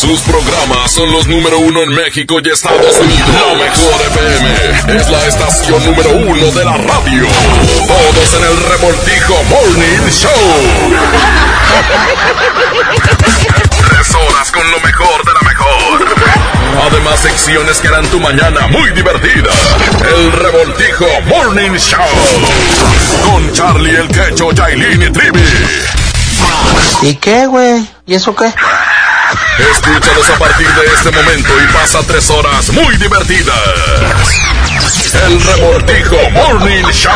Sus 0.06 0.22
programas 0.22 0.92
son 0.92 1.12
los 1.12 1.26
número 1.26 1.58
uno 1.58 1.82
en 1.82 1.90
México 1.90 2.38
y 2.44 2.50
Estados 2.50 2.96
Unidos. 3.00 3.28
La 3.28 3.56
mejor 3.56 4.02
FM 4.12 5.00
es 5.00 5.10
la 5.10 5.26
estación 5.26 5.84
número 5.84 6.12
uno 6.12 6.52
de 6.52 6.64
la 6.64 6.78
radio. 6.78 7.26
Todos 7.88 8.34
en 8.36 8.44
el 8.44 8.64
revoltijo 8.70 9.34
Morning 9.50 10.08
Show. 10.12 10.32
Tres 13.90 14.14
horas 14.14 14.52
con 14.52 14.70
lo 14.70 14.80
mejor 14.80 15.26
de 15.26 15.34
la 15.34 15.42
mejor. 15.42 16.16
Además, 16.88 17.20
secciones 17.22 17.80
que 17.80 17.88
harán 17.88 18.06
tu 18.06 18.20
mañana 18.20 18.68
muy 18.68 18.92
divertida. 18.92 19.50
El 20.08 20.32
revoltijo 20.34 21.08
Morning 21.26 21.78
Show. 21.80 22.06
Con 23.26 23.52
Charlie 23.54 23.96
el 23.96 24.08
Quecho, 24.10 24.52
Yailin 24.52 25.02
y 25.02 25.12
Trivi. 25.12 25.44
¿Y 27.02 27.16
qué, 27.16 27.48
güey? 27.48 27.84
¿Y 28.06 28.14
eso 28.14 28.36
qué? 28.36 28.54
Escúchalos 29.72 30.30
a 30.30 30.40
partir 30.40 30.68
de 30.68 30.86
este 30.94 31.12
momento 31.12 31.50
y 31.64 31.74
pasa 31.74 32.00
tres 32.06 32.30
horas 32.30 32.70
muy 32.72 32.96
divertidas. 32.98 33.56
El 35.14 35.42
Revoltijo 35.42 36.30
Morning 36.32 36.86
Show. 36.92 37.12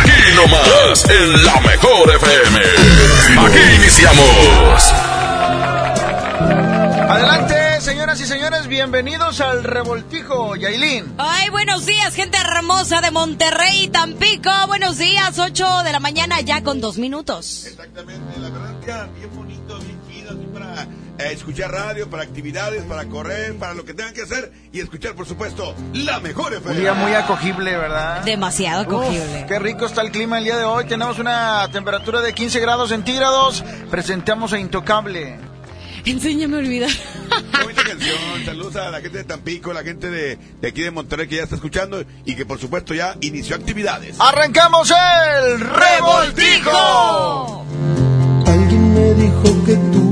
Aquí 0.00 0.34
nomás, 0.34 1.04
en 1.08 1.44
la 1.44 1.60
mejor 1.60 2.10
FM. 2.14 2.60
Aquí 3.46 3.74
iniciamos. 3.76 4.92
Adelante, 7.08 7.80
señoras 7.82 8.20
y 8.20 8.26
señores, 8.26 8.66
bienvenidos 8.68 9.40
al 9.42 9.64
Revoltijo, 9.64 10.56
Yailin. 10.56 11.14
Ay, 11.18 11.50
buenos 11.50 11.84
días, 11.84 12.14
gente 12.14 12.38
hermosa 12.38 13.02
de 13.02 13.10
Monterrey 13.10 13.84
y 13.84 13.88
Tampico. 13.88 14.50
Buenos 14.66 14.96
días, 14.96 15.38
8 15.38 15.82
de 15.84 15.92
la 15.92 16.00
mañana 16.00 16.40
ya 16.40 16.62
con 16.62 16.80
dos 16.80 16.96
minutos. 16.96 17.66
Exactamente, 17.66 18.38
la 18.40 18.48
verdad 18.48 18.80
que 18.80 19.18
bien 19.18 19.36
bonito, 19.36 19.78
bien 19.78 20.00
chido, 20.08 20.30
así 20.30 20.46
para 20.54 20.86
escuchar 21.18 21.70
radio, 21.70 22.08
para 22.08 22.22
actividades, 22.22 22.82
para 22.84 23.04
correr, 23.06 23.54
para 23.56 23.74
lo 23.74 23.84
que 23.84 23.94
tengan 23.94 24.14
que 24.14 24.22
hacer 24.22 24.52
y 24.72 24.80
escuchar, 24.80 25.14
por 25.14 25.26
supuesto, 25.26 25.74
la 25.94 26.20
mejor 26.20 26.52
FM. 26.54 26.74
Un 26.74 26.80
día 26.80 26.94
muy 26.94 27.12
acogible, 27.12 27.76
¿verdad? 27.76 28.22
Demasiado 28.24 28.82
acogible. 28.82 29.42
Uf, 29.42 29.48
qué 29.48 29.58
rico 29.58 29.86
está 29.86 30.02
el 30.02 30.10
clima 30.10 30.38
el 30.38 30.44
día 30.44 30.56
de 30.56 30.64
hoy. 30.64 30.84
Tenemos 30.86 31.18
una 31.18 31.68
temperatura 31.70 32.20
de 32.20 32.32
15 32.32 32.60
grados 32.60 32.90
centígrados. 32.90 33.62
Presentamos 33.90 34.52
a 34.52 34.58
Intocable. 34.58 35.38
Enséñame 36.04 36.56
a 36.56 36.58
olvidar. 36.58 36.90
Qué 36.90 37.62
bonita 37.62 37.84
canción. 37.84 38.16
Saludos 38.44 38.76
a 38.76 38.90
la 38.90 39.00
gente 39.00 39.18
de 39.18 39.24
Tampico, 39.24 39.72
la 39.72 39.84
gente 39.84 40.10
de, 40.10 40.36
de 40.60 40.68
aquí 40.68 40.82
de 40.82 40.90
Monterrey 40.90 41.28
que 41.28 41.36
ya 41.36 41.44
está 41.44 41.54
escuchando 41.54 42.04
y 42.24 42.34
que 42.34 42.44
por 42.44 42.58
supuesto 42.58 42.92
ya 42.92 43.16
inició 43.20 43.54
actividades. 43.54 44.16
¡Arrancamos 44.18 44.90
el 44.90 45.60
Revoltijo! 45.60 47.64
Alguien 48.46 48.94
me 48.94 49.14
dijo 49.14 49.64
que 49.64 49.74
tú 49.92 50.11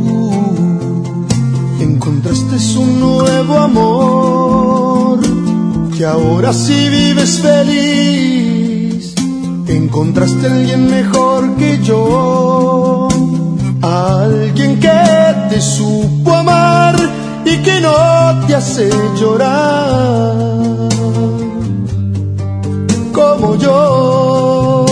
encontraste 2.60 2.76
un 2.76 3.00
nuevo 3.00 3.58
amor, 3.58 5.18
que 5.96 6.04
ahora 6.04 6.52
sí 6.52 6.90
vives 6.90 7.38
feliz, 7.38 9.14
encontraste 9.66 10.46
a 10.46 10.52
alguien 10.52 10.90
mejor 10.90 11.56
que 11.56 11.82
yo, 11.82 13.08
alguien 13.80 14.78
que 14.78 14.90
te 15.48 15.58
supo 15.58 16.34
amar 16.34 16.96
y 17.46 17.56
que 17.62 17.80
no 17.80 18.46
te 18.46 18.54
hace 18.54 18.90
llorar 19.18 20.36
como 23.14 23.56
yo. 23.56 24.84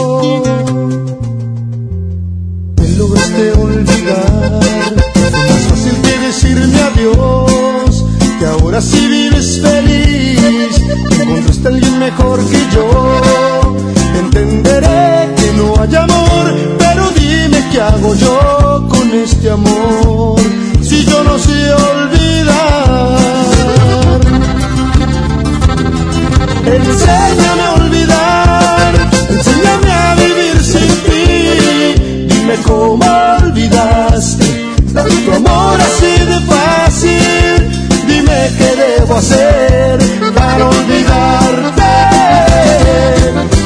Me 2.80 2.88
lograste 2.96 3.52
olvidar, 3.52 4.67
decirme 6.54 6.80
adiós, 6.82 8.04
que 8.38 8.46
ahora 8.46 8.80
sí 8.80 9.06
vives 9.06 9.60
feliz, 9.60 10.80
encontraste 11.20 11.68
a 11.68 11.70
alguien 11.70 11.98
mejor 11.98 12.38
que 12.44 12.58
yo. 12.74 13.76
Entenderé 14.18 15.34
que 15.36 15.52
no 15.56 15.74
hay 15.80 15.94
amor, 15.94 16.54
pero 16.78 17.10
dime 17.10 17.62
qué 17.70 17.80
hago 17.80 18.14
yo 18.14 18.86
con 18.88 19.12
este 19.12 19.50
amor, 19.50 20.40
si 20.80 21.04
yo 21.04 21.22
no 21.24 21.38
sé 21.38 21.72
olvidar. 21.72 23.18
Enséñame 26.66 27.62
a 27.62 27.72
olvidar, 27.74 28.94
enséñame 29.30 29.90
a 29.90 30.14
vivir 30.14 30.62
sin 30.62 30.88
ti. 31.06 32.34
Dime 32.34 32.56
cómo 32.64 33.04
olvidaste 33.42 34.47
tanto 34.94 35.34
amor 35.34 35.78
así 35.80 36.12
de 36.30 36.40
fácil. 36.52 37.58
Dime 38.06 38.50
qué 38.58 38.76
debo 38.76 39.16
hacer 39.16 39.98
para 40.34 40.68
olvidarte. 40.68 41.92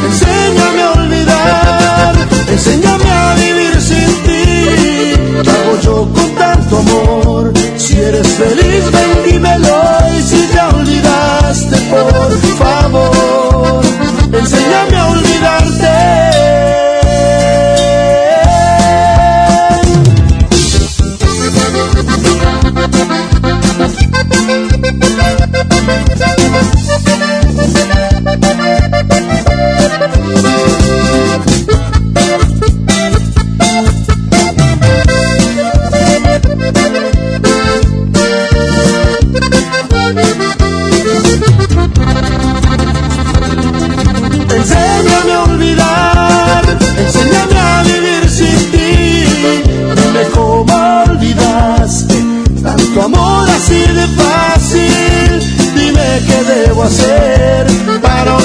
Enséñame 0.08 0.82
a 0.82 0.92
olvidar, 0.92 2.14
enséñame 2.48 3.10
a 3.10 3.34
vivir 3.34 3.80
sin 3.80 4.10
ti. 4.26 4.44
¿Qué 5.42 5.50
hago 5.50 5.80
yo 5.82 6.08
con 6.12 6.30
tanto 6.34 6.78
amor? 6.78 7.52
Si 7.76 7.98
eres 7.98 8.28
feliz, 8.28 8.84
ven 8.92 9.32
dímelo. 9.32 9.82
Y 10.18 10.22
si 10.22 10.48
ya 10.54 10.68
olvidaste, 10.68 11.76
por 11.90 12.30
favor, 12.58 13.82
enséñame 14.32 14.96
a 14.96 15.06
olvidarte. 15.06 15.31
Enseña 44.54 45.34
a 45.34 45.44
olvidar, 45.44 46.64
enseña 46.98 47.80
a 47.80 47.82
vivir 47.82 48.28
sin 48.30 48.70
ti. 48.70 49.24
Me 50.14 50.24
como 50.30 51.02
olvidaste 51.08 52.22
tanto 52.62 53.02
amor 53.02 53.50
así 53.50 53.80
de 53.80 54.06
fácil. 54.08 55.30
Dime 55.74 56.20
qué 56.26 56.44
debo 56.52 56.84
hacer 56.84 57.66
para 58.00 58.36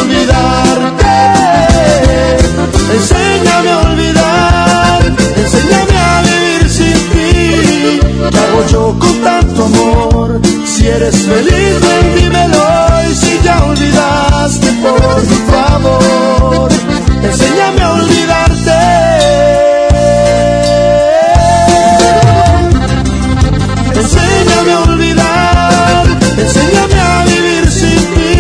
Si 10.88 10.94
eres 10.94 11.18
feliz, 11.28 11.82
ven, 11.82 12.16
dímelo. 12.16 12.66
Y 13.12 13.14
si 13.14 13.42
ya 13.44 13.62
olvidaste, 13.66 14.72
por 14.82 15.22
favor, 15.52 16.70
enséñame 17.24 17.82
a 17.82 17.92
olvidarte. 17.92 18.80
Enséñame 24.00 24.72
a 24.72 24.80
olvidar, 24.88 26.06
enséñame 26.38 27.00
a 27.02 27.26
vivir 27.26 27.70
sin 27.70 28.02
ti. 28.16 28.32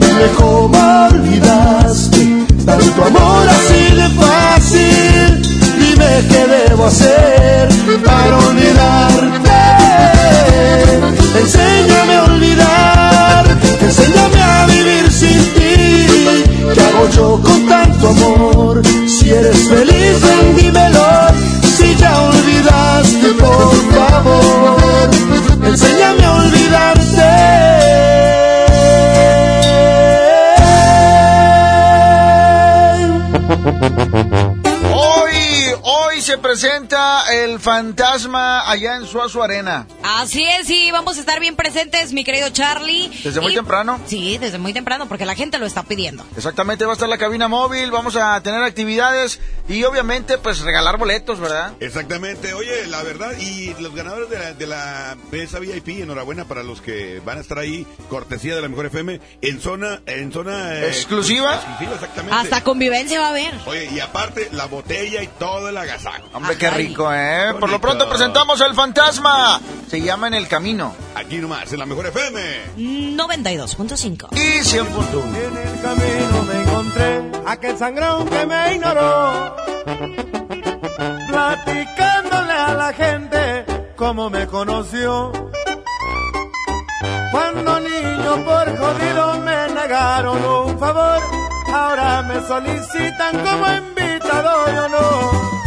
Dime 0.00 0.26
cómo 0.38 0.78
olvidaste 1.10 2.46
tanto 2.64 3.04
amor 3.04 3.46
así 3.56 3.82
de 4.00 4.08
fácil. 4.22 5.28
Dime 5.78 6.10
qué 6.30 6.42
debo 6.46 6.86
hacer 6.86 7.68
para 8.02 8.38
olvidarte. 8.38 9.52
Enséñame 11.42 12.14
a 12.14 12.24
olvidar, 12.24 13.44
enséñame 13.80 14.40
a 14.40 14.66
vivir 14.66 15.10
sin 15.10 15.38
ti. 15.54 15.74
¿Qué 16.72 16.80
hago 16.80 17.08
yo 17.10 17.40
con 17.42 17.66
tanto 17.66 18.08
amor? 18.10 18.82
Si 19.08 19.30
eres 19.30 19.68
feliz, 19.68 20.20
ven, 20.22 20.56
dímelo. 20.56 21.04
Si 21.76 21.96
ya 21.96 22.12
olvidaste, 22.22 23.28
por 23.40 23.74
favor, 23.92 25.10
enséñame 25.66 26.24
a 26.24 26.32
olvidarte. 26.32 27.81
Hoy, 36.12 36.20
se 36.20 36.36
presenta 36.36 37.24
el 37.32 37.58
fantasma 37.58 38.70
allá 38.70 38.96
en 38.96 39.06
Suazo 39.06 39.42
Arena. 39.42 39.86
Así 40.02 40.44
es, 40.44 40.68
y 40.68 40.90
vamos 40.90 41.16
a 41.16 41.20
estar 41.20 41.40
bien 41.40 41.56
presentes, 41.56 42.12
mi 42.12 42.22
querido 42.22 42.50
Charlie. 42.50 43.10
¿Desde 43.24 43.40
muy 43.40 43.54
temprano? 43.54 43.98
Sí, 44.06 44.36
desde 44.36 44.58
muy 44.58 44.74
temprano, 44.74 45.08
porque 45.08 45.24
la 45.24 45.34
gente 45.34 45.58
lo 45.58 45.64
está 45.64 45.84
pidiendo. 45.84 46.24
Exactamente, 46.36 46.84
va 46.84 46.92
a 46.92 46.94
estar 46.94 47.08
la 47.08 47.16
cabina 47.16 47.48
móvil, 47.48 47.90
vamos 47.90 48.16
a 48.16 48.40
tener 48.42 48.62
actividades 48.62 49.40
y 49.68 49.84
obviamente 49.84 50.36
pues 50.38 50.60
regalar 50.60 50.98
boletos, 50.98 51.40
¿verdad? 51.40 51.72
Exactamente, 51.80 52.52
oye, 52.52 52.86
la 52.88 53.02
verdad, 53.02 53.32
y 53.38 53.74
los 53.80 53.94
ganadores 53.94 54.28
de 54.28 54.38
la, 54.38 54.52
de 54.52 54.66
la 54.66 55.16
de 55.30 55.42
esa 55.42 55.60
VIP, 55.60 56.02
enhorabuena 56.02 56.44
para 56.44 56.62
los 56.62 56.82
que 56.82 57.20
van 57.24 57.38
a 57.38 57.40
estar 57.40 57.58
ahí, 57.58 57.86
cortesía 58.10 58.54
de 58.54 58.60
la 58.60 58.68
mejor 58.68 58.86
FM, 58.86 59.18
en 59.40 59.60
zona, 59.60 60.02
en 60.06 60.30
zona 60.30 60.74
eh, 60.74 60.88
¿Exclusiva? 60.88 61.54
exclusiva, 61.54 61.94
exactamente. 61.94 62.36
Hasta 62.36 62.62
convivencia 62.62 63.20
va 63.20 63.28
a 63.28 63.30
haber. 63.30 63.54
Oye, 63.66 63.88
y 63.94 64.00
aparte, 64.00 64.50
la 64.52 64.66
botella 64.66 65.22
y 65.22 65.28
todo 65.38 65.70
el 65.70 65.76
Hombre, 66.32 66.56
qué 66.58 66.70
rico, 66.70 67.12
¿eh? 67.12 67.48
Por 67.52 67.68
lo 67.70 67.78
Bonito. 67.78 67.80
pronto 67.80 68.08
presentamos 68.08 68.60
el 68.60 68.74
fantasma. 68.74 69.60
Se 69.88 70.00
llama 70.00 70.28
En 70.28 70.34
el 70.34 70.48
Camino. 70.48 70.94
Aquí 71.14 71.36
nomás, 71.36 71.72
en 71.72 71.78
la 71.78 71.86
mejor 71.86 72.06
FM. 72.06 72.74
92.5. 73.16 74.28
Y 74.32 74.60
100.1. 74.60 75.34
En 75.34 75.56
el 75.56 75.80
camino 75.80 76.42
me 76.48 76.62
encontré 76.62 77.22
aquel 77.46 77.78
sangrón 77.78 78.28
que 78.28 78.46
me 78.46 78.74
ignoró, 78.74 79.56
platicándole 81.28 82.52
a 82.52 82.74
la 82.74 82.92
gente 82.92 83.64
cómo 83.96 84.30
me 84.30 84.46
conoció. 84.46 85.32
Cuando 87.30 87.80
niño 87.80 88.44
por 88.44 88.76
jodido 88.78 89.38
me 89.40 89.68
negaron 89.74 90.44
un 90.44 90.78
favor, 90.78 91.22
ahora 91.72 92.22
me 92.22 92.46
solicitan 92.46 93.38
como 93.44 93.66
invitado 93.72 94.66
yo 94.74 94.88
no. 94.88 95.61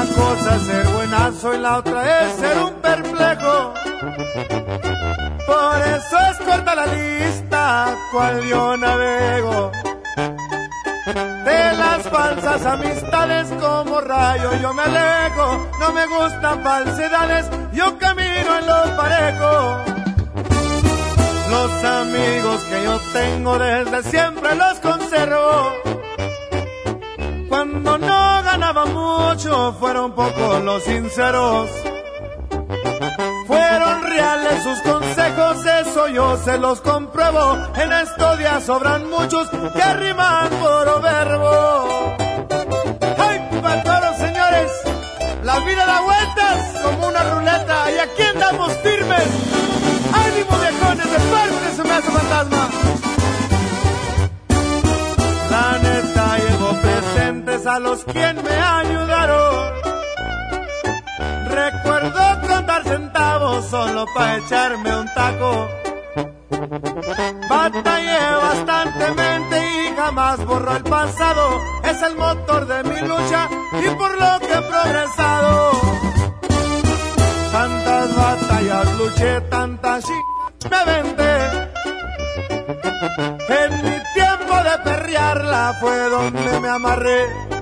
Una 0.00 0.14
cosa 0.14 0.58
ser 0.60 0.86
buenazo 0.88 1.54
y 1.54 1.58
la 1.58 1.76
otra 1.76 2.22
es 2.22 2.36
ser 2.36 2.58
un 2.58 2.72
perplejo. 2.80 3.74
Por 5.46 5.82
eso 5.82 6.18
es 6.30 6.38
corta 6.38 6.74
la 6.74 6.86
lista, 6.86 7.98
cual 8.10 8.42
yo 8.46 8.78
navego. 8.78 9.70
De 11.44 11.72
las 11.76 12.08
falsas 12.08 12.64
amistades 12.64 13.48
como 13.60 14.00
rayo 14.00 14.54
yo 14.62 14.72
me 14.72 14.84
alejo. 14.84 15.68
No 15.78 15.92
me 15.92 16.06
gustan 16.06 16.62
falsedades, 16.62 17.50
yo 17.74 17.98
camino 17.98 18.58
en 18.58 18.66
lo 18.66 18.96
parejo. 18.96 19.84
Los 21.50 21.84
amigos 21.84 22.60
que 22.70 22.84
yo 22.84 22.98
tengo 23.12 23.58
desde 23.58 24.02
siempre 24.04 24.54
los 24.54 24.80
conservo. 24.80 25.99
Cuando 27.50 27.98
no 27.98 28.42
ganaba 28.44 28.86
mucho, 28.86 29.72
fueron 29.80 30.12
pocos 30.12 30.62
los 30.62 30.84
sinceros. 30.84 31.68
Fueron 33.48 34.02
reales 34.04 34.62
sus 34.62 34.80
consejos, 34.82 35.66
eso 35.66 36.06
yo 36.10 36.36
se 36.36 36.58
los 36.58 36.80
compruebo. 36.80 37.58
En 37.74 37.92
estos 37.92 38.38
días 38.38 38.64
sobran 38.64 39.10
muchos 39.10 39.48
que 39.50 39.94
riman 39.94 40.48
por 40.60 41.02
verbo. 41.02 42.16
¡Ay, 43.18 43.48
para 43.84 44.16
señores! 44.16 44.70
La 45.42 45.58
vida 45.58 45.84
da 45.84 46.02
vueltas 46.02 46.80
como 46.84 47.08
una 47.08 47.34
ruleta 47.34 47.90
y 47.90 47.98
aquí 47.98 48.22
andamos 48.22 48.72
firmes. 48.76 49.26
¡Ánimo, 50.12 50.56
viejones! 50.56 51.10
¡De 51.10 51.76
su 51.76 51.84
maestro 51.84 52.12
fantasma! 52.12 53.09
A 57.70 57.78
los 57.78 58.04
quien 58.04 58.36
me 58.42 58.50
ayudaron. 58.50 59.72
Recuerdo 61.48 62.48
contar 62.48 62.82
centavos 62.82 63.64
solo 63.66 64.06
para 64.14 64.36
echarme 64.38 64.96
un 64.96 65.06
taco. 65.14 65.68
Batallé 67.48 68.18
bastantemente 68.42 69.56
y 69.58 69.96
jamás 69.96 70.44
borro 70.46 70.76
el 70.76 70.82
pasado. 70.82 71.60
Es 71.84 72.02
el 72.02 72.16
motor 72.16 72.66
de 72.66 72.82
mi 72.84 73.00
lucha 73.06 73.48
y 73.84 73.88
por 73.90 74.12
lo 74.18 74.38
que 74.40 74.52
he 74.52 74.62
progresado. 74.62 75.70
Tantas 77.52 78.16
batallas 78.16 78.98
luché, 78.98 79.40
tantas 79.42 80.04
ch... 80.04 80.08
me 80.70 80.84
vendé. 80.92 81.70
En 83.62 83.72
mi 83.84 83.98
tiempo 84.14 84.54
de 84.68 84.78
perrearla 84.84 85.74
fue 85.80 85.98
donde 86.10 86.60
me 86.60 86.68
amarré. 86.68 87.59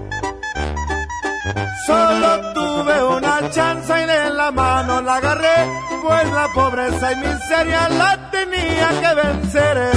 Solo 1.87 2.53
tuve 2.53 3.05
una 3.17 3.51
chance 3.51 3.93
y 4.03 4.07
de 4.07 4.31
la 4.31 4.51
mano 4.51 5.01
la 5.01 5.17
agarré, 5.17 5.69
pues 6.03 6.31
la 6.33 6.49
pobreza 6.55 7.13
y 7.13 7.17
miseria 7.17 7.89
la 7.89 8.31
tenía 8.31 8.89
que 9.01 9.15
vencer. 9.15 9.91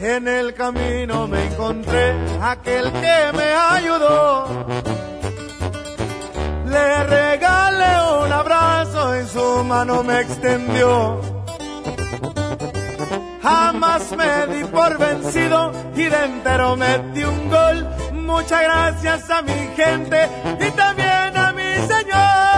En 0.00 0.28
el 0.28 0.54
camino 0.54 1.26
me 1.26 1.44
encontré 1.46 2.14
aquel 2.40 2.90
que 2.92 3.32
me 3.36 3.52
ayudó. 3.76 4.66
Le 6.66 7.04
regalé 7.04 8.24
un 8.24 8.32
abrazo 8.32 9.20
y 9.20 9.26
su 9.26 9.64
mano 9.64 10.02
me 10.04 10.20
extendió. 10.20 11.20
Jamás 13.42 14.12
me 14.16 14.46
di 14.54 14.64
por 14.64 14.98
vencido 14.98 15.72
y 15.94 16.04
de 16.04 16.24
entero 16.24 16.76
metí 16.76 17.24
un 17.24 17.50
gol. 17.50 17.86
Muchas 18.28 18.62
gracias 18.62 19.30
a 19.30 19.40
mi 19.40 19.74
gente 19.74 20.28
y 20.60 20.70
también 20.72 21.34
a 21.34 21.50
mi 21.54 21.74
Señor. 21.88 22.57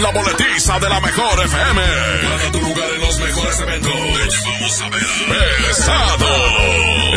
En 0.00 0.04
la 0.04 0.12
boletiza 0.12 0.78
de 0.78 0.88
la 0.88 0.98
mejor 0.98 1.44
FM. 1.44 1.82
Para 2.22 2.52
tu 2.52 2.60
lugar 2.62 2.88
en 2.94 3.00
los 3.02 3.20
mejores 3.20 3.60
eventos. 3.60 3.92
Te 3.92 4.30
llevamos 4.30 4.80
a 4.80 4.88
ver. 4.88 5.02
Pesado. 5.68 6.26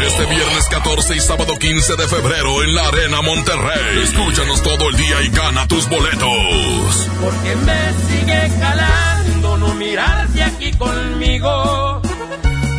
Este 0.05 0.25
viernes 0.25 0.67
14 0.69 1.15
y 1.15 1.19
sábado 1.21 1.57
15 1.57 1.95
de 1.95 2.07
febrero 2.09 2.61
en 2.61 2.75
la 2.75 2.85
Arena 2.89 3.21
Monterrey. 3.21 4.03
Escúchanos 4.03 4.61
todo 4.63 4.89
el 4.89 4.97
día 4.97 5.21
y 5.21 5.29
gana 5.29 5.65
tus 5.65 5.87
boletos. 5.87 7.09
Porque 7.21 7.55
me 7.55 7.93
sigue 8.09 8.51
calando 8.59 9.57
no 9.59 9.73
mirarte 9.75 10.43
aquí 10.43 10.73
conmigo. 10.73 12.01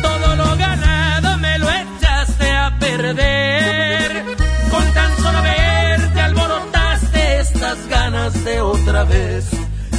Todo 0.03 0.35
lo 0.35 0.55
ganado 0.55 1.37
me 1.39 1.57
lo 1.57 1.67
echaste 1.67 2.51
a 2.51 2.77
perder. 2.79 4.23
Con 4.69 4.93
tan 4.93 5.17
solo 5.17 5.41
verte 5.41 6.21
alborotaste 6.21 7.39
estas 7.39 7.87
ganas 7.87 8.43
de 8.43 8.61
otra 8.61 9.03
vez 9.05 9.64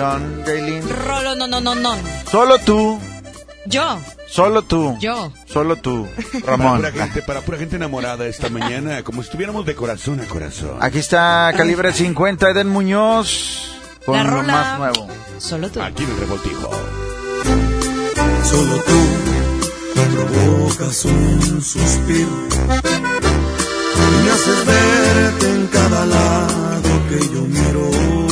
canción, 0.00 0.42
Jaylin. 0.46 0.88
Rolo, 1.06 1.34
no, 1.36 1.46
no, 1.46 1.60
no, 1.60 1.74
no. 1.74 1.94
Solo 2.30 2.58
tú, 2.58 2.98
Yo, 3.66 3.98
solo 4.28 4.62
tú. 4.62 4.96
yo. 5.00 5.32
Solo 5.46 5.76
tú, 5.76 6.06
Para 6.44 6.56
Ramón. 6.56 6.76
pura, 6.78 6.92
gente, 6.92 7.22
para 7.22 7.40
pura 7.42 7.58
gente 7.58 7.76
enamorada 7.76 8.26
esta 8.26 8.48
mañana, 8.48 9.02
como 9.02 9.22
si 9.22 9.26
estuviéramos 9.28 9.64
de 9.66 9.74
corazón 9.74 10.20
a 10.20 10.24
corazón. 10.24 10.76
Aquí 10.80 10.98
está 10.98 11.52
Calibre 11.56 11.92
50, 11.94 12.50
Eden 12.50 12.68
Muñoz. 12.68 13.68
Con 14.04 14.16
La 14.16 14.24
lo 14.24 14.30
rola. 14.30 14.52
más 14.52 14.78
nuevo. 14.78 15.08
Solo 15.38 15.68
tú. 15.70 15.80
Aquí 15.80 16.02
en 16.02 16.10
el 16.10 16.16
revoltijo. 16.16 16.70
Solo 18.44 18.76
tú 18.82 19.00
provocas 20.16 21.04
un 21.04 21.62
suspiro 21.62 22.28
y 23.94 24.24
me 24.24 24.30
haces 24.30 24.66
verte 24.66 25.46
en 25.50 25.66
cada 25.68 26.06
lado 26.06 26.90
que 27.08 27.18
yo 27.32 27.40
miro. 27.42 28.31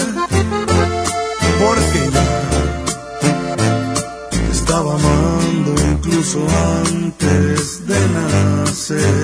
say 8.99 9.20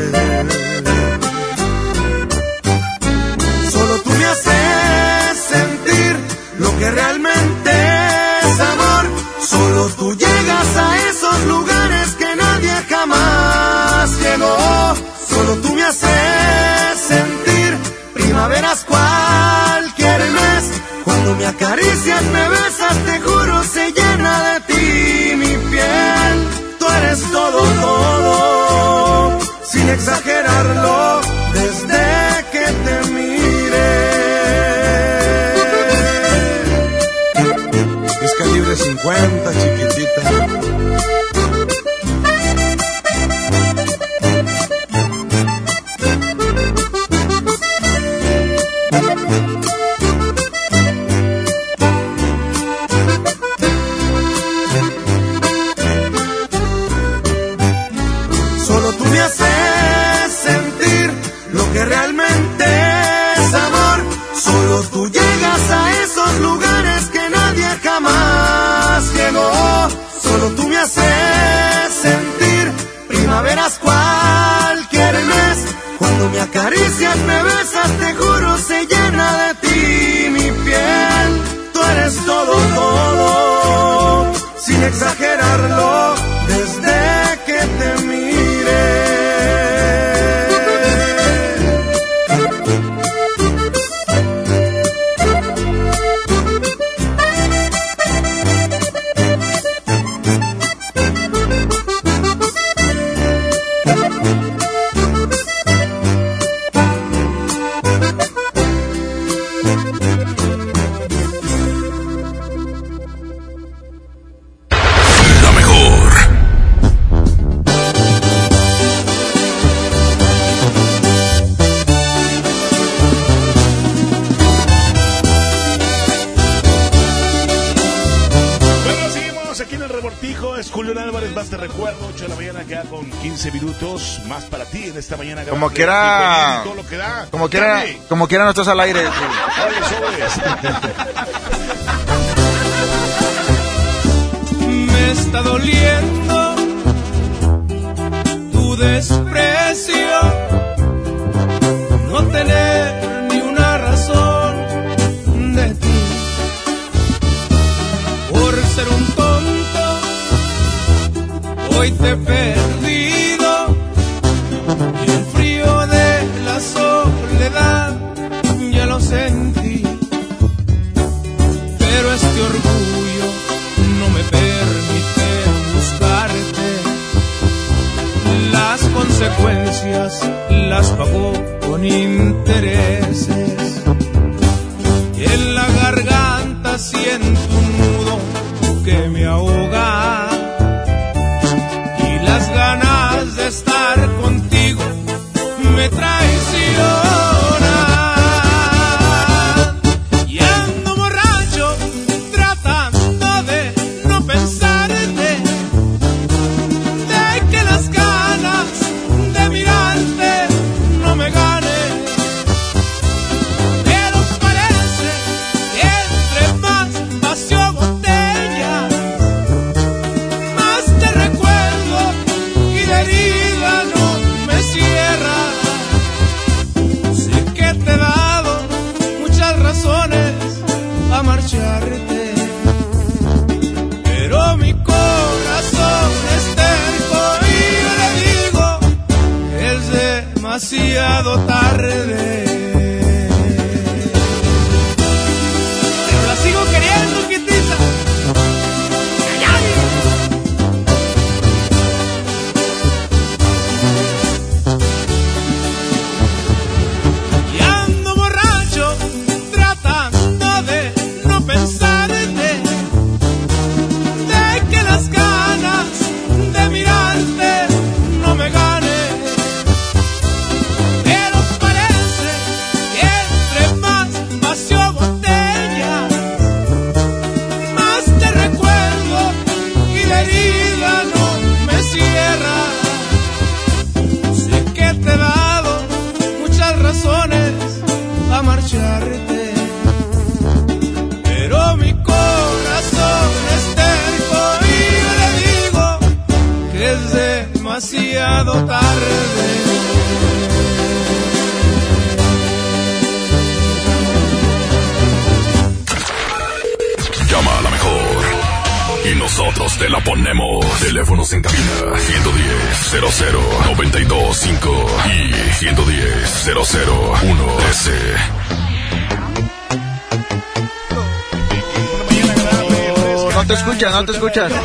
Como 137.48 137.50
quiera, 137.50 137.84
como 138.10 138.28
quiera 138.28 138.44
no 138.44 138.50
estás 138.50 138.68
al 138.68 138.80
aire. 138.82 139.06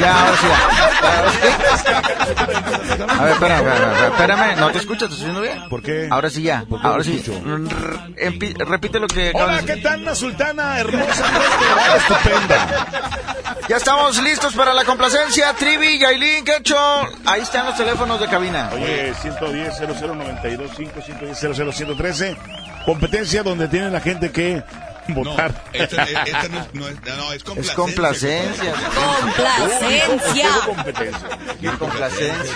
Ya, 0.00 0.20
ahora 0.20 0.36
sí. 0.36 0.46
ya. 0.48 1.16
Ahora 1.16 1.30
sí. 1.32 1.38
A 3.08 3.22
ver, 3.24 3.32
espérame, 3.32 3.66
espérame, 3.68 4.06
espérame. 4.12 4.56
No 4.60 4.70
te 4.70 4.78
escuchas, 4.78 5.08
¿te 5.08 5.14
estoy 5.14 5.30
oyendo 5.30 5.40
bien? 5.42 5.68
¿Por 5.68 5.82
qué? 5.82 6.08
Ahora 6.10 6.30
sí 6.30 6.42
ya. 6.42 6.64
¿Por 6.68 6.80
qué 6.80 6.86
Ahora 6.86 7.04
sí. 7.04 7.22
empi- 8.20 8.56
repite 8.66 9.00
lo 9.00 9.06
que 9.06 9.30
acabas 9.30 9.48
Hola, 9.48 9.56
de 9.60 9.66
¿qué 9.66 9.72
decir. 9.72 9.82
tal, 9.84 10.04
la 10.04 10.14
sultana 10.14 10.78
hermosa? 10.78 11.24
Estupenda. 11.96 12.86
Ya 13.68 13.76
estamos 13.76 14.20
listos 14.22 14.54
para 14.54 14.74
la 14.74 14.84
complacencia. 14.84 15.52
Trivi, 15.54 15.98
Yailin, 15.98 16.44
Quecho. 16.44 16.76
Ahí 17.26 17.40
están 17.42 17.66
los 17.66 17.76
teléfonos 17.76 18.20
de 18.20 18.26
cabina. 18.26 18.70
Oye, 18.72 19.14
110 19.22 19.78
0092 19.98 20.70
5 20.76 21.00
110 21.00 21.38
00113 21.40 22.36
Competencia 22.84 23.42
donde 23.44 23.68
tiene 23.68 23.90
la 23.90 24.00
gente 24.00 24.32
que 24.32 24.62
votar. 25.14 25.64
Esta, 25.72 26.02
esta 26.04 26.48
no, 26.48 26.60
es- 26.60 26.74
no 26.74 26.88
es, 26.88 26.94
no, 27.02 27.32
es 27.32 27.42
Es 27.56 27.70
complacencia. 27.72 28.72
complacencia. 28.76 30.48
Complacencia. 31.78 32.54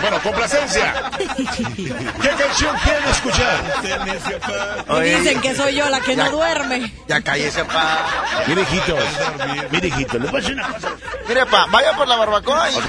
Bueno, 0.00 0.20
complacencia. 0.22 1.10
¿Qué 1.18 2.28
canción 2.38 2.76
quieren 2.84 3.08
escuchar? 3.10 4.84
Oye, 4.88 5.20
dicen 5.20 5.40
que 5.40 5.54
soy 5.54 5.74
yo 5.76 5.88
la 5.88 6.00
que 6.00 6.16
no 6.16 6.30
duerme. 6.30 6.92
Ya 7.08 7.20
cállese, 7.20 7.64
pa. 7.64 8.06
Mire, 8.46 8.62
hijitos. 8.62 9.04
Mire, 9.70 9.88
hijitos. 9.88 10.20
Les 10.20 10.30
voy 10.30 10.40
a 10.40 10.42
decir 10.42 10.54
una 10.54 10.68
cosa. 10.72 10.88
Mire, 11.28 11.46
pa, 11.46 11.66
vaya 11.66 11.96
por 11.96 12.08
la 12.08 12.16
barbacoa 12.16 12.70
y... 12.70 12.74
Oye, 12.74 12.82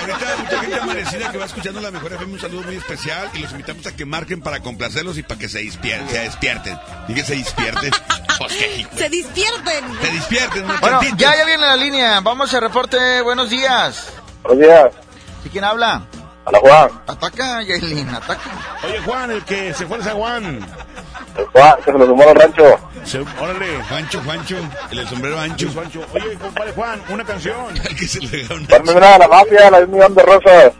ahorita 0.00 0.36
mucha 0.38 0.60
gente 0.60 0.80
amanecida 0.80 1.32
que 1.32 1.38
va 1.38 1.46
escuchando 1.46 1.80
la 1.80 1.90
mejor 1.90 2.12
FM, 2.12 2.34
un 2.34 2.40
saludo 2.40 2.62
muy 2.62 2.76
especial 2.76 3.30
y 3.34 3.38
los 3.38 3.52
invitamos 3.52 3.86
a 3.86 3.96
que 3.96 4.04
marquen 4.04 4.40
para 4.40 4.60
complacerlos 4.60 5.18
y 5.18 5.22
para 5.22 5.40
que 5.40 5.48
se 5.48 5.64
despierten, 5.64 6.08
se 6.08 6.18
despierten. 6.20 6.78
Y 7.08 7.14
que 7.14 7.24
se 7.24 7.36
despierten. 7.36 7.92
Hijo. 8.34 8.48
Se 8.96 9.08
despierten. 9.08 9.84
Se 10.02 10.10
despierten 10.10 10.66
Bueno, 10.80 11.00
ya, 11.16 11.36
ya 11.36 11.44
viene 11.44 11.66
la 11.66 11.76
línea. 11.76 12.20
Vamos 12.20 12.52
a 12.52 12.60
reporte. 12.60 13.20
Buenos 13.22 13.48
días. 13.48 14.12
Buenos 14.42 14.64
días. 14.64 14.90
¿Sí 15.42 15.50
quién 15.50 15.64
habla? 15.64 16.06
Hola, 16.46 16.58
Juan. 16.60 16.90
Ataca, 17.06 17.62
Yailin, 17.62 18.08
ataca. 18.08 18.50
Oye, 18.84 18.98
Juan, 19.00 19.30
el 19.30 19.44
que 19.44 19.72
se 19.72 19.86
fue 19.86 19.98
de 19.98 20.04
San 20.04 20.16
Juan. 20.16 20.66
El 21.36 21.44
Juan, 21.46 21.74
que 21.78 21.92
se 21.92 21.98
lo 21.98 22.06
sumó 22.06 22.22
al 22.28 22.34
rancho. 22.36 22.62
Se- 23.04 23.18
órale. 23.20 23.82
Juancho, 23.88 24.20
Juancho, 24.22 24.56
el 24.90 24.96
del 24.98 25.08
sombrero 25.08 25.38
ancho. 25.40 25.68
Juancho. 25.72 26.00
Oye, 26.14 26.34
compadre 26.38 26.72
Juan, 26.72 27.02
una 27.08 27.24
canción. 27.24 27.76
El 27.88 27.96
que 27.96 28.06
se 28.08 28.20
le 28.20 28.44
da 28.44 28.54
una... 28.54 28.92
Una 28.92 29.12
de 29.14 29.18
la 29.18 29.28
mafia, 29.28 29.70
la 29.70 29.78
de 29.78 29.84
un 29.84 29.90
millón 29.92 30.14
de 30.14 30.22
rosas. 30.22 30.72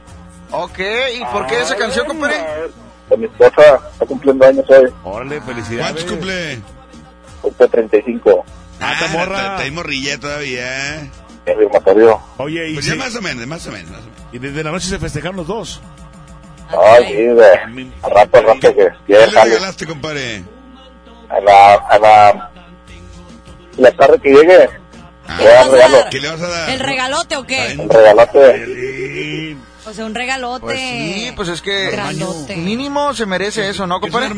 Ok, 0.52 0.78
¿y 1.18 1.24
por 1.32 1.46
qué 1.48 1.60
esa 1.60 1.74
canción, 1.76 2.06
compadre? 2.06 2.36
Con 3.08 3.20
mi 3.20 3.26
esposa, 3.26 3.80
está 3.92 4.06
cumpliendo 4.06 4.46
años 4.46 4.64
hoy. 4.70 4.88
Órale, 5.02 5.40
felicidades. 5.40 5.80
¿Cuántos 5.92 6.04
cumple? 6.04 6.62
Cumple 7.42 7.68
35. 7.68 8.44
Ah, 8.80 8.92
está 8.94 9.08
morra. 9.18 9.38
Está 9.40 9.58
ahí 9.58 9.70
morrilla 9.72 10.18
todavía. 10.20 11.10
Firmatorio. 11.44 12.20
Oye, 12.38 12.70
y, 12.70 12.74
Pues 12.74 12.86
sí- 12.86 12.92
ya 12.92 12.96
más 12.96 13.14
o 13.16 13.20
menos, 13.20 13.46
más 13.46 13.66
o 13.66 13.72
menos. 13.72 13.90
más 13.90 14.00
o 14.00 14.04
menos. 14.04 14.18
y 14.32 14.38
desde 14.38 14.64
la 14.64 14.70
noche 14.72 14.88
se 14.88 14.98
festejaron 14.98 15.36
los 15.36 15.46
dos. 15.46 15.80
Ay, 16.82 17.06
sí, 17.06 17.14
de. 17.14 17.90
Al 18.02 18.10
rato, 18.10 18.38
al 18.38 18.44
rato 18.44 18.74
que 18.74 18.88
¿Qué 19.06 19.12
le 19.12 19.26
regalaste, 19.26 19.87
compadre? 19.87 20.44
A 21.28 21.40
la, 21.40 21.74
a 21.74 21.98
la, 21.98 22.50
la 23.78 23.92
tarde 23.92 24.20
que 24.20 24.30
llegue, 24.30 24.68
¿Qué 25.38 25.44
le 25.44 25.50
vas 25.54 25.68
a 25.68 25.76
dar? 25.76 26.10
¿Qué 26.10 26.20
le 26.20 26.30
vas 26.30 26.40
a 26.42 26.48
dar? 26.48 26.70
¿El 26.70 26.80
regalote 26.80 27.37
o 27.37 27.44
qué? 27.44 27.76
Un 27.78 27.88
regalote. 27.88 29.56
O 29.87 29.92
sea, 29.92 30.06
un 30.06 30.14
regalote. 30.14 30.60
Pues 30.60 30.78
sí, 30.78 31.32
pues 31.37 31.48
es 31.48 31.60
que 31.60 31.98
mínimo 32.56 33.12
se 33.14 33.26
merece 33.26 33.68
eso, 33.68 33.87
¿no, 33.87 34.00
compadre? 34.00 34.34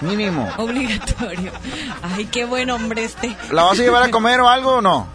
Mínimo. 0.00 0.52
Obligatorio. 0.56 1.52
Ay, 2.02 2.26
qué 2.26 2.44
buen 2.44 2.70
hombre 2.70 3.04
este. 3.04 3.36
¿La 3.50 3.64
vas 3.64 3.78
a 3.78 3.82
llevar 3.82 4.02
a 4.02 4.10
comer 4.10 4.40
o 4.40 4.48
algo 4.48 4.76
o 4.76 4.80
no? 4.82 5.08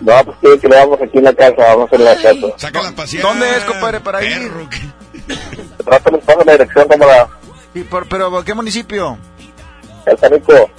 No, 0.00 0.24
pues 0.24 0.36
sí, 0.42 0.60
que 0.60 0.68
le 0.68 0.76
vamos 0.76 0.98
aquí 1.00 1.18
en 1.18 1.24
la 1.24 1.32
casa, 1.32 1.54
vamos 1.56 1.88
en 1.92 2.04
la 2.04 2.16
casa. 2.16 2.46
Sácala 2.56 2.88
a 2.88 2.92
pasear. 2.92 3.22
¿Dónde 3.22 3.48
es, 3.56 3.64
compadre, 3.64 4.00
para 4.00 4.24
ir? 4.24 4.50
Trata 5.84 6.10
les 6.10 6.24
paso 6.24 6.44
la 6.44 6.52
dirección 6.52 6.88
como 6.88 7.06
la... 7.06 7.28
¿Y 7.74 7.82
por, 7.82 8.08
¿Pero 8.08 8.30
por 8.30 8.44
qué 8.44 8.54
municipio? 8.54 9.18
El 10.06 10.16
Panico. 10.16 10.70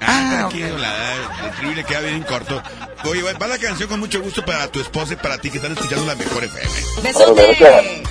Ah, 0.00 0.48
tranquilo, 0.48 0.78
la, 0.78 1.14
el 1.46 1.52
trivi 1.56 1.74
le 1.74 1.84
queda 1.84 2.00
bien 2.00 2.22
corto. 2.22 2.62
Oye, 3.04 3.22
va 3.22 3.32
va 3.34 3.46
la 3.46 3.58
canción 3.58 3.88
con 3.88 4.00
mucho 4.00 4.20
gusto 4.22 4.44
para 4.44 4.68
tu 4.68 4.80
esposa 4.80 5.12
y 5.12 5.16
para 5.16 5.38
ti 5.38 5.50
que 5.50 5.58
están 5.58 5.72
escuchando 5.72 6.06
la 6.06 6.14
mejor 6.14 6.44
FM. 6.44 6.70
Besote. 7.02 8.02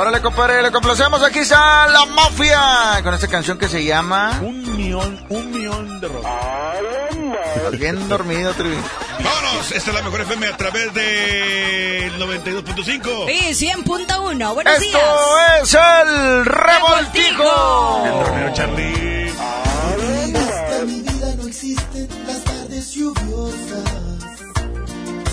Órale, 0.00 0.22
compadre, 0.22 0.62
le 0.62 0.70
complacemos 0.72 1.22
aquí 1.22 1.40
a 1.54 1.86
la 1.86 2.06
mafia 2.06 3.02
con 3.02 3.12
esta 3.12 3.28
canción 3.28 3.58
que 3.58 3.68
se 3.68 3.84
llama 3.84 4.38
Un 4.40 4.74
millón, 4.74 5.26
un 5.28 5.50
millón 5.50 6.00
de 6.00 6.08
rosas. 6.08 6.32
Estás 7.56 7.78
bien 7.78 8.08
dormido, 8.08 8.54
Trivi. 8.54 8.78
Vámonos, 9.22 9.72
esta 9.72 9.90
es 9.90 9.94
la 9.94 10.00
mejor 10.00 10.22
FM 10.22 10.46
a 10.46 10.56
través 10.56 10.94
del 10.94 12.18
92.5. 12.18 13.26
Sí, 13.52 13.66
100.1. 13.66 14.54
Buenos 14.54 14.72
Esto 14.82 14.88
días. 14.88 15.64
es 15.64 15.74
el 15.74 16.46
revoltijo. 16.46 18.02
El 18.06 18.24
torneo 18.24 18.54
Charlie. 18.54 19.28
En 20.80 20.86
mi 20.86 21.00
vida 21.02 21.34
no 21.36 21.46
existen 21.46 22.08
las 22.26 22.42
tardes 22.42 22.94
lluviosas. 22.94 23.84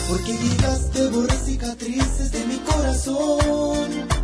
Porque 0.10 0.34
llegaste, 0.38 1.08
borré 1.08 1.36
cicatrices 1.38 2.32
de 2.34 2.45
mi 2.47 2.58
corazón. 2.58 4.16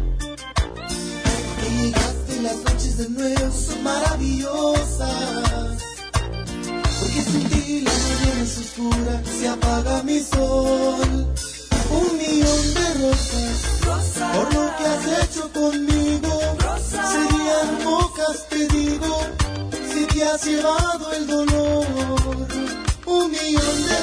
Las 2.43 2.57
noches 2.57 2.97
de 2.97 3.09
nuevo 3.09 3.51
son 3.51 3.83
maravillosas. 3.83 5.09
Porque 6.99 7.21
sin 7.21 7.49
ti 7.49 7.81
la 7.81 7.91
mañana 7.91 8.43
es 8.43 8.57
oscura, 8.57 9.21
se 9.39 9.47
apaga 9.47 10.03
mi 10.03 10.19
sol. 10.19 11.33
Un 11.89 12.17
millón 12.17 12.73
de 12.73 12.93
rosas, 13.01 13.55
por 14.35 14.53
lo 14.53 14.75
que 14.75 14.85
has 14.85 15.05
hecho 15.23 15.49
conmigo. 15.53 16.39
Serían 16.91 17.77
pocas, 17.83 18.49
te 18.49 18.67
digo, 18.67 19.21
si 19.93 20.05
te 20.05 20.23
has 20.25 20.43
llevado 20.43 21.13
el 21.13 21.27
dolor. 21.27 21.85
Un 23.05 23.31
millón 23.31 23.77
de 23.89 23.99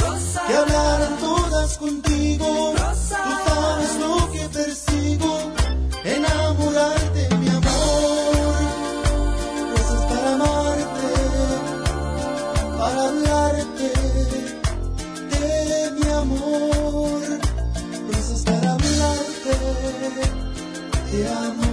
rosas, 0.00 0.42
que 0.48 0.56
hablaran 0.56 1.16
todas 1.18 1.78
contigo. 1.78 2.74
Tú 2.76 3.30
sabes 3.48 3.96
lo 4.00 4.32
que 4.32 4.48
persigo, 4.48 5.38
enamorarte, 6.04 7.28
de 21.16 21.28
amor. 21.28 21.65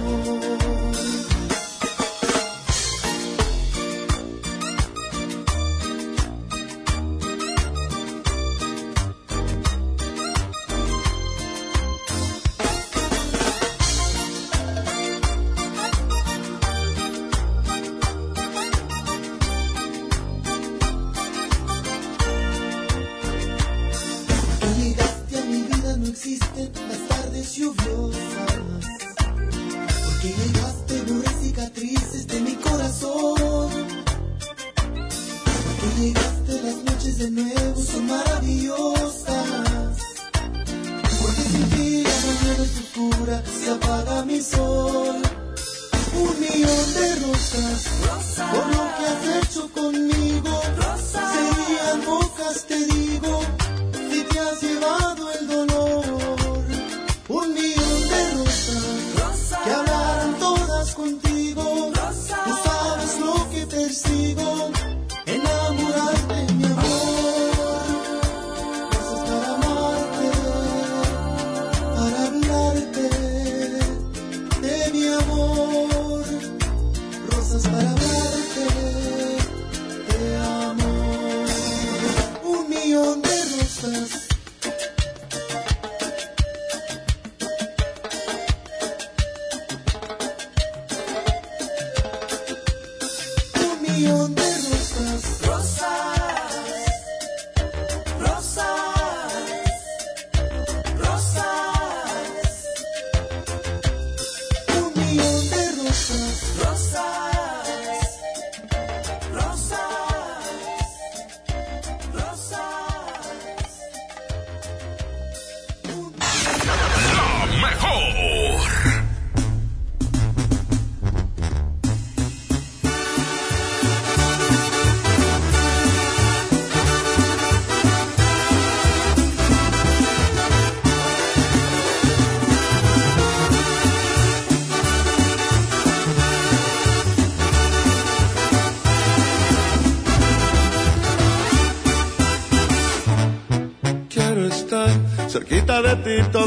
Cerquita 145.96 146.43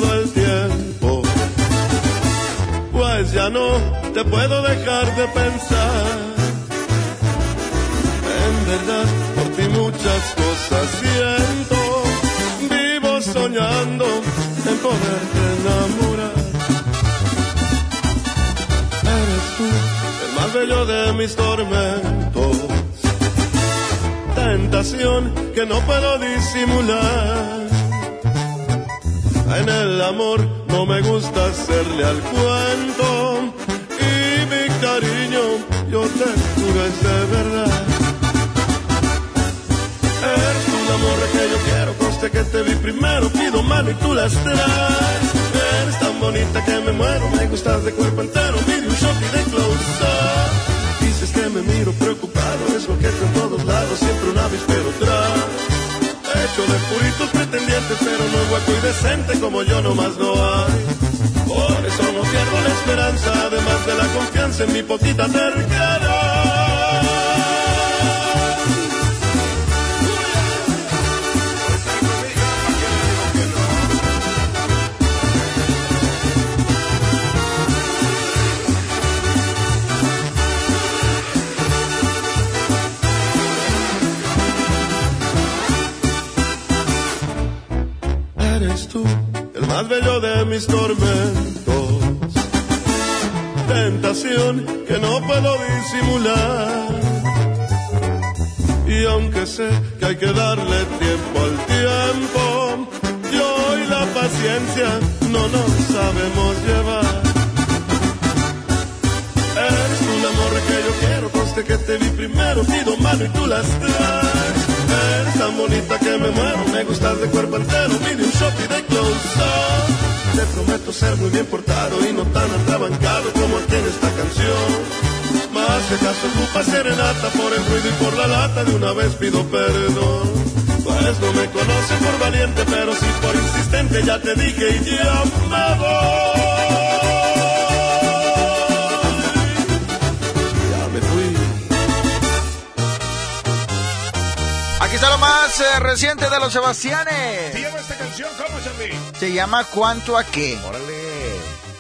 llama 149.38 149.64
¿Cuánto 149.66 150.18
a 150.18 150.24
qué? 150.24 150.58
Órale. 150.68 150.94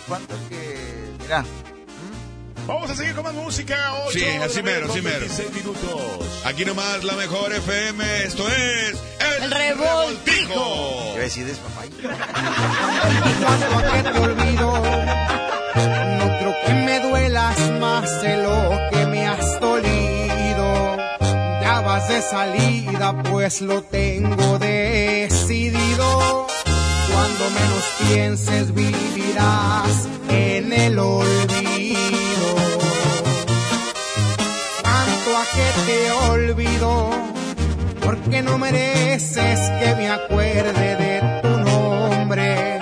¿Cuánto 0.08 0.36
a 0.36 0.38
qué? 0.48 0.78
Mira. 1.22 1.44
Vamos 2.68 2.92
a 2.92 2.96
seguir 2.96 3.16
con 3.16 3.24
más 3.24 3.34
música. 3.34 3.96
8 4.06 4.12
sí, 4.12 4.26
así 4.26 4.62
mero, 4.62 4.92
así 4.92 5.02
mero. 5.02 5.26
minutos. 5.56 6.44
Aquí 6.46 6.66
nomás 6.66 7.04
la 7.04 7.14
mejor 7.14 7.52
FM. 7.52 8.24
Esto 8.26 8.48
es. 8.48 8.96
El, 9.40 9.44
el 9.44 9.52
revoltijo. 9.52 11.16
Yo 11.16 11.20
decía 11.20 11.46
papá. 11.58 11.82
que 13.94 14.04
te 14.04 14.20
olvido. 14.20 14.72
No 16.20 16.26
creo 16.40 16.56
que 16.64 16.74
me 16.74 17.00
duelas 17.00 17.60
más 17.80 18.22
de 18.22 18.38
lo 18.38 18.80
que 18.92 19.06
me 19.08 19.28
has 19.28 19.60
dolido. 19.60 20.98
Ya 21.62 21.82
vas 21.82 22.08
de 22.08 22.22
salida, 22.22 23.24
pues 23.24 23.62
lo 23.62 23.82
te 23.82 24.07
pienses 28.08 28.74
vivirás 28.74 30.08
en 30.30 30.74
el 30.74 31.00
olvido. 31.00 32.50
tanto 34.84 35.30
a 35.38 35.44
que 35.56 35.68
te 35.86 36.12
olvido, 36.32 37.10
porque 38.02 38.42
no 38.42 38.58
mereces 38.58 39.60
que 39.80 39.96
me 39.96 40.10
acuerde 40.10 40.96
de 40.96 41.42
tu 41.42 41.58
nombre, 41.58 42.80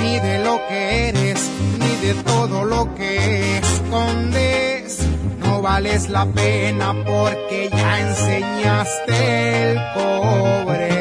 ni 0.00 0.18
de 0.18 0.38
lo 0.44 0.60
que 0.68 1.08
eres, 1.08 1.50
ni 1.78 2.06
de 2.06 2.14
todo 2.22 2.64
lo 2.64 2.94
que 2.94 3.58
escondes. 3.58 4.98
No 5.40 5.62
vales 5.62 6.08
la 6.08 6.26
pena 6.26 6.94
porque 7.04 7.70
ya 7.72 8.00
enseñaste 8.00 9.72
el 9.72 9.78
cobre. 9.94 10.97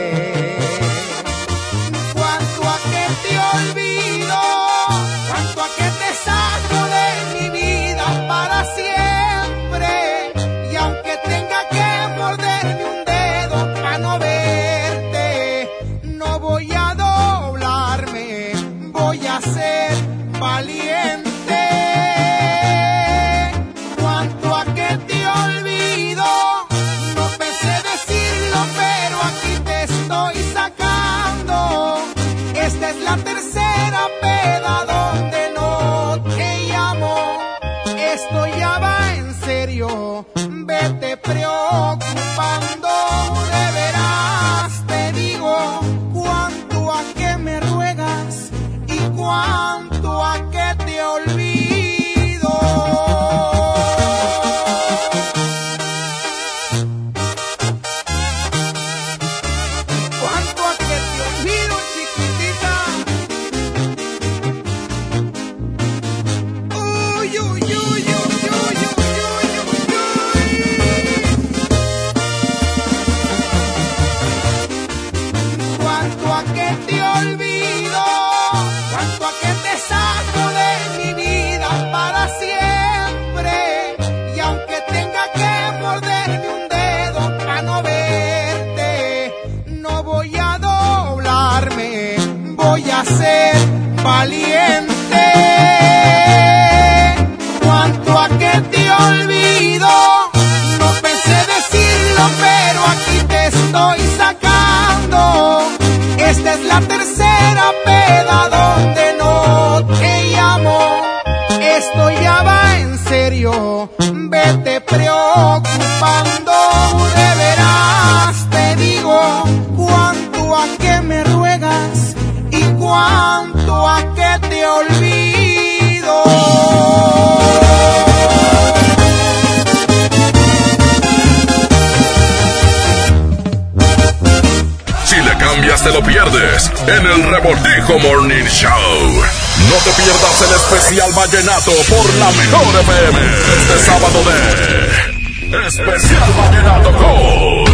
Vallenato 141.18 141.72
por 141.90 142.14
la 142.16 142.32
mejor 142.32 142.76
FM 142.82 143.20
este 143.58 143.78
sábado 143.86 144.24
de 144.24 145.68
Especial 145.68 146.32
Vallenato 146.38 146.92
con 146.92 147.66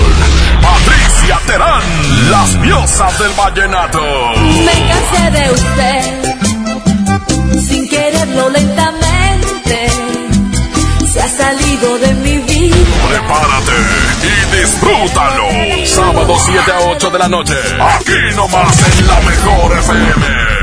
Patricia 0.62 1.42
Terán, 1.46 2.32
las 2.32 2.62
diosas 2.62 3.20
del 3.20 3.34
vallenato. 3.34 4.00
Me 4.40 4.88
cansé 4.88 5.32
de 5.32 5.52
usted, 5.52 6.24
sin 7.68 7.90
quererlo 7.90 8.50
lentamente, 8.50 9.90
se 11.12 11.22
ha 11.22 11.28
salido 11.28 11.98
de 12.00 12.14
mi 12.14 12.38
vida. 12.38 12.78
Prepárate 13.10 13.74
y 14.24 14.62
disfrútalo. 14.62 15.86
Sábado 15.86 16.38
7 16.46 16.72
a 16.72 16.80
8 16.92 17.10
de 17.10 17.20
la 17.20 17.28
noche, 17.28 17.56
aquí 17.82 18.36
nomás 18.38 18.74
en 19.00 19.08
la 19.08 19.20
mejor 19.20 19.78
FM. 19.80 20.62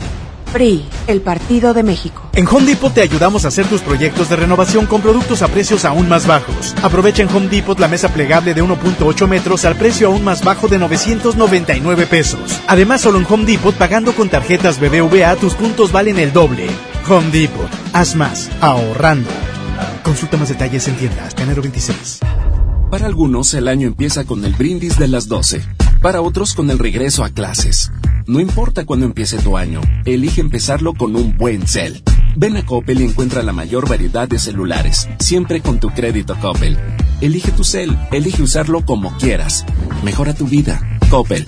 PRI, 0.51 0.83
el 1.07 1.21
Partido 1.21 1.73
de 1.73 1.83
México. 1.83 2.29
En 2.33 2.47
Home 2.47 2.65
Depot 2.65 2.93
te 2.93 3.01
ayudamos 3.01 3.45
a 3.45 3.47
hacer 3.47 3.65
tus 3.67 3.81
proyectos 3.81 4.29
de 4.29 4.35
renovación 4.35 4.85
con 4.85 5.01
productos 5.01 5.41
a 5.41 5.47
precios 5.47 5.85
aún 5.85 6.09
más 6.09 6.27
bajos. 6.27 6.75
Aprovecha 6.83 7.23
en 7.23 7.29
Home 7.33 7.47
Depot 7.47 7.79
la 7.79 7.87
mesa 7.87 8.09
plegable 8.09 8.53
de 8.53 8.63
1.8 8.63 9.27
metros 9.27 9.65
al 9.65 9.75
precio 9.75 10.07
aún 10.07 10.23
más 10.23 10.43
bajo 10.43 10.67
de 10.67 10.77
999 10.77 12.05
pesos. 12.05 12.61
Además, 12.67 13.01
solo 13.01 13.19
en 13.19 13.27
Home 13.29 13.45
Depot, 13.45 13.75
pagando 13.75 14.13
con 14.13 14.29
tarjetas 14.29 14.79
BBVA, 14.79 15.35
tus 15.37 15.53
puntos 15.53 15.91
valen 15.91 16.19
el 16.19 16.33
doble. 16.33 16.67
Home 17.09 17.31
Depot, 17.31 17.69
haz 17.93 18.15
más, 18.15 18.49
ahorrando. 18.61 19.29
Consulta 20.03 20.37
más 20.37 20.49
detalles 20.49 20.87
en 20.87 20.95
tiendas, 20.95 21.35
enero 21.39 21.61
26. 21.61 22.19
Para 22.89 23.05
algunos, 23.05 23.53
el 23.53 23.67
año 23.67 23.87
empieza 23.87 24.25
con 24.25 24.43
el 24.43 24.53
brindis 24.53 24.97
de 24.97 25.07
las 25.07 25.27
12. 25.27 25.63
Para 26.01 26.21
otros, 26.21 26.53
con 26.53 26.69
el 26.69 26.77
regreso 26.77 27.23
a 27.23 27.29
clases. 27.29 27.91
No 28.27 28.39
importa 28.39 28.85
cuándo 28.85 29.05
empiece 29.05 29.37
tu 29.39 29.57
año, 29.57 29.81
elige 30.05 30.41
empezarlo 30.41 30.93
con 30.93 31.15
un 31.15 31.37
buen 31.37 31.67
cel. 31.67 32.03
Ven 32.35 32.55
a 32.55 32.65
Coppel 32.65 33.01
y 33.01 33.05
encuentra 33.05 33.43
la 33.43 33.51
mayor 33.51 33.89
variedad 33.89 34.27
de 34.27 34.39
celulares, 34.39 35.09
siempre 35.19 35.61
con 35.61 35.79
tu 35.79 35.89
crédito 35.89 36.37
Coppel. 36.39 36.77
Elige 37.19 37.51
tu 37.51 37.63
cel, 37.63 37.97
elige 38.11 38.43
usarlo 38.43 38.85
como 38.85 39.15
quieras. 39.17 39.65
Mejora 40.03 40.33
tu 40.33 40.45
vida. 40.45 40.81
Coppel. 41.09 41.45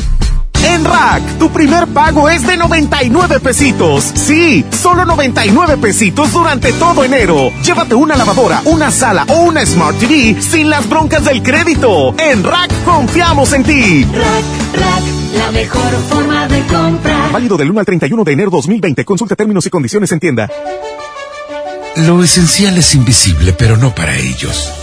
En 0.65 0.85
Rack, 0.85 1.39
tu 1.39 1.49
primer 1.49 1.87
pago 1.87 2.29
es 2.29 2.47
de 2.47 2.57
99 2.57 3.39
pesitos. 3.39 4.03
Sí, 4.03 4.65
solo 4.71 5.05
99 5.05 5.77
pesitos 5.77 6.31
durante 6.31 6.71
todo 6.73 7.03
enero. 7.03 7.51
Llévate 7.63 7.95
una 7.95 8.15
lavadora, 8.15 8.61
una 8.65 8.89
sala 8.89 9.25
o 9.29 9.41
una 9.41 9.65
Smart 9.65 9.97
TV 9.99 10.41
sin 10.41 10.69
las 10.69 10.87
broncas 10.87 11.25
del 11.25 11.43
crédito. 11.43 12.15
En 12.17 12.43
Rack 12.43 12.71
confiamos 12.85 13.51
en 13.53 13.63
ti. 13.63 14.03
Rack, 14.05 14.81
Rack, 14.81 15.03
la 15.33 15.51
mejor 15.51 15.91
forma 16.09 16.47
de 16.47 16.61
comprar. 16.67 17.31
Válido 17.31 17.57
del 17.57 17.71
1 17.71 17.79
al 17.79 17.85
31 17.85 18.23
de 18.23 18.31
enero 18.31 18.49
2020. 18.51 19.05
Consulta 19.05 19.35
términos 19.35 19.65
y 19.65 19.69
condiciones 19.69 20.11
en 20.11 20.19
tienda. 20.19 20.49
Lo 21.95 22.23
esencial 22.23 22.77
es 22.77 22.95
invisible, 22.95 23.53
pero 23.53 23.77
no 23.77 23.93
para 23.93 24.17
ellos. 24.17 24.82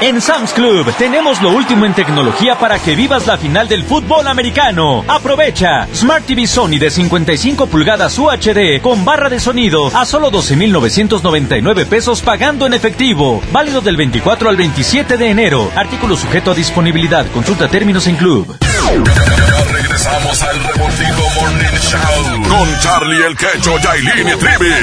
En 0.00 0.20
Sam's 0.20 0.52
Club 0.52 0.92
tenemos 0.96 1.40
lo 1.40 1.50
último 1.50 1.84
en 1.84 1.94
tecnología 1.94 2.56
para 2.58 2.78
que 2.78 2.96
vivas 2.96 3.26
la 3.26 3.36
final 3.36 3.68
del 3.68 3.84
fútbol 3.84 4.26
americano. 4.26 5.04
Aprovecha 5.06 5.86
Smart 5.94 6.24
TV 6.24 6.46
Sony 6.46 6.78
de 6.78 6.90
55 6.90 7.66
pulgadas 7.66 8.18
UHD 8.18 8.80
con 8.80 9.04
barra 9.04 9.28
de 9.28 9.40
sonido 9.40 9.88
a 9.94 10.04
solo 10.04 10.30
12.999 10.30 11.86
pesos 11.86 12.22
pagando 12.22 12.66
en 12.66 12.74
efectivo. 12.74 13.42
Válido 13.52 13.80
del 13.80 13.96
24 13.96 14.48
al 14.48 14.56
27 14.56 15.16
de 15.16 15.30
enero. 15.30 15.70
Artículo 15.76 16.16
sujeto 16.16 16.52
a 16.52 16.54
disponibilidad. 16.54 17.26
Consulta 17.32 17.68
términos 17.68 18.06
en 18.06 18.16
club. 18.16 18.56
Ya 18.60 19.64
regresamos 19.72 20.42
al 20.42 20.64
Revoltijo 20.64 21.40
Morning 21.40 21.78
Show 21.80 22.48
con 22.48 22.80
Charlie 22.80 23.26
el 23.26 23.36
Quecho, 23.36 23.78
Yailin 23.78 24.28
y 24.28 24.36
Trivi. 24.36 24.74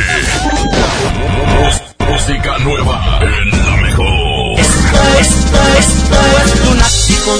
Música 1.99 2.57
nueva 2.59 3.19
en. 3.21 3.54
Esto, 5.77 6.15
esto 6.19 6.37
es 6.43 6.65
lunático, 6.65 7.31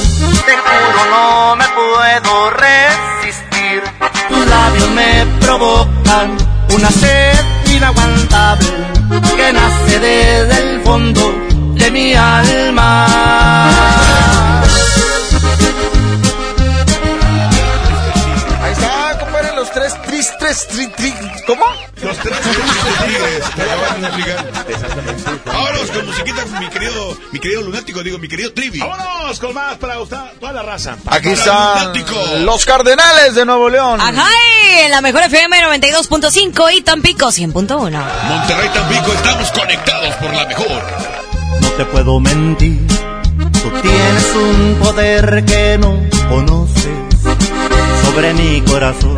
te 0.45 0.55
juro 0.57 1.01
no 1.11 1.55
me 1.55 1.65
puedo 1.69 2.49
resistir. 2.51 3.83
Tus 4.29 4.47
labios 4.47 4.89
me 4.89 5.25
provocan 5.39 6.37
una 6.73 6.91
sed 6.91 7.35
inaguantable 7.67 8.67
que 9.35 9.53
nace 9.53 9.99
desde 9.99 10.57
el 10.73 10.81
fondo 10.81 11.33
de 11.75 11.91
mi 11.91 12.13
alma. 12.13 13.05
Ahí 18.63 18.71
está, 18.71 19.19
compadre, 19.19 19.55
los 19.55 19.71
tres 19.71 20.01
tris, 20.03 20.31
tres, 20.39 20.67
tri, 20.67 20.87
tri, 20.87 21.13
¿cómo? 21.45 21.65
Los 22.15 22.23
tres 22.23 22.37
tigres 23.05 23.43
te 23.55 23.65
la 23.65 23.75
van 23.75 24.05
a 24.05 24.07
aplicar. 24.07 24.45
Vámonos 25.45 25.91
con 25.91 26.05
musiquita, 26.05 26.45
mi 26.59 26.69
querido, 26.69 27.17
mi 27.31 27.39
querido 27.39 27.61
lunático, 27.61 28.03
digo, 28.03 28.17
mi 28.17 28.27
querido 28.27 28.53
Trivi. 28.53 28.79
Vámonos 28.79 29.39
con 29.39 29.53
más 29.53 29.75
para 29.77 29.99
usted, 29.99 30.17
toda 30.39 30.53
la 30.53 30.63
raza. 30.63 30.97
Aquí 31.07 31.29
están 31.29 31.93
los 32.45 32.65
Cardenales 32.65 33.35
de 33.35 33.45
Nuevo 33.45 33.69
León. 33.69 33.99
Ajá, 34.01 34.27
en 34.83 34.91
la 34.91 35.01
mejor 35.01 35.23
FM 35.23 35.57
92.5 35.63 36.73
y 36.73 36.81
Tampico 36.81 37.27
100.1. 37.27 37.53
Monterrey 38.27 38.69
Tampico, 38.73 39.13
estamos 39.13 39.51
conectados 39.51 40.15
por 40.15 40.33
la 40.33 40.45
mejor. 40.45 40.83
No 41.61 41.69
te 41.71 41.85
puedo 41.85 42.19
mentir, 42.19 42.85
tú 42.87 43.71
tienes 43.81 44.35
un 44.35 44.77
poder 44.81 45.43
que 45.45 45.77
no 45.77 45.99
conoces 46.29 46.85
sobre 48.03 48.33
mi 48.33 48.61
corazón, 48.61 49.17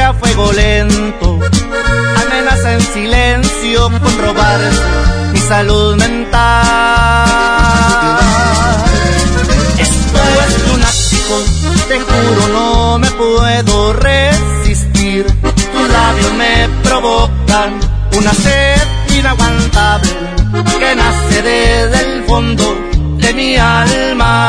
a 0.00 0.12
fuego 0.12 0.52
lento 0.52 1.38
amenaza 2.22 2.74
en 2.74 2.80
silencio 2.80 3.90
con 4.02 4.18
robar 4.18 4.60
mi 5.32 5.38
salud 5.40 5.96
mental. 5.96 6.38
Esto 9.78 10.18
es 10.46 10.68
lunático, 10.68 11.36
te 11.88 12.00
juro 12.00 12.48
no 12.52 12.98
me 12.98 13.10
puedo 13.12 13.92
resistir. 13.94 15.26
Tus 15.26 15.88
labios 15.90 16.32
me 16.34 16.68
provocan 16.82 17.80
una 18.16 18.32
sed 18.34 18.80
inaguantable 19.18 20.10
que 20.78 20.94
nace 20.96 21.42
desde 21.42 22.00
el 22.00 22.24
fondo 22.24 22.76
de 23.18 23.34
mi 23.34 23.56
alma. 23.56 24.48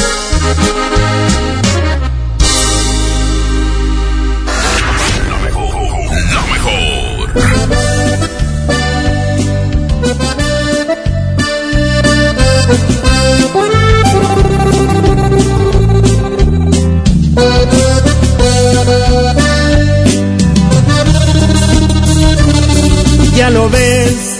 Ya 23.41 23.49
lo 23.49 23.67
ves, 23.71 24.37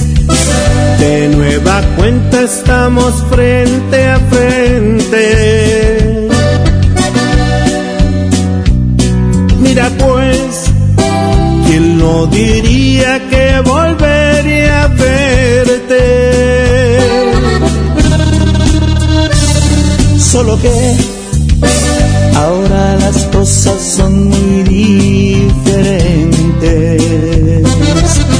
de 0.99 1.29
nueva 1.29 1.81
cuenta 1.97 2.43
estamos 2.43 3.11
frente 3.31 4.05
a 4.05 4.19
frente. 4.19 5.23
Mira 9.59 9.89
pues, 9.97 10.65
¿quién 11.65 11.97
no 11.97 12.27
diría 12.27 13.27
que 13.31 13.59
volvería 13.65 14.83
a 14.83 14.87
verte? 14.87 16.03
Solo 20.19 20.61
que 20.61 20.95
ahora 22.35 22.97
las 22.97 23.17
cosas 23.33 23.81
son 23.81 24.29
muy 24.29 24.61
diferentes. 24.61 26.21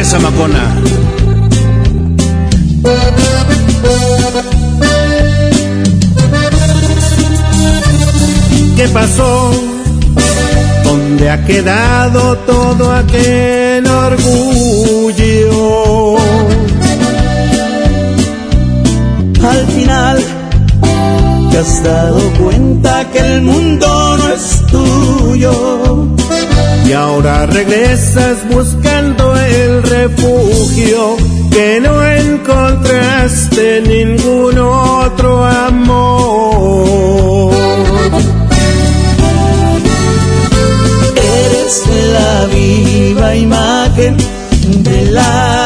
Mi 0.00 0.04
compadre 0.04 0.04
Zamacona. 0.04 0.76
¿Qué 8.76 8.88
pasó? 8.88 9.52
¿Dónde 10.84 11.30
ha 11.30 11.44
quedado 11.44 12.36
todo 12.38 12.92
aquel 12.92 13.86
orgullo? 13.86 15.36
Al 19.42 19.66
final 19.66 20.18
te 21.50 21.58
has 21.58 21.82
dado 21.82 22.20
cuenta 22.42 23.10
que 23.10 23.18
el 23.18 23.42
mundo 23.42 24.16
no 24.18 24.28
es 24.32 24.66
tuyo 24.66 26.10
y 26.90 26.92
ahora 26.92 27.46
regresas 27.46 28.38
buscando 28.50 29.36
el 29.36 29.82
refugio 30.20 31.16
que 31.50 31.80
no 31.80 32.04
encontraste 32.04 33.78
en 33.78 33.84
ningún 33.84 34.58
otro 34.58 35.44
amor. 35.44 37.54
Eres 41.16 41.84
la 42.12 42.46
viva 42.46 43.34
imagen 43.34 44.16
de 44.82 45.10
la 45.10 45.59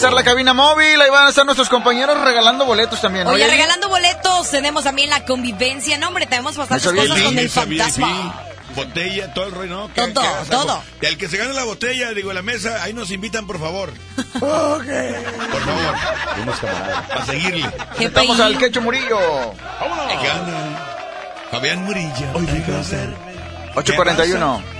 estar 0.00 0.12
la 0.14 0.24
cabina 0.24 0.54
móvil, 0.54 0.98
ahí 0.98 1.10
van 1.10 1.26
a 1.26 1.28
estar 1.28 1.44
nuestros 1.44 1.68
compañeros 1.68 2.18
regalando 2.22 2.64
boletos 2.64 3.02
también. 3.02 3.26
¿no, 3.26 3.32
Oye, 3.32 3.46
regalando 3.46 3.90
boletos, 3.90 4.50
tenemos 4.50 4.82
también 4.82 5.10
la 5.10 5.26
convivencia. 5.26 5.98
No, 5.98 6.08
hombre, 6.08 6.24
tenemos 6.24 6.56
bastantes 6.56 6.90
bien, 6.90 7.06
cosas 7.06 7.22
con 7.22 7.38
el 7.38 7.50
fantasma. 7.50 8.46
Botella, 8.74 9.34
todo 9.34 9.44
el 9.46 9.52
rollo, 9.52 9.76
¿no? 9.76 9.88
Todo, 10.14 10.24
todo. 10.48 10.82
Y 11.02 11.06
al 11.06 11.18
que 11.18 11.28
se 11.28 11.36
gane 11.36 11.52
la 11.52 11.64
botella, 11.64 12.12
digo, 12.12 12.32
la 12.32 12.40
mesa, 12.40 12.82
ahí 12.82 12.94
nos 12.94 13.10
invitan, 13.10 13.46
por 13.46 13.60
favor. 13.60 13.92
Por 14.40 14.84
favor. 15.64 15.94
A 17.10 17.26
seguirle. 17.26 17.70
Estamos 17.98 18.40
al 18.40 18.56
Quecho 18.56 18.80
Murillo. 18.80 19.18
¿Qué 20.22 20.30
onda? 20.30 20.96
Fabián 21.50 21.84
Murillo. 21.84 22.26
Hoy 22.32 22.46
vengo 22.46 22.78
a 22.78 22.84
ser. 22.84 23.14
841. 23.74 24.79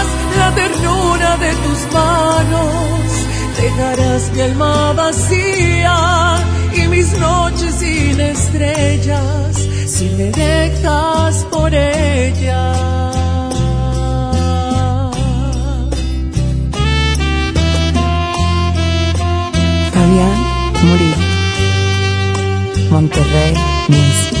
la 0.37 0.53
ternura 0.55 1.37
de 1.37 1.51
tus 1.63 1.93
manos. 1.93 2.91
Dejarás 3.61 4.31
mi 4.33 4.41
alma 4.41 4.93
vacía 4.93 6.37
y 6.75 6.87
mis 6.87 7.17
noches 7.17 7.75
sin 7.75 8.19
estrellas 8.19 9.67
si 9.87 10.05
me 10.17 10.31
dejas 10.31 11.45
por 11.51 11.73
ella. 11.73 12.73
Fabián 19.93 20.37
Murillo. 20.83 21.31
Monterrey 22.89 23.53
Music. 23.89 24.40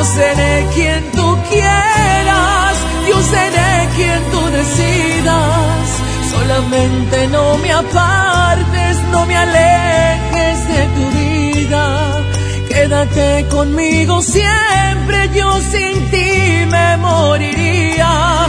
yo 0.00 0.06
seré 0.06 0.66
quien 0.74 1.12
tú 1.12 1.38
quieras 1.50 2.74
yo 3.06 3.22
seré 3.22 3.72
quien 3.96 4.20
tú 4.32 4.40
decidas. 4.58 5.86
Solamente 6.30 7.28
no 7.28 7.58
me 7.58 7.70
apartes 7.70 8.96
no 9.12 9.26
me 9.26 9.36
alejes 9.36 10.58
de 10.72 10.82
tu 10.96 11.04
vida. 11.18 11.84
Quédate 12.68 13.46
conmigo 13.50 14.22
siempre 14.22 15.28
yo 15.34 15.60
sin 15.72 16.10
ti 16.10 16.30
me 16.74 16.96
moriría 16.96 18.48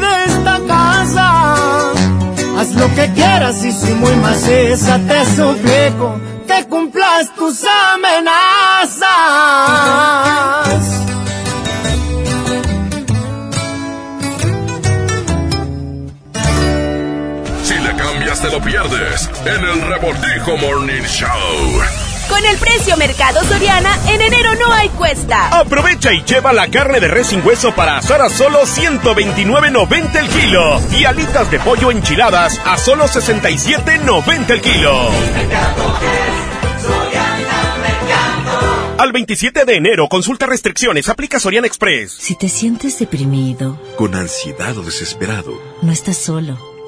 Haz 2.61 2.75
lo 2.75 2.87
que 2.93 3.11
quieras 3.13 3.65
y 3.65 3.71
si 3.71 3.91
muy 3.95 4.15
maciza 4.17 4.99
te 5.07 5.25
suplico 5.35 6.21
que 6.47 6.63
cumplas 6.67 7.33
tus 7.33 7.65
amenazas. 7.95 9.01
Si 17.63 17.73
le 17.79 17.95
cambias 17.95 18.39
te 18.39 18.51
lo 18.51 18.61
pierdes 18.61 19.27
en 19.43 19.65
el 19.65 19.81
Revoltijo 19.81 20.55
Morning 20.57 21.01
Show. 21.01 22.10
Con 22.31 22.45
el 22.45 22.57
precio 22.57 22.95
Mercado 22.95 23.43
Soriana, 23.43 23.93
en 24.07 24.21
enero 24.21 24.55
no 24.55 24.71
hay 24.71 24.87
cuesta. 24.89 25.49
Aprovecha 25.59 26.13
y 26.13 26.23
lleva 26.23 26.53
la 26.53 26.69
carne 26.69 27.01
de 27.01 27.09
res 27.09 27.27
sin 27.27 27.45
hueso 27.45 27.75
para 27.75 27.97
asar 27.97 28.21
a 28.21 28.29
solo 28.29 28.61
129.90 28.61 30.15
el 30.15 30.29
kilo. 30.29 30.79
Y 30.97 31.03
alitas 31.03 31.51
de 31.51 31.59
pollo 31.59 31.91
enchiladas 31.91 32.57
a 32.63 32.77
solo 32.77 33.03
67.90 33.05 34.49
el 34.49 34.61
kilo. 34.61 35.09
Al 38.97 39.11
27 39.11 39.65
de 39.65 39.75
enero, 39.75 40.07
consulta 40.07 40.45
restricciones, 40.45 41.09
aplica 41.09 41.37
Soriana 41.37 41.67
Express. 41.67 42.13
Si 42.13 42.35
te 42.35 42.47
sientes 42.47 42.97
deprimido, 42.97 43.77
Con 43.97 44.15
ansiedad 44.15 44.77
o 44.77 44.83
desesperado, 44.83 45.59
no 45.81 45.91
estás 45.91 46.17
solo. 46.17 46.57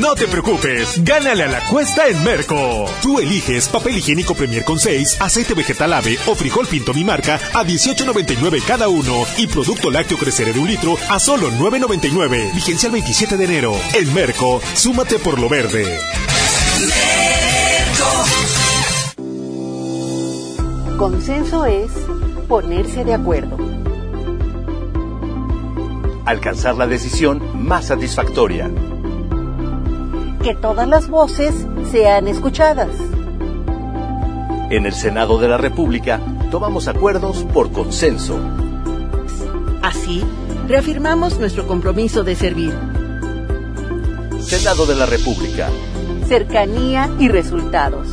No 0.00 0.14
te 0.14 0.26
preocupes, 0.26 1.04
gánale 1.04 1.42
a 1.42 1.48
la 1.48 1.60
cuesta 1.66 2.08
en 2.08 2.24
Merco. 2.24 2.86
Tú 3.02 3.18
eliges 3.18 3.68
papel 3.68 3.98
higiénico 3.98 4.34
Premier 4.34 4.64
con 4.64 4.78
6, 4.78 5.18
aceite 5.20 5.52
vegetal 5.52 5.92
ave 5.92 6.16
o 6.26 6.34
frijol 6.34 6.66
pinto 6.66 6.94
mi 6.94 7.04
marca 7.04 7.38
a 7.52 7.62
18.99 7.62 8.62
cada 8.66 8.88
uno 8.88 9.26
y 9.36 9.46
producto 9.46 9.90
lácteo 9.90 10.16
crecer 10.16 10.54
de 10.54 10.58
un 10.58 10.66
litro 10.66 10.96
a 11.10 11.18
solo 11.18 11.50
9.99. 11.50 12.54
Vigencia 12.54 12.86
el 12.86 12.92
27 12.92 13.36
de 13.36 13.44
enero. 13.44 13.74
En 13.92 14.14
Merco, 14.14 14.62
súmate 14.72 15.18
por 15.18 15.38
lo 15.38 15.50
verde. 15.50 15.84
Consenso 20.96 21.66
es 21.66 21.92
ponerse 22.48 23.04
de 23.04 23.12
acuerdo. 23.12 23.58
Alcanzar 26.24 26.76
la 26.76 26.86
decisión 26.86 27.42
más 27.66 27.88
satisfactoria. 27.88 28.70
Que 30.42 30.56
todas 30.56 30.88
las 30.88 31.08
voces 31.08 31.54
sean 31.92 32.26
escuchadas. 32.26 32.88
En 34.70 34.86
el 34.86 34.92
Senado 34.92 35.38
de 35.38 35.46
la 35.46 35.56
República 35.56 36.18
tomamos 36.50 36.88
acuerdos 36.88 37.46
por 37.54 37.70
consenso. 37.70 38.40
Así, 39.82 40.24
reafirmamos 40.66 41.38
nuestro 41.38 41.68
compromiso 41.68 42.24
de 42.24 42.34
servir. 42.34 42.74
Senado 44.40 44.84
de 44.86 44.96
la 44.96 45.06
República. 45.06 45.68
Cercanía 46.26 47.08
y 47.20 47.28
resultados. 47.28 48.08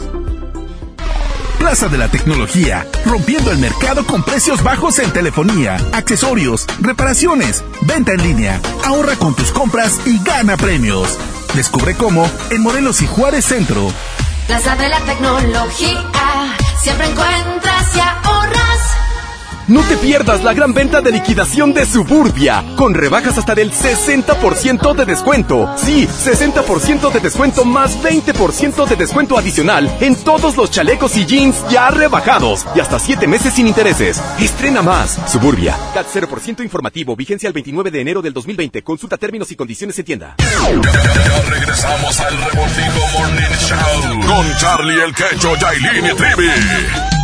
Plaza 1.58 1.88
de 1.88 1.98
la 1.98 2.10
Tecnología, 2.10 2.86
rompiendo 3.06 3.52
el 3.52 3.58
mercado 3.58 4.06
con 4.06 4.22
precios 4.24 4.62
bajos 4.64 5.00
en 5.00 5.12
telefonía, 5.12 5.78
accesorios, 5.94 6.68
reparaciones, 6.80 7.64
venta 7.82 8.14
en 8.14 8.22
línea. 8.22 8.62
Ahorra 8.86 9.16
con 9.16 9.34
tus 9.36 9.52
compras 9.52 10.00
y 10.06 10.24
gana 10.24 10.58
premios. 10.58 11.18
Descubre 11.54 11.96
cómo 11.96 12.30
en 12.52 12.62
Morelos 12.62 13.02
y 13.02 13.08
Juárez 13.08 13.46
Centro. 13.46 13.92
Plaza 14.48 14.76
de 14.76 14.90
la 14.90 15.00
Tecnología, 15.02 16.58
siempre 16.82 17.08
encuentras 17.08 17.96
y 17.96 18.00
ahorras. 18.00 18.79
No 19.70 19.84
te 19.84 19.98
pierdas 19.98 20.44
la 20.44 20.56
gran 20.56 20.74
venta 20.74 21.00
de 21.00 21.12
liquidación 21.12 21.76
de 21.76 21.86
Suburbia, 21.86 22.66
con 22.76 22.96
rebajas 22.96 23.38
hasta 23.38 23.54
del 23.54 23.72
60% 23.72 24.96
de 24.96 25.06
descuento. 25.06 25.72
Sí, 25.78 26.08
60% 26.08 27.12
de 27.12 27.20
descuento 27.20 27.64
más 27.66 27.96
20% 28.02 28.88
de 28.88 28.96
descuento 28.96 29.38
adicional 29.38 29.88
en 30.02 30.16
todos 30.16 30.58
los 30.58 30.72
chalecos 30.72 31.16
y 31.18 31.26
jeans 31.28 31.64
ya 31.70 31.92
rebajados 31.92 32.66
y 32.74 32.80
hasta 32.80 32.98
7 32.98 33.28
meses 33.28 33.54
sin 33.54 33.68
intereses. 33.68 34.20
Estrena 34.40 34.82
más. 34.82 35.20
Suburbia. 35.28 35.78
CAT 35.94 36.08
0% 36.16 36.64
informativo, 36.64 37.16
vigencia 37.16 37.46
el 37.46 37.54
29 37.54 37.92
de 37.92 38.02
enero 38.02 38.24
del 38.24 38.34
2020. 38.34 38.82
Consulta 38.82 39.18
términos 39.18 39.52
y 39.52 39.56
condiciones 39.56 40.00
en 40.00 40.06
tienda. 40.06 40.36
Ya 40.40 41.42
regresamos 41.48 42.20
al 42.20 42.36
Revoltijo 42.44 43.20
Morning 43.20 43.56
Show 43.68 44.20
con 44.26 44.58
Charlie 44.58 45.04
el 45.04 45.14
Quecho, 45.14 45.56
Yailin 45.58 46.06
y 46.08 46.16
Trivi. 46.16 47.20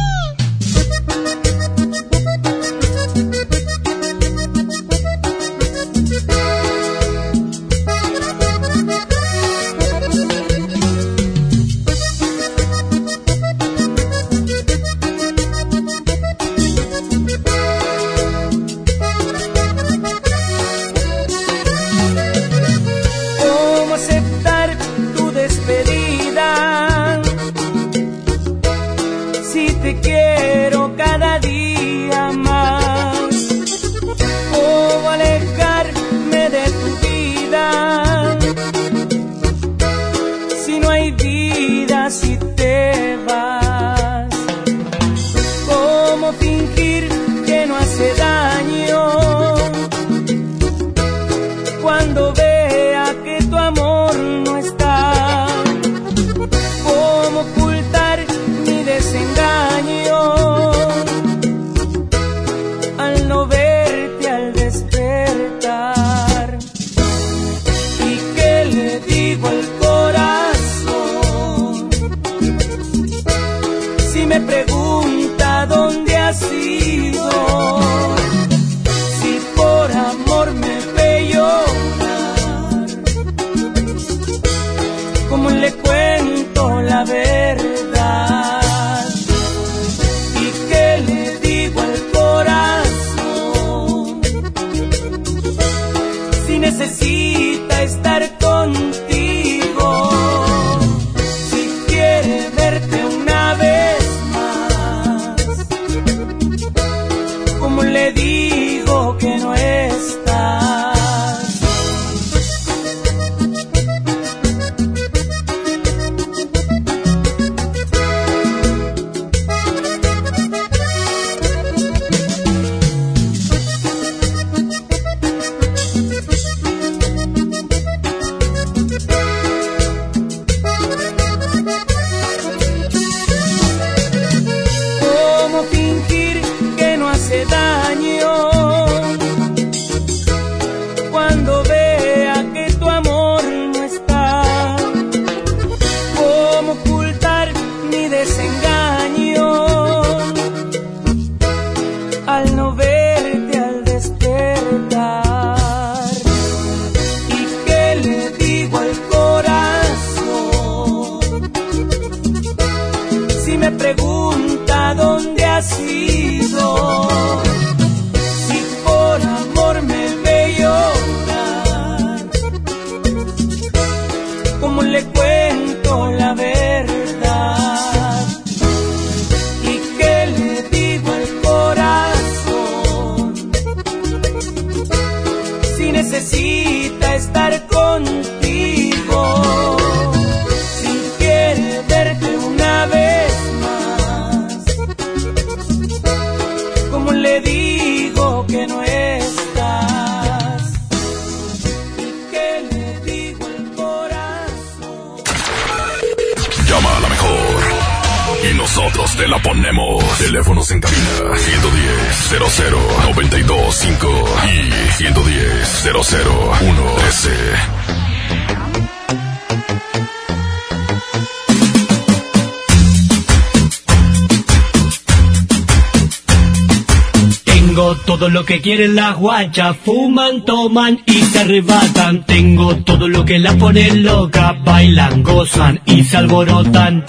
Quieren 228.66 228.96
las 228.96 229.16
guachas, 229.18 229.78
fuman, 229.86 230.44
toman 230.44 231.00
y 231.06 231.22
se 231.22 231.42
arrebatan. 231.42 232.26
Tengo 232.26 232.76
todo 232.78 233.08
lo 233.08 233.24
que 233.24 233.38
las 233.38 233.54
pone 233.58 233.92
loca, 233.94 234.54
bailan, 234.64 235.22
gozan 235.22 235.80
y 235.86 236.04
se 236.04 236.18
alborotan. 236.18 237.06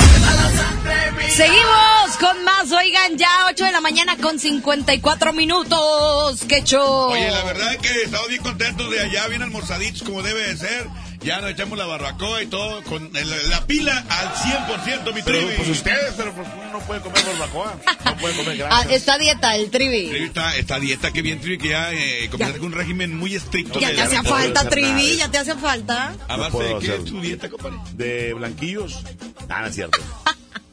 Seguimos 1.30 2.16
con 2.20 2.44
más, 2.44 2.70
oigan, 2.72 3.16
ya 3.16 3.46
8 3.50 3.64
de 3.64 3.72
la 3.72 3.80
mañana 3.80 4.18
con 4.18 4.38
54 4.38 5.32
minutos. 5.32 6.40
¡Qué 6.46 6.62
show! 6.62 7.10
Oye, 7.12 7.30
la 7.30 7.42
verdad 7.44 7.72
es 7.72 7.78
que 7.78 8.02
estamos 8.04 8.28
bien 8.28 8.42
contentos 8.42 8.90
de 8.90 9.00
allá, 9.00 9.26
bien 9.28 9.40
almorzaditos 9.40 10.02
como 10.02 10.20
debe 10.22 10.46
de 10.48 10.56
ser. 10.58 10.86
Ya 11.22 11.40
nos 11.40 11.50
echamos 11.52 11.78
la 11.78 11.86
barbacoa 11.86 12.42
y 12.42 12.46
todo 12.48 12.82
con 12.84 13.10
el- 13.16 13.50
la 13.50 13.62
pila 13.66 14.04
al 14.10 14.28
100%, 14.34 15.14
mi 15.14 15.22
Pero, 15.22 15.38
trivi. 15.38 15.54
pues 15.56 15.68
ustedes, 15.70 16.12
pero 16.18 16.32
pues 16.34 16.46
uno 16.54 16.72
no 16.72 16.78
puede 16.80 17.00
comer 17.00 17.22
barbacoa. 17.26 17.74
No 18.16 18.20
puede 18.20 18.34
comer 18.36 18.66
Ah, 18.70 18.84
esta 18.90 19.18
dieta, 19.18 19.56
el 19.56 19.70
trivi. 19.70 20.08
Trivi, 20.08 20.24
Esta, 20.24 20.56
esta 20.56 20.80
dieta, 20.80 21.12
que 21.12 21.22
bien, 21.22 21.40
Trivi, 21.40 21.58
que 21.58 21.68
ya 21.68 21.92
eh, 21.92 22.28
comenzaste 22.30 22.58
con 22.60 22.68
un 22.68 22.72
régimen 22.78 23.16
muy 23.16 23.34
estricto. 23.34 23.78
Ya 23.78 23.92
te 23.92 24.00
hace 24.02 24.16
no 24.16 24.22
puedo 24.22 24.36
falta, 24.36 24.68
trivi, 24.68 25.16
ya 25.16 25.30
te 25.30 25.38
hace 25.38 25.54
falta. 25.54 26.14
¿A 26.28 26.36
base 26.36 26.58
de 26.62 26.78
qué 26.78 26.94
es 26.96 27.04
tu 27.04 27.20
dieta, 27.20 27.48
compadre? 27.48 27.76
De 27.94 28.34
blanquillos. 28.34 29.02
Ah, 29.48 29.60
no 29.62 29.66
es 29.68 29.74
cierto. 29.74 29.98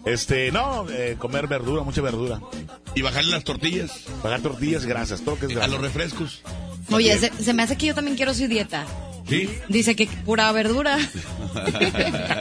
Este, 0.05 0.51
no, 0.51 0.85
eh, 0.89 1.15
comer 1.17 1.47
verdura, 1.47 1.83
mucha 1.83 2.01
verdura. 2.01 2.41
Y 2.95 3.01
bajarle 3.01 3.31
las 3.31 3.43
tortillas. 3.43 3.91
Bajar 4.21 4.41
tortillas, 4.41 4.85
grasas, 4.85 5.21
todo 5.21 5.37
que 5.39 5.45
es 5.47 5.57
A 5.57 5.67
los 5.67 5.79
refrescos. 5.81 6.41
Oye, 6.91 7.17
se, 7.17 7.31
se 7.41 7.53
me 7.53 7.63
hace 7.63 7.77
que 7.77 7.85
yo 7.87 7.95
también 7.95 8.17
quiero 8.17 8.33
su 8.33 8.47
dieta. 8.47 8.85
¿Sí? 9.27 9.49
Dice 9.69 9.95
que 9.95 10.07
pura 10.07 10.51
verdura. 10.51 10.97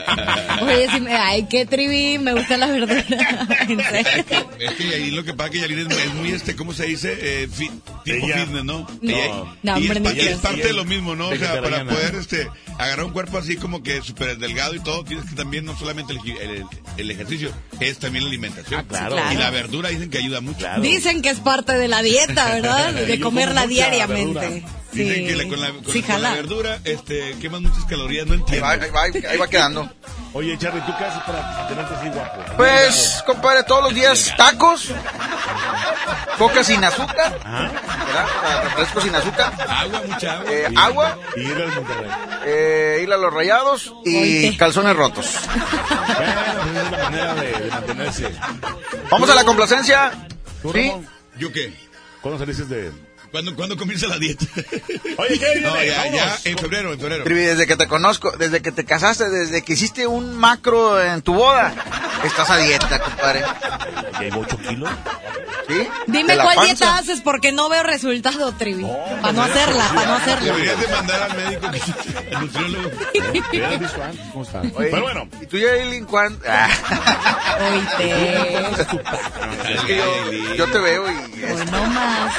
Oye, 0.65 0.87
si 0.91 1.01
me, 1.01 1.13
ay, 1.13 1.47
qué 1.49 1.65
trivi, 1.65 2.17
me 2.17 2.33
gusta 2.33 2.57
la 2.57 2.67
verdura. 2.67 3.03
En 3.67 3.79
serio. 3.83 4.49
Es 4.59 4.71
que 4.73 4.95
ahí 4.95 5.11
lo 5.11 5.23
que 5.23 5.33
pasa 5.33 5.47
es 5.47 5.51
que 5.53 5.59
Yalina 5.61 5.81
es, 5.93 5.97
es 6.05 6.13
muy, 6.15 6.31
este, 6.31 6.55
¿cómo 6.55 6.73
se 6.73 6.85
dice? 6.85 7.15
Eh, 7.19 7.47
fi- 7.51 7.69
tipo 8.03 8.25
Ella- 8.27 8.45
fitness, 8.45 8.63
¿no? 8.63 8.87
No. 9.01 9.11
Ella- 9.11 9.43
No, 9.63 9.79
y 9.79 9.89
hombre, 9.89 10.11
es, 10.11 10.15
y 10.25 10.27
es 10.29 10.37
parte 10.37 10.67
de 10.67 10.73
lo 10.73 10.85
mismo, 10.85 11.15
¿no? 11.15 11.29
O 11.29 11.35
sea, 11.35 11.61
para 11.61 11.85
poder 11.85 12.15
este, 12.15 12.47
agarrar 12.77 13.05
un 13.05 13.11
cuerpo 13.13 13.37
así 13.37 13.55
como 13.55 13.83
que 13.83 14.01
súper 14.01 14.37
delgado 14.37 14.75
y 14.75 14.79
todo, 14.79 15.03
tienes 15.03 15.25
que 15.29 15.35
también, 15.35 15.65
no 15.65 15.77
solamente 15.77 16.13
el, 16.13 16.19
gi- 16.19 16.35
el- 16.41 16.65
el 16.97 17.11
ejercicio, 17.11 17.51
es 17.79 17.97
también 17.99 18.23
la 18.25 18.29
alimentación. 18.29 18.81
Ah, 18.81 18.85
claro. 18.87 19.17
Y 19.31 19.35
la 19.35 19.49
verdura 19.49 19.89
dicen 19.89 20.09
que 20.09 20.17
ayuda 20.19 20.41
mucho. 20.41 20.65
Dicen 20.81 21.21
que 21.21 21.29
es 21.29 21.39
parte 21.39 21.73
de 21.73 21.87
la 21.87 22.01
dieta, 22.01 22.53
¿verdad? 22.53 22.93
De 23.07 23.19
comerla 23.19 23.67
diariamente. 23.67 24.39
verdura. 24.39 24.67
Sí, 24.93 25.03
Dicen 25.03 25.25
que 25.27 25.35
la- 25.35 25.47
con, 25.49 25.59
la, 25.61 25.67
con- 25.71 25.91
sí, 25.91 26.01
con 26.03 26.21
la 26.21 26.29
jala. 26.29 26.33
verdura 26.35 26.79
este, 26.83 27.35
queman 27.39 27.63
muchas 27.63 27.83
calorías, 27.85 28.27
no 28.27 28.33
Ahí 28.33 28.39
entiendo. 28.39 28.65
va, 28.65 28.71
ahí 28.73 28.89
va, 28.91 29.01
ahí 29.29 29.37
va 29.37 29.47
quedando. 29.47 29.89
Oye, 30.33 30.57
Charlie, 30.57 30.81
¿tú 30.81 30.91
qué 30.97 31.05
haces 31.05 31.21
para 31.23 31.67
tenerte 31.67 31.93
así 31.95 32.09
guapo? 32.09 32.41
Pues, 32.57 33.23
compadre, 33.25 33.63
todos 33.63 33.83
los 33.83 33.93
días 33.93 34.33
tacos, 34.37 34.89
coca 36.37 36.63
sin 36.63 36.83
azúcar, 36.83 37.31
¿verdad? 37.43 38.27
Para 38.41 38.61
refresco 38.63 39.01
sin 39.01 39.15
azúcar, 39.15 39.53
Agua, 39.69 40.01
mucha 40.07 40.33
agua. 40.33 40.51
eh, 40.51 40.67
agua, 40.75 41.17
Y 41.35 41.41
ir 41.41 41.55
al 41.55 41.71
Monterrey. 41.73 42.11
eh, 42.45 42.99
ir 43.03 43.13
a 43.13 43.17
los 43.17 43.33
rayados 43.33 43.93
y 44.05 44.45
Oite. 44.45 44.57
calzones 44.57 44.95
rotos. 44.95 45.27
Bueno, 45.47 46.79
es 46.79 46.91
la 46.91 46.97
manera 47.03 47.33
de, 47.35 47.51
de 47.51 47.69
mantenerse. 47.71 48.31
Vamos 49.11 49.29
a 49.29 49.35
la 49.35 49.43
complacencia. 49.43 50.11
¿Tú, 50.61 50.71
Sí. 50.73 50.93
¿Yo 51.37 51.51
qué? 51.51 51.73
¿Cuándo 52.21 52.39
saliste 52.39 52.63
de...? 52.65 52.91
¿Cuándo, 53.33 53.55
¿Cuándo 53.55 53.75
comienza 53.75 54.05
la 54.05 54.19
dieta? 54.19 54.45
Oye, 55.17 55.39
¿qué? 55.39 55.59
No, 55.61 55.83
ya, 55.83 56.07
ya, 56.11 56.37
en 56.43 56.55
febrero, 56.55 56.93
en 56.93 56.99
febrero. 56.99 57.23
Trivi, 57.23 57.41
desde 57.41 57.65
que 57.65 57.75
te 57.75 57.87
conozco, 57.87 58.29
desde 58.37 58.61
que 58.61 58.71
te 58.71 58.85
casaste, 58.85 59.27
desde 59.31 59.63
que 59.63 59.73
hiciste 59.73 60.05
un 60.05 60.37
macro 60.37 61.01
en 61.01 61.23
tu 61.23 61.33
boda, 61.33 61.73
estás 62.23 62.51
a 62.51 62.57
dieta, 62.57 62.99
compadre. 62.99 63.43
Llevo 64.19 64.41
8 64.41 64.57
kilos. 64.69 64.89
¿Sí? 65.67 65.87
Dime 66.07 66.35
cuál 66.35 66.57
panza. 66.57 66.63
dieta 66.65 66.97
haces 66.97 67.21
porque 67.21 67.51
no 67.51 67.69
veo 67.69 67.81
resultado, 67.81 68.51
Trivi. 68.51 68.85
para 69.21 69.33
no 69.33 69.41
hacerla, 69.41 69.91
para 69.95 70.07
no 70.07 70.13
hacerla. 70.15 70.53
Deberías 70.53 70.79
de 70.79 70.87
mandar 70.89 71.21
al 71.23 71.35
médico, 71.35 71.71
que, 71.71 72.35
al 72.35 72.41
nutriólogo. 72.41 72.91
¿Hubieras 73.49 73.79
visto 73.79 74.03
antes 74.03 74.25
cómo 74.31 74.43
está? 74.43 74.59
Oye, 74.59 74.89
Pero 74.91 75.01
bueno. 75.01 75.27
¿Y 75.41 75.45
tú, 75.47 75.57
Yailin, 75.57 76.05
cuándo? 76.05 76.39
Ah, 77.55 77.69
Oite. 77.71 78.67
es 79.73 79.81
que 79.81 79.97
yo, 79.97 80.55
yo 80.55 80.71
te 80.71 80.79
veo 80.79 81.09
y... 81.09 81.15
Hoy 81.15 81.65
no 81.71 81.85
más. 81.85 82.33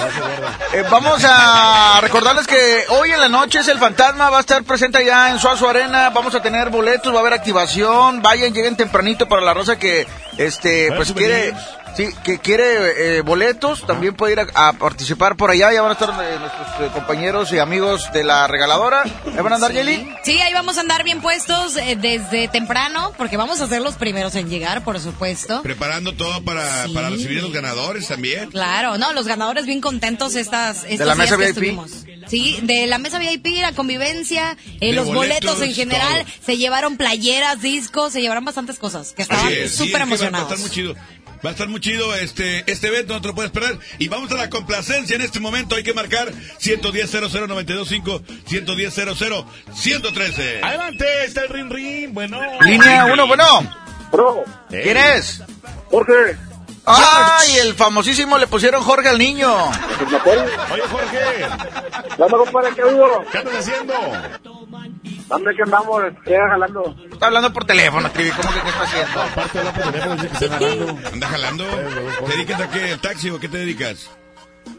Eh, 0.72 0.83
vamos 0.90 1.22
a 1.26 1.98
recordarles 2.00 2.46
que 2.46 2.84
hoy 2.90 3.10
en 3.10 3.20
la 3.20 3.28
noche 3.28 3.60
es 3.60 3.68
el 3.68 3.78
fantasma, 3.78 4.30
va 4.30 4.38
a 4.38 4.40
estar 4.40 4.62
presente 4.64 4.98
allá 4.98 5.30
en 5.30 5.38
Suazo 5.38 5.68
Arena, 5.68 6.10
vamos 6.10 6.34
a 6.34 6.42
tener 6.42 6.70
boletos, 6.70 7.12
va 7.12 7.18
a 7.18 7.20
haber 7.20 7.32
activación, 7.34 8.22
vayan, 8.22 8.52
lleguen 8.52 8.76
tempranito 8.76 9.28
para 9.28 9.42
la 9.42 9.54
rosa 9.54 9.78
que 9.78 10.06
este 10.36 10.88
¿Para 10.88 10.96
pues 10.96 11.08
souvenirs? 11.08 11.34
quiere 11.52 11.83
sí, 11.96 12.08
que 12.24 12.38
quiere 12.38 13.16
eh, 13.18 13.20
boletos, 13.22 13.86
también 13.86 14.14
puede 14.14 14.32
ir 14.34 14.40
a, 14.40 14.68
a 14.68 14.72
participar 14.74 15.36
por 15.36 15.50
allá, 15.50 15.72
ya 15.72 15.82
van 15.82 15.90
a 15.90 15.94
estar 15.94 16.10
eh, 16.10 16.38
nuestros 16.38 16.66
eh, 16.80 16.90
compañeros 16.92 17.52
y 17.52 17.58
amigos 17.58 18.12
de 18.12 18.24
la 18.24 18.46
regaladora. 18.46 19.02
¿Ahí 19.02 19.42
van 19.42 19.52
a 19.52 19.56
andar, 19.56 19.72
Yeli? 19.72 20.08
Sí, 20.24 20.40
ahí 20.40 20.52
vamos 20.52 20.76
a 20.78 20.80
andar 20.80 21.04
bien 21.04 21.20
puestos 21.20 21.76
eh, 21.76 21.96
desde 22.00 22.48
temprano, 22.48 23.12
porque 23.16 23.36
vamos 23.36 23.60
a 23.60 23.66
ser 23.66 23.82
los 23.82 23.94
primeros 23.94 24.34
en 24.34 24.48
llegar, 24.48 24.84
por 24.84 24.98
supuesto. 25.00 25.62
Preparando 25.62 26.12
todo 26.14 26.42
para, 26.44 26.86
Sí. 26.86 26.94
para 26.94 27.10
recibir 27.10 27.38
a 27.38 27.42
los 27.42 27.52
ganadores 27.52 28.08
también. 28.08 28.50
Claro, 28.50 28.98
no, 28.98 29.12
los 29.12 29.26
ganadores 29.26 29.66
bien 29.66 29.80
contentos 29.80 30.34
estas, 30.36 30.84
estos 30.84 31.06
la 31.06 31.14
mesa 31.14 31.36
que 31.36 31.42
VIP? 31.44 31.48
estuvimos. 31.50 31.90
Sí, 32.26 32.58
de 32.62 32.86
la 32.86 32.98
mesa 32.98 33.18
VIP, 33.18 33.60
la 33.60 33.72
convivencia, 33.72 34.56
eh, 34.80 34.88
De 34.88 34.92
los 34.94 35.06
boletos, 35.06 35.50
boletos, 35.56 35.60
en 35.62 35.74
general, 35.74 36.24
todo. 36.24 36.32
se 36.46 36.56
llevaron 36.56 36.96
playeras, 36.96 37.60
discos, 37.60 38.12
se 38.14 38.22
llevaron 38.22 38.44
bastantes 38.44 38.78
cosas, 38.78 39.12
que 39.12 39.22
estaban 39.22 39.52
es, 39.52 39.72
sí, 39.72 39.76
súper 39.76 39.86
es 39.86 39.90
que 39.90 39.92
va- 39.92 39.98
Va 39.98 40.02
a 40.04 40.06
emocionados. 40.06 40.48
estar 40.52 40.58
muy 40.58 40.70
chido. 40.70 40.94
Va 41.44 41.50
a 41.50 41.52
estar 41.52 41.68
muy 41.68 41.80
chido 41.80 42.14
este, 42.14 42.64
este 42.70 42.86
evento, 42.86 43.12
no 43.12 43.20
te 43.20 43.28
lo 43.28 43.34
puedes 43.34 43.50
perder. 43.50 43.78
Y 43.98 44.08
vamos 44.08 44.30
a 44.32 44.36
la 44.36 44.48
complacencia 44.48 45.14
en 45.14 45.22
este 45.22 45.40
momento. 45.40 45.74
Hay 45.74 45.82
que 45.82 45.92
marcar 45.92 46.32
110 46.58 47.12
00925 47.12 48.22
110 48.46 48.94
113 49.74 50.60
Adelante, 50.62 51.04
está 51.24 51.42
el 51.42 51.48
ring 51.50 51.70
ring. 51.70 52.12
Bueno. 52.12 52.40
Línea 52.62 53.06
1, 53.06 53.26
bueno. 53.26 53.44
Bro, 54.10 54.44
¿Quién 54.70 54.96
es? 54.96 55.42
Jorge, 55.90 56.36
¡Ay, 56.86 57.56
el 57.62 57.74
famosísimo 57.74 58.36
le 58.38 58.46
pusieron 58.46 58.82
Jorge 58.82 59.08
al 59.08 59.18
niño! 59.18 59.52
pues 59.98 60.10
me 60.10 60.16
acuerdo. 60.18 60.44
Oye, 60.72 60.82
Jorge. 60.82 61.18
Dame, 62.18 62.32
compadre, 62.32 62.74
¿qué 62.74 62.82
oído? 62.82 63.24
¿Qué 63.32 63.38
andas 63.38 63.54
haciendo? 63.56 63.94
Dame 65.28 65.56
que 65.56 65.62
andamos, 65.62 66.02
ya 66.26 66.38
jalando. 66.50 66.96
Está 67.10 67.26
hablando 67.26 67.52
por 67.52 67.64
teléfono, 67.64 68.10
Trivi, 68.10 68.30
¿cómo 68.30 68.52
que 68.52 68.60
qué 68.60 68.68
está 68.68 68.82
haciendo? 68.82 69.22
Aparte 69.22 69.58
de 69.58 69.68
hablar 69.68 69.82
por 69.82 69.92
teléfono, 69.92 70.14
dice 70.16 70.28
que 70.28 70.44
está 70.44 70.58
ganando. 70.58 71.08
¿Anda 71.12 71.28
jalando? 71.28 71.64
¿Te 72.26 72.32
dedicas 72.32 72.60
a 72.60 72.70
qué? 72.70 72.90
¿El 72.92 73.00
taxi 73.00 73.30
o 73.30 73.40
qué 73.40 73.48
te 73.48 73.58
dedicas? 73.58 74.10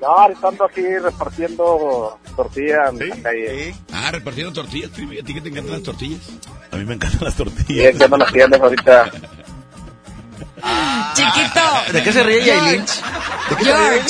No, 0.01 0.07
ahorita 0.07 0.47
ando 0.47 0.65
aquí 0.65 0.81
repartiendo 0.81 2.19
tortillas 2.35 2.89
en 2.89 3.09
la 3.09 3.15
calle. 3.21 3.75
Ah, 3.93 4.11
repartiendo 4.11 4.53
tortillas, 4.53 4.91
Trivi. 4.91 5.19
¿A 5.19 5.23
ti 5.23 5.33
que 5.33 5.41
te 5.41 5.49
encantan 5.49 5.73
las 5.73 5.83
tortillas? 5.83 6.21
A 6.71 6.75
mí 6.75 6.85
me 6.85 6.95
encantan 6.95 7.23
las 7.23 7.35
tortillas. 7.35 7.95
que 7.95 8.03
ando 8.03 8.17
las 8.17 8.31
tiendas 8.31 8.61
ahorita. 8.61 9.11
Chiquito. 11.13 11.91
¿De 11.91 12.03
qué 12.03 12.13
se 12.13 12.23
ríe 12.23 12.43
Yailin? 12.45 12.85
George, 13.59 14.09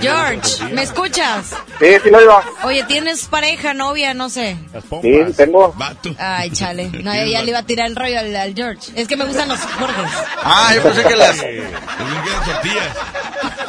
George, 0.00 0.64
¿me 0.72 0.82
escuchas? 0.82 1.46
Sí, 1.78 1.86
sí 2.02 2.10
lo 2.10 2.22
iba. 2.22 2.42
Oye, 2.62 2.82
¿tienes 2.84 3.26
pareja, 3.26 3.74
novia, 3.74 4.14
no 4.14 4.30
sé? 4.30 4.56
Sí, 5.02 5.12
tengo. 5.36 5.72
Vato. 5.76 6.10
Ay, 6.18 6.50
chale. 6.50 6.90
No, 7.02 7.14
ya 7.14 7.42
le 7.42 7.50
iba 7.50 7.58
a 7.58 7.62
tirar 7.64 7.86
el 7.86 7.96
rollo 7.96 8.18
al, 8.20 8.34
al 8.36 8.54
George. 8.54 8.92
Es 8.94 9.08
que 9.08 9.16
me 9.16 9.24
gustan 9.24 9.48
los 9.48 9.60
Jorges. 9.60 10.10
Ah, 10.42 10.72
yo 10.74 10.82
pensé 10.82 11.02
que 11.04 11.16
las... 11.16 11.36
Tortillas. 11.36 12.96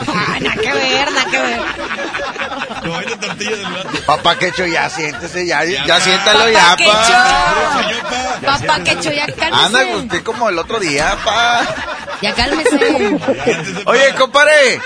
Ah, 0.08 0.38
nada 0.40 0.56
que 0.62 0.74
ver, 0.74 1.12
nada 1.12 1.26
que 1.32 1.38
ver. 1.42 1.62
No 2.84 2.98
hay 2.98 3.06
tortillas 3.06 3.58
del 3.60 3.74
vato. 3.74 3.90
Papá 4.06 4.38
Quecho, 4.38 4.66
ya 4.66 4.90
siéntese, 4.90 5.46
ya, 5.46 5.64
ya, 5.64 5.86
Ya, 5.86 6.00
siéntalo 6.00 6.50
ya, 6.50 6.76
Quecho. 6.76 6.92
pa. 6.92 8.58
Papá, 8.58 8.84
que 8.84 8.96
ya 9.16 9.24
Anda, 9.26 9.36
cálmese. 9.80 9.96
usted 9.98 10.24
como 10.24 10.50
el 10.50 10.58
otro 10.58 10.80
día, 10.80 11.18
pa. 11.24 11.66
Ya 12.22 12.34
cálmese. 12.34 13.18
Oye, 13.86 14.16
compadre, 14.18 14.82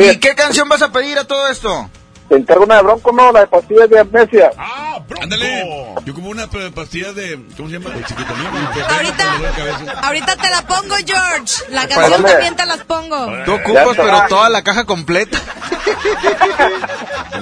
¿y 0.00 0.16
qué 0.18 0.34
canción 0.34 0.68
vas 0.68 0.82
a 0.82 0.92
pedir 0.92 1.18
a 1.18 1.24
todo 1.24 1.48
esto? 1.48 1.90
te 2.30 2.36
encargo 2.36 2.62
una 2.62 2.76
de 2.76 2.82
bronco, 2.82 3.10
¿no? 3.10 3.32
La 3.32 3.40
de 3.40 3.46
pastillas 3.48 3.90
de 3.90 3.98
amnesia. 3.98 4.52
Ah, 4.56 5.00
bronco. 5.06 5.24
Ándale. 5.24 5.94
Yo 6.04 6.14
como 6.14 6.30
una 6.30 6.46
pastilla 6.46 7.12
de. 7.12 7.40
¿Cómo 7.56 7.68
se 7.68 7.78
llama? 7.78 7.90
De 7.90 8.04
chiquitonina. 8.04 8.72
Ahorita, 8.88 10.04
ahorita 10.04 10.36
te 10.36 10.48
la 10.48 10.62
pongo, 10.62 10.94
George. 11.04 11.64
La 11.70 11.88
canción 11.88 12.22
también 12.22 12.54
te 12.54 12.66
las 12.66 12.84
pongo. 12.84 13.26
Tú 13.44 13.54
ocupas, 13.54 13.96
pero 13.96 14.26
toda 14.28 14.48
la 14.48 14.62
caja 14.62 14.84
completa. 14.84 15.38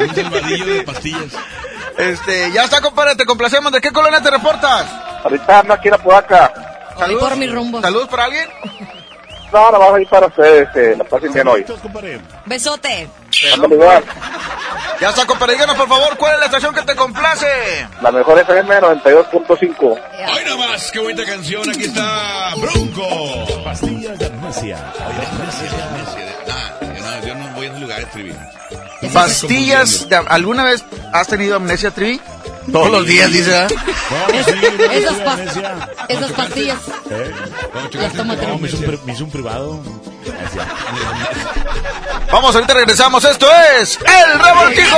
Un 0.00 0.14
salvadillo 0.14 0.64
de 0.64 0.82
pastillas. 0.84 1.32
Este, 1.98 2.50
ya 2.52 2.64
está, 2.64 2.80
compadre, 2.80 3.14
te 3.14 3.26
complacemos. 3.26 3.70
¿De 3.70 3.82
qué 3.82 3.92
colonia 3.92 4.22
te 4.22 4.30
reportas? 4.30 4.86
Ahorita 5.22 5.60
ando 5.60 5.74
aquí 5.74 5.88
en 5.88 5.94
Apodaca. 5.94 6.52
Voy 6.96 7.16
por 7.16 7.36
mi 7.36 7.46
rumbo. 7.46 7.82
¿Saludos 7.82 8.08
para 8.08 8.24
alguien? 8.24 8.48
No, 9.52 9.70
no 9.70 9.78
vas 9.78 9.94
a 9.94 10.00
ir 10.00 10.08
para 10.08 10.26
ustedes, 10.26 10.68
que 10.74 10.94
la 10.96 11.04
pasen 11.04 11.32
bien 11.32 11.48
hoy. 11.48 11.64
Besote. 12.46 13.08
Ya 15.00 15.10
está, 15.10 15.26
compadre, 15.26 15.54
díganos 15.54 15.76
por 15.76 15.88
favor 15.88 16.16
cuál 16.18 16.34
es 16.34 16.40
la 16.40 16.46
estación 16.46 16.74
que 16.74 16.82
te 16.82 16.96
complace. 16.96 17.46
La 18.02 18.10
mejor 18.10 18.38
FM 18.38 18.80
92.5. 18.80 19.76
Hoy 19.80 20.44
nomás, 20.46 20.90
qué 20.90 20.98
bonita 20.98 21.24
canción. 21.24 21.68
Aquí 21.70 21.84
está 21.84 22.54
Bronco. 22.56 23.62
Pastillas 23.64 24.18
de 24.18 24.26
amnesia. 24.26 24.76
Ah, 26.50 26.72
yo 26.82 27.02
no, 27.02 27.26
yo 27.26 27.34
no 27.36 27.48
voy 27.54 27.66
a 27.66 27.68
esos 27.68 27.80
lugares, 27.80 28.10
Trivi. 28.10 28.34
Pastillas. 29.12 30.08
de- 30.08 30.16
¿Alguna 30.16 30.64
vez 30.64 30.84
has 31.12 31.28
tenido 31.28 31.56
amnesia, 31.56 31.90
Trivi? 31.92 32.20
Todos 32.72 32.90
los 32.90 33.06
días, 33.06 33.32
dice. 33.32 33.50
No, 33.62 34.44
sí, 34.44 34.52
una 34.84 34.92
Esas, 34.94 35.16
pas- 35.18 35.88
esas 36.08 36.32
pastillas. 36.32 36.78
¿Eh? 37.10 37.32
Las 37.92 38.12
toma 38.12 38.34
No, 38.34 38.40
Trivi. 38.40 38.58
me 38.60 38.68
hizo 38.68 38.76
un, 38.78 39.00
me 39.06 39.12
hizo 39.12 39.24
un 39.24 39.30
privado. 39.30 39.80
Vamos, 42.30 42.54
ahorita 42.54 42.74
regresamos. 42.74 43.24
Esto 43.24 43.46
es 43.80 43.98
El 43.98 44.38
Revoltijo. 44.38 44.96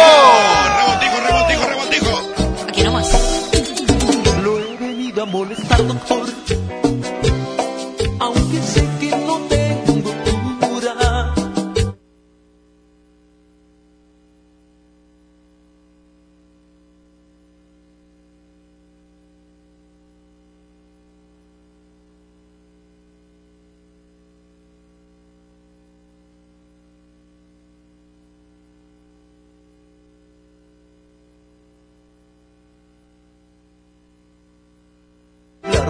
Rebotijo, 0.78 1.20
rebotijo, 1.26 1.66
rebotijo. 1.68 2.32
Aquí 2.68 2.82
nomás. 2.82 3.08
Lo 4.42 4.58
he 4.58 4.76
venido 4.76 5.22
a 5.22 5.26
molestar, 5.26 5.86
doctor. 5.86 6.19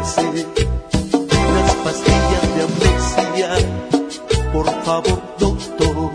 Darse 0.01 0.23
unas 0.23 1.75
pastillas 1.85 2.55
de 2.55 2.63
amnesia, 2.63 3.51
por 4.51 4.67
favor, 4.83 5.23
doctor. 5.39 6.13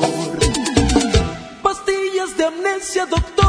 Pastillas 1.62 2.36
de 2.36 2.46
amnesia, 2.46 3.06
doctor. 3.06 3.45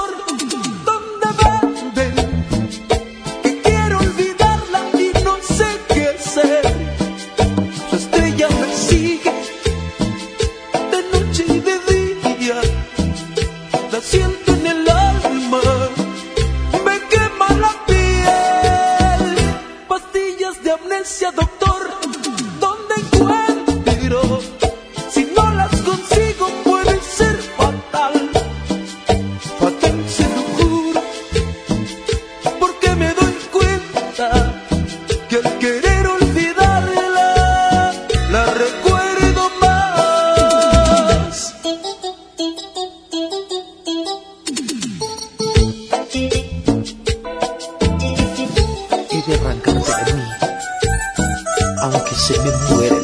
puede 49.26 49.40
arrancarse 49.40 50.04
de 50.04 50.12
mí, 50.14 50.22
aunque 51.82 52.14
se 52.14 52.38
me 52.38 52.50
muera. 52.70 52.95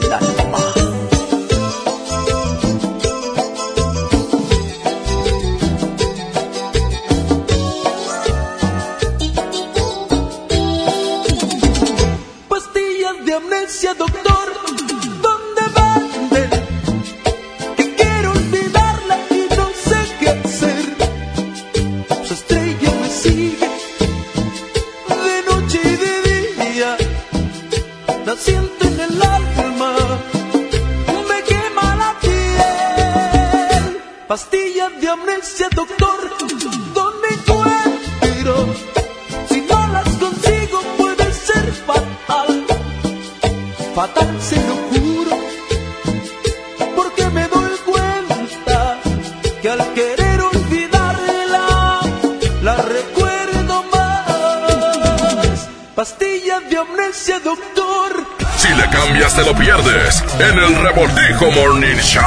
Revoltijo 61.43 61.51
Morning 61.51 61.97
Show. 61.97 62.22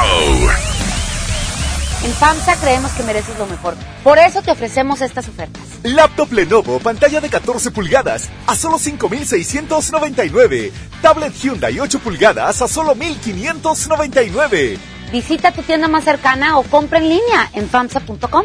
En 2.04 2.12
FAMSA 2.12 2.56
creemos 2.60 2.92
que 2.92 3.02
mereces 3.02 3.38
lo 3.38 3.46
mejor. 3.46 3.74
Por 4.04 4.18
eso 4.18 4.42
te 4.42 4.50
ofrecemos 4.50 5.00
estas 5.00 5.26
ofertas. 5.28 5.62
Laptop 5.84 6.32
Lenovo, 6.32 6.78
pantalla 6.80 7.22
de 7.22 7.30
14 7.30 7.70
pulgadas 7.70 8.28
a 8.46 8.54
solo 8.54 8.78
5,699. 8.78 10.70
Tablet 11.00 11.32
Hyundai 11.32 11.80
8 11.80 11.98
pulgadas 12.00 12.60
a 12.60 12.68
solo 12.68 12.94
1,599. 12.94 14.78
Visita 15.10 15.50
tu 15.52 15.62
tienda 15.62 15.88
más 15.88 16.04
cercana 16.04 16.58
o 16.58 16.62
compra 16.64 16.98
en 16.98 17.08
línea 17.08 17.50
en 17.54 17.70
FAMSA.com. 17.70 18.44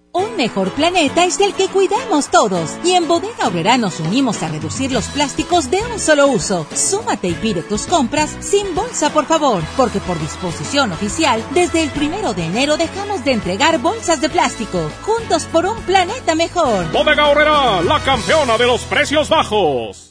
Un 0.13 0.35
mejor 0.35 0.71
planeta 0.71 1.23
es 1.23 1.39
el 1.39 1.53
que 1.53 1.69
cuidamos 1.69 2.29
todos. 2.29 2.77
Y 2.83 2.91
en 2.91 3.07
Bodega 3.07 3.47
Obrera 3.47 3.77
nos 3.77 3.99
unimos 4.01 4.43
a 4.43 4.49
reducir 4.49 4.91
los 4.91 5.05
plásticos 5.05 5.71
de 5.71 5.81
un 5.81 5.99
solo 5.99 6.27
uso. 6.27 6.67
Súmate 6.75 7.29
y 7.29 7.33
pide 7.33 7.61
tus 7.61 7.83
compras 7.83 8.35
sin 8.41 8.75
bolsa, 8.75 9.13
por 9.13 9.25
favor. 9.25 9.63
Porque 9.77 10.01
por 10.01 10.19
disposición 10.19 10.91
oficial, 10.91 11.41
desde 11.51 11.81
el 11.81 11.91
primero 11.91 12.33
de 12.33 12.45
enero 12.45 12.75
dejamos 12.75 13.23
de 13.23 13.31
entregar 13.31 13.79
bolsas 13.79 14.19
de 14.19 14.29
plástico. 14.29 14.91
Juntos 15.03 15.45
por 15.45 15.65
un 15.65 15.77
planeta 15.83 16.35
mejor. 16.35 16.91
Bodega 16.91 17.29
Horrera, 17.29 17.81
la 17.81 17.99
campeona 18.03 18.57
de 18.57 18.67
los 18.67 18.81
precios 18.81 19.29
bajos. 19.29 20.10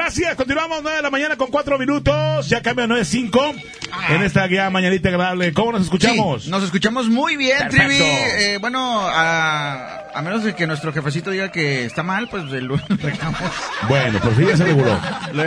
Gracias, 0.00 0.34
continuamos 0.36 0.80
9 0.82 0.98
de 0.98 1.02
la 1.02 1.08
mañana 1.10 1.36
con 1.36 1.48
4 1.50 1.78
minutos, 1.78 2.50
ya 2.50 2.60
cambia 2.60 2.86
9.5 2.86 3.62
en 4.10 4.22
esta 4.24 4.46
guía 4.46 4.68
mañanita 4.68 5.08
agradable. 5.08 5.54
¿Cómo 5.54 5.72
nos 5.72 5.84
escuchamos? 5.84 6.44
Sí, 6.44 6.50
nos 6.50 6.62
escuchamos 6.64 7.08
muy 7.08 7.36
bien, 7.38 7.56
Perfecto. 7.60 7.86
Trivi. 7.86 8.02
Eh, 8.04 8.58
bueno, 8.60 9.00
a, 9.08 10.02
a 10.14 10.20
menos 10.22 10.44
de 10.44 10.54
que 10.54 10.66
nuestro 10.66 10.92
jefecito 10.92 11.30
diga 11.30 11.50
que 11.50 11.86
está 11.86 12.02
mal, 12.02 12.28
pues 12.28 12.42
el 12.52 12.66
lunes 12.66 12.84
lo 12.90 12.94
arreglamos. 12.96 13.40
Bueno, 13.88 14.18
por 14.20 14.34
fin 14.36 14.48
ya 14.48 14.56
se 14.58 14.64
reguló. 14.64 15.00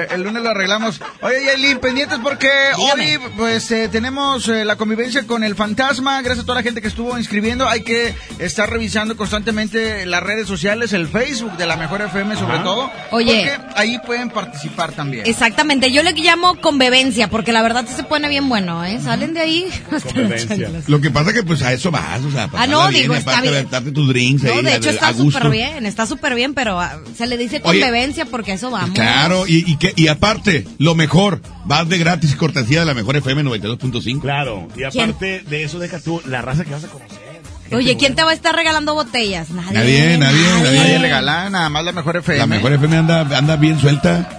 El 0.09 0.23
lunes 0.23 0.41
lo 0.41 0.49
arreglamos. 0.49 0.99
Oye, 1.21 1.45
Yailin, 1.45 1.77
pendientes 1.77 2.17
porque 2.23 2.49
hoy 2.77 3.19
pues 3.37 3.69
eh, 3.69 3.87
tenemos 3.87 4.47
eh, 4.47 4.65
la 4.65 4.77
convivencia 4.77 5.27
con 5.27 5.43
el 5.43 5.53
fantasma. 5.53 6.23
Gracias 6.23 6.43
a 6.43 6.47
toda 6.47 6.55
la 6.59 6.63
gente 6.63 6.81
que 6.81 6.87
estuvo 6.87 7.15
inscribiendo. 7.19 7.69
Hay 7.69 7.81
que 7.83 8.15
estar 8.39 8.67
revisando 8.67 9.15
constantemente 9.15 10.07
las 10.07 10.23
redes 10.23 10.47
sociales, 10.47 10.91
el 10.93 11.07
Facebook 11.07 11.55
de 11.57 11.67
la 11.67 11.75
Mejor 11.75 12.01
FM 12.01 12.35
sobre 12.35 12.55
Ajá. 12.55 12.63
todo. 12.63 12.91
Oye. 13.11 13.51
Porque 13.59 13.79
ahí 13.79 13.99
pueden 13.99 14.29
participar 14.41 14.91
también. 14.93 15.25
Exactamente, 15.25 15.91
yo 15.91 16.03
le 16.03 16.13
llamo 16.13 16.55
convivencia, 16.61 17.29
porque 17.29 17.51
la 17.51 17.61
verdad 17.61 17.85
se 17.87 18.03
pone 18.03 18.27
bien 18.29 18.49
bueno, 18.49 18.83
¿eh? 18.85 18.99
Salen 19.03 19.33
de 19.33 19.39
ahí 19.41 19.65
hasta 19.91 20.19
las 20.21 20.47
chanclas. 20.47 20.89
Lo 20.89 21.01
que 21.01 21.11
pasa 21.11 21.33
que 21.33 21.43
pues 21.43 21.61
a 21.61 21.73
eso 21.73 21.91
vas, 21.91 22.21
o 22.23 22.31
sea, 22.31 22.49
Ah, 22.53 22.67
no, 22.67 22.77
pasarla 22.79 22.89
digo, 22.89 23.13
bien, 23.13 23.19
está 23.19 23.31
aparte 23.31 23.47
bien. 23.47 23.55
aventarte 23.59 23.91
tus 23.91 24.07
drinks 24.09 24.43
No, 24.43 24.53
ahí, 24.53 24.63
de 24.63 24.75
hecho 24.75 24.89
está 24.89 25.13
súper 25.13 25.49
bien, 25.49 25.85
está 25.85 26.05
súper 26.05 26.35
bien, 26.35 26.53
pero 26.53 26.79
ah, 26.79 26.99
se 27.15 27.27
le 27.27 27.37
dice 27.37 27.61
Oye, 27.63 27.79
convivencia 27.81 28.25
porque 28.25 28.51
a 28.51 28.55
eso 28.55 28.69
vamos. 28.71 28.91
Claro, 28.91 29.45
y, 29.47 29.63
y, 29.71 29.77
que, 29.77 29.93
y 29.95 30.07
aparte, 30.07 30.65
lo 30.77 30.95
mejor, 30.95 31.41
vas 31.65 31.87
de 31.89 31.97
gratis 31.97 32.31
y 32.33 32.35
cortesía 32.35 32.81
de 32.81 32.85
la 32.85 32.93
mejor 32.93 33.15
FM 33.17 33.43
92.5. 33.43 34.21
Claro, 34.21 34.67
y 34.75 34.83
aparte 34.83 35.41
de 35.47 35.63
eso, 35.63 35.79
deja 35.79 35.99
tú 35.99 36.21
la 36.25 36.41
raza 36.41 36.63
que 36.65 36.71
vas 36.71 36.83
a 36.83 36.87
conocer. 36.87 37.28
Oye, 37.71 37.97
¿quién 37.97 38.15
te 38.15 38.23
va 38.23 38.31
a 38.31 38.33
estar 38.33 38.55
regalando 38.55 38.93
botellas? 38.95 39.49
Nadie. 39.49 39.73
Nadie, 39.73 40.17
nadie, 40.17 40.41
nadie. 40.63 40.79
Nadie 40.79 40.97
regala, 40.99 41.49
nada 41.49 41.69
más 41.69 41.83
la 41.83 41.91
Mejor 41.91 42.17
FM. 42.17 42.39
La 42.39 42.47
mejor 42.47 42.73
FM 42.73 42.97
anda, 42.97 43.21
anda 43.37 43.55
bien 43.55 43.79
suelta. 43.79 44.29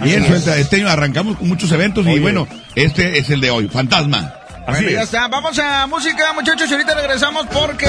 Bien 0.00 0.20
Así 0.22 0.28
suelta. 0.28 0.56
Este 0.56 0.76
año 0.76 0.88
arrancamos 0.88 1.36
con 1.36 1.48
muchos 1.48 1.70
eventos 1.72 2.06
y 2.06 2.18
bueno, 2.18 2.48
este 2.74 3.18
es 3.18 3.30
el 3.30 3.40
de 3.40 3.50
hoy, 3.50 3.68
Fantasma. 3.68 4.34
Bueno, 4.66 4.88
ya 4.88 5.02
está. 5.02 5.28
Vamos 5.28 5.58
a 5.58 5.86
música, 5.86 6.32
muchachos. 6.32 6.68
y 6.70 6.72
Ahorita 6.72 6.94
regresamos 6.94 7.46
porque 7.52 7.88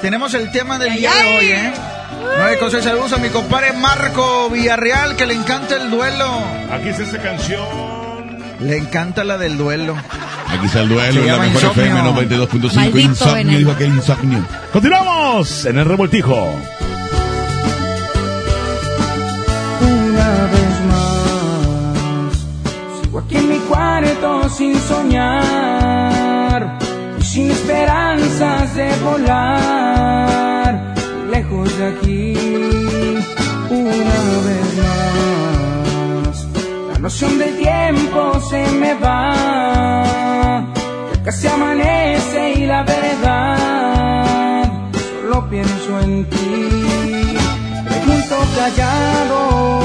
tenemos 0.00 0.34
el 0.34 0.50
tema 0.50 0.78
del 0.78 0.96
día 0.96 1.10
de 1.14 1.38
hoy, 1.38 1.52
¿eh? 1.52 1.72
Nueve 2.36 2.58
cosas. 2.58 2.84
Saludos 2.84 3.12
a 3.12 3.18
mi 3.18 3.28
compadre 3.28 3.72
Marco 3.72 4.50
Villarreal, 4.50 5.16
que 5.16 5.26
le 5.26 5.34
encanta 5.34 5.76
el 5.76 5.90
duelo. 5.90 6.26
Aquí 6.72 6.88
está 6.88 7.02
esta 7.04 7.22
canción. 7.22 7.66
Le 8.62 8.76
encanta 8.76 9.24
la 9.24 9.38
del 9.38 9.56
duelo. 9.58 9.96
Aquí 10.48 10.66
está 10.66 10.80
el 10.82 10.88
duelo, 10.88 11.24
la 11.24 11.38
mejor. 11.38 11.64
FM 11.64 12.00
92.5. 12.02 12.74
Maldito 12.74 12.98
Insomnio, 12.98 13.58
dijo 13.58 13.70
aquel 13.72 13.88
insomnio. 13.94 14.44
Continuamos 14.72 15.64
en 15.64 15.78
el 15.78 15.84
revoltijo. 15.86 16.34
Una 19.80 20.46
vez 20.52 20.80
más, 20.88 22.32
sigo 23.02 23.18
aquí 23.18 23.36
en 23.36 23.48
mi 23.48 23.58
cuarto 23.58 24.48
sin 24.50 24.78
soñar 24.80 26.78
y 27.18 27.24
sin 27.24 27.50
esperanzas 27.50 28.74
de 28.76 28.94
volar 29.02 30.94
lejos 31.30 31.78
de 31.78 31.86
aquí. 31.86 32.34
Una 33.70 34.16
vez 34.46 34.76
más, 34.76 35.41
noción 37.02 37.38
del 37.38 37.56
tiempo 37.58 38.40
se 38.48 38.62
me 38.80 38.94
va, 38.94 40.64
ya 41.12 41.22
casi 41.24 41.46
amanece 41.48 42.54
y 42.54 42.66
la 42.66 42.82
verdad 42.84 43.62
cuando 45.32 45.50
pienso 45.50 46.00
en 46.00 46.24
ti. 46.28 46.68
Pregunto 47.88 48.36
callado, 48.56 49.80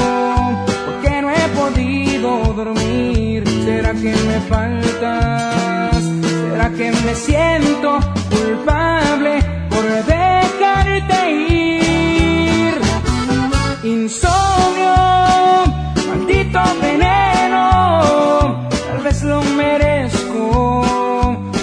¿por 0.86 1.00
qué 1.02 1.22
no 1.22 1.30
he 1.30 1.48
podido 1.60 2.52
dormir? 2.54 3.44
¿Será 3.64 3.92
que 3.92 4.14
me 4.14 4.40
faltas? 4.48 6.02
¿Será 6.50 6.70
que 6.70 6.92
me 6.92 7.14
siento 7.14 7.98
culpable 8.30 9.42
por 9.70 9.84
dejarte 10.04 11.30
ir? 11.30 12.74
Insomnio, 13.84 14.94
maldito 16.48 16.80
veneno, 16.80 18.68
tal 18.70 19.02
vez 19.02 19.22
lo 19.22 19.42
merezco 19.42 20.82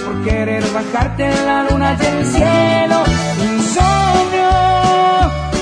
por 0.05 0.23
querer 0.23 0.63
bajarte 0.73 1.29
la 1.45 1.63
luna 1.69 1.97
y 1.99 2.05
el 2.05 2.25
cielo. 2.25 3.03
Insomnio, 3.43 4.49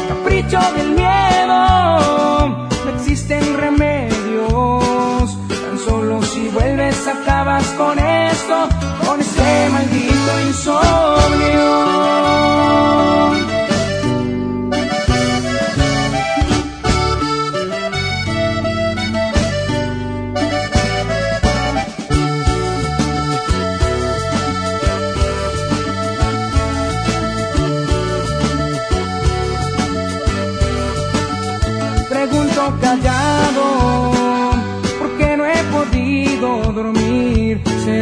capricho 0.09 0.59
del 0.77 0.91
miedo, 0.91 2.67
no 2.85 2.89
existen 2.95 3.57
remedios, 3.57 5.37
tan 5.47 5.77
solo 5.85 6.21
si 6.23 6.49
vuelves 6.49 7.07
acabas 7.07 7.65
con 7.77 7.97
esto, 7.99 8.69
con 9.05 9.19
este 9.19 9.69
maldito 9.69 10.39
insomnio. 10.47 11.93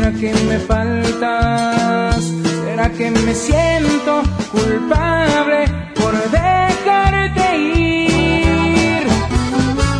¿Será 0.01 0.13
que 0.13 0.33
me 0.33 0.57
faltas? 0.57 2.25
¿Será 2.65 2.89
que 2.89 3.11
me 3.11 3.35
siento 3.35 4.23
culpable 4.51 5.65
por 5.93 6.11
dejarte 6.31 7.57
ir? 7.77 9.07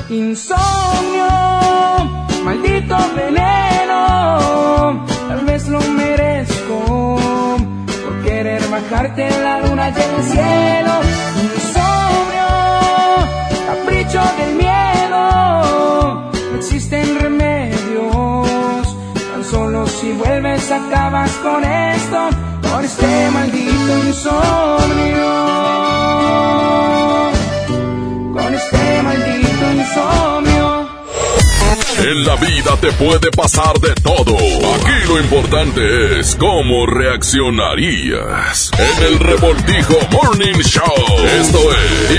Insomnio, 0.09 1.30
maldito 2.43 2.97
veneno, 3.15 5.05
tal 5.27 5.45
vez 5.45 5.67
lo 5.67 5.80
merezco 5.80 7.17
por 8.03 8.23
querer 8.23 8.67
bajarte 8.69 9.30
la 9.43 9.59
luna 9.59 9.89
y 9.89 10.01
el 10.01 10.23
cielo. 10.23 11.60
Vuelves 20.23 20.72
acabas 20.72 21.31
con 21.38 21.64
esto, 21.64 22.30
con 22.69 22.85
este 22.85 23.31
maldito 23.31 23.93
insomnio, 24.06 25.31
con 28.34 28.53
este 28.53 29.02
maldito 29.03 29.72
insomnio. 29.73 30.89
En 31.99 32.26
la 32.26 32.35
vida 32.35 32.77
te 32.81 32.91
puede 32.93 33.30
pasar 33.31 33.80
de 33.80 33.93
todo. 34.02 34.35
Aquí 34.35 35.07
lo 35.07 35.19
importante 35.19 36.19
es 36.19 36.35
cómo 36.35 36.88
reaccionarías. 36.88 38.72
En 38.77 39.03
el 39.06 39.19
revoltijo 39.19 39.93
Morning 40.11 40.61
Show. 40.64 41.26
Esto 41.39 41.60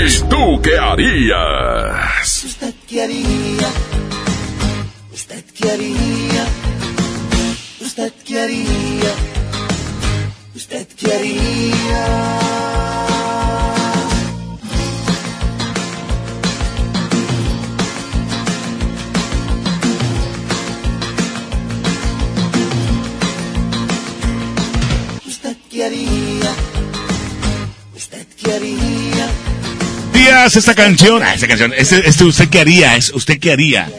es. 0.01 0.21
¿Y 0.21 0.29
tú 0.29 0.61
qué 0.61 0.77
harías? 0.77 2.43
¿Usted 2.45 2.73
qué 2.87 3.03
haría? 3.03 3.67
¿Usted 5.11 5.43
qué 5.53 5.69
haría? 5.69 6.32
Qué 28.59 28.75
haría? 28.75 29.27
Días, 30.13 30.55
esta 30.55 30.75
canción, 30.75 31.23
ah, 31.23 31.33
esta 31.33 31.47
canción, 31.47 31.73
este, 31.75 32.07
este 32.07 32.23
usted 32.23 32.49
qué 32.49 32.59
haría, 32.59 32.95
es 32.95 33.11
usted 33.13 33.39
qué 33.39 33.51
haría. 33.51 33.89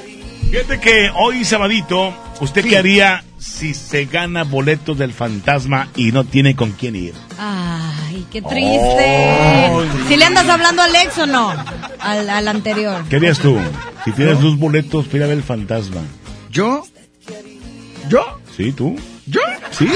Fíjate 0.51 0.81
que 0.81 1.11
hoy 1.17 1.45
sabadito, 1.45 2.15
usted 2.41 2.65
qué 2.65 2.79
haría 2.79 3.25
si 3.39 3.75
se 3.75 4.07
gana 4.07 4.45
boletos 4.45 4.97
del 4.97 5.13
fantasma 5.13 5.89
y 5.97 6.13
no 6.13 6.25
tiene 6.25 6.55
con 6.55 6.73
quién 6.73 6.97
ir. 6.97 7.15
Ay, 7.39 8.27
qué 8.31 8.41
triste. 8.41 9.69
Oh. 9.71 9.83
Si 10.09 10.17
le 10.17 10.25
andas 10.25 10.49
hablando 10.49 10.83
a 10.83 10.87
Alex 10.87 11.19
o 11.19 11.27
no, 11.27 11.53
al, 11.99 12.31
al 12.31 12.49
anterior. 12.49 13.05
¿Qué 13.09 13.17
harías 13.17 13.39
tú? 13.39 13.59
Si 14.05 14.13
tienes 14.13 14.41
dos 14.41 14.57
boletos 14.59 15.07
para 15.07 15.19
ir 15.19 15.23
a 15.25 15.27
ver 15.27 15.39
el 15.39 15.43
fantasma. 15.43 16.01
¿Yo? 16.51 16.87
¿Yo? 18.09 18.41
¿Sí, 18.57 18.73
tú? 18.73 18.97
¿Yo? 19.27 19.41
Sí. 19.71 19.87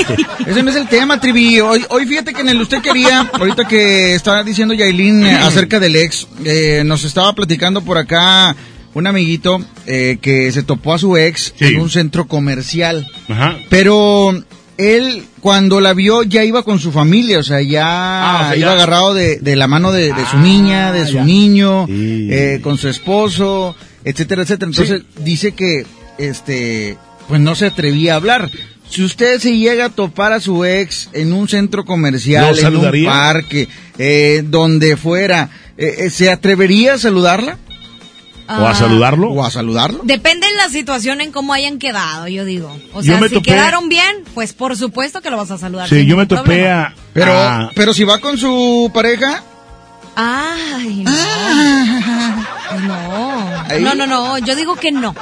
Ese 0.46 0.62
no 0.62 0.70
es 0.70 0.76
el 0.76 0.88
tema, 0.88 1.20
Trivi. 1.20 1.60
Hoy, 1.60 1.84
hoy 1.90 2.06
fíjate 2.06 2.32
que 2.32 2.40
en 2.40 2.48
el 2.48 2.60
usted 2.60 2.80
quería, 2.80 3.28
ahorita 3.32 3.66
que 3.68 4.14
estaba 4.14 4.42
diciendo 4.42 4.72
Yailin 4.74 5.26
eh, 5.26 5.34
acerca 5.36 5.78
del 5.78 5.96
ex, 5.96 6.26
eh, 6.44 6.82
nos 6.86 7.04
estaba 7.04 7.34
platicando 7.34 7.82
por 7.82 7.98
acá 7.98 8.56
un 8.94 9.06
amiguito 9.06 9.62
eh, 9.86 10.18
que 10.22 10.50
se 10.52 10.62
topó 10.62 10.94
a 10.94 10.98
su 10.98 11.16
ex 11.16 11.52
en 11.60 11.78
un 11.80 11.90
centro 11.90 12.26
comercial. 12.26 13.06
Ajá. 13.28 13.58
Pero 13.68 14.42
él, 14.78 15.24
cuando 15.40 15.80
la 15.80 15.92
vio, 15.92 16.22
ya 16.22 16.42
iba 16.44 16.62
con 16.62 16.78
su 16.78 16.90
familia, 16.90 17.38
o 17.40 17.42
sea, 17.42 17.60
ya 17.60 17.84
Ah, 17.86 18.40
o 18.42 18.48
sea, 18.48 18.56
iba 18.56 18.66
ya- 18.68 18.72
agarrado 18.72 19.12
de, 19.12 19.36
de 19.38 19.54
la 19.56 19.66
mano 19.66 19.92
de, 19.92 20.14
de 20.14 20.24
su 20.30 20.36
Ah, 20.38 20.40
niña, 20.42 20.92
de 20.92 21.06
su 21.06 21.12
ya. 21.14 21.24
niño, 21.24 21.86
eh, 21.90 22.60
con 22.62 22.78
su 22.78 22.88
esposo, 22.88 23.76
etcétera, 24.02 24.42
etcétera. 24.42 24.70
Entonces, 24.70 25.02
dice 25.22 25.52
que, 25.52 25.84
este, 26.16 26.96
pues 27.28 27.40
no 27.40 27.54
se 27.54 27.66
atrevía 27.66 28.14
a 28.14 28.16
hablar. 28.16 28.50
Si 28.90 29.02
usted 29.02 29.38
se 29.38 29.56
llega 29.56 29.86
a 29.86 29.90
topar 29.90 30.32
a 30.32 30.40
su 30.40 30.64
ex 30.64 31.10
en 31.12 31.32
un 31.32 31.46
centro 31.48 31.82
¿Lo 31.82 31.86
comercial, 31.86 32.58
en 32.58 32.76
un 32.76 33.04
parque, 33.04 33.68
eh, 33.98 34.42
donde 34.44 34.96
fuera, 34.96 35.50
eh, 35.76 35.94
eh, 36.06 36.10
¿se 36.10 36.30
atrevería 36.30 36.94
a 36.94 36.98
saludarla? 36.98 37.58
¿O 38.48 38.52
a 38.66 38.70
Ah, 38.70 38.74
saludarlo? 38.74 39.28
¿O 39.30 39.44
a 39.44 39.50
saludarlo? 39.50 40.00
Depende 40.04 40.46
en 40.46 40.56
la 40.56 40.70
situación 40.70 41.20
en 41.20 41.32
cómo 41.32 41.52
hayan 41.52 41.78
quedado, 41.78 42.28
yo 42.28 42.46
digo. 42.46 42.74
O 42.94 43.02
Yo 43.02 43.18
sea, 43.18 43.28
si 43.28 43.34
topé- 43.34 43.42
quedaron 43.42 43.90
bien, 43.90 44.24
pues 44.32 44.54
por 44.54 44.74
supuesto 44.74 45.20
que 45.20 45.28
lo 45.30 45.36
vas 45.36 45.50
a 45.50 45.58
saludar. 45.58 45.86
Sí, 45.86 46.06
yo 46.06 46.16
me 46.16 46.24
topé 46.24 46.66
a... 46.70 46.94
Pero, 47.12 47.32
a- 47.38 47.70
pero 47.74 47.92
si 47.92 48.04
va 48.04 48.18
con 48.20 48.38
su 48.38 48.90
pareja, 48.94 49.42
Ay, 50.20 51.04
no. 51.04 51.10
Ahí. 53.68 53.82
No. 53.82 53.94
No, 53.94 53.94
no, 53.94 54.06
no. 54.06 54.38
Yo 54.38 54.56
digo 54.56 54.74
que 54.76 54.90
no. 54.92 55.14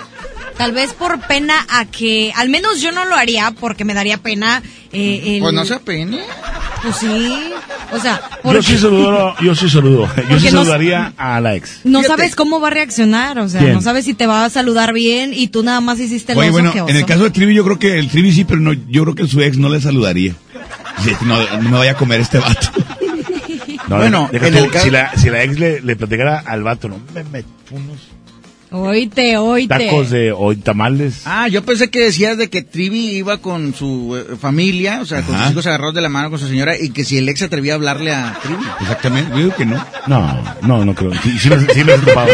Tal 0.59 0.73
vez 0.73 0.93
por 0.95 1.21
pena 1.27 1.67
a 1.69 1.85
que, 1.85 2.33
al 2.35 2.49
menos 2.49 2.81
yo 2.81 2.91
no 2.93 3.05
lo 3.05 3.15
haría 3.17 3.51
porque 3.53 3.85
me 3.85 3.93
daría 3.95 4.17
pena. 4.19 4.63
Eh, 4.93 5.35
el- 5.37 5.41
pues 5.41 5.53
no 5.55 5.65
se 5.67 5.75
apene. 5.75 6.21
Pues 6.83 6.97
sí. 6.97 7.43
O 7.93 7.99
sea, 8.01 8.21
yo 8.33 8.37
porque 8.43 8.63
sí 8.63 8.79
saludo, 8.79 9.35
yo 9.41 9.55
sí 9.55 9.69
saludo. 9.69 10.07
Yo 10.17 10.23
Porque 10.29 10.41
sí 10.41 10.45
no- 10.47 10.61
saludaría 10.65 11.13
a 11.19 11.41
la 11.41 11.55
ex. 11.55 11.81
no 11.85 12.03
sabes 12.03 12.35
cómo 12.35 12.59
va 12.61 12.69
a 12.69 12.71
reaccionar. 12.71 13.39
O 13.39 13.49
sea, 13.49 13.61
¿Quién? 13.61 13.75
no 13.75 13.81
sabes 13.83 14.05
si 14.07 14.15
te 14.15 14.27
va 14.27 14.45
a 14.45 14.51
saludar 14.51 14.93
bien 14.93 15.33
y 15.35 15.49
tú 15.49 15.63
nada 15.63 15.81
más 15.81 16.01
hiciste 16.01 16.33
el 16.33 16.39
Oye, 16.39 16.49
oso 16.49 16.53
bueno, 16.55 16.73
que 16.73 16.79
en 16.91 16.97
el 16.97 17.05
caso 17.07 17.25
de 17.25 17.31
Trivi, 17.31 17.55
yo 17.55 17.63
creo 17.65 17.79
que 17.79 17.99
el 17.99 18.09
Trivi 18.09 18.33
sí, 18.33 18.45
pero 18.45 18.61
no, 18.61 18.73
yo 18.73 19.03
creo 19.05 19.15
que 19.15 19.27
su 19.29 19.41
ex 19.43 19.59
no 19.59 19.69
le 19.69 19.81
saludaría. 19.81 20.35
Dice, 21.05 21.17
no, 21.27 21.39
no 21.61 21.71
me 21.71 21.79
vaya 21.79 21.93
a 21.93 21.97
comer 21.97 22.21
este 22.23 22.39
vato. 22.39 22.69
No, 23.89 23.97
Bueno, 23.99 24.29
deja 24.33 24.49
en 24.49 24.55
tú, 24.55 24.65
el 24.65 24.71
caso- 24.71 24.85
si, 24.87 24.91
la, 24.91 25.13
si 25.17 25.31
la 25.31 25.43
ex 25.45 25.59
le, 25.61 25.81
le 25.81 25.95
platicara 25.97 26.43
al 26.45 26.63
vato, 26.65 26.89
no, 26.89 26.99
me 27.15 27.23
meto 27.25 27.49
unos 27.71 27.99
Oíte, 28.71 29.37
oíte. 29.39 29.69
tacos 29.87 30.11
de 30.11 30.33
hoy 30.33 30.57
tamales. 30.57 31.23
Ah, 31.25 31.47
yo 31.49 31.65
pensé 31.65 31.89
que 31.89 32.01
decías 32.01 32.37
de 32.37 32.51
que 32.51 32.63
Trivi 32.63 33.11
iba 33.17 33.39
con 33.39 33.73
su 33.75 34.17
eh, 34.17 34.37
familia, 34.37 35.01
o 35.01 35.07
sea, 35.07 35.23
con 35.23 35.35
Ajá. 35.37 35.45
sus 35.45 35.53
hijos 35.53 35.67
agarrados 35.67 35.95
de 35.95 36.01
la 36.01 36.09
mano 36.09 36.31
con 36.31 36.39
su 36.41 36.49
señora, 36.49 36.77
y 36.77 36.91
que 36.91 37.05
si 37.05 37.17
el 37.17 37.29
ex 37.29 37.39
se 37.39 37.45
atrevía 37.45 37.73
a 37.75 37.77
hablarle 37.77 38.13
a 38.13 38.37
Trivi. 38.43 38.65
Exactamente, 38.81 39.31
yo 39.31 39.37
digo 39.39 39.55
que 39.57 39.67
no. 39.67 39.85
No, 40.09 40.43
no, 40.63 40.85
no 40.85 40.95
creo. 40.95 41.13
Sí, 41.23 41.39
sí 41.39 41.49
me, 41.49 41.61
sí 41.73 41.85
me 41.85 41.95
he 41.95 41.99
topado. 41.99 42.29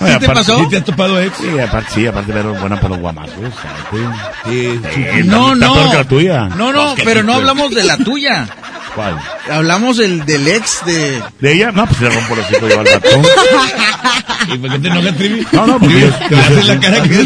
No, 0.00 0.06
¿Sí 0.12 0.18
te 0.20 0.26
pasó? 0.28 0.58
¿Sí 0.60 0.68
te 0.70 0.76
has 0.76 0.84
topado 0.84 1.20
ex? 1.20 1.36
Sí, 1.36 1.58
aparte, 1.58 1.90
sí, 1.92 2.06
aparte 2.06 2.32
era 2.32 2.42
buena 2.42 2.76
para 2.76 2.88
los 2.90 2.98
guamazos. 3.00 3.34
¿sabes? 3.36 4.08
Sí, 4.44 4.80
Sí, 4.94 5.04
No, 5.24 5.54
está 5.54 5.66
no. 5.66 5.74
peor 5.74 5.90
que 5.90 5.96
la 5.96 6.04
tuya. 6.04 6.48
No, 6.50 6.72
no, 6.72 6.84
Pues, 6.84 6.94
¿qué 6.96 7.02
pero 7.04 7.22
no 7.24 7.34
hablamos 7.34 7.74
de 7.74 7.82
la 7.84 7.96
tuya. 7.98 8.48
¿Cuál? 8.94 9.18
Hablamos 9.50 9.96
del, 9.96 10.24
del 10.26 10.46
ex 10.48 10.84
de... 10.84 11.22
¿De 11.40 11.52
ella? 11.52 11.72
No, 11.72 11.86
pues 11.86 12.00
le 12.00 12.10
rompo 12.10 12.36
los 12.36 12.50
hijos 12.50 12.68
yo 12.70 12.80
al 12.80 12.84
vato. 12.86 13.08
¿Y 14.54 14.58
por 14.58 14.70
qué 14.70 14.78
te 14.78 14.88
enojas, 14.88 15.16
Trivi? 15.16 15.46
No, 15.52 15.66
no, 15.66 15.78
porque 15.78 16.00
yo... 16.00 16.08
Te 16.28 16.36
haces 16.36 16.66
la 16.68 16.80
cara 16.80 17.02
que 17.02 17.14
es 17.14 17.24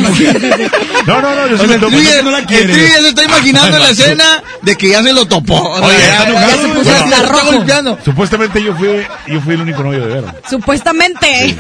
No, 1.06 1.20
no, 1.22 1.34
no, 1.34 1.48
yo 1.48 1.59
sí 1.59 1.66
me 1.66 1.74
el 1.74 1.80
tomo- 1.80 1.98
no 2.24 2.30
la 2.30 2.38
el 2.38 2.47
quieres. 2.47 2.70
Trivi 2.72 2.88
ya 2.88 3.01
se 3.01 3.09
está 3.09 3.24
imaginando 3.24 3.78
la 3.78 3.90
escena 3.90 4.43
de 4.62 4.76
que 4.76 4.88
ya 4.90 5.02
se 5.02 5.12
lo 5.12 5.26
topó. 5.26 5.60
Oye, 5.72 5.97
ya, 5.98 6.24
¿está 6.24 6.32
ya 6.48 6.56
se 6.62 6.68
puso 6.68 6.90
hasta 6.90 7.22
rojo 7.22 7.52
golpeando. 7.52 7.98
Supuestamente 8.05 8.62
yo 8.62 8.74
fui, 8.76 8.88
yo 9.26 9.40
fui 9.40 9.55
el 9.55 9.60
único 9.62 9.82
novio 9.82 10.06
de 10.06 10.14
Vero. 10.14 10.34
Supuestamente. 10.48 11.56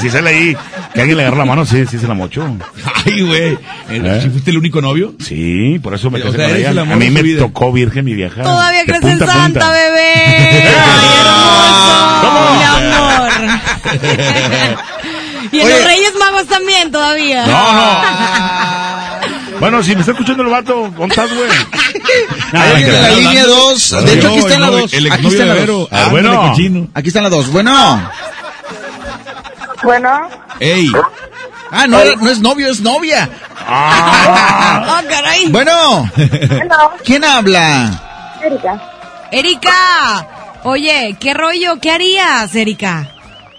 Sí, 0.00 0.10
sale 0.10 0.30
ahí 0.30 0.56
que 0.94 1.00
alguien 1.00 1.16
le 1.16 1.22
agarró 1.24 1.38
la 1.38 1.44
mano, 1.44 1.64
sí, 1.64 1.84
sí 1.86 1.98
se 1.98 2.06
la 2.06 2.14
mochó. 2.14 2.44
Ay, 3.06 3.22
güey. 3.22 3.58
¿Sí 4.22 4.30
fuiste 4.30 4.50
el 4.50 4.58
único 4.58 4.80
novio? 4.80 5.14
Sí, 5.18 5.78
por 5.82 5.94
eso 5.94 6.10
me 6.10 6.20
casé 6.20 6.36
con 6.36 6.56
ella. 6.56 6.70
el 6.70 6.78
A 6.78 6.84
mí 6.84 7.10
me 7.10 7.22
tocó 7.34 7.72
virgen 7.72 8.04
mi 8.04 8.14
vieja. 8.14 8.42
Todavía 8.42 8.84
crees 8.84 9.02
punta. 9.32 9.60
Santa, 9.60 9.70
bebé. 9.70 10.12
Ay, 10.90 11.08
hermoso. 11.20 12.30
Mi 12.56 12.64
amor. 12.64 13.30
y 15.52 15.60
en 15.60 15.66
Oye. 15.66 15.74
los 15.76 15.84
Reyes 15.84 16.14
Magos 16.18 16.46
también 16.46 16.92
todavía. 16.92 17.46
No, 17.46 17.72
no. 17.72 18.00
Bueno, 19.60 19.82
si 19.82 19.94
me 19.94 20.00
está 20.00 20.12
escuchando 20.12 20.42
el 20.42 20.48
vato, 20.48 20.90
¿dónde 20.96 21.14
estás, 21.14 21.30
güey? 21.34 21.50
Ahí 22.54 22.82
en 22.82 23.02
la 23.02 23.10
línea 23.10 23.44
2. 23.44 23.90
De 24.06 24.14
hecho, 24.14 24.28
aquí 24.28 24.38
está 24.38 24.54
en 24.54 24.60
la 24.62 24.70
2. 24.70 24.92
el 24.94 25.12
Aquí 25.12 25.26
está 25.26 25.44
la 25.44 25.54
de 25.54 25.66
2. 25.66 25.68
Vero. 25.68 25.88
Ah, 25.90 26.08
bueno. 26.10 26.54
Aquí 26.94 27.08
están 27.08 27.24
las 27.24 27.32
dos. 27.32 27.48
Bueno. 27.52 28.10
Bueno, 29.82 30.28
Ey. 30.60 30.90
Ah, 31.70 31.86
no, 31.86 32.02
no 32.16 32.30
es 32.30 32.40
novio, 32.40 32.70
es 32.70 32.80
novia. 32.80 33.28
Oh, 33.60 35.00
caray. 35.08 35.48
Bueno. 35.50 36.10
¿Quién 37.04 37.22
habla? 37.22 38.00
Erika. 38.42 38.80
Erika. 39.32 40.60
Oye, 40.64 41.16
¿qué 41.18 41.34
rollo? 41.34 41.78
¿Qué 41.80 41.90
harías, 41.90 42.54
Erika? 42.54 43.08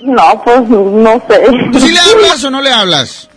No, 0.02 0.42
pues 0.44 0.68
no 0.70 1.22
sé. 1.30 1.42
¿Tú 1.72 1.80
sí 1.80 1.92
le 1.92 2.00
hablas 2.00 2.44
o 2.44 2.50
no 2.52 2.62
le 2.62 2.72
hablas? 2.72 3.30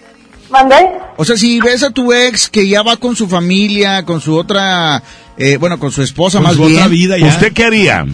¿Mandé? 0.50 0.76
O 1.16 1.24
sea, 1.24 1.36
si 1.36 1.60
ves 1.60 1.82
a 1.82 1.90
tu 1.90 2.12
ex 2.12 2.48
que 2.48 2.68
ya 2.68 2.82
va 2.82 2.96
con 2.96 3.16
su 3.16 3.28
familia, 3.28 4.04
con 4.04 4.20
su 4.20 4.36
otra, 4.36 5.02
eh, 5.36 5.56
bueno, 5.56 5.78
con 5.78 5.90
su 5.90 6.02
esposa 6.02 6.38
Con 6.38 6.44
más 6.44 6.54
su 6.56 6.64
bien. 6.64 6.76
otra 6.76 6.88
vida 6.88 7.18
ya. 7.18 7.26
¿Usted 7.28 7.52
qué 7.52 7.64
haría? 7.64 8.04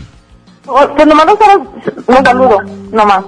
Oh, 0.67 0.87
Pues 0.95 1.07
nomás 1.07 1.27
los 1.27 2.19
saludo, 2.25 2.59
nomás. 2.93 3.25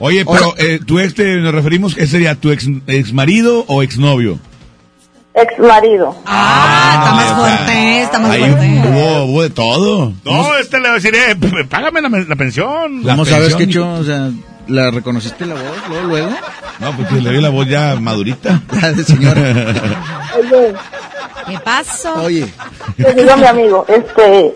Oye, 0.00 0.24
pero 0.24 0.54
eh, 0.58 0.78
tu 0.86 0.98
ex, 1.00 1.14
te, 1.14 1.36
nos 1.36 1.52
referimos, 1.52 1.94
¿qué 1.94 2.06
sería? 2.06 2.34
¿Tu 2.36 2.50
ex, 2.52 2.66
ex 2.86 3.12
marido 3.12 3.64
o 3.68 3.82
ex 3.82 3.98
novio? 3.98 4.38
Ex 5.40 5.58
marido. 5.58 6.16
Ah, 6.26 6.94
está 6.98 7.14
más 7.14 7.32
fuerte, 7.58 8.02
está 8.02 8.18
más 8.18 8.30
Ahí 8.32 8.40
fuerte. 8.40 8.82
hubo, 8.88 9.24
hubo 9.24 9.42
de 9.42 9.50
todo. 9.50 10.12
No, 10.24 10.56
este 10.56 10.78
le 10.78 10.84
va 10.88 10.92
a 10.92 10.96
decir, 10.96 11.14
eh, 11.14 11.36
p- 11.36 11.64
págame 11.66 12.00
la, 12.00 12.08
la 12.08 12.36
pensión. 12.36 13.04
La 13.04 13.12
¿Cómo 13.12 13.24
sabes 13.24 13.54
pensión, 13.54 13.58
que 13.58 13.64
hecho? 13.64 13.92
O 14.00 14.04
sea, 14.04 14.30
¿la 14.66 14.90
reconociste 14.90 15.46
la 15.46 15.54
voz 15.54 15.62
luego, 15.88 16.06
luego? 16.08 16.30
No, 16.80 16.92
pues 16.96 17.08
que 17.08 17.14
le 17.20 17.30
dio 17.30 17.40
la 17.40 17.48
voz 17.50 17.68
ya 17.68 17.96
madurita. 18.00 18.60
La 18.80 18.92
de 18.92 19.04
señora. 19.04 19.40
Oye, 20.38 20.74
¿Qué 21.46 21.58
pasó? 21.60 22.22
Oye, 22.22 22.46
te 22.96 23.14
digo 23.14 23.32
a 23.32 23.36
mi 23.36 23.46
amigo, 23.46 23.86
este, 23.88 24.54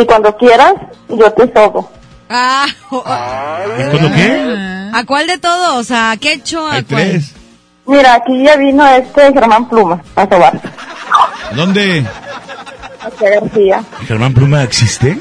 y 0.00 0.04
cuando 0.06 0.34
quieras, 0.36 0.72
yo 1.08 1.30
te 1.32 1.52
sobo. 1.52 1.90
Ah. 2.30 2.66
¿Y 2.88 2.90
cuándo 3.90 4.14
qué? 4.14 4.90
¿A 4.94 5.04
cuál 5.04 5.26
de 5.26 5.38
todos? 5.38 5.90
¿A 5.90 6.16
qué 6.18 6.32
hecho? 6.34 6.66
¿A 6.66 6.74
Hay 6.76 6.82
cuál? 6.84 7.02
tres. 7.10 7.32
Mira, 7.86 8.14
aquí 8.14 8.42
ya 8.44 8.56
vino 8.56 8.86
este 8.88 9.32
Germán 9.32 9.68
Pluma 9.68 10.00
a 10.16 10.28
sobar. 10.28 10.60
¿Dónde? 11.54 12.04
A 13.00 13.24
García. 13.40 13.82
¿Germán 14.06 14.34
Pluma 14.34 14.62
existe? 14.64 15.16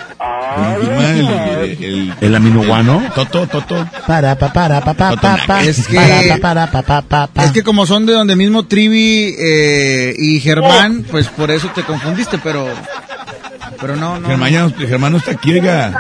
El, 0.58 0.90
el, 0.90 1.84
el, 1.84 2.14
¿El 2.22 2.36
aminoguano? 2.36 3.04
Toto, 3.14 3.46
Toto. 3.48 3.86
Para, 4.08 4.36
pa, 4.36 4.52
para, 4.52 4.82
pa, 4.82 4.94
pa, 4.94 5.16
pa, 5.16 5.38
pa. 5.46 5.62
Es 5.64 5.86
que- 5.88 5.96
Para, 5.96 6.22
pa, 6.30 6.38
para, 6.42 6.72
pa, 6.72 6.82
pa, 6.82 7.02
pa, 7.02 7.28
pa. 7.28 7.44
es 7.44 7.52
que 7.52 7.62
como 7.64 7.86
son 7.86 8.06
de 8.06 8.14
donde 8.14 8.36
mismo 8.36 8.66
Trivi 8.66 9.36
eh, 9.38 10.16
y 10.18 10.40
Germán, 10.40 11.06
pues 11.12 11.28
por 11.28 11.52
eso 11.52 11.68
te 11.76 11.84
confundiste, 11.84 12.38
pero, 12.40 12.66
pero 13.80 13.96
no, 13.96 14.20
no. 14.20 14.28
Germán, 14.28 14.52
ya 14.52 14.70
Germán 14.88 15.12
no 15.12 15.18
está 15.20 15.32
aquí, 15.32 15.54
oiga. 15.54 15.94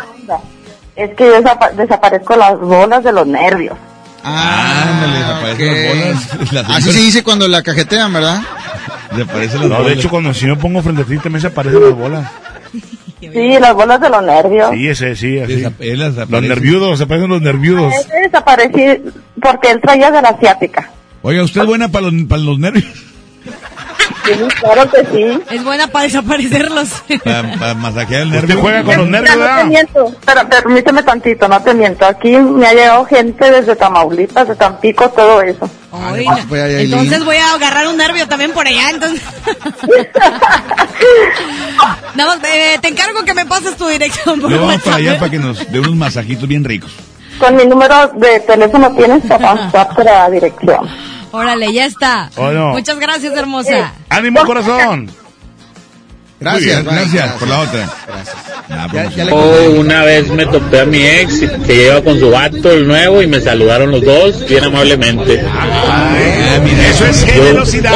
Es 0.95 1.13
que 1.15 1.25
yo 1.27 1.41
desapa- 1.41 1.71
desaparezco 1.73 2.35
las 2.37 2.57
bolas 2.59 3.03
de 3.03 3.11
los 3.11 3.27
nervios. 3.27 3.77
Ah, 4.27 4.85
Ándale, 4.89 5.17
desaparecen 5.19 5.69
ok. 5.69 5.75
las 5.75 5.95
bolas. 6.39 6.51
Las 6.53 6.69
Así 6.77 6.91
se 6.91 6.99
dice 6.99 7.23
cuando 7.23 7.47
la 7.47 7.61
cajetean, 7.61 8.11
¿verdad? 8.11 8.41
Desaparecen 9.15 9.59
las 9.61 9.69
No, 9.69 9.75
de 9.77 9.81
bolas. 9.83 9.97
hecho, 9.97 10.09
cuando 10.09 10.33
si 10.33 10.45
me 10.47 10.55
pongo 10.55 10.81
frente 10.81 11.03
a 11.03 11.05
ti, 11.05 11.17
también 11.19 11.41
se 11.41 11.47
aparecen 11.47 11.81
las 11.83 11.93
bolas. 11.95 12.31
Sí, 13.21 13.57
las 13.59 13.73
bolas 13.73 14.01
de 14.01 14.09
los 14.09 14.23
nervios. 14.23 14.69
Sí, 14.73 14.87
ese, 14.87 15.15
sí, 15.15 15.39
así. 15.39 15.53
Desap- 15.63 16.27
Los 16.29 16.41
nerviudos, 16.43 16.97
se 16.97 17.03
aparecen 17.05 17.29
los 17.29 17.41
nerviudos. 17.41 17.93
Ese 17.93 18.19
desaparecí 18.23 19.01
porque 19.41 19.71
él 19.71 19.79
traía 19.81 20.11
de 20.11 20.21
la 20.21 20.29
asiática. 20.29 20.89
Oiga, 21.21 21.43
¿usted 21.43 21.61
es 21.61 21.67
buena 21.67 21.87
para 21.89 22.09
los, 22.09 22.23
para 22.27 22.41
los 22.41 22.59
nervios? 22.59 22.85
Sí, 24.25 24.33
claro 24.59 24.89
que 24.89 25.05
sí. 25.05 25.39
Es 25.51 25.63
buena 25.63 25.87
para 25.87 26.05
desaparecerlos. 26.05 26.89
Para, 27.23 27.53
para 27.53 27.73
masajear 27.75 28.21
el 28.23 28.31
nervio. 28.31 28.55
Usted 28.55 28.61
juega 28.61 28.83
con 28.83 28.97
los 28.97 29.07
nervios, 29.07 29.35
Mira, 29.35 29.35
no 29.35 29.45
te 29.45 29.53
¿verdad? 29.53 29.65
miento, 29.65 30.15
pero 30.25 30.49
permíteme 30.49 31.03
tantito, 31.03 31.47
no 31.47 31.61
te 31.61 31.73
miento. 31.73 32.05
Aquí 32.05 32.31
me 32.37 32.67
ha 32.67 32.73
llegado 32.73 33.05
gente 33.05 33.51
desde 33.51 33.75
Tamaulipas, 33.75 34.47
de 34.47 34.55
Tampico, 34.55 35.09
todo 35.09 35.41
eso. 35.41 35.69
Ay, 35.91 36.25
no, 36.25 36.55
ahí, 36.55 36.85
entonces 36.85 37.23
voy 37.23 37.37
a 37.37 37.53
agarrar 37.53 37.87
un 37.87 37.97
nervio 37.97 38.27
también 38.27 38.51
por 38.51 38.67
allá, 38.67 38.89
entonces. 38.89 39.21
Nada 42.15 42.35
más, 42.35 42.43
eh, 42.49 42.77
te 42.81 42.89
encargo 42.89 43.23
que 43.23 43.33
me 43.33 43.45
pases 43.45 43.77
tu 43.77 43.87
dirección 43.87 44.41
por 44.41 44.49
Luego 44.49 44.67
vamos 44.67 44.81
para 44.81 44.97
allá 44.97 45.19
para 45.19 45.31
que 45.31 45.39
nos 45.39 45.71
dé 45.71 45.79
unos 45.79 45.95
masajitos 45.95 46.47
bien 46.47 46.63
ricos. 46.63 46.91
Con 47.39 47.55
mi 47.55 47.65
número 47.65 48.07
de 48.15 48.39
teléfono 48.41 48.93
tienes 48.95 49.23
para 49.27 49.53
WhatsApp 49.53 49.97
la 49.99 50.29
dirección. 50.29 50.89
Órale, 51.35 51.73
ya 51.73 51.85
está. 51.85 52.29
Oh, 52.37 52.51
no. 52.51 52.69
Muchas 52.69 52.97
gracias, 52.97 53.35
hermosa. 53.35 53.93
¡Ánimo, 54.09 54.43
corazón! 54.45 55.11
Gracias, 56.39 56.83
bien, 56.83 56.95
gracias, 56.95 57.31
por 57.33 57.47
la 57.47 57.59
otra. 57.59 57.89
Gracias. 58.07 58.35
Ah, 58.69 58.87
Ya, 58.87 58.87
pues, 58.89 59.15
ya 59.15 59.25
le 59.25 59.31
Oh, 59.31 59.71
una 59.79 60.03
vez 60.03 60.29
me 60.29 60.45
topé 60.45 60.81
a 60.81 60.85
mi 60.85 61.01
ex 61.01 61.39
que 61.65 61.75
lleva 61.75 62.01
con 62.01 62.19
su 62.19 62.29
vato 62.29 62.71
el 62.71 62.87
nuevo 62.87 63.21
y 63.21 63.27
me 63.27 63.39
saludaron 63.41 63.91
los 63.91 64.01
dos 64.01 64.47
bien 64.47 64.63
amablemente. 64.63 65.43
mira, 66.63 66.87
Eso 66.89 67.05
es 67.05 67.23
generosidad. 67.25 67.93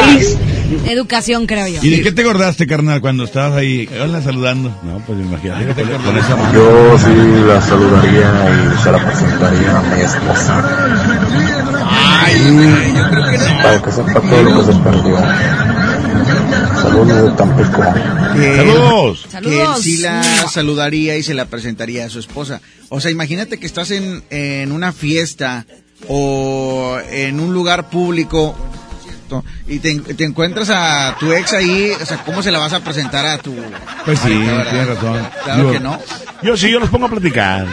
Educación, 0.86 1.48
creo 1.48 1.68
yo. 1.68 1.80
¿Y 1.82 1.90
de 1.90 2.02
qué 2.02 2.12
te 2.12 2.22
acordaste, 2.22 2.68
carnal, 2.68 3.02
cuando 3.02 3.24
estabas 3.24 3.58
ahí? 3.58 3.90
Hola, 4.02 4.22
saludando. 4.22 4.70
No, 4.84 5.00
pues 5.06 5.20
imagínate. 5.20 5.66
¿De 5.66 5.74
qué 5.74 5.84
te 5.84 5.92
Con, 5.92 6.18
esa 6.18 6.36
mano. 6.36 6.54
Yo 6.54 6.98
sí 7.00 7.10
la 7.48 7.62
saludaría 7.62 8.76
y 8.76 8.84
se 8.84 8.92
la 8.92 9.06
presentaría 9.06 9.78
a 9.78 9.82
mi 9.82 10.02
esposa. 10.02 10.64
Para 13.62 13.82
que 13.82 13.92
sepa 13.92 14.22
todo 14.22 14.44
lo 14.44 14.60
que 14.66 14.74
se 14.74 14.80
perdió. 14.80 15.18
Saludos 16.82 17.24
de 17.24 17.32
Tampico. 17.38 17.82
que- 18.36 18.56
¡Saludos! 18.58 19.28
que 19.42 19.62
él 19.62 19.68
sí 19.82 19.98
la 19.98 20.24
saludaría 20.50 21.18
y 21.18 21.24
se 21.24 21.34
la 21.34 21.46
presentaría 21.46 22.06
a 22.06 22.10
su 22.10 22.20
esposa. 22.20 22.62
O 22.90 23.00
sea, 23.02 23.12
imagínate 23.12 23.58
que 23.60 23.66
estás 23.66 23.92
en, 23.92 24.24
en 24.30 24.72
una 24.72 24.92
fiesta 24.94 25.66
o 26.08 26.98
en 27.10 27.40
un 27.40 27.54
lugar 27.54 27.90
público 27.90 28.56
y 29.68 29.78
te, 29.80 30.00
te 30.00 30.24
encuentras 30.26 30.72
a 30.72 31.16
tu 31.20 31.32
ex 31.34 31.54
ahí, 31.54 31.92
o 32.02 32.06
sea, 32.06 32.18
¿cómo 32.26 32.42
se 32.42 32.50
la 32.52 32.58
vas 32.58 32.74
a 32.74 32.80
presentar 32.80 33.28
a 33.28 33.38
tu 33.38 33.54
Pues 34.06 34.18
sí, 34.20 34.28
tienes 34.30 34.88
razón. 34.88 35.28
Claro 35.44 35.60
Digo, 35.60 35.72
que 35.74 35.80
no. 35.80 36.00
Yo 36.42 36.58
sí, 36.58 36.72
yo 36.72 36.80
los 36.80 36.90
pongo 36.90 37.06
a 37.06 37.10
platicar. 37.10 37.68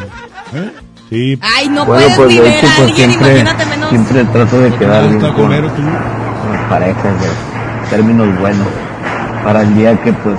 ¿Eh? 0.55 0.70
Sí. 1.09 1.39
Ay, 1.41 1.69
no 1.69 1.85
Bueno, 1.87 2.03
puedes 2.16 2.16
pues 2.16 2.39
ver 2.41 2.47
hecho, 2.55 2.66
a 2.66 2.70
pues 2.77 2.91
alguien, 2.91 3.11
siempre, 3.11 3.41
imagínate 3.41 3.66
menos. 3.66 3.91
siempre 3.91 4.24
trato 4.24 4.61
de 4.61 4.73
quedar 4.74 5.03
bien 5.05 5.15
¿Está 5.16 5.28
con, 5.35 5.45
con 5.47 6.53
las 6.53 6.62
parejas 6.69 7.20
de 7.20 7.28
términos 7.91 8.39
buenos. 8.41 8.66
Para 9.45 9.62
el 9.62 9.74
día 9.77 9.97
que 10.03 10.12
pues 10.12 10.39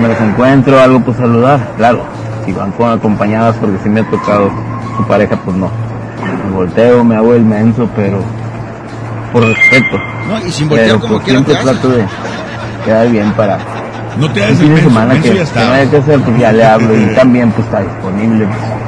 me 0.00 0.06
los 0.08 0.20
encuentro, 0.20 0.80
algo 0.80 1.00
pues 1.00 1.16
saludar, 1.16 1.72
claro. 1.76 2.04
Si 2.46 2.52
van 2.52 2.70
con 2.72 2.90
acompañadas, 2.92 3.56
porque 3.56 3.78
si 3.82 3.88
me 3.88 4.00
ha 4.00 4.04
tocado 4.10 4.50
su 4.96 5.04
pareja, 5.04 5.36
pues 5.44 5.56
no. 5.56 5.70
Me 6.46 6.50
volteo, 6.54 7.02
me 7.04 7.16
hago 7.16 7.34
el 7.34 7.42
menso, 7.44 7.88
pero 7.96 8.20
por 9.32 9.42
respeto. 9.44 9.98
No, 10.28 10.38
y 10.46 10.52
sin 10.52 10.68
voltear 10.68 10.86
Pero 10.88 11.00
como 11.00 11.14
pues 11.14 11.24
siempre 11.28 11.54
trato 11.56 11.88
de 11.88 12.04
quedar 12.84 13.08
bien 13.10 13.32
para 13.32 13.58
No 14.18 14.30
te 14.32 14.38
el 14.40 14.44
hagas 14.44 14.50
el 14.50 14.56
fin 14.58 14.68
de 14.68 14.74
menso, 14.74 14.88
semana 14.88 15.14
menso 15.14 15.22
que, 15.22 15.28
ya 15.28 15.34
que 15.34 15.38
no 15.38 15.44
está. 15.60 15.74
haya 15.74 15.90
que 15.90 15.96
hacer, 15.96 16.20
pues 16.20 16.38
ya 16.38 16.52
le 16.52 16.64
hablo 16.64 16.96
y 16.96 17.14
también 17.14 17.50
pues 17.50 17.66
está 17.66 17.80
disponible. 17.80 18.46
pues. 18.46 18.81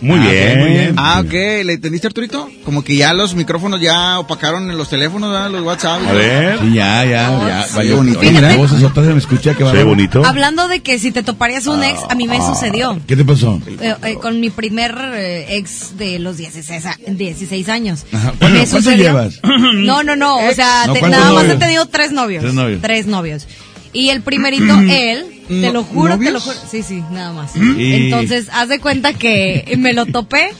Muy 0.00 0.18
Ah, 0.20 0.30
bien. 0.30 0.58
muy 0.60 0.68
bien. 0.70 0.94
Ah, 0.98 1.20
ok, 1.24 1.32
¿le 1.32 1.72
entendiste 1.72 2.06
Arturito? 2.06 2.50
Como 2.64 2.84
que 2.84 2.96
ya 2.96 3.14
los 3.14 3.34
micrófonos 3.34 3.80
ya 3.80 4.18
opacaron 4.18 4.70
en 4.70 4.76
los 4.76 4.90
teléfonos, 4.90 5.30
¿verdad? 5.32 5.50
los 5.50 5.62
WhatsApp. 5.62 6.02
A 6.06 6.12
ver. 6.12 6.58
Sí, 6.60 6.74
ya, 6.74 7.04
ya, 7.04 7.46
ya. 7.48 7.62
sí, 7.66 7.76
Vaya, 7.76 7.94
bonito, 7.94 8.18
oye, 8.20 8.30
mira. 8.32 8.50
qué 8.50 8.56
voz 8.56 8.72
esota 8.72 9.02
se 9.02 9.10
me 9.12 9.18
escucha 9.18 9.54
que 9.54 9.64
va 9.64 9.70
Soy 9.70 9.84
bonito. 9.84 10.22
Hablando 10.24 10.68
de 10.68 10.80
que 10.80 10.98
si 10.98 11.12
te 11.12 11.22
toparías 11.22 11.66
un 11.66 11.82
ex, 11.82 11.98
a 12.10 12.14
mí 12.14 12.26
me 12.28 12.36
sucedió. 12.38 12.98
¿Qué 13.06 13.16
te 13.16 13.24
pasó? 13.24 13.60
Eh, 13.66 13.94
eh, 14.04 14.14
con 14.20 14.38
mi 14.40 14.50
primer 14.50 14.94
eh, 15.14 15.56
ex 15.56 15.96
de 15.96 16.18
los 16.18 16.36
16, 16.36 16.84
a- 16.86 16.98
16 17.06 17.68
años. 17.70 18.04
Ajá. 18.12 18.32
Me 18.32 18.38
¿Cuántos 18.38 18.68
sucedió- 18.68 18.96
llevas? 19.04 19.40
No, 19.76 20.02
no, 20.02 20.14
no. 20.16 20.36
O 20.46 20.52
sea, 20.52 20.84
No, 20.86 20.92
te- 20.92 21.00
¿cuántos 21.00 21.20
nada 21.20 21.32
más 21.32 21.44
he 21.44 21.46
novios? 21.48 21.58
tenido 21.60 21.86
tres 21.86 22.12
novios. 22.12 22.42
Tres 22.42 22.54
novios. 22.54 22.82
Tres 22.82 23.06
novios. 23.06 23.46
Y 23.92 24.10
el 24.10 24.20
primerito, 24.20 24.74
él, 24.90 25.35
Te 25.48 25.72
lo 25.72 25.84
juro, 25.84 26.18
te 26.18 26.30
lo 26.30 26.40
juro. 26.40 26.56
Sí, 26.70 26.82
sí, 26.82 27.02
nada 27.10 27.32
más. 27.32 27.54
Y- 27.56 27.94
Entonces, 28.04 28.48
haz 28.52 28.68
de 28.68 28.80
cuenta 28.80 29.12
que 29.14 29.74
me 29.78 29.92
lo 29.92 30.06
topé 30.06 30.50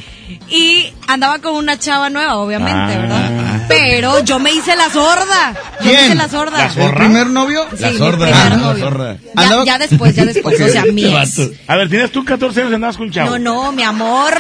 y 0.51 0.87
andaba 1.09 1.39
con 1.39 1.55
una 1.55 1.79
chava 1.79 2.11
nueva, 2.11 2.37
obviamente, 2.37 2.73
Ah. 2.95 2.99
¿verdad? 2.99 3.67
Pero 3.69 4.21
yo 4.25 4.39
me 4.39 4.53
hice 4.53 4.77
la 4.77 4.89
sorda. 4.91 5.55
Yo 5.81 5.87
me 5.87 5.93
hice 5.93 6.15
la 6.15 6.29
sorda. 6.29 6.71
¿El 6.77 6.93
primer 6.95 7.27
novio? 7.29 7.65
Sí, 7.77 7.85
mi 7.85 7.99
primer 8.13 8.57
novio. 8.59 9.19
Ya, 9.37 9.65
ya 9.65 9.79
después, 9.79 10.15
ya 10.15 10.25
después. 10.25 10.61
O 10.61 10.69
sea, 10.73 10.85
mi 10.85 11.05
ex. 11.05 11.41
A 11.67 11.77
ver, 11.77 11.89
¿tienes 11.91 12.13
tú 12.13 12.25
14 12.25 12.61
años 12.61 12.73
y 12.73 12.75
andabas 12.77 12.97
con 12.97 13.07
un 13.07 13.13
chavo? 13.13 13.31
No, 13.31 13.39
no, 13.39 13.73
mi 13.73 13.83
amor. 13.83 14.35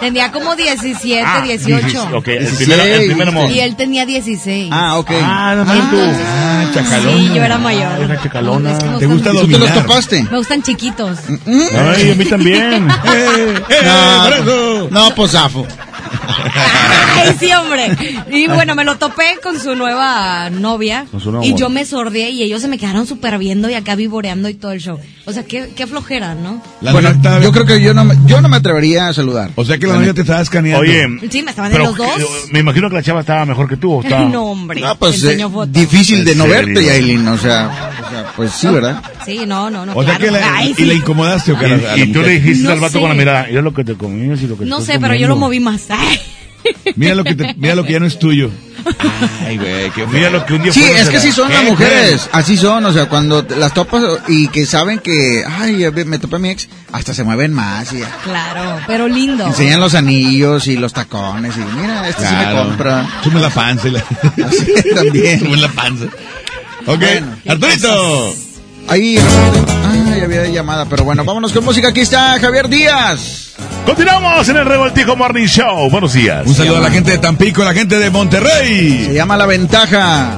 Tenía 0.00 0.30
como 0.30 0.54
17, 0.54 1.22
Ah, 1.26 1.40
18. 1.42 1.86
16, 1.86 2.14
ok, 2.14 2.28
el 2.28 2.46
primer, 2.56 2.80
el 2.80 3.06
primer 3.06 3.28
amor. 3.28 3.50
Y 3.50 3.60
él 3.60 3.74
tenía 3.76 4.06
16. 4.06 4.70
Ah, 4.72 4.96
ok. 4.98 5.10
Ah, 5.22 5.54
no 5.56 5.64
mames 5.64 5.90
tú. 5.90 5.96
Ah, 6.24 6.64
chacalón. 6.72 7.18
Sí, 7.18 7.30
yo 7.34 7.42
era 7.44 7.58
mayor. 7.58 7.92
Ay, 7.98 8.04
una 8.04 8.22
chacalona. 8.22 8.72
Es 8.72 8.78
que 8.78 8.90
me 8.90 8.98
¿Te 8.98 9.06
gusta 9.06 9.30
gustan- 9.30 9.46
¿Tú 9.46 9.52
te 9.52 9.58
los 9.58 9.68
dominar? 9.68 9.86
Topaste? 9.88 10.22
Me 10.30 10.36
gustan 10.38 10.62
chiquitos. 10.62 11.18
Ay, 11.46 12.10
a 12.10 12.14
mí 12.14 12.24
también. 12.24 12.88
No, 13.84 14.88
no, 14.90 15.14
pues 15.14 15.32
zafo. 15.32 15.66
Ay, 17.16 17.36
sí, 17.38 17.50
hombre. 17.52 17.90
Y 18.30 18.46
bueno, 18.48 18.74
me 18.74 18.84
lo 18.84 18.96
topé 18.96 19.38
con 19.42 19.58
su 19.58 19.74
nueva 19.74 20.50
novia. 20.50 21.06
Con 21.10 21.20
su 21.20 21.30
nuevo 21.30 21.44
y 21.44 21.48
amor. 21.48 21.60
yo 21.60 21.68
me 21.70 21.84
sordeé 21.84 22.30
y 22.30 22.42
ellos 22.42 22.62
se 22.62 22.68
me 22.68 22.78
quedaron 22.78 23.06
súper 23.06 23.38
viendo 23.38 23.68
y 23.68 23.74
acá 23.74 23.94
vivoreando 23.96 24.48
y 24.48 24.54
todo 24.54 24.72
el 24.72 24.80
show. 24.80 24.98
O 25.26 25.32
sea, 25.32 25.44
qué, 25.44 25.70
qué 25.76 25.86
flojera, 25.86 26.34
¿no? 26.34 26.62
La 26.80 26.92
bueno, 26.92 27.10
yo 27.42 27.52
creo 27.52 27.66
que 27.66 27.80
yo 27.82 27.92
no, 27.94 28.04
me, 28.04 28.16
yo 28.26 28.40
no 28.40 28.48
me 28.48 28.56
atrevería 28.56 29.08
a 29.08 29.14
saludar. 29.14 29.50
O 29.56 29.64
sea 29.64 29.78
que 29.78 29.86
la 29.86 29.94
novia 29.94 30.14
te 30.14 30.20
estaba 30.22 30.40
escaneando. 30.40 30.80
Oye, 30.82 31.06
Sí, 31.30 31.42
me 31.42 31.50
estaban 31.50 31.72
de 31.72 31.78
los 31.78 31.96
dos. 31.96 32.06
que- 32.16 32.52
me 32.52 32.60
imagino 32.60 32.88
que 32.88 32.94
la 32.96 33.02
chava 33.02 33.20
estaba 33.20 33.44
mejor 33.44 33.68
que 33.68 33.76
tú. 33.76 33.92
¿o 33.94 34.02
estaba? 34.04 34.24
No, 34.28 34.44
hombre. 34.44 34.80
No, 34.80 34.96
pues 34.96 35.22
eh, 35.24 35.36
difícil 35.68 36.24
de 36.24 36.32
¿En 36.32 36.38
no 36.38 36.44
serio? 36.44 36.66
verte, 36.74 36.84
Yailin. 36.84 37.26
O 37.28 37.38
sea, 37.38 37.92
o 38.06 38.10
sea, 38.10 38.26
pues 38.36 38.52
sí, 38.52 38.68
¿verdad? 38.68 39.02
Sí, 39.24 39.40
no, 39.46 39.70
no, 39.70 39.84
no. 39.84 39.92
O 39.94 40.02
sea 40.04 40.18
que 40.18 40.30
la, 40.30 40.56
Ay, 40.56 40.70
y 40.70 40.74
sí. 40.74 40.84
la 40.84 40.94
incomodaste 40.94 41.52
o 41.52 41.58
qué? 41.58 41.80
Y, 41.96 42.02
y 42.02 42.12
tú 42.12 42.22
le 42.22 42.38
dijiste 42.40 42.64
No 42.64 42.70
al 42.72 42.80
vato 42.80 42.94
sé. 42.94 43.00
con 43.00 43.08
la 43.10 43.14
mirada, 43.14 43.46
mira 43.48 43.60
lo 43.62 43.74
que 43.74 43.84
te 43.84 43.94
comías 43.94 44.40
y 44.42 44.46
lo 44.46 44.56
que 44.56 44.64
te 44.64 44.70
No 44.70 44.80
sé, 44.80 44.98
pero 45.00 45.14
yo 45.14 45.28
lo 45.28 45.34
comiendo". 45.34 45.36
moví 45.46 45.60
más. 45.60 45.82
Mira 46.96 47.14
lo 47.14 47.24
que 47.24 47.34
te- 47.34 47.54
mira 47.56 47.74
lo 47.74 47.84
que 47.84 47.92
ya 47.92 48.00
no 48.00 48.06
es 48.06 48.18
tuyo. 48.18 48.50
Ay, 49.46 49.56
güey, 49.58 49.90
qué 49.90 50.06
Mira 50.06 50.30
lo 50.30 50.46
que 50.46 50.54
un 50.54 50.62
día 50.62 50.72
Sí, 50.72 50.82
es 50.82 51.08
que 51.08 51.16
la- 51.16 51.20
sí 51.20 51.32
son 51.32 51.48
¿Qué, 51.48 51.54
las 51.54 51.64
mujeres. 51.64 52.28
Así 52.32 52.56
son, 52.56 52.84
o 52.86 52.92
sea, 52.92 53.06
cuando 53.06 53.44
las 53.56 53.74
topas 53.74 54.02
y 54.28 54.48
que 54.48 54.64
saben 54.66 54.98
que, 55.00 55.44
ay, 55.46 55.84
me 56.06 56.18
topé 56.18 56.36
a 56.36 56.38
mi 56.38 56.50
ex, 56.50 56.68
hasta 56.92 57.12
se 57.14 57.24
mueven 57.24 57.52
más 57.52 57.92
y 57.92 57.98
ya. 57.98 58.16
Claro, 58.24 58.80
pero 58.86 59.08
lindo. 59.08 59.46
enseñan 59.46 59.80
los 59.80 59.94
anillos 59.94 60.66
y 60.68 60.76
los 60.76 60.92
tacones 60.92 61.54
y 61.56 61.60
mira, 61.80 62.08
este 62.08 62.26
sí 62.26 62.34
me 62.34 62.52
compra. 62.52 63.20
Sume 63.22 63.40
la 63.40 63.50
panza 63.50 63.88
y 63.88 63.90
la... 63.92 64.04
Así 64.46 64.72
también. 64.94 65.40
Sume 65.40 65.56
la 65.56 65.68
panza. 65.68 66.04
Ok, 66.86 66.98
Bueno, 67.00 67.36
Arturito. 67.48 68.34
Ahí, 68.90 69.18
ay, 69.18 70.20
había 70.22 70.46
llamada, 70.46 70.86
pero 70.86 71.04
bueno, 71.04 71.22
vámonos 71.24 71.52
con 71.52 71.62
música. 71.62 71.88
Aquí 71.88 72.00
está 72.00 72.38
Javier 72.40 72.68
Díaz. 72.70 73.47
Continuamos 73.88 74.46
en 74.50 74.58
el 74.58 74.66
Revoltijo 74.66 75.16
Morning 75.16 75.46
Show. 75.46 75.88
Buenos 75.88 76.12
días. 76.12 76.46
Un 76.46 76.54
saludo 76.54 76.76
a 76.76 76.80
la 76.80 76.90
gente 76.90 77.12
de 77.12 77.16
Tampico, 77.16 77.62
a 77.62 77.64
la 77.64 77.72
gente 77.72 77.96
de 77.96 78.04
Se 78.04 78.10
Monterrey. 78.10 79.12
llama 79.14 79.38
La 79.38 79.46
Ventaja. 79.46 80.36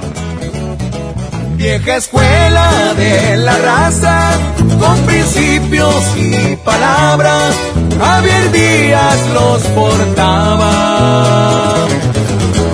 Vieja 1.56 1.96
escuela 1.96 2.94
de 2.96 3.36
la 3.38 3.58
raza, 3.58 4.30
con 4.78 4.96
principios 5.00 6.16
y 6.16 6.54
palabras, 6.64 7.56
Javier 7.98 8.52
Díaz 8.52 9.18
los 9.34 9.62
portaba. 9.62 11.24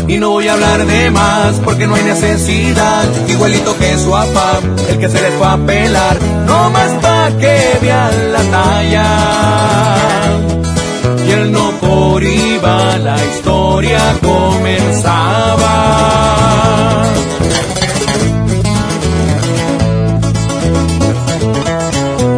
Y 0.09 0.19
no 0.19 0.28
voy 0.28 0.48
a 0.48 0.53
hablar 0.53 0.85
de 0.85 1.11
más 1.11 1.55
porque 1.65 1.86
no 1.86 1.94
hay 1.94 2.05
necesidad, 2.05 3.05
igualito 3.28 3.78
que 3.78 3.97
su 3.97 4.11
papá, 4.11 4.61
el 4.90 4.98
que 4.98 5.09
se 5.09 5.23
les 5.23 5.32
fue 5.36 5.47
a 5.47 5.57
pelar, 5.57 6.19
no 6.47 6.69
más 6.69 6.93
pa' 7.01 7.31
que 7.40 7.78
vean 7.81 8.32
la 8.35 8.43
talla. 8.43 9.95
Y 11.97 11.98
por 11.98 12.23
iba, 12.23 12.98
la 12.98 13.16
historia 13.24 13.98
comenzaba. 14.23 15.74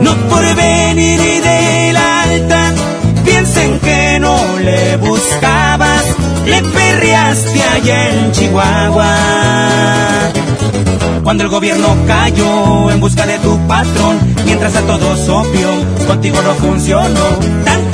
No 0.00 0.14
por 0.28 0.54
venir 0.54 1.20
de 1.42 1.92
la 1.92 2.22
alta, 2.22 2.72
piensen 3.24 3.80
que 3.80 4.18
no 4.20 4.38
le 4.58 4.96
buscabas, 4.96 6.04
le 6.46 6.62
perreaste 6.62 7.62
allá 7.62 8.10
en 8.10 8.30
Chihuahua. 8.32 9.16
Cuando 11.24 11.42
el 11.42 11.50
gobierno 11.50 11.96
cayó 12.06 12.90
en 12.92 13.00
busca 13.00 13.26
de 13.26 13.38
tu 13.38 13.58
patrón, 13.66 14.18
mientras 14.44 14.76
a 14.76 14.82
todos 14.82 15.28
obvio, 15.28 15.68
contigo 16.06 16.40
no 16.42 16.54
funcionó, 16.54 17.26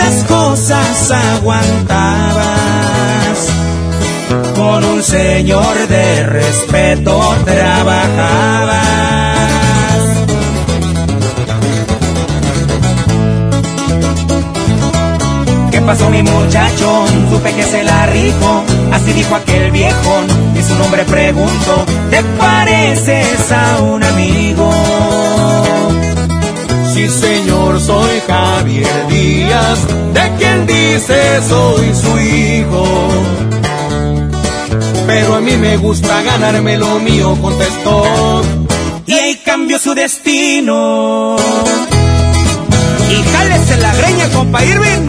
tantas 0.05 0.25
cosas 0.25 1.11
aguantabas. 1.11 2.45
Con 4.55 4.85
un 4.85 5.03
señor 5.03 5.89
de 5.89 6.23
respeto 6.27 7.21
trabajabas. 7.45 8.85
¿Qué 15.71 15.81
pasó 15.81 16.11
mi 16.11 16.23
muchacho? 16.23 17.05
Supe 17.31 17.53
que 17.53 17.65
se 17.65 17.83
la 17.83 18.07
rifó, 18.07 18.63
así 18.93 19.13
dijo 19.13 19.35
aquel 19.35 19.71
viejón, 19.71 20.27
y 20.59 20.63
su 20.63 20.75
nombre 20.77 21.05
preguntó, 21.05 21.85
¿te 22.11 22.23
pareces 22.39 23.53
a 23.53 23.83
un 23.83 24.03
amigo? 24.03 24.71
Sí 26.95 27.09
señor, 27.09 27.44
soy 27.81 28.21
Javier 28.27 29.07
Díaz, 29.09 29.79
de 30.13 30.33
quien 30.39 30.67
dice 30.67 31.41
soy 31.49 31.95
su 31.95 32.19
hijo. 32.19 33.09
Pero 35.07 35.35
a 35.35 35.41
mí 35.41 35.57
me 35.57 35.77
gusta 35.77 36.23
ganarme 36.23 36.77
lo 36.79 36.99
mío, 36.99 37.37
contestó. 37.41 38.43
Y 39.07 39.13
ahí 39.13 39.41
cambió 39.45 39.79
su 39.79 39.95
destino. 39.95 41.37
Y 43.11 43.23
jálese 43.33 43.77
la 43.77 43.95
greña, 43.95 44.29
compa 44.31 44.65
Irving. 44.65 45.09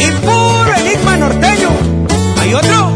Y 0.00 0.10
puro 0.24 0.74
enigma 0.76 1.16
norteño. 1.16 1.70
¿Hay 2.40 2.54
otro? 2.54 2.92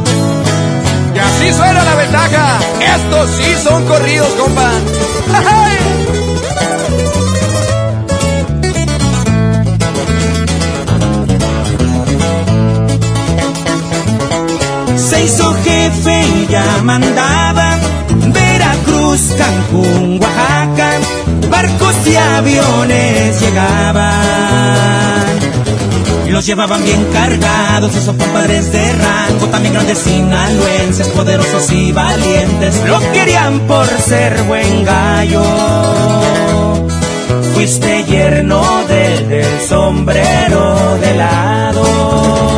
Y 1.14 1.18
así 1.18 1.52
suena 1.52 1.82
la 1.82 1.94
ventaja. 1.96 2.58
Estos 2.80 3.30
sí 3.36 3.54
son 3.62 3.84
corridos, 3.86 4.28
compa. 4.38 4.70
¡Ay! 5.34 6.17
Se 15.09 15.24
hizo 15.24 15.55
jefe 15.64 16.22
y 16.36 16.47
ya 16.48 16.82
mandaba 16.85 17.78
Veracruz, 18.26 19.32
Cancún, 19.39 20.20
Oaxaca, 20.20 20.90
barcos 21.51 21.94
y 22.06 22.14
aviones 22.14 23.40
llegaban. 23.40 24.68
Los 26.28 26.44
llevaban 26.44 26.85
bien 26.85 27.06
cargados, 27.10 27.94
esos 27.97 28.16
compadres 28.16 28.70
de 28.70 28.93
rango, 28.93 29.47
también 29.47 29.72
grandes 29.72 29.97
sinaloenses, 29.97 31.06
poderosos 31.09 31.72
y 31.72 31.90
valientes, 31.90 32.74
lo 32.86 33.01
querían 33.12 33.60
por 33.60 33.86
ser 33.86 34.43
buen 34.43 34.85
gallo. 34.85 35.43
Fuiste 37.55 38.05
yerno 38.05 38.62
del 38.86 39.44
sombrero 39.66 40.98
de 41.01 41.14
lado. 41.14 42.57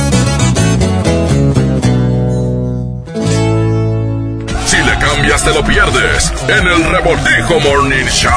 Cambias 5.15 5.43
te 5.43 5.53
lo 5.53 5.63
pierdes 5.63 6.31
en 6.47 6.67
el 6.67 6.83
Revoltijo 6.85 7.59
Morning 7.59 8.05
Show. 8.05 8.31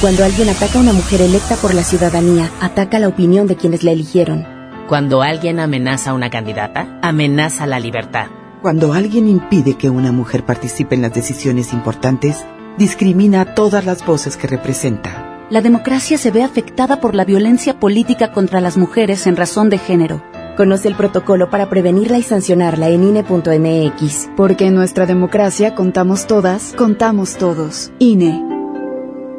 Cuando 0.00 0.24
alguien 0.24 0.48
ataca 0.48 0.78
a 0.78 0.82
una 0.82 0.92
mujer 0.92 1.22
electa 1.22 1.56
por 1.56 1.74
la 1.74 1.82
ciudadanía, 1.82 2.50
ataca 2.60 2.98
la 2.98 3.08
opinión 3.08 3.46
de 3.46 3.56
quienes 3.56 3.82
la 3.82 3.92
eligieron. 3.92 4.46
Cuando 4.88 5.22
alguien 5.22 5.58
amenaza 5.58 6.10
a 6.10 6.14
una 6.14 6.28
candidata, 6.28 6.98
amenaza 7.02 7.66
la 7.66 7.80
libertad. 7.80 8.26
Cuando 8.60 8.92
alguien 8.92 9.28
impide 9.28 9.78
que 9.78 9.88
una 9.88 10.12
mujer 10.12 10.44
participe 10.44 10.96
en 10.96 11.02
las 11.02 11.14
decisiones 11.14 11.72
importantes, 11.72 12.44
discrimina 12.76 13.40
a 13.40 13.54
todas 13.54 13.86
las 13.86 14.04
voces 14.04 14.36
que 14.36 14.48
representa. 14.48 15.46
La 15.50 15.62
democracia 15.62 16.18
se 16.18 16.30
ve 16.30 16.42
afectada 16.42 17.00
por 17.00 17.14
la 17.14 17.24
violencia 17.24 17.80
política 17.80 18.32
contra 18.32 18.60
las 18.60 18.76
mujeres 18.76 19.26
en 19.26 19.36
razón 19.36 19.70
de 19.70 19.78
género. 19.78 20.22
Conoce 20.60 20.88
el 20.88 20.94
protocolo 20.94 21.48
para 21.48 21.70
prevenirla 21.70 22.18
y 22.18 22.22
sancionarla 22.22 22.90
en 22.90 23.02
INE.mx. 23.02 24.28
Porque 24.36 24.66
en 24.66 24.74
nuestra 24.74 25.06
democracia 25.06 25.74
contamos 25.74 26.26
todas, 26.26 26.74
contamos 26.76 27.38
todos. 27.38 27.90
INE. 27.98 28.44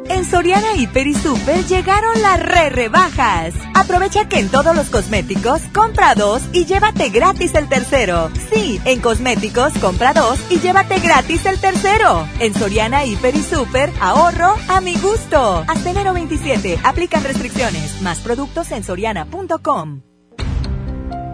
En 0.08 0.24
Soriana 0.24 0.74
Hiper 0.74 1.06
y 1.06 1.14
Super 1.14 1.64
llegaron 1.66 2.20
las 2.22 2.42
re 2.42 2.70
rebajas. 2.70 3.54
Aprovecha 3.72 4.28
que 4.28 4.40
en 4.40 4.48
todos 4.48 4.74
los 4.74 4.90
cosméticos 4.90 5.62
compra 5.72 6.16
dos 6.16 6.42
y 6.52 6.64
llévate 6.64 7.10
gratis 7.10 7.54
el 7.54 7.68
tercero. 7.68 8.28
Sí, 8.52 8.80
en 8.84 9.00
cosméticos 9.00 9.74
compra 9.78 10.14
dos 10.14 10.40
y 10.50 10.58
llévate 10.58 10.98
gratis 10.98 11.46
el 11.46 11.60
tercero. 11.60 12.26
En 12.40 12.52
Soriana 12.52 13.04
Hiper 13.04 13.36
y 13.36 13.42
Super, 13.42 13.92
ahorro 14.00 14.56
a 14.66 14.80
mi 14.80 14.96
gusto. 14.96 15.62
Hasta 15.68 15.88
enero 15.88 16.14
27, 16.14 16.80
aplican 16.82 17.22
restricciones. 17.22 18.02
Más 18.02 18.18
productos 18.18 18.72
en 18.72 18.82
soriana.com. 18.82 20.02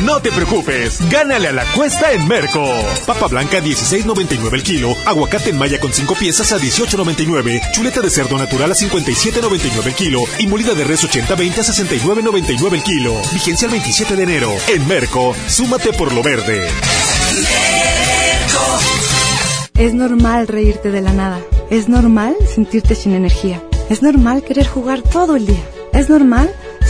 No 0.00 0.22
te 0.22 0.32
preocupes, 0.32 1.06
gánale 1.10 1.48
a 1.48 1.52
la 1.52 1.66
cuesta 1.74 2.12
en 2.12 2.26
Merco. 2.26 2.64
Papa 3.06 3.26
blanca 3.26 3.60
16.99 3.60 4.54
el 4.54 4.62
kilo, 4.62 4.96
aguacate 5.04 5.50
en 5.50 5.58
malla 5.58 5.78
con 5.78 5.92
5 5.92 6.14
piezas 6.14 6.50
a 6.52 6.58
18.99, 6.58 7.60
chuleta 7.72 8.00
de 8.00 8.08
cerdo 8.08 8.38
natural 8.38 8.72
a 8.72 8.74
57.99 8.74 9.86
el 9.86 9.94
kilo 9.94 10.20
y 10.38 10.46
molida 10.46 10.74
de 10.74 10.84
res 10.84 11.04
80-20 11.04 11.58
a 11.58 11.62
69.99 11.62 12.72
el 12.72 12.82
kilo. 12.82 13.14
Vigencia 13.32 13.66
el 13.66 13.72
27 13.72 14.16
de 14.16 14.22
enero. 14.22 14.50
En 14.68 14.88
Merco, 14.88 15.36
súmate 15.46 15.92
por 15.92 16.12
lo 16.12 16.22
verde. 16.22 16.66
Es 19.74 19.92
normal 19.92 20.48
reírte 20.48 20.90
de 20.90 21.02
la 21.02 21.12
nada. 21.12 21.40
Es 21.68 21.88
normal 21.88 22.34
sentirte 22.54 22.94
sin 22.94 23.12
energía. 23.12 23.62
Es 23.90 24.02
normal 24.02 24.42
querer 24.42 24.66
jugar 24.66 25.02
todo 25.02 25.36
el 25.36 25.46
día. 25.46 25.62
Es 25.92 26.08
normal 26.08 26.50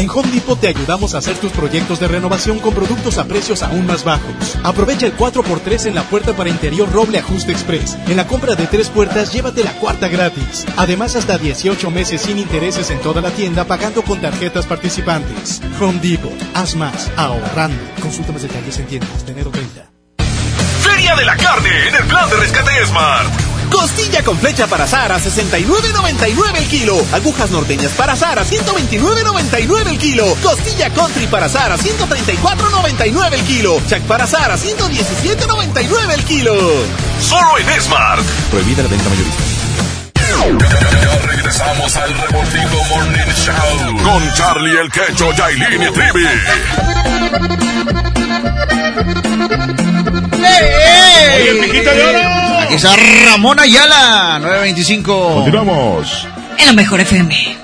En 0.00 0.08
Home 0.08 0.30
Depot 0.30 0.58
te 0.58 0.68
ayudamos 0.68 1.14
a 1.14 1.18
hacer 1.18 1.36
tus 1.36 1.52
proyectos 1.52 2.00
de 2.00 2.08
renovación 2.08 2.58
con 2.58 2.72
productos 2.72 3.18
a 3.18 3.26
precios 3.26 3.62
aún 3.62 3.84
más 3.84 4.02
bajos. 4.02 4.56
Aprovecha 4.64 5.04
el 5.04 5.14
4x3 5.14 5.88
en 5.88 5.94
la 5.94 6.04
puerta 6.04 6.32
para 6.32 6.48
interior 6.48 6.90
Roble 6.90 7.18
Ajuste 7.18 7.52
Express. 7.52 7.98
En 8.08 8.16
la 8.16 8.26
compra 8.26 8.54
de 8.54 8.66
tres 8.66 8.88
puertas, 8.88 9.30
llévate 9.30 9.62
la 9.62 9.74
cuarta 9.74 10.08
gratis. 10.08 10.64
Además, 10.78 11.16
hasta 11.16 11.36
18 11.36 11.90
meses 11.90 12.22
sin 12.22 12.38
intereses 12.38 12.88
en 12.88 12.98
toda 13.00 13.20
la 13.20 13.30
tienda 13.30 13.66
pagando 13.66 14.00
con 14.00 14.22
tarjetas 14.22 14.64
participantes. 14.64 15.60
Home 15.78 16.00
Depot, 16.00 16.32
haz 16.54 16.76
más, 16.76 17.10
ahorrando. 17.18 17.82
Consulta 18.00 18.32
más 18.32 18.40
detalles 18.40 18.78
en 18.78 18.86
tiendas 18.86 19.28
enero 19.28 19.50
30. 19.50 19.90
Feria 20.80 21.14
de 21.14 21.26
la 21.26 21.36
carne 21.36 21.88
en 21.88 21.94
el 21.96 22.04
plan 22.04 22.30
de 22.30 22.36
rescate 22.36 22.86
Smart. 22.86 23.49
Costilla 23.70 24.22
con 24.22 24.38
flecha 24.38 24.66
para 24.66 24.84
asar 24.84 25.12
a 25.12 25.18
69.99 25.18 26.56
el 26.56 26.68
kilo. 26.68 26.96
Agujas 27.12 27.50
norteñas 27.50 27.92
para 27.92 28.12
asar 28.14 28.38
a 28.38 28.44
129.99 28.44 29.88
el 29.88 29.98
kilo. 29.98 30.36
Costilla 30.42 30.90
country 30.90 31.26
para 31.26 31.46
asar 31.46 31.72
a 31.72 31.78
134.99 31.78 33.32
el 33.32 33.42
kilo. 33.42 33.80
Chac 33.88 34.02
para 34.02 34.24
asar 34.24 34.50
a 34.50 34.56
117.99 34.56 36.14
el 36.14 36.24
kilo. 36.24 36.54
Solo 37.20 37.58
en 37.58 37.80
Smart. 37.80 38.24
Prohibida 38.50 38.82
la 38.82 38.88
venta 38.88 39.08
mayorista. 39.08 39.60
Ya 40.40 41.18
regresamos 41.26 41.96
al 41.96 42.14
Revoltijo 42.14 42.84
Morning 42.88 43.32
Show 43.34 44.02
con 44.04 44.34
Charlie 44.34 44.80
el 44.80 44.90
Quecho, 44.90 45.32
Yailin 45.32 45.82
y 45.82 45.92
Trivi. 45.92 46.26
Oye, 51.36 51.54
piquita 51.62 51.92
de 51.92 52.04
oro. 52.04 52.49
Aquí 52.70 52.76
está 52.76 52.94
Ramón 53.24 53.58
Ayala, 53.58 54.38
925. 54.38 55.34
Continuamos. 55.34 56.28
En 56.56 56.66
la 56.66 56.72
mejor 56.72 57.00
FM. 57.00 57.56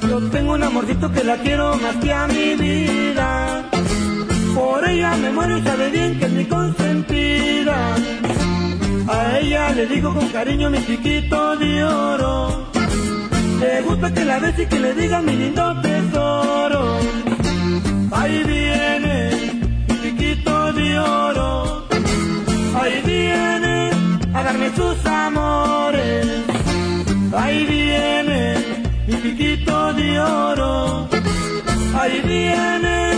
Yo 0.00 0.20
tengo 0.30 0.54
un 0.54 0.62
amorcito 0.62 1.12
que 1.12 1.24
la 1.24 1.36
quiero 1.36 1.76
más 1.76 1.96
que 1.96 2.10
a 2.10 2.26
mi 2.26 2.54
vida. 2.54 3.68
Por 4.54 4.88
ella 4.88 5.14
me 5.16 5.30
muero 5.30 5.58
y 5.58 5.62
sabe 5.62 5.90
bien 5.90 6.18
que 6.18 6.24
es 6.24 6.32
mi 6.32 6.44
consentida. 6.46 7.96
A 9.08 9.38
ella 9.40 9.70
le 9.72 9.86
digo 9.88 10.14
con 10.14 10.26
cariño 10.28 10.70
mi 10.70 10.82
chiquito 10.86 11.54
de 11.56 11.84
oro. 11.84 12.70
Le 13.60 13.82
gusta 13.82 14.10
que 14.14 14.24
la 14.24 14.38
bese 14.38 14.62
y 14.62 14.66
que 14.68 14.80
le 14.80 14.94
diga 14.94 15.20
mi 15.20 15.36
lindo 15.36 15.82
tesoro. 15.82 16.98
Ahí 18.10 18.42
viene 18.44 19.30
chiquito 20.02 20.72
de 20.72 20.98
oro. 20.98 21.86
Ahí 22.80 23.02
viene 23.04 23.90
a 24.34 24.42
darme 24.42 24.70
sus 24.74 25.06
amores. 25.06 26.26
Ahí 27.36 27.66
viene 27.66 28.84
mi 29.06 29.16
piquito 29.16 29.92
de 29.94 30.20
oro. 30.20 31.08
Ahí 32.00 32.20
viene 32.24 33.17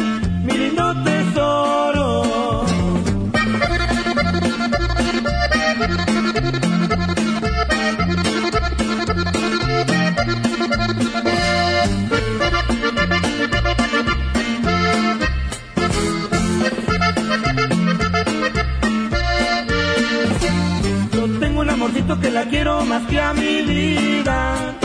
amorcito 21.81 22.21
que 22.21 22.31
la 22.31 22.45
quiero 22.45 22.85
más 22.85 23.03
que 23.07 23.19
a 23.19 23.33
mi 23.33 23.63
vida. 23.63 24.77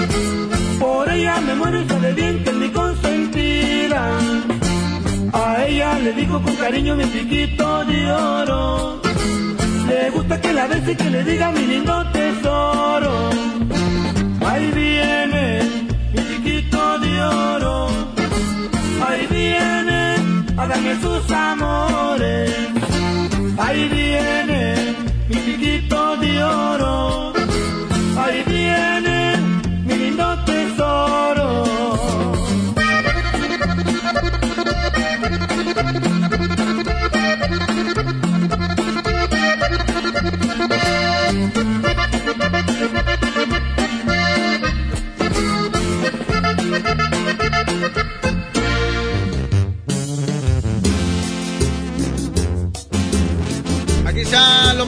Por 0.79 1.09
ella 1.09 1.41
me 1.41 1.53
muero 1.55 1.81
y 1.81 1.87
sabe 1.89 2.13
bien 2.13 2.41
que 2.41 2.49
es 2.51 2.55
mi 2.55 2.69
consentida. 2.69 4.01
A 5.33 5.65
ella 5.65 5.99
le 5.99 6.13
digo 6.13 6.41
con 6.41 6.55
cariño 6.55 6.95
mi 6.95 7.05
piquito 7.05 7.83
de 7.83 8.11
oro. 8.13 9.01
Le 9.89 10.09
gusta 10.11 10.39
que 10.39 10.53
la 10.53 10.67
bese 10.67 10.93
y 10.93 10.95
que 10.95 11.09
le 11.09 11.23
diga 11.25 11.51
mi 11.51 11.65
lindo 11.65 11.95
tesoro. 12.13 13.29
Ahí 14.49 14.71
viene 14.71 15.43
mi 16.13 16.21
piquito 16.21 16.99
de 16.99 17.21
oro. 17.21 17.87
Ahí 19.05 19.27
viene 19.29 20.15
darme 20.55 20.93
sus 21.01 21.29
amores. 21.29 22.51
Ahí 23.57 23.89
viene 23.89 24.95
mi 25.27 25.35
piquito 25.35 25.74
de 26.35 26.43
oro. 26.43 27.33
Ahí 28.17 28.43
viene 28.47 29.37
mi 29.85 29.95
lindo 29.95 30.37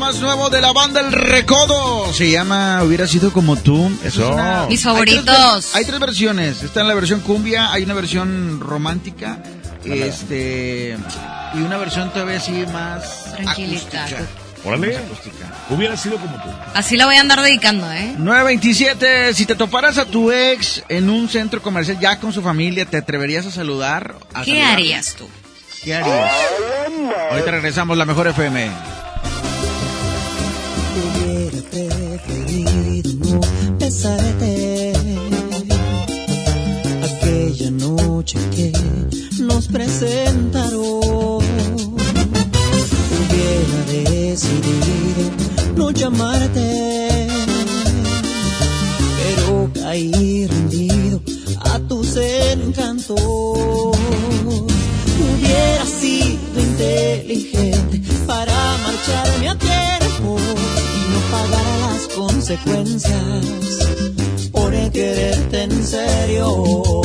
más 0.07 0.21
nuevo 0.21 0.49
de 0.49 0.61
la 0.61 0.71
banda 0.71 1.01
El 1.01 1.11
Recodo. 1.11 2.13
Se 2.13 2.31
llama 2.31 2.81
Hubiera 2.81 3.05
sido 3.07 3.33
como 3.33 3.57
tú. 3.57 3.91
Eso 4.05 4.21
es 4.29 4.33
una- 4.33 4.65
Mis 4.67 4.79
Hay 4.79 4.83
favoritos. 4.93 5.25
tres, 5.65 5.75
hay 5.75 5.83
tres 5.83 5.99
versiones. 5.99 6.63
Está 6.63 6.79
en 6.79 6.87
la 6.87 6.93
versión 6.93 7.19
cumbia, 7.19 7.73
hay 7.73 7.83
una 7.83 7.93
versión 7.93 8.61
romántica, 8.61 9.39
este 9.83 10.97
y 11.55 11.57
una 11.57 11.75
versión 11.75 12.09
todavía 12.13 12.37
así 12.37 12.51
más 12.71 13.33
Tranquilita. 13.35 14.05
acústica. 14.05 14.25
Órale. 14.63 14.97
Hubiera 15.69 15.97
sido 15.97 16.15
como 16.19 16.35
tú. 16.41 16.49
Así 16.73 16.95
la 16.95 17.05
voy 17.05 17.17
a 17.17 17.19
andar 17.21 17.41
dedicando, 17.41 17.91
¿eh? 17.91 18.13
927, 18.17 19.33
si 19.33 19.45
te 19.45 19.55
toparas 19.55 19.97
a 19.97 20.05
tu 20.05 20.31
ex 20.31 20.83
en 20.87 21.09
un 21.09 21.27
centro 21.27 21.61
comercial 21.61 21.99
ya 21.99 22.17
con 22.21 22.31
su 22.31 22.41
familia, 22.41 22.85
¿te 22.85 22.95
atreverías 22.95 23.45
a 23.45 23.51
saludar? 23.51 24.15
a 24.33 24.43
¿Qué 24.43 24.63
harías 24.63 25.15
tú? 25.15 25.27
¿Qué 25.83 25.95
harías? 25.95 26.31
Ahorita 27.31 27.51
regresamos, 27.51 27.97
la 27.97 28.05
mejor 28.05 28.27
FM. 28.27 28.69
Preferido 31.71 33.41
besarte 33.77 34.93
aquella 37.03 37.71
noche 37.71 38.37
que 38.55 38.71
nos 39.41 39.67
presentaron. 39.67 41.41
Hubiera 43.19 43.79
decidido 43.89 45.31
no 45.75 45.91
llamarte, 45.91 47.27
pero 49.17 49.69
caí 49.73 50.47
rendido 50.47 51.21
a 51.59 51.79
tus 51.79 52.15
encantos. 52.15 53.19
Hubiera 55.19 55.85
sido 55.85 56.59
inteligente 56.59 58.01
para 58.25 58.53
marcharme 58.83 59.49
a 59.49 59.55
tiempo 59.57 60.06
y 61.27 61.31
no 61.31 61.31
pagar 61.31 61.79
las 61.79 62.07
consecuencias 62.15 63.11
por 64.51 64.71
quererte 64.91 65.63
en 65.63 65.85
serio. 65.85 67.01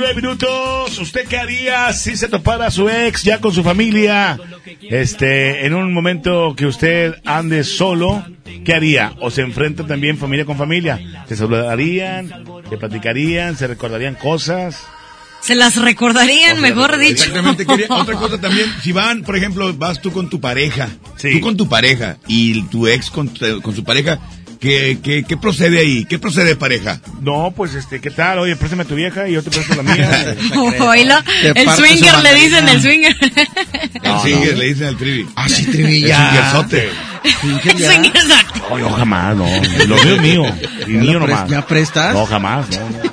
29 0.00 0.14
minutos. 0.14 0.98
¿Usted 0.98 1.26
qué 1.28 1.36
haría 1.38 1.92
si 1.92 2.16
se 2.16 2.28
topara 2.28 2.66
a 2.66 2.70
su 2.70 2.88
ex 2.88 3.22
ya 3.22 3.38
con 3.40 3.52
su 3.52 3.62
familia? 3.62 4.38
Este, 4.82 5.66
en 5.66 5.74
un 5.74 5.92
momento 5.92 6.54
que 6.56 6.64
usted 6.66 7.14
ande 7.26 7.64
solo, 7.64 8.24
¿qué 8.64 8.74
haría? 8.74 9.12
¿O 9.20 9.30
se 9.30 9.42
enfrenta 9.42 9.86
también 9.86 10.16
familia 10.16 10.46
con 10.46 10.56
familia? 10.56 10.98
¿Se 11.28 11.36
saludarían? 11.36 12.28
¿Se 12.68 12.76
platicarían? 12.78 13.56
¿Se 13.56 13.66
recordarían 13.66 14.14
cosas? 14.14 14.82
Se 15.42 15.54
las 15.54 15.76
recordarían, 15.76 16.60
mejor 16.60 16.96
dicho. 16.98 17.12
Exactamente. 17.24 17.66
quería- 17.66 17.86
otra 17.90 18.14
cosa 18.16 18.40
también, 18.40 18.66
si 18.82 18.92
van, 18.92 19.22
por 19.22 19.36
ejemplo, 19.36 19.72
vas 19.74 20.00
tú 20.00 20.12
con 20.12 20.28
tu 20.30 20.40
pareja, 20.40 20.88
tú 21.20 21.40
con 21.40 21.56
tu 21.56 21.68
pareja 21.68 22.16
y 22.26 22.62
tu 22.64 22.86
ex 22.86 23.10
con, 23.10 23.28
tu- 23.28 23.60
con 23.62 23.74
su 23.74 23.82
pareja, 23.84 24.18
¿qué, 24.60 24.98
qué, 25.02 25.24
qué 25.24 25.36
procede 25.36 25.80
ahí? 25.80 26.04
¿Qué 26.04 26.18
procede 26.18 26.54
pareja? 26.54 27.00
No, 27.20 27.52
pues 27.56 27.74
este, 27.74 28.00
¿qué 28.00 28.10
tal? 28.10 28.38
Oye, 28.40 28.54
préstame 28.56 28.82
a 28.82 28.86
tu 28.86 28.94
vieja 28.94 29.28
y 29.28 29.32
yo 29.32 29.42
te 29.42 29.50
presto 29.50 29.74
la 29.74 29.82
mía. 29.82 30.36
Oílo, 30.80 31.14
el 31.42 31.70
swinger 31.70 32.18
le 32.20 32.34
dicen 32.34 32.68
el 32.68 32.82
swinger. 32.82 33.16
El 34.02 34.20
swinger, 34.20 34.58
le 34.58 34.64
dicen 34.66 34.86
al 34.88 34.96
trivi. 34.96 35.28
Ah, 35.36 35.48
sí, 35.48 35.64
trivi, 35.66 36.02
El 36.02 36.08
ya. 36.08 36.30
swingerzote. 36.30 36.90
El 37.24 37.84
swinger, 37.84 38.16
exacto. 38.16 38.60
No, 38.70 38.78
yo 38.78 38.90
jamás, 38.90 39.36
no. 39.36 39.46
Lo 39.86 39.96
mío 39.96 40.14
es 40.14 40.22
mío. 40.22 40.42
Y 40.86 40.90
mío 40.90 41.18
nomás. 41.18 41.48
¿Ya 41.48 41.66
prestas? 41.66 42.14
No, 42.14 42.26
jamás, 42.26 42.66
no. 42.70 42.78
no. 42.78 43.10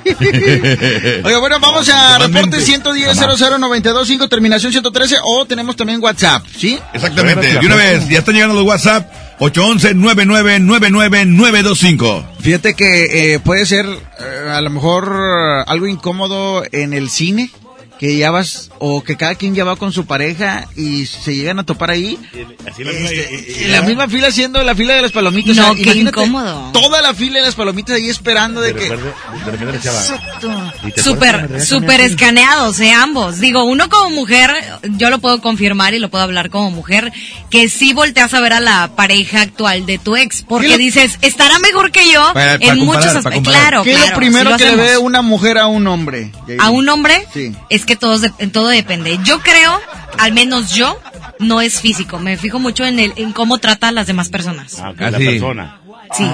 Oiga, 1.24 1.38
bueno, 1.38 1.60
vamos 1.60 1.88
a 1.88 2.18
reporte 2.18 2.60
110 2.60 3.16
00925 3.16 4.28
terminación 4.28 4.72
113 4.72 5.16
o 5.22 5.46
tenemos 5.46 5.76
también 5.76 6.02
WhatsApp, 6.02 6.44
¿sí? 6.56 6.78
Exactamente. 6.92 7.58
De 7.58 7.66
una 7.66 7.76
vez, 7.76 8.08
ya 8.08 8.18
están 8.18 8.34
llegando 8.34 8.54
los 8.54 8.64
WhatsApp. 8.64 9.27
811-9999-925. 9.40 12.24
Fíjate 12.40 12.74
que 12.74 13.34
eh, 13.34 13.40
puede 13.40 13.66
ser 13.66 13.86
eh, 13.86 14.50
a 14.50 14.60
lo 14.60 14.70
mejor 14.70 15.12
algo 15.66 15.86
incómodo 15.86 16.64
en 16.72 16.92
el 16.92 17.10
cine. 17.10 17.50
Que 17.98 18.16
ya 18.16 18.30
vas, 18.30 18.70
o 18.78 19.02
que 19.02 19.16
cada 19.16 19.34
quien 19.34 19.54
ya 19.54 19.64
va 19.64 19.76
con 19.76 19.92
su 19.92 20.06
pareja 20.06 20.68
y 20.76 21.06
se 21.06 21.34
llegan 21.34 21.58
a 21.58 21.64
topar 21.66 21.90
ahí. 21.90 22.18
Así 22.70 22.84
la 22.84 22.92
Este, 22.92 23.28
y- 23.56 23.60
y- 23.60 23.64
en 23.64 23.72
la 23.72 23.82
misma 23.82 24.08
fila 24.08 24.28
haciendo 24.28 24.62
la 24.62 24.74
fila 24.74 24.94
de 24.94 25.02
las 25.02 25.12
palomitas. 25.12 25.56
No, 25.56 25.70
o 25.72 25.74
sea, 25.74 25.84
qué 25.92 25.98
incómodo. 25.98 26.70
Toda 26.72 27.02
la 27.02 27.12
fila 27.14 27.40
de 27.40 27.46
las 27.46 27.54
palomitas 27.56 27.96
ahí 27.96 28.08
esperando 28.08 28.60
de 28.60 28.72
de 28.72 28.78
que... 28.80 28.88
repente, 28.88 29.12
de 29.44 29.50
repente 29.50 29.72
la 29.76 29.80
chava. 29.82 30.00
Exacto. 30.00 30.72
¿y 30.86 30.92
te 30.92 31.00
acuerdas 31.00 31.46
que 31.46 31.52
me 31.54 31.60
Súper, 31.60 31.66
súper 31.66 32.00
escaneados, 32.02 32.78
eh, 32.80 32.92
ambos. 32.92 33.40
Digo, 33.40 33.64
uno 33.64 33.88
como 33.88 34.10
mujer, 34.10 34.50
yo 34.96 35.10
lo 35.10 35.18
puedo 35.18 35.40
confirmar 35.40 35.94
y 35.94 35.98
lo 35.98 36.08
puedo 36.08 36.22
hablar 36.24 36.50
como 36.50 36.70
mujer, 36.70 37.12
que 37.50 37.68
sí 37.68 37.92
volteas 37.94 38.32
a 38.34 38.40
ver 38.40 38.52
a 38.52 38.60
la 38.60 38.92
pareja 38.94 39.40
actual 39.42 39.86
de 39.86 39.98
tu 39.98 40.14
ex, 40.16 40.42
porque 40.48 40.78
dices, 40.78 41.18
estará 41.22 41.58
mejor 41.58 41.90
que 41.90 42.12
yo 42.12 42.20
Para- 42.32 42.58
para 42.58 42.72
en 42.72 42.78
muchos 42.84 43.06
aspectos. 43.06 43.52
Claro, 43.52 43.82
¿Qué 43.82 43.90
es 43.92 43.96
claro, 43.96 44.12
lo 44.12 44.16
primero 44.18 44.56
que 44.56 44.64
le 44.66 44.76
ve 44.76 44.98
una 44.98 45.22
mujer 45.22 45.58
a 45.58 45.66
un 45.66 45.86
hombre? 45.88 46.30
a 46.60 46.70
un 46.70 46.88
hombre 46.88 47.26
Sí. 47.34 47.52
es 47.70 47.84
que 47.88 47.96
todo, 47.96 48.16
todo 48.52 48.68
depende. 48.68 49.18
Yo 49.24 49.40
creo, 49.40 49.80
al 50.18 50.32
menos 50.32 50.72
yo, 50.72 51.00
no 51.40 51.60
es 51.60 51.80
físico. 51.80 52.18
Me 52.20 52.36
fijo 52.36 52.60
mucho 52.60 52.84
en, 52.84 52.98
el, 53.00 53.12
en 53.16 53.32
cómo 53.32 53.58
trata 53.58 53.88
a 53.88 53.92
las 53.92 54.06
demás 54.06 54.28
personas. 54.28 54.78
Ah, 54.78 54.92
Ah, 54.98 55.10
la 55.10 55.18
persona. 55.18 55.80
Sí. 56.16 56.24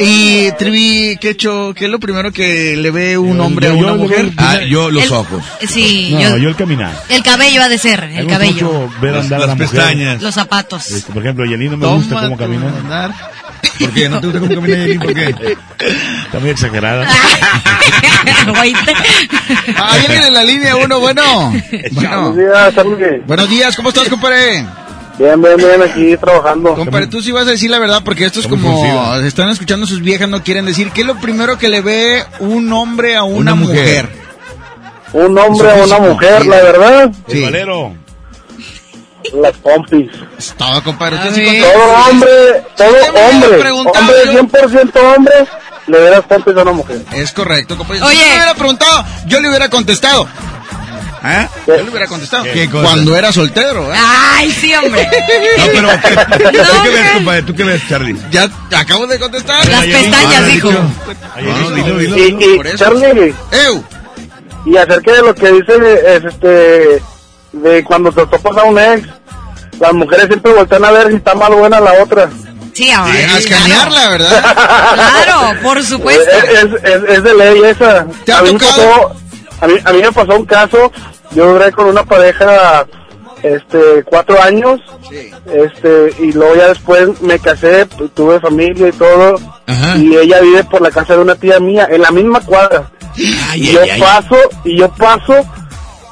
Y 0.00 0.50
Trivi, 0.58 1.16
¿qué, 1.20 1.30
hecho, 1.30 1.72
¿qué 1.76 1.84
es 1.84 1.90
lo 1.90 2.00
primero 2.00 2.32
que 2.32 2.74
le 2.76 2.90
ve 2.90 3.16
un 3.18 3.40
hombre 3.40 3.68
a 3.68 3.70
yo- 3.70 3.76
una 3.76 3.92
yo 3.92 3.96
mujer? 3.98 4.32
Ah, 4.36 4.58
yo 4.68 4.90
los 4.90 5.04
El- 5.04 5.12
ojos. 5.12 5.44
Sí, 5.68 6.10
No, 6.14 6.20
yo- 6.20 6.36
yo 6.38 6.48
el 6.48 6.56
caminar. 6.56 6.92
el 7.08 7.22
cabello 7.22 7.62
ha 7.62 7.68
de 7.68 7.78
ser, 7.78 8.02
el 8.02 8.26
cabello. 8.26 8.52
mucho 8.72 8.90
ver 9.00 9.12
Las- 9.14 9.24
andar 9.24 9.36
a 9.42 9.46
las 9.46 9.48
la 9.50 9.54
mujer. 9.54 9.70
pestañas. 9.70 10.22
Los 10.22 10.34
zapatos. 10.34 10.90
Este, 10.90 11.12
por 11.12 11.22
ejemplo, 11.22 11.44
Yelina 11.44 11.76
me 11.76 11.82
Toma 11.84 11.96
gusta 11.96 12.20
cómo 12.20 12.36
camina. 12.36 12.72
¿Por 13.78 13.90
qué? 13.92 14.08
¿No 14.08 14.20
te 14.20 14.26
gusta 14.26 14.40
cómo 14.40 14.54
camina 14.54 14.76
Yailin? 14.78 14.98
¿Por 15.00 15.14
qué? 15.14 15.56
Está 16.26 16.38
muy 16.40 16.50
exagerada. 16.50 17.06
Ah, 19.76 19.96
viene 20.06 20.26
en 20.28 20.34
la 20.34 20.44
línea 20.44 20.76
uno, 20.76 21.00
bueno. 21.00 21.52
bueno. 21.92 22.32
Buenos 22.32 22.36
días, 22.36 22.74
Charlie. 22.74 23.22
Buenos 23.26 23.48
días, 23.50 23.76
¿cómo 23.76 23.88
estás, 23.90 24.08
compadre? 24.08 24.64
Bien, 25.18 25.40
bien, 25.40 25.56
bien, 25.56 25.82
aquí 25.82 26.16
trabajando. 26.16 26.74
Compadre, 26.74 27.06
tú 27.08 27.20
sí 27.22 27.32
vas 27.32 27.46
a 27.46 27.50
decir 27.50 27.70
la 27.70 27.78
verdad 27.78 28.02
porque 28.04 28.24
esto 28.24 28.40
es 28.40 28.46
como 28.46 28.80
fruncido. 28.82 29.24
están 29.26 29.50
escuchando 29.50 29.86
sus 29.86 30.00
viejas, 30.02 30.28
no 30.28 30.42
quieren 30.42 30.66
decir. 30.66 30.90
¿Qué 30.90 31.02
es 31.02 31.06
lo 31.06 31.16
primero 31.16 31.58
que 31.58 31.68
le 31.68 31.80
ve 31.80 32.24
un 32.40 32.72
hombre 32.72 33.16
a 33.16 33.24
una, 33.24 33.52
Una 33.52 33.54
mujer? 33.54 34.08
mujer. 34.08 34.22
Un 35.28 35.38
hombre 35.38 35.68
o 35.72 35.84
una 35.84 35.98
mujer, 35.98 36.42
sí. 36.42 36.48
la 36.48 36.56
verdad, 36.62 37.02
El 37.28 37.34
Sí. 37.34 37.42
valero. 37.42 37.94
Las 39.34 39.56
pompis. 39.58 40.10
Todo, 40.56 40.82
compadre. 40.84 41.16
Usted 41.16 41.30
A 41.30 41.34
sí. 41.34 41.60
Todo 41.72 42.10
hombre, 42.10 42.64
todo 42.76 42.88
hombre, 43.30 43.72
hombre 43.72 44.16
yo- 44.26 44.32
100% 44.32 45.00
hombre, 45.16 45.34
le 45.86 46.10
las 46.10 46.24
pompis 46.24 46.56
a 46.56 46.62
una 46.62 46.72
mujer. 46.72 47.02
Es 47.12 47.32
correcto, 47.32 47.76
compadre. 47.76 48.02
Oye. 48.02 48.16
Si 48.16 48.24
me 48.24 48.34
hubiera 48.36 48.54
preguntado, 48.54 49.04
yo 49.26 49.40
le 49.40 49.48
hubiera 49.48 49.68
contestado. 49.68 50.28
¿Ah? 51.24 51.48
Yo 51.68 51.76
le 51.76 51.82
hubiera 51.84 52.08
contestado. 52.08 52.42
¿Qué 52.42 52.68
cosa? 52.68 52.82
Cuando 52.82 53.16
era 53.16 53.30
soltero, 53.32 53.94
¿eh? 53.94 53.96
Ay, 53.96 54.50
sí, 54.50 54.74
hombre. 54.74 55.08
No, 55.56 55.64
pero 55.72 55.88
¿qué- 56.02 56.38
¿tú 56.38 56.82
qué 56.82 56.88
ves, 56.90 57.10
compadre? 57.12 57.42
¿Tú 57.44 57.54
qué 57.54 57.62
ves, 57.64 57.82
Charlie? 57.88 58.16
Ya 58.32 58.48
acabo 58.76 59.06
de 59.06 59.20
contestar. 59.20 59.64
Las 59.68 59.84
pestañas, 59.86 60.46
dijo. 60.48 60.70
dilo, 61.74 62.02
Y, 62.18 62.36
y. 62.44 62.76
Charlie, 62.76 63.34
¡Ew! 63.66 63.84
y 64.66 64.76
acerca 64.76 65.12
de 65.12 65.22
lo 65.22 65.34
que 65.34 65.52
dice, 65.52 65.72
es 66.06 66.24
este, 66.24 67.02
de 67.52 67.84
cuando 67.84 68.10
te 68.12 68.26
topas 68.26 68.56
a 68.56 68.64
un 68.64 68.78
ex, 68.78 69.06
las 69.80 69.92
mujeres 69.92 70.26
siempre 70.26 70.52
voltean 70.52 70.84
a 70.84 70.90
ver 70.90 71.08
si 71.10 71.16
está 71.16 71.34
más 71.34 71.50
buena 71.50 71.80
la 71.80 71.92
otra. 72.02 72.28
Sí, 72.72 72.90
ahora. 72.90 73.12
A 73.12 73.38
escanearla, 73.38 74.08
¿verdad? 74.10 74.54
Claro, 75.24 75.60
por 75.62 75.82
supuesto. 75.84 76.30
Es, 76.30 76.64
es, 76.84 77.02
es 77.08 77.22
de 77.22 77.34
ley 77.34 77.62
esa. 77.64 78.06
¿Te 78.24 78.32
ha 78.32 78.38
a, 78.38 78.42
mí 78.42 78.52
pasó, 78.54 79.12
a, 79.60 79.66
mí, 79.66 79.74
a 79.84 79.92
mí 79.92 80.00
me 80.00 80.12
pasó 80.12 80.36
un 80.36 80.46
caso, 80.46 80.90
yo 81.32 81.52
duré 81.52 81.70
con 81.72 81.86
una 81.86 82.04
pareja 82.04 82.86
este 83.42 84.04
cuatro 84.04 84.40
años 84.40 84.80
Sí. 85.10 85.30
este 85.52 86.14
y 86.20 86.30
luego 86.32 86.54
ya 86.54 86.68
después 86.68 87.20
me 87.22 87.40
casé 87.40 87.86
tu- 87.86 88.08
tuve 88.08 88.38
familia 88.38 88.86
y 88.88 88.92
todo 88.92 89.34
Ajá. 89.66 89.96
y 89.96 90.16
ella 90.16 90.40
vive 90.40 90.62
por 90.62 90.80
la 90.80 90.92
casa 90.92 91.14
de 91.14 91.22
una 91.22 91.34
tía 91.34 91.58
mía 91.58 91.88
en 91.90 92.02
la 92.02 92.12
misma 92.12 92.40
cuadra 92.40 92.84
Ay, 93.50 93.62
y 93.64 93.68
ay, 93.70 93.72
yo 93.74 93.80
ay. 93.94 94.00
paso 94.00 94.36
y 94.64 94.78
yo 94.78 94.88
paso 94.90 95.34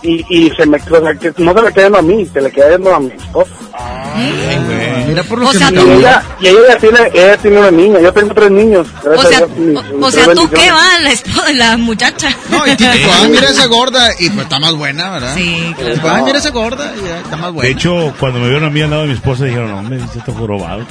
y, 0.03 0.25
y 0.31 0.51
se 0.57 0.65
me 0.67 0.79
o 0.79 1.01
sea, 1.01 1.15
que 1.15 1.33
no 1.39 1.53
se 1.55 1.63
me 1.63 1.73
queda 1.73 1.89
viendo 1.89 1.99
a 1.99 2.03
mí 2.03 2.27
se 2.33 2.41
le 2.41 2.51
queda 2.51 2.69
viendo 2.69 2.95
a 2.95 3.01
mi 3.01 3.09
esposa 3.11 3.51
Ay, 3.73 4.59
güey. 4.67 5.05
Mira 5.07 5.23
por 5.25 5.39
lo 5.39 5.49
O 5.49 5.51
que 5.53 5.59
sea, 5.59 5.71
me 5.71 5.81
y 5.83 5.91
ella 5.99 6.23
y 6.41 6.47
ella 6.49 6.61
ya 6.69 6.77
tiene 6.79 6.99
ella 7.15 7.37
tiene 7.37 7.59
una 7.59 7.71
niña 7.71 8.01
yo 8.01 8.13
tengo 8.13 8.35
tres 8.35 8.51
niños 8.51 8.87
O 9.05 9.23
sea, 9.23 9.39
Dios, 9.39 9.51
mis- 9.57 9.79
o, 9.79 10.07
o 10.07 10.11
sea, 10.11 10.35
¿tú 10.35 10.49
qué 10.51 10.71
va? 10.71 10.99
La, 11.03 11.11
esp- 11.13 11.55
la 11.55 11.77
muchacha. 11.77 12.35
No, 12.51 12.67
y 12.67 12.77
típico, 12.77 13.11
ah, 13.13 13.27
mira 13.29 13.49
esa 13.49 13.67
gorda. 13.67 14.11
Y 14.19 14.29
pues 14.31 14.43
está 14.43 14.59
más 14.59 14.75
buena, 14.75 15.11
¿verdad? 15.13 15.35
Sí, 15.35 15.75
claro. 15.79 15.95
Tipo, 15.95 16.09
ah, 16.09 16.23
mira 16.25 16.39
esa 16.39 16.51
gorda. 16.51 16.93
Y 17.01 17.09
ya 17.09 17.21
está 17.21 17.37
más 17.37 17.53
buena. 17.53 17.67
De 17.69 17.73
hecho, 17.75 18.13
cuando 18.19 18.39
me 18.41 18.49
vieron 18.49 18.65
a 18.65 18.71
mí 18.71 18.81
al 18.83 18.91
lado 18.91 19.03
de 19.03 19.09
mi 19.09 19.15
esposa, 19.15 19.45
dijeron, 19.45 19.71
no, 19.71 19.79
hombre, 19.79 19.99
este 20.05 20.19
está 20.19 20.33
jorobado. 20.33 20.85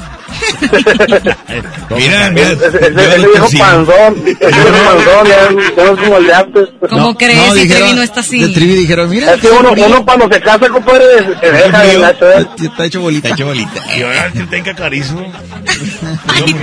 Mira, 1.95 2.31
mira. 2.31 2.52
ese, 2.52 2.69
viejo 2.80 3.34
persigo. 3.34 3.64
panzón 3.64 4.15
ese 4.26 4.36
viejo 4.38 4.77
panzón 4.86 5.27
ya, 5.27 5.49
no 5.84 5.84
es 5.94 5.99
como 5.99 6.18
el 6.18 6.26
de 6.27 6.34
antes 6.34 6.69
¿Cómo 6.90 7.18
crees? 7.18 7.53
si 7.53 7.68
Trevi 7.68 7.94
no 7.94 8.02
está 8.02 8.19
así. 8.22 8.40
De 8.41 8.49
Trivi 8.49 8.76
dijeron, 8.76 8.98
mira. 9.07 9.34
Es 9.34 9.41
que 9.41 9.47
uno, 9.49 9.71
uno 9.71 10.05
cuando 10.05 10.27
se 10.31 10.41
casa, 10.41 10.69
compadre, 10.69 11.05
se 11.39 11.51
deja 11.51 11.84
de 11.84 11.97
la 11.99 12.09
Está 12.09 12.85
hecho 12.85 13.01
bolita. 13.01 13.30
Está 13.30 13.35
hecho 13.35 13.47
bolita. 13.47 13.80
Y 13.95 14.01
ahora 14.01 14.31
que 14.31 14.39
tenga 14.41 14.73
carizo. 14.76 15.15
Ay. 16.27 16.55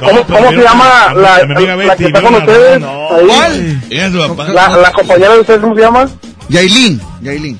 ¿cómo, 0.00 0.26
cómo 0.26 0.50
se 0.50 0.56
llama 0.56 1.14
la, 1.14 1.44
la 1.44 1.96
que 1.96 2.06
está 2.06 2.22
con 2.22 2.34
ustedes? 2.34 2.82
¿Cuál? 3.26 3.82
Ella 3.90 4.06
es 4.06 4.12
su 4.12 4.18
papá. 4.28 4.48
La, 4.48 4.68
la 4.76 4.92
compañera 4.92 5.34
de 5.34 5.40
ustedes, 5.40 5.60
¿cómo 5.60 5.74
se 5.74 5.80
llama? 5.80 6.08
Yailin. 6.48 7.00
Yailin. 7.22 7.58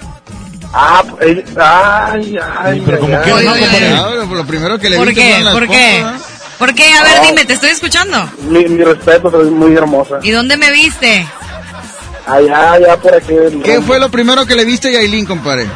Ah, 0.74 1.04
eh, 1.20 1.44
ay, 1.60 2.38
ay. 2.60 2.82
pero 2.86 2.98
como 3.00 3.14
ay, 3.14 3.22
que 3.24 3.30
no, 3.30 3.52
compadre. 3.52 4.36
Lo 4.36 4.46
primero 4.46 4.78
que 4.78 4.90
le 4.90 4.96
¿Por 4.96 5.08
vi 5.08 5.14
que 5.14 5.20
qué? 5.20 5.44
¿Por 5.52 5.68
qué? 5.68 6.04
¿Por 6.62 6.76
qué? 6.76 6.84
A 6.92 7.02
ver, 7.02 7.16
No. 7.16 7.26
dime, 7.26 7.44
te 7.44 7.54
estoy 7.54 7.70
escuchando. 7.70 8.30
Mi, 8.48 8.64
mi 8.66 8.84
respeto, 8.84 9.32
soy 9.32 9.50
muy 9.50 9.74
hermosa. 9.74 10.20
¿Y 10.22 10.30
dónde 10.30 10.56
me 10.56 10.70
viste? 10.70 11.26
Allá, 12.24 12.74
allá 12.74 12.96
por 12.98 13.12
aquí. 13.16 13.34
¿Qué 13.64 13.80
fue 13.80 13.98
lo 13.98 14.08
primero 14.12 14.46
que 14.46 14.54
le 14.54 14.64
viste 14.64 14.86
a 14.86 14.92
Yailin, 14.92 15.26
compadre? 15.26 15.66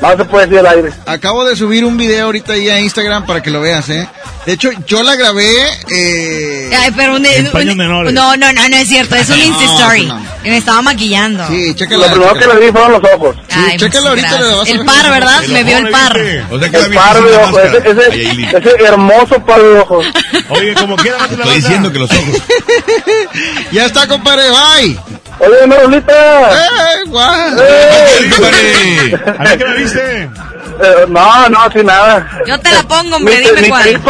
No 0.00 0.16
se 0.16 0.24
puede 0.26 0.46
decir 0.46 0.58
al 0.66 0.74
aire. 0.76 0.92
Acabo 1.06 1.44
de 1.44 1.56
subir 1.56 1.84
un 1.84 1.96
video 1.96 2.26
ahorita 2.26 2.52
ahí 2.52 2.68
a 2.68 2.78
Instagram 2.80 3.24
para 3.26 3.42
que 3.42 3.50
lo 3.50 3.60
veas, 3.60 3.88
¿eh? 3.88 4.06
De 4.44 4.52
hecho, 4.52 4.70
yo 4.86 5.02
la 5.02 5.16
grabé. 5.16 5.50
Eh... 5.90 6.70
Ay, 6.78 6.92
pero 6.96 7.16
un, 7.16 7.24
En 7.26 7.46
un- 7.46 7.52
paños 7.52 7.74
menores. 7.76 8.12
No, 8.12 8.36
no, 8.36 8.52
no, 8.52 8.68
no 8.68 8.76
es 8.76 8.88
cierto. 8.88 9.16
Es 9.16 9.28
un 9.30 9.38
No, 9.38 9.44
Insta 9.44 9.64
Story. 9.64 10.06
no. 10.06 10.20
Me 10.44 10.56
estaba 10.58 10.82
maquillando. 10.82 11.46
Sí, 11.48 11.68
Lo 11.68 11.74
chécala. 11.74 12.06
primero 12.12 12.32
que 12.34 12.38
chécala. 12.40 12.54
le 12.60 12.66
vi 12.66 12.72
fueron 12.72 12.92
los 12.92 13.02
ojos. 13.14 13.36
Sí, 13.48 13.54
Ay, 13.58 13.76
chécalo 13.78 14.10
muchas 14.14 14.32
ahorita, 14.32 14.38
le 14.50 14.56
vas 14.56 14.68
a 14.68 14.70
El 14.70 14.76
ver. 14.78 14.86
par, 14.86 15.10
¿verdad? 15.10 15.44
El 15.44 15.50
Me 15.52 15.62
vio 15.64 15.78
el 15.78 15.88
par. 15.90 16.20
O 16.50 16.58
sea 16.60 16.68
que 16.70 16.78
la 16.78 16.86
El 16.86 16.92
par 16.94 17.22
de 17.22 17.36
ojos, 17.36 17.60
ese, 17.64 17.90
ese, 17.90 18.56
ese 18.58 18.84
hermoso 18.84 19.44
par 19.44 19.62
de 19.62 19.78
ojos. 19.80 20.06
Oye, 20.50 20.74
como 20.74 20.96
quiera, 20.96 21.18
Estoy 21.28 21.50
a- 21.50 21.54
diciendo 21.54 21.90
que 21.92 21.98
los 21.98 22.10
ojos. 22.10 22.42
Ya 23.72 23.86
está, 23.86 24.06
compadre, 24.06 24.44
bye. 24.50 24.98
Oye, 25.38 25.66
Marolita. 25.66 26.50
¡Eh, 26.52 27.08
guau! 27.08 27.56
¡Eh! 27.60 29.20
¿A 29.38 29.42
mí 29.42 29.48
qué 29.58 29.64
me 29.64 29.74
viste? 29.76 30.22
Eh, 30.22 31.06
no, 31.08 31.48
no, 31.48 31.70
sin 31.72 31.86
nada. 31.86 32.26
Yo 32.46 32.58
te 32.60 32.70
la 32.72 32.82
pongo, 32.82 33.16
hombre, 33.16 33.38
dime 33.40 33.62
ni 33.62 33.68
cuál. 33.68 34.00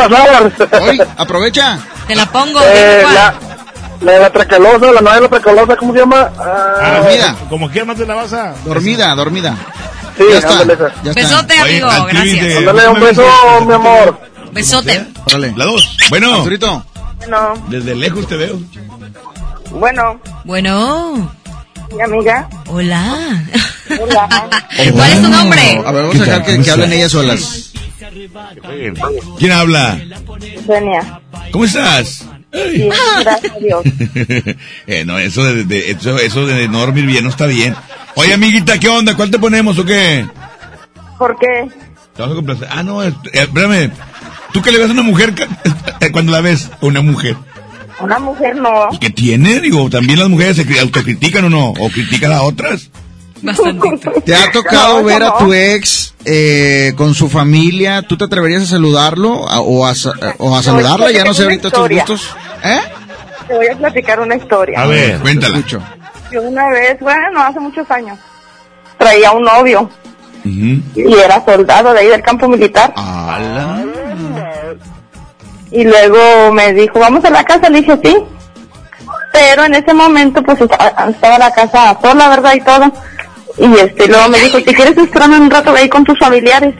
Hoy, 0.83 1.03
aprovecha. 1.17 1.79
Te 2.07 2.15
la 2.15 2.27
pongo, 2.27 2.61
Eh, 2.63 2.99
dime 2.99 3.03
cuál. 3.03 3.15
la, 3.15 3.35
la 4.01 4.13
de 4.13 4.19
la 4.21 4.31
tracalosa, 4.31 4.93
la 4.93 5.01
nueva 5.01 5.15
de 5.17 5.21
la 5.23 5.29
tracalosa, 5.29 5.77
¿cómo 5.77 5.93
se 5.93 5.99
llama? 6.01 6.31
Ah, 6.39 7.01
Dormida. 7.03 7.37
Como 7.49 7.71
quiera, 7.71 7.87
no 7.87 7.95
te 7.97 8.07
la 8.07 8.15
vas 8.15 8.33
a... 8.33 8.55
Dormida, 8.65 9.15
dormida. 9.15 9.55
sí, 10.17 10.25
Ya 10.31 10.39
está. 10.39 10.65
Ya 10.65 10.73
está. 10.73 11.13
Besote, 11.15 11.55
Oye, 11.63 11.83
amigo, 11.83 12.07
gracias. 12.07 12.47
de- 12.47 12.57
Ándale, 12.59 12.89
un 12.89 13.01
beso, 13.01 13.23
mi 13.67 13.75
amor. 13.75 14.21
Besote. 14.53 15.07
Órale. 15.27 15.53
La 15.57 15.65
dos. 15.65 15.97
Bueno, 16.11 16.35
Arturito. 16.35 16.85
Bueno, 17.19 17.55
desde 17.69 17.95
lejos 17.97 18.27
te 18.29 18.37
veo. 18.37 18.59
Bueno, 19.71 20.21
Bueno, 20.45 21.31
mi 21.95 22.03
amiga. 22.03 22.49
hola. 22.69 23.43
Hola. 24.01 24.29
¿Cuál 24.93 25.11
es 25.13 25.23
tu 25.23 25.29
nombre? 25.29 25.83
A 25.85 25.93
ver, 25.93 26.03
vamos 26.05 26.21
a 26.21 26.25
dejar 26.25 26.45
que, 26.45 26.61
que 26.63 26.71
hablen 26.71 26.93
ellas 26.93 27.13
solas. 27.13 27.73
¿Quién 29.39 29.53
habla? 29.53 29.99
Sonia. 30.67 31.21
¿Cómo 31.51 31.65
estás? 31.65 32.25
Sí, 32.53 32.89
gracias 33.21 33.53
a 33.53 33.59
Dios. 33.59 33.83
eh, 34.87 35.05
no, 35.05 35.19
eso 35.19 35.45
de, 35.45 35.65
de- 35.65 35.91
eso, 35.91 36.19
eso 36.19 36.47
de 36.47 36.69
no 36.69 36.81
dormir 36.81 37.05
bien 37.07 37.25
no 37.25 37.31
está 37.31 37.47
bien. 37.47 37.75
Oye, 38.15 38.33
amiguita, 38.33 38.79
¿qué 38.79 38.89
onda? 38.89 39.15
¿Cuál 39.15 39.31
te 39.31 39.39
ponemos 39.39 39.79
o 39.79 39.85
qué? 39.85 40.27
¿Por 41.19 41.39
qué? 41.39 41.69
Te 42.15 42.23
vas 42.23 42.31
a 42.31 42.35
complacer. 42.35 42.69
Ah, 42.71 42.83
no, 42.83 43.03
eh, 43.05 43.13
espérame. 43.33 43.91
¿Tú 44.53 44.63
qué 44.63 44.73
le 44.73 44.79
ves 44.79 44.89
a 44.89 44.93
una 44.93 45.03
mujer 45.03 45.35
eh, 46.01 46.11
cuando 46.13 46.33
la 46.33 46.41
ves? 46.41 46.71
Una 46.81 47.03
mujer. 47.03 47.37
Una 48.01 48.19
mujer 48.19 48.57
no. 48.57 48.89
¿Y 48.93 48.99
qué 48.99 49.11
tiene? 49.11 49.61
Digo, 49.61 49.89
también 49.89 50.19
las 50.19 50.29
mujeres 50.29 50.57
se 50.57 50.67
cri- 50.67 50.81
autocritican 50.81 51.45
o 51.47 51.51
no, 51.51 51.71
o 51.71 51.89
critican 51.89 52.33
a 52.33 52.43
otras. 52.43 52.91
Bastantito. 53.43 54.13
¿Te 54.25 54.35
ha 54.35 54.51
tocado 54.51 54.99
No, 55.01 55.05
ver 55.05 55.23
a 55.23 55.39
tu 55.39 55.53
ex 55.55 56.15
eh, 56.25 56.93
con 56.97 57.15
su 57.15 57.29
familia? 57.29 58.03
¿Tú 58.03 58.17
te 58.17 58.25
atreverías 58.25 58.63
a 58.63 58.67
saludarlo 58.67 59.49
a- 59.49 59.61
o, 59.61 59.87
a, 59.87 59.95
o 60.39 60.57
a 60.57 60.63
saludarla? 60.63 61.11
Ya 61.11 61.25
no 61.25 61.33
sé 61.35 61.45
ahorita 61.45 61.71
tus 61.71 61.89
gustos. 61.89 62.35
¿Eh? 62.65 62.81
Te 63.49 63.55
voy 63.55 63.67
a 63.69 63.77
platicar 63.77 64.21
una 64.21 64.37
historia. 64.37 64.83
A 64.83 64.87
ver, 64.87 65.19
cuéntala. 65.21 65.63
Yo 66.33 66.43
una 66.43 66.69
vez, 66.71 66.99
bueno, 67.01 67.41
hace 67.41 67.61
muchos 67.61 67.89
años, 67.91 68.19
traía 68.99 69.31
un 69.33 69.43
novio 69.45 69.89
y 70.45 71.13
era 71.15 71.45
soldado 71.45 71.93
de 71.93 72.01
ahí 72.01 72.07
del 72.09 72.23
campo 72.23 72.49
militar. 72.49 72.93
Y 75.71 75.85
luego 75.85 76.53
me 76.53 76.73
dijo, 76.73 76.99
vamos 77.01 77.25
a 77.25 77.31
la 77.31 77.45
casa, 77.45 77.69
le 77.69 77.81
dije 77.81 77.99
sí. 78.03 78.17
Pero 79.33 79.65
en 79.65 79.75
ese 79.75 79.93
momento 79.93 80.43
pues 80.43 80.61
esta- 80.61 80.95
estaba 81.11 81.39
la 81.39 81.51
casa 81.53 81.97
sola, 82.01 82.29
¿verdad? 82.29 82.55
Y 82.55 82.61
todo. 82.61 82.93
Y 83.59 83.75
este, 83.79 84.07
luego 84.09 84.29
me 84.29 84.39
dijo, 84.39 84.59
si 84.59 84.65
quieres 84.75 84.97
esperarme 84.97 85.39
un 85.39 85.51
rato 85.51 85.75
ahí 85.75 85.89
con 85.89 86.05
tus 86.05 86.19
familiares. 86.19 86.75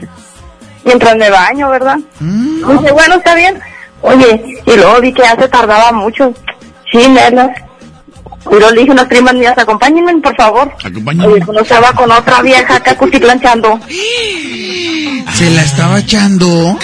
Mientras 0.83 1.15
me 1.17 1.29
baño, 1.29 1.69
¿verdad? 1.69 1.97
Dije, 2.79 2.91
bueno, 2.91 3.15
está 3.15 3.35
bien. 3.35 3.59
Oye, 4.01 4.61
y 4.65 4.75
luego 4.75 5.01
vi 5.01 5.11
que 5.13 5.23
ya 5.23 5.35
se 5.35 5.47
tardaba 5.49 5.91
mucho. 5.91 6.33
Sí, 6.91 7.07
Nela. 7.09 7.53
Y 8.49 8.55
luego 8.55 8.69
le 8.71 8.79
dije 8.81 8.91
a 8.91 8.93
unas 8.93 9.05
primas 9.07 9.33
mías, 9.33 9.57
acompáñenme, 9.57 10.17
por 10.21 10.35
favor. 10.35 10.73
Pues, 10.81 11.61
estaba 11.61 11.91
con 11.93 12.11
otra 12.11 12.41
vieja 12.41 12.75
acá 12.77 12.95
cuchiplanchando. 12.95 13.79
Se 15.33 15.49
la 15.51 15.61
estaba 15.61 15.99
echando. 15.99 16.77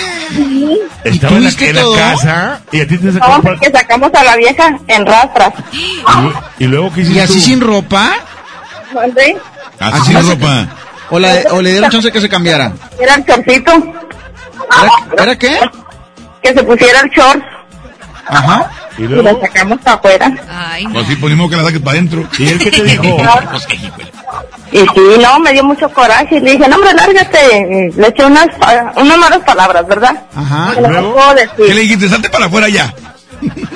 Estaba 1.04 1.38
en 1.38 1.44
la, 1.44 1.50
en 1.50 1.76
la 1.76 1.84
casa 1.98 2.62
y 2.72 2.82
a 2.82 2.88
ti 2.88 2.98
te 2.98 3.12
sacó 3.12 3.28
No, 3.28 3.42
porque 3.42 3.70
sacamos 3.72 4.10
a 4.14 4.24
la 4.24 4.36
vieja 4.38 4.78
en 4.88 5.06
rastras. 5.06 5.54
y 6.60 6.66
luego 6.66 6.92
qué 6.94 7.02
hiciste 7.02 7.20
¿Y 7.20 7.22
así 7.22 7.34
tú? 7.36 7.40
sin 7.40 7.62
ropa? 7.62 8.12
¿Dónde? 8.94 9.38
Así 9.80 10.14
sin 10.14 10.30
ropa. 10.30 10.68
¿O, 11.10 11.20
la- 11.20 11.44
o 11.52 11.62
le 11.62 11.72
dieron 11.72 11.90
chance 11.92 12.12
que 12.12 12.22
se 12.22 12.30
cambiara? 12.30 12.72
Era 13.00 13.16
el 13.16 13.26
chorcito. 13.26 13.72
¿Era, 13.74 15.24
era 15.24 15.36
qué? 15.38 15.60
Que 16.42 16.54
se 16.54 16.64
pusiera 16.64 17.02
el 17.02 17.10
short. 17.10 17.44
Ajá. 18.26 18.72
¿Y 18.98 19.08
la 19.08 19.34
sacamos 19.42 19.80
para 19.82 19.96
afuera. 19.98 20.32
Ay, 20.50 20.86
Pues 20.92 21.08
sí, 21.08 21.16
ponemos 21.16 21.50
que 21.50 21.56
la 21.58 21.64
saques 21.64 21.80
para 21.80 21.92
adentro. 21.98 22.28
¿Y 22.38 22.48
él 22.48 22.60
qué 22.60 22.72
te 22.72 22.84
dijo? 22.84 23.04
Pues 23.52 23.68
Y 24.72 24.80
sí, 24.80 25.22
no, 25.22 25.40
me 25.40 25.52
dio 25.54 25.64
mucho 25.64 25.88
coraje. 25.90 26.38
Y 26.38 26.40
le 26.40 26.52
dije, 26.54 26.68
no, 26.68 26.78
hombre, 26.78 26.94
lárgate. 26.94 27.92
Le 27.96 28.08
eché 28.08 28.26
unas, 28.26 28.48
pa- 28.56 28.92
unas 28.96 29.18
malas 29.18 29.40
palabras, 29.40 29.86
¿verdad? 29.88 30.24
Ajá. 30.36 30.72
Que 30.76 30.82
no 30.82 30.90
¿Luego? 30.90 31.16
¿Qué 31.58 31.74
le 31.74 31.82
dijiste? 31.82 32.10
Salte 32.10 32.30
para 32.30 32.46
afuera 32.48 32.70
ya. 32.70 32.94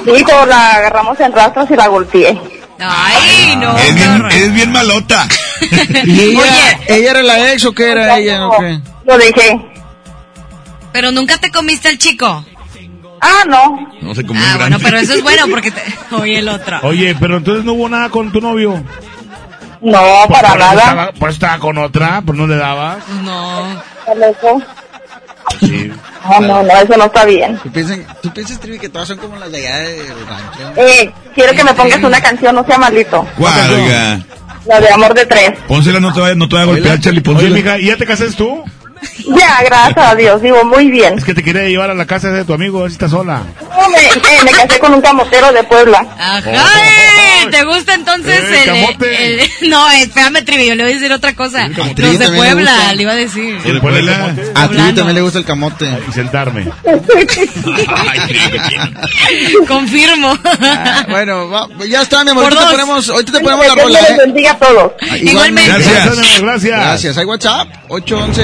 Dijo, 0.05 0.45
la 0.47 0.71
agarramos 0.75 1.19
en 1.19 1.31
rastros 1.33 1.69
y 1.69 1.75
la 1.75 1.87
golpeé. 1.87 2.39
Ay, 2.79 3.55
no. 3.57 3.77
Es 3.77 3.95
bien, 3.95 4.11
horror. 4.15 4.31
es 4.33 4.53
bien 4.53 4.71
malota. 4.71 5.27
¿Y 6.05 6.19
ella, 6.21 6.39
Oye. 6.41 6.79
ella 6.99 7.11
era 7.11 7.23
la 7.23 7.51
ex 7.53 7.65
o 7.65 7.73
qué 7.73 7.91
era 7.91 8.17
ella? 8.17 8.47
o 8.47 8.57
qué? 8.59 8.79
Lo 9.05 9.17
dejé. 9.17 9.59
Pero 10.91 11.11
nunca 11.11 11.37
te 11.37 11.51
comiste 11.51 11.89
al 11.89 11.97
chico. 11.97 12.43
Ah, 13.21 13.43
no. 13.47 13.89
No 14.01 14.13
se 14.15 14.25
comió 14.25 14.43
Ah, 14.45 14.51
un 14.53 14.57
bueno, 14.59 14.77
pero 14.81 14.97
eso 14.97 15.13
es 15.13 15.23
bueno 15.23 15.43
porque 15.49 15.71
te... 15.71 15.81
Oye, 16.15 16.39
el 16.39 16.49
otro. 16.49 16.79
Oye, 16.83 17.15
pero 17.19 17.37
entonces 17.37 17.63
no 17.65 17.73
hubo 17.73 17.89
nada 17.89 18.09
con 18.09 18.31
tu 18.31 18.39
novio. 18.41 18.83
No, 19.81 20.01
Pues 20.27 20.39
para 20.41 20.49
por 20.49 20.57
eso 20.59 20.67
nada. 20.67 20.81
Estaba, 20.83 21.11
pues 21.13 21.33
estaba 21.35 21.59
con 21.59 21.77
otra, 21.77 22.21
pues 22.25 22.37
no 22.37 22.47
le 22.47 22.55
dabas. 22.55 22.97
No. 23.23 23.81
Sí. 25.59 25.91
No, 26.29 26.39
no, 26.41 26.63
no, 26.63 26.73
eso 26.77 26.97
no 26.97 27.05
está 27.05 27.25
bien. 27.25 27.57
¿Tú 27.63 27.71
piensas, 27.71 27.99
tú 28.21 28.29
piensas, 28.33 28.59
Trivi, 28.59 28.79
que 28.79 28.89
todas 28.89 29.07
son 29.07 29.17
como 29.17 29.37
las 29.37 29.51
de 29.51 29.65
allá 29.65 29.77
del 29.77 30.27
rancho? 30.27 30.73
Eh, 30.81 31.11
quiero 31.33 31.53
que 31.53 31.63
me 31.63 31.73
pongas 31.73 32.03
una 32.03 32.19
canción, 32.21 32.53
no 32.55 32.65
sea 32.65 32.77
maldito. 32.77 33.25
¿Cuál, 33.37 33.73
oiga? 33.73 34.19
La 34.65 34.81
de 34.81 34.89
Amor 34.91 35.13
de 35.13 35.25
Tres. 35.25 35.51
Pónsela, 35.67 35.99
no 36.01 36.11
te 36.13 36.19
vaya, 36.19 36.35
no 36.35 36.49
te 36.49 36.55
vaya 36.55 36.63
a 36.65 36.73
golpear, 36.73 36.99
Charlie. 36.99 37.19
Oye, 37.21 37.33
Pónsela. 37.33 37.55
mija, 37.55 37.79
¿y 37.79 37.85
ya 37.85 37.95
te 37.97 38.05
casaste 38.05 38.33
tú? 38.35 38.63
Ya, 39.27 39.61
gracias 39.65 39.97
a 40.05 40.15
Dios, 40.15 40.41
digo, 40.41 40.63
muy 40.63 40.89
bien. 40.89 41.17
Es 41.17 41.25
que 41.25 41.33
te 41.33 41.43
quería 41.43 41.63
llevar 41.63 41.89
a 41.89 41.93
la 41.93 42.05
casa 42.05 42.29
de 42.29 42.45
tu 42.45 42.53
amigo, 42.53 42.79
a 42.79 42.81
ver 42.83 42.91
si 42.91 42.95
está 42.95 43.09
sola. 43.09 43.43
No, 43.61 43.89
me, 43.89 43.97
eh, 44.05 44.43
me 44.43 44.51
casé 44.51 44.79
con 44.79 44.93
un 44.93 45.01
camotero 45.01 45.51
de 45.51 45.63
Puebla. 45.63 46.05
Ajá. 46.17 46.51
¿Te 47.51 47.63
gusta 47.65 47.93
entonces 47.93 48.39
Eh, 48.43 48.63
el, 48.63 48.65
camote. 48.65 49.25
el- 49.43 49.49
No, 49.69 49.89
espérame, 49.91 50.43
Trivi, 50.45 50.67
yo 50.67 50.75
le 50.75 50.83
voy 50.83 50.91
a 50.91 50.95
decir 50.95 51.11
otra 51.11 51.33
cosa. 51.35 51.67
Los 51.67 51.95
de 51.95 52.29
le 52.29 52.35
Puebla, 52.37 52.93
le 52.93 53.01
iba 53.03 53.11
a 53.11 53.15
decir. 53.15 53.57
¿Y 53.63 53.71
después 53.71 53.93
del 53.95 54.05
camote? 54.07 54.51
A 54.55 54.67
Trivi 54.67 54.93
también 54.93 55.15
le 55.15 55.21
gusta 55.21 55.39
el 55.39 55.45
camote. 55.45 55.89
Y 56.09 56.11
sentarme. 56.13 56.67
Confirmo. 59.67 60.37
Ah, 60.61 61.05
bueno, 61.09 61.49
va- 61.49 61.67
ya 61.89 62.01
está, 62.01 62.23
mi 62.23 62.31
amor. 62.31 62.43
Por 62.45 62.53
Ahorita 62.53 62.69
te 62.69 62.75
ponemos, 62.77 63.09
ahorita 63.09 63.31
te 63.31 63.39
ponemos 63.39 63.67
la 63.67 63.73
Dios 63.73 63.85
rola, 63.85 63.99
les 64.01 64.09
¿eh? 64.09 64.15
bendiga 64.17 64.51
a 64.51 64.57
todos. 64.57 64.91
Igualmente. 65.21 65.71
Gracias. 65.71 66.05
Gracias, 66.05 66.41
gracias. 66.41 66.79
Gracias. 66.79 67.17
Hay 67.17 67.25
WhatsApp, 67.25 67.67
811 67.89 68.43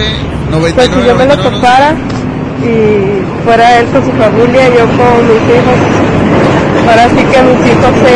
Pues 0.74 0.88
si 0.90 0.92
yo 1.08 1.16
me 1.16 1.26
lo 1.26 1.36
99 1.36 1.44
topara 1.44 1.96
y 2.64 3.44
fuera 3.44 3.80
él 3.80 3.86
con 3.88 4.06
su 4.06 4.12
familia, 4.12 4.68
yo 4.70 4.86
con 4.86 5.28
mis 5.28 5.42
hijos, 5.56 5.78
ahora 6.88 7.10
sí 7.10 7.16
que 7.16 7.42
mis 7.44 7.72
hijos 7.72 7.94
se... 8.04 8.14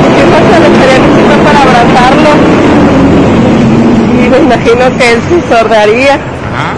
Mis 0.00 0.14
hijos 0.20 0.42
se 0.50 0.60
les 0.60 0.74
encima 0.96 1.36
para 1.44 1.62
abrazarlo 1.62 2.30
y 4.12 4.28
me 4.28 4.38
imagino 4.38 4.98
que 4.98 5.12
él 5.12 5.20
se 5.28 5.48
sordaría. 5.48 6.14
Ajá. 6.14 6.74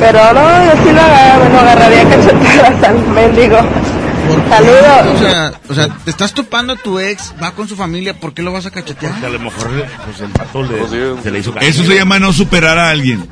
Pero 0.00 0.18
no, 0.32 0.64
yo 0.64 0.72
sí 0.84 0.92
lo, 0.92 1.00
agar- 1.00 1.50
lo 1.52 1.58
agarraría 1.60 2.04
cachetadas 2.08 2.82
al 2.88 3.06
mendigo. 3.08 3.56
O 3.58 4.48
Saludos. 4.48 5.18
sea, 5.20 5.52
o 5.68 5.74
sea, 5.74 5.88
te 6.04 6.10
estás 6.10 6.32
topando 6.32 6.72
a 6.72 6.76
tu 6.76 6.98
ex, 6.98 7.34
va 7.42 7.50
con 7.52 7.68
su 7.68 7.76
familia, 7.76 8.14
¿por 8.18 8.32
qué 8.32 8.42
lo 8.42 8.52
vas 8.52 8.64
a 8.66 8.70
cachetear? 8.70 9.12
Porque 9.12 9.26
a 9.26 9.30
lo 9.30 9.38
mejor 9.38 9.70
pues, 10.06 10.20
el 10.20 10.30
pato 10.30 10.62
le, 10.62 11.22
se 11.22 11.30
le 11.30 11.38
hizo. 11.38 11.54
Eso 11.60 11.84
se 11.84 11.94
llama 11.94 12.18
no 12.18 12.32
superar 12.32 12.78
a 12.78 12.88
alguien. 12.90 13.28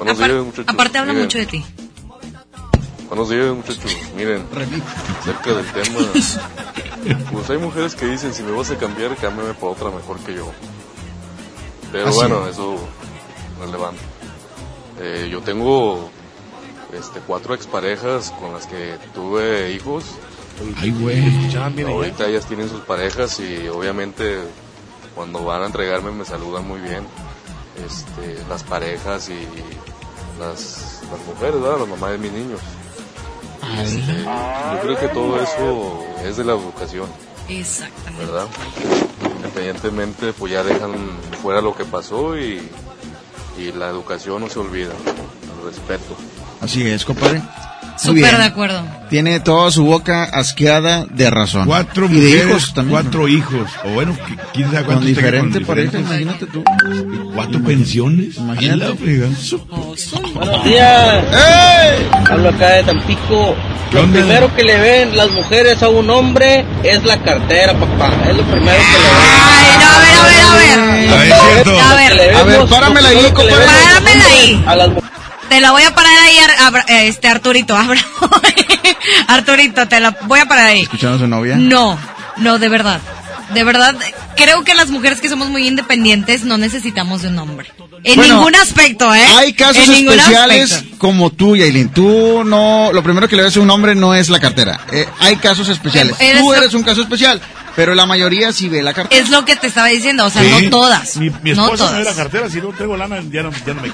Apar- 0.00 0.64
aparte 0.66 0.98
habla 0.98 1.12
mucho 1.12 1.38
de 1.38 1.46
ti. 1.46 1.64
Buenos 3.12 3.28
días, 3.28 3.54
muchachos. 3.54 3.92
Miren, 4.16 4.46
acerca 5.20 5.52
del 5.52 5.66
tema, 5.72 5.98
pues 7.30 7.50
hay 7.50 7.58
mujeres 7.58 7.94
que 7.94 8.06
dicen, 8.06 8.32
si 8.32 8.42
me 8.42 8.52
vas 8.52 8.70
a 8.70 8.78
cambiar, 8.78 9.14
cámbiame 9.16 9.52
por 9.52 9.72
otra 9.72 9.90
mejor 9.90 10.18
que 10.20 10.34
yo. 10.34 10.50
Pero 11.92 12.06
Ah, 12.08 12.10
sí. 12.10 12.16
bueno, 12.16 12.48
eso 12.48 12.76
no 13.58 13.64
es 13.64 13.70
relevante. 13.70 14.00
Eh, 14.98 15.28
yo 15.30 15.42
tengo 15.42 16.08
este, 16.98 17.20
cuatro 17.26 17.54
exparejas 17.54 18.30
con 18.40 18.54
las 18.54 18.66
que 18.66 18.96
tuve 19.14 19.72
hijos. 19.72 20.04
Ay, 20.78 20.90
güey. 20.92 21.54
Ahorita 21.84 22.26
ellas 22.28 22.46
tienen 22.46 22.70
sus 22.70 22.80
parejas 22.80 23.38
y 23.40 23.68
obviamente 23.68 24.38
cuando 25.14 25.44
van 25.44 25.64
a 25.64 25.66
entregarme 25.66 26.12
me 26.12 26.24
saludan 26.24 26.66
muy 26.66 26.80
bien. 26.80 27.06
Este, 27.76 28.42
las 28.48 28.62
parejas 28.62 29.28
y 29.28 29.36
las, 30.40 31.02
las 31.10 31.20
mujeres, 31.26 31.60
¿verdad? 31.60 31.78
las 31.80 31.88
mamás 31.88 32.12
de 32.12 32.16
mis 32.18 32.32
niños. 32.32 32.60
Este, 33.80 34.24
yo 34.24 34.80
creo 34.82 34.98
que 34.98 35.08
todo 35.08 35.40
eso 35.40 36.04
es 36.24 36.36
de 36.36 36.44
la 36.44 36.52
educación, 36.52 37.06
Exactamente. 37.48 38.24
¿verdad? 38.24 38.46
Independientemente, 39.36 40.32
pues 40.32 40.52
ya 40.52 40.62
dejan 40.62 40.92
fuera 41.42 41.60
lo 41.60 41.74
que 41.74 41.84
pasó 41.84 42.36
y, 42.38 42.60
y 43.58 43.72
la 43.72 43.88
educación 43.88 44.40
no 44.42 44.48
se 44.48 44.58
olvida, 44.58 44.92
el 44.92 45.66
respeto. 45.66 46.16
Así 46.60 46.86
es, 46.86 47.04
compadre. 47.04 47.42
Súper 47.96 48.36
de 48.38 48.44
acuerdo. 48.44 48.82
Tiene 49.10 49.40
toda 49.40 49.70
su 49.70 49.84
boca 49.84 50.24
asqueada 50.24 51.04
de 51.10 51.30
razón. 51.30 51.66
Cuatro 51.66 52.06
y 52.10 52.18
de 52.20 52.30
hijos 52.38 52.72
también. 52.74 53.00
cuatro 53.02 53.28
hijos. 53.28 53.68
O 53.84 53.90
bueno, 53.90 54.12
qui- 54.26 54.38
quién 54.54 54.70
sabe 54.70 54.84
Con 54.84 54.94
cuántos 54.94 55.04
tenga 55.04 55.20
diferente 55.20 55.58
con 55.58 55.66
pareja, 55.66 55.98
diferentes. 55.98 56.20
imagínate 56.22 56.46
tú. 56.46 56.64
¿Cuatro 57.34 57.62
pensiones? 57.62 58.36
Imagínate. 58.36 58.84
A 58.84 58.88
la 58.88 58.94
frega. 58.96 59.28
Buenos 60.34 60.64
días. 60.64 61.24
Hablo 62.30 62.48
acá 62.48 62.68
de 62.70 62.82
Tampico. 62.84 63.56
¿Qué 63.90 63.96
Lo 63.98 64.04
onda? 64.04 64.20
primero 64.20 64.56
que 64.56 64.62
le 64.64 64.80
ven 64.80 65.16
las 65.16 65.30
mujeres 65.32 65.82
a 65.82 65.88
un 65.90 66.08
hombre 66.08 66.64
es 66.82 67.04
la 67.04 67.22
cartera, 67.22 67.74
papá. 67.74 68.10
Es 68.28 68.34
lo 68.36 68.42
primero 68.44 68.78
que 68.78 68.98
le 68.98 69.08
ven. 69.08 69.20
Ay, 69.52 69.78
no, 69.78 69.86
a 69.86 69.98
ver, 70.00 70.18
a 70.18 70.54
ver, 70.56 70.78
a 70.80 70.86
ver. 70.86 71.12
Ah, 71.12 71.24
es 71.26 71.52
cierto. 71.52 71.78
A 71.80 71.94
ver, 71.94 72.08
Que 72.12 72.14
le 72.16 72.36
A 72.36 72.42
ver, 72.44 72.66
páramela 72.68 73.08
ahí, 73.10 73.30
compadre. 73.32 73.54
Páramela 73.66 74.24
ahí. 74.24 74.64
A 74.66 74.76
las 74.76 74.88
mujeres. 74.88 75.11
Te 75.52 75.60
la 75.60 75.70
voy 75.72 75.82
a 75.82 75.94
parar 75.94 76.12
ahí, 76.18 76.36
Ar- 76.38 76.84
este 76.88 77.28
Arturito. 77.28 77.76
Abra- 77.76 78.00
Arturito, 79.28 79.86
te 79.86 80.00
la 80.00 80.10
voy 80.22 80.40
a 80.40 80.46
parar 80.46 80.66
ahí. 80.68 80.80
¿Escuchando 80.80 81.16
a 81.16 81.18
su 81.20 81.26
novia? 81.28 81.56
No, 81.56 81.98
no, 82.38 82.58
de 82.58 82.68
verdad. 82.70 83.00
De 83.52 83.62
verdad, 83.64 83.94
creo 84.34 84.64
que 84.64 84.74
las 84.74 84.88
mujeres 84.88 85.20
que 85.20 85.28
somos 85.28 85.50
muy 85.50 85.68
independientes 85.68 86.44
no 86.44 86.56
necesitamos 86.56 87.20
de 87.20 87.28
un 87.28 87.38
hombre. 87.38 87.70
En 88.02 88.16
Bueno, 88.16 88.36
ningún 88.36 88.54
aspecto, 88.54 89.14
¿eh? 89.14 89.22
Hay 89.36 89.52
casos 89.52 89.86
En 89.88 90.08
especiales 90.08 90.72
aspecto. 90.72 90.96
como 90.98 91.28
tú, 91.30 91.54
Yailin. 91.54 91.90
Tú 91.90 92.44
no, 92.44 92.90
lo 92.94 93.02
primero 93.02 93.28
que 93.28 93.36
le 93.36 93.42
ves 93.42 93.56
a 93.56 93.60
un 93.60 93.68
hombre 93.68 93.94
no 93.94 94.14
es 94.14 94.30
la 94.30 94.40
cartera. 94.40 94.80
Eh, 94.90 95.06
hay 95.20 95.36
casos 95.36 95.68
especiales. 95.68 96.16
Eh, 96.18 96.28
eres 96.30 96.40
Tú 96.40 96.50
lo- 96.50 96.54
eres 96.56 96.72
un 96.72 96.82
caso 96.82 97.02
especial, 97.02 97.42
pero 97.76 97.94
la 97.94 98.06
mayoría 98.06 98.52
sí 98.52 98.68
ve 98.68 98.82
la 98.82 98.92
cartera. 98.94 99.20
Es 99.22 99.30
lo 99.30 99.44
que 99.44 99.56
te 99.56 99.66
estaba 99.68 99.88
diciendo, 99.88 100.26
o 100.26 100.30
sea, 100.30 100.42
Sí. 100.42 100.64
no 100.64 100.70
todas. 100.70 101.16
Mi, 101.16 101.30
mi 101.42 101.52
no 101.52 101.64
esposa 101.64 101.90
me 101.92 101.98
ve 101.98 102.04
la 102.04 102.10
todas. 102.10 102.16
cartera, 102.16 102.48
si 102.50 102.60
no 102.60 102.68
tengo 102.68 102.96
lana, 102.96 103.16
ya 103.30 103.42
no, 103.42 103.50
ya 103.50 103.74
no 103.74 103.82
me 103.82 103.88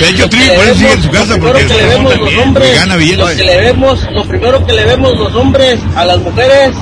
De 0.00 0.08
hecho, 0.10 0.28
Tri, 0.28 0.40
por 0.54 0.64
eso 0.64 0.74
sigue 0.74 0.92
en 0.92 1.02
su 1.02 1.10
casa, 1.10 1.36
lo 1.36 1.42
porque 1.46 1.66
que 1.66 1.74
le 1.74 1.86
vemos 1.86 2.16
los 2.18 2.34
hombres, 2.36 2.74
gana 2.76 2.94
lo 2.94 3.00
billetes. 3.00 3.36
que 3.36 3.44
le 3.44 3.60
vemos, 3.60 4.06
lo 4.12 4.24
primero 4.26 4.66
que 4.66 4.72
le 4.72 4.84
vemos 4.84 5.12
los 5.18 5.34
hombres 5.34 5.80
a 5.96 6.04
las 6.04 6.18
mujeres 6.18 6.72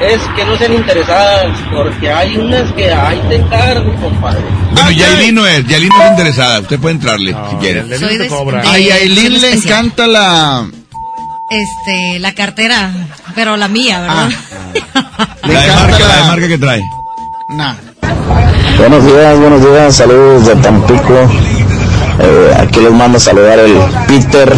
es 0.00 0.20
que 0.36 0.44
no 0.44 0.56
sean 0.58 0.72
interesadas, 0.74 1.56
porque 1.72 2.10
hay 2.10 2.36
unas 2.36 2.70
que 2.72 2.92
ahí 2.92 3.20
te 3.28 3.36
encargo, 3.36 3.94
compadre. 4.00 4.40
Bueno. 4.72 4.90
Yailin 4.90 5.34
no 5.34 5.46
es, 5.46 5.66
Yailin 5.66 5.88
no 5.88 6.02
es 6.02 6.10
interesada. 6.10 6.60
Usted 6.60 6.78
puede 6.80 6.96
entrarle 6.96 7.34
si 7.50 7.56
quiere. 7.56 7.82
no 7.84 8.68
A 8.68 8.78
Yailin 8.78 9.40
le 9.40 9.48
especial. 9.52 9.54
encanta 9.84 10.06
la... 10.06 10.66
Este, 11.54 12.18
la 12.18 12.34
cartera, 12.34 12.90
pero 13.36 13.56
la 13.56 13.68
mía, 13.68 14.00
¿verdad? 14.00 14.28
La 15.44 15.60
de 15.60 15.68
marca, 15.68 15.98
la 16.08 16.16
de 16.16 16.24
marca 16.24 16.48
que 16.48 16.58
trae. 16.58 16.82
Nah. 17.48 17.74
Buenos 18.76 19.06
días, 19.06 19.38
buenos 19.38 19.60
días, 19.60 19.94
saludos 19.94 20.46
de 20.46 20.56
Tampico. 20.56 21.30
Eh, 22.18 22.54
aquí 22.58 22.80
les 22.80 22.90
mando 22.90 23.18
a 23.18 23.20
saludar 23.20 23.60
el 23.60 23.76
Peter, 24.08 24.52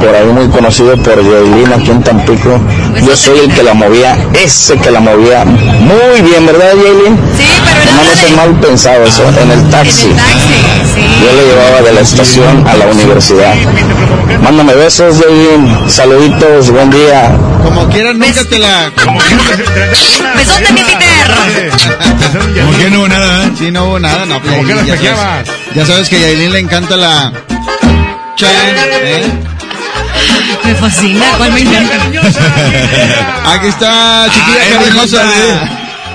por 0.00 0.12
ahí 0.12 0.26
muy 0.26 0.48
conocido 0.48 0.96
por 0.96 1.22
Yailin 1.22 1.72
aquí 1.72 1.90
en 1.90 2.02
Tampico. 2.02 2.58
Yo 3.06 3.16
soy 3.16 3.38
el 3.40 3.54
que 3.54 3.62
la 3.62 3.74
movía, 3.74 4.16
ese 4.42 4.76
que 4.76 4.90
la 4.90 4.98
movía 4.98 5.44
muy 5.44 6.20
bien, 6.20 6.46
¿verdad, 6.46 6.72
Yailin? 6.74 7.16
Sí, 7.36 7.44
pero 7.84 7.94
no 7.94 8.02
es 8.02 8.36
mal 8.36 8.60
pensado 8.60 9.04
eso, 9.04 9.22
en 9.40 9.50
el 9.52 9.70
taxi. 9.70 10.08
Yo 10.08 11.32
le 11.32 11.46
llevaba 11.46 11.82
de 11.82 11.92
la 11.92 12.00
estación 12.00 12.66
a 12.66 12.74
la 12.74 12.86
universidad. 12.86 13.54
Mándame 14.38 14.74
besos, 14.74 15.18
Yailin, 15.20 15.90
saluditos, 15.90 16.70
buen 16.70 16.90
día. 16.90 17.30
Como 17.62 17.88
quieras, 17.88 18.14
nunca 18.14 18.44
te 18.44 18.58
la. 18.58 18.90
Besote, 20.36 20.72
mi 20.72 20.80
Peter. 20.80 21.72
Como 22.60 22.78
que 22.78 22.90
no 22.90 22.98
hubo 23.00 23.08
nada, 23.08 23.44
¿eh? 23.46 23.50
Sí, 23.58 23.70
no 23.70 23.84
hubo 23.84 23.98
nada, 23.98 24.24
no. 24.26 24.40
Como 24.40 24.64
que 24.66 24.74
la 24.74 24.82
ya, 24.84 24.94
pequeabas. 24.94 25.46
sabes, 25.46 25.74
ya 25.74 25.86
sabes 25.86 26.08
que 26.08 26.16
a 26.16 26.20
Yailin 26.20 26.52
le 26.52 26.58
encanta 26.60 26.96
la. 26.96 27.32
Chan, 28.36 28.50
¿eh? 29.02 29.24
Me 30.64 30.74
fascina, 30.74 31.24
¿cuál 31.36 31.52
me 31.52 31.60
encanta? 31.60 31.94
Aquí 33.52 33.66
está, 33.68 34.26
chiquilla 34.32 34.60
Ah, 34.60 34.78
cariñosa. 34.84 35.22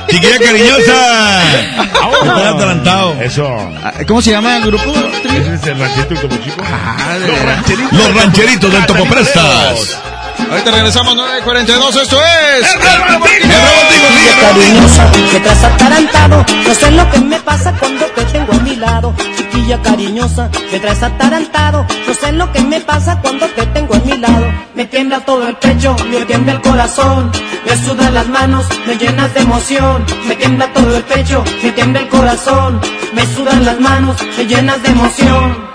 Chiquilla 0.07 0.39
cariñosa. 0.39 1.43
Estoy 1.53 2.41
adelantado. 2.43 3.13
Eso. 3.21 3.47
Ah, 3.83 3.93
¿Cómo 4.07 4.21
se 4.21 4.31
llama 4.31 4.57
el 4.57 4.65
grupo? 4.65 4.93
Ese 4.93 5.53
es 5.55 5.67
el 5.67 5.79
rancherito 5.79 6.13
del 6.13 6.21
Topo 6.21 6.35
Chico. 6.43 6.63
Los 7.27 7.41
rancheritos. 7.45 7.93
Los 7.93 8.15
rancheritos 8.15 8.71
del 8.71 8.85
Topo 8.85 9.05
Prestas. 9.05 9.99
Ahorita 10.49 10.71
regresamos 10.71 11.15
9.42, 11.15 12.01
esto 12.01 12.21
es... 12.21 12.71
Chiquilla 12.71 14.41
cariñosa, 14.41 15.11
que 15.31 15.39
traes 15.39 15.63
atarantado. 15.63 16.45
No 16.67 16.75
sé 16.75 16.91
lo 16.91 17.11
que 17.11 17.19
me 17.19 17.39
pasa 17.39 17.73
cuando 17.79 18.05
te 18.05 18.25
tengo 18.25 18.53
a 18.53 18.59
mi 18.59 18.75
lado. 18.75 19.13
Chiquilla 19.37 19.81
cariñosa, 19.81 20.49
que 20.51 20.79
traes 20.79 21.03
atarantado. 21.03 21.85
No 22.07 22.13
sé 22.13 22.31
lo 22.31 22.51
que 22.51 22.61
me 22.61 22.79
pasa 22.81 23.19
cuando 23.21 23.47
te 23.47 23.65
tengo 23.67 23.95
a 23.95 23.99
mi 23.99 24.17
lado. 24.17 24.45
Me 24.75 24.85
tiembla 24.85 25.19
todo 25.21 25.47
el 25.47 25.55
pecho, 25.55 25.95
me 26.09 26.25
tiembla 26.25 26.53
el 26.53 26.61
corazón. 26.61 27.31
Me 27.65 27.77
sudan 27.85 28.13
las 28.13 28.27
manos, 28.27 28.65
me 28.85 28.97
llenas 28.97 29.33
de 29.33 29.39
emoción. 29.41 30.05
Me 30.27 30.35
tiembla 30.35 30.71
todo 30.73 30.95
el 30.95 31.03
pecho, 31.03 31.43
me 31.63 31.71
tiembla 31.71 32.01
el 32.01 32.07
corazón. 32.09 32.81
Me 33.13 33.25
sudan 33.35 33.65
las 33.65 33.79
manos, 33.79 34.15
me 34.37 34.45
llenas 34.45 34.81
de 34.83 34.89
emoción. 34.89 35.74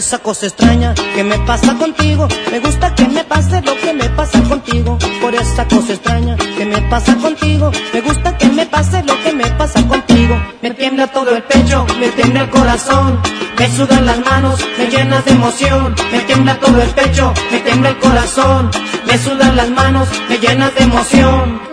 Esa 0.00 0.18
cosa 0.18 0.46
extraña 0.46 0.94
que 0.94 1.22
me 1.22 1.38
pasa 1.40 1.76
contigo. 1.76 2.26
Me 2.50 2.58
gusta 2.58 2.94
que 2.94 3.06
me 3.06 3.22
pase 3.22 3.60
lo 3.60 3.74
que 3.76 3.92
me 3.92 4.08
pasa 4.08 4.42
contigo. 4.42 4.98
Por 5.20 5.34
esa 5.34 5.68
cosa 5.68 5.92
extraña 5.92 6.36
que 6.36 6.64
me 6.64 6.80
pasa 6.88 7.14
contigo. 7.16 7.70
Me 7.92 8.00
gusta 8.00 8.36
que 8.38 8.48
me 8.48 8.64
pase 8.64 9.02
lo 9.02 9.14
que 9.22 9.32
me 9.34 9.46
pasa 9.60 9.86
contigo. 9.86 10.34
Me 10.62 10.70
tiembla 10.70 11.06
todo 11.08 11.36
el 11.36 11.42
pecho, 11.42 11.86
me 12.00 12.08
tiembla 12.08 12.40
el 12.44 12.50
corazón. 12.50 13.20
Me 13.58 13.68
sudan 13.76 14.06
las 14.06 14.20
manos, 14.24 14.58
me 14.78 14.86
llenas 14.86 15.22
de 15.26 15.32
emoción. 15.32 15.94
Me 16.10 16.20
tiembla 16.20 16.58
todo 16.58 16.80
el 16.80 16.90
pecho, 17.00 17.34
me 17.50 17.58
tiembla 17.60 17.90
el 17.90 17.98
corazón. 17.98 18.70
Me 19.06 19.18
sudan 19.18 19.54
las 19.54 19.68
manos, 19.68 20.08
me 20.30 20.38
llenas 20.38 20.74
de 20.76 20.84
emoción. 20.84 21.69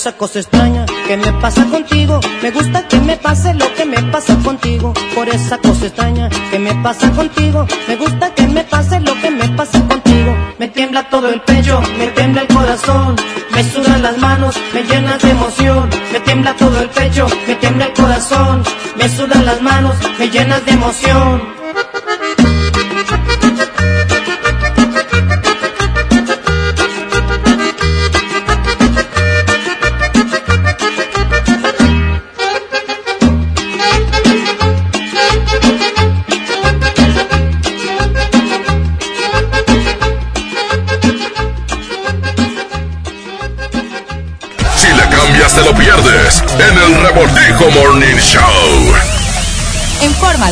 Esa 0.00 0.12
cosa 0.16 0.38
extraña 0.38 0.86
que 1.06 1.14
me 1.18 1.30
pasa 1.42 1.62
contigo. 1.66 2.20
Me 2.42 2.50
gusta 2.50 2.88
que 2.88 2.98
me 3.00 3.18
pase 3.18 3.52
lo 3.52 3.70
que 3.74 3.84
me 3.84 4.02
pasa 4.04 4.34
contigo. 4.42 4.94
Por 5.14 5.28
esa 5.28 5.58
cosa 5.58 5.88
extraña 5.88 6.30
que 6.50 6.58
me 6.58 6.74
pasa 6.76 7.10
contigo. 7.10 7.66
Me 7.86 7.96
gusta 7.96 8.34
que 8.34 8.46
me 8.46 8.64
pase 8.64 8.98
lo 9.00 9.12
que 9.20 9.30
me 9.30 9.46
pasa 9.50 9.78
contigo. 9.86 10.34
Me 10.58 10.68
tiembla 10.68 11.06
todo 11.10 11.28
el 11.28 11.42
pecho, 11.42 11.82
me 11.98 12.06
tiembla 12.06 12.40
el 12.42 12.48
corazón. 12.48 13.14
Me 13.54 13.62
sudan 13.62 14.00
las 14.00 14.16
manos, 14.16 14.54
me 14.72 14.84
llenas 14.84 15.20
de 15.20 15.30
emoción. 15.32 15.90
Me 16.12 16.20
tiembla 16.20 16.56
todo 16.56 16.80
el 16.80 16.88
pecho, 16.88 17.26
me 17.46 17.54
tiembla 17.56 17.84
el 17.84 17.92
corazón. 17.92 18.62
Me 18.96 19.06
sudan 19.06 19.44
las 19.44 19.60
manos, 19.60 19.96
me 20.18 20.30
llenas 20.30 20.64
de 20.64 20.72
emoción. 20.72 21.59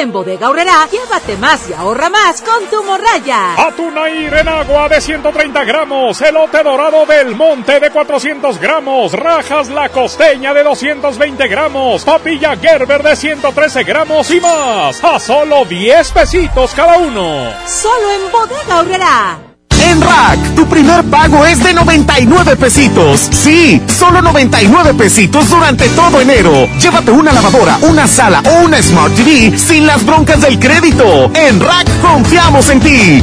En 0.00 0.12
Bodega 0.12 0.46
Aurrerá, 0.46 0.88
llévate 0.90 1.36
más 1.36 1.68
y 1.68 1.74
ahorra 1.74 2.08
más 2.08 2.40
con 2.40 2.64
tu 2.70 2.82
morraya. 2.82 3.52
Atunair 3.54 4.32
en 4.32 4.48
agua 4.48 4.88
de 4.88 4.98
130 4.98 5.62
gramos, 5.64 6.22
elote 6.22 6.62
dorado 6.62 7.04
del 7.04 7.36
monte 7.36 7.78
de 7.78 7.90
400 7.90 8.58
gramos, 8.58 9.12
rajas 9.12 9.68
la 9.68 9.90
costeña 9.90 10.54
de 10.54 10.62
220 10.62 11.46
gramos, 11.48 12.02
papilla 12.02 12.56
Gerber 12.56 13.02
de 13.02 13.14
113 13.14 13.84
gramos 13.84 14.30
y 14.30 14.40
más, 14.40 15.04
a 15.04 15.20
solo 15.20 15.66
10 15.66 16.12
pesitos 16.12 16.72
cada 16.74 16.96
uno. 16.96 17.52
Solo 17.66 18.10
en 18.10 18.32
Bodega 18.32 18.78
Aurrerá. 18.78 19.49
En 19.80 20.00
Rack, 20.00 20.54
tu 20.54 20.66
primer 20.66 21.04
pago 21.04 21.44
es 21.46 21.62
de 21.62 21.72
99 21.72 22.56
pesitos. 22.56 23.28
Sí, 23.30 23.80
solo 23.86 24.22
99 24.22 24.94
pesitos 24.94 25.48
durante 25.48 25.88
todo 25.90 26.20
enero. 26.20 26.68
Llévate 26.80 27.10
una 27.10 27.32
lavadora, 27.32 27.78
una 27.82 28.06
sala 28.06 28.42
o 28.44 28.64
una 28.64 28.82
Smart 28.82 29.14
TV 29.14 29.58
sin 29.58 29.86
las 29.86 30.04
broncas 30.04 30.40
del 30.40 30.58
crédito. 30.58 31.30
En 31.34 31.60
Rack 31.60 31.88
confiamos 32.00 32.68
en 32.70 32.80
ti. 32.80 33.22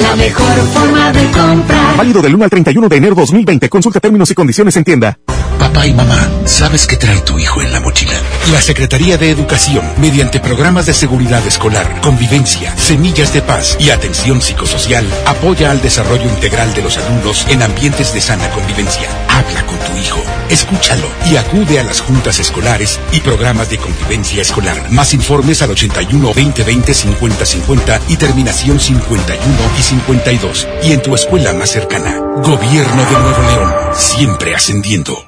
La 0.00 0.16
mejor 0.16 0.56
forma 0.74 1.12
de 1.12 1.30
comprar. 1.30 1.96
Válido 1.96 2.22
del 2.22 2.34
1 2.34 2.44
al 2.44 2.50
31 2.50 2.88
de 2.88 2.96
enero 2.96 3.14
2020. 3.14 3.68
Consulta 3.68 4.00
términos 4.00 4.30
y 4.30 4.34
condiciones 4.34 4.76
en 4.76 4.84
tienda. 4.84 5.18
Papá 5.78 5.86
y 5.86 5.94
mamá, 5.94 6.28
¿sabes 6.44 6.88
qué 6.88 6.96
trae 6.96 7.20
tu 7.20 7.38
hijo 7.38 7.62
en 7.62 7.70
la 7.70 7.78
mochila? 7.78 8.20
La 8.50 8.60
Secretaría 8.60 9.16
de 9.16 9.30
Educación, 9.30 9.84
mediante 9.98 10.40
programas 10.40 10.86
de 10.86 10.92
seguridad 10.92 11.46
escolar, 11.46 12.00
convivencia, 12.00 12.76
semillas 12.76 13.32
de 13.32 13.42
paz 13.42 13.76
y 13.78 13.90
atención 13.90 14.42
psicosocial, 14.42 15.06
apoya 15.24 15.70
al 15.70 15.80
desarrollo 15.80 16.24
integral 16.24 16.74
de 16.74 16.82
los 16.82 16.98
alumnos 16.98 17.46
en 17.48 17.62
ambientes 17.62 18.12
de 18.12 18.20
sana 18.20 18.50
convivencia. 18.50 19.08
habla 19.28 19.64
con 19.66 19.78
tu 19.78 19.96
hijo, 20.02 20.20
escúchalo 20.50 21.06
y 21.30 21.36
acude 21.36 21.78
a 21.78 21.84
las 21.84 22.00
juntas 22.00 22.40
escolares 22.40 22.98
y 23.12 23.20
programas 23.20 23.70
de 23.70 23.78
convivencia 23.78 24.42
escolar. 24.42 24.90
Más 24.90 25.14
informes 25.14 25.62
al 25.62 25.70
81 25.70 26.34
20 26.34 26.64
20 26.64 26.92
50 26.92 27.46
50 27.46 28.00
y 28.08 28.16
terminación 28.16 28.80
51 28.80 29.38
y 29.78 29.82
52. 29.82 30.66
Y 30.82 30.90
en 30.90 31.02
tu 31.02 31.14
escuela 31.14 31.52
más 31.52 31.70
cercana. 31.70 32.18
Gobierno 32.42 33.04
de 33.04 33.12
Nuevo 33.12 33.42
León, 33.42 33.74
siempre 33.94 34.56
ascendiendo. 34.56 35.27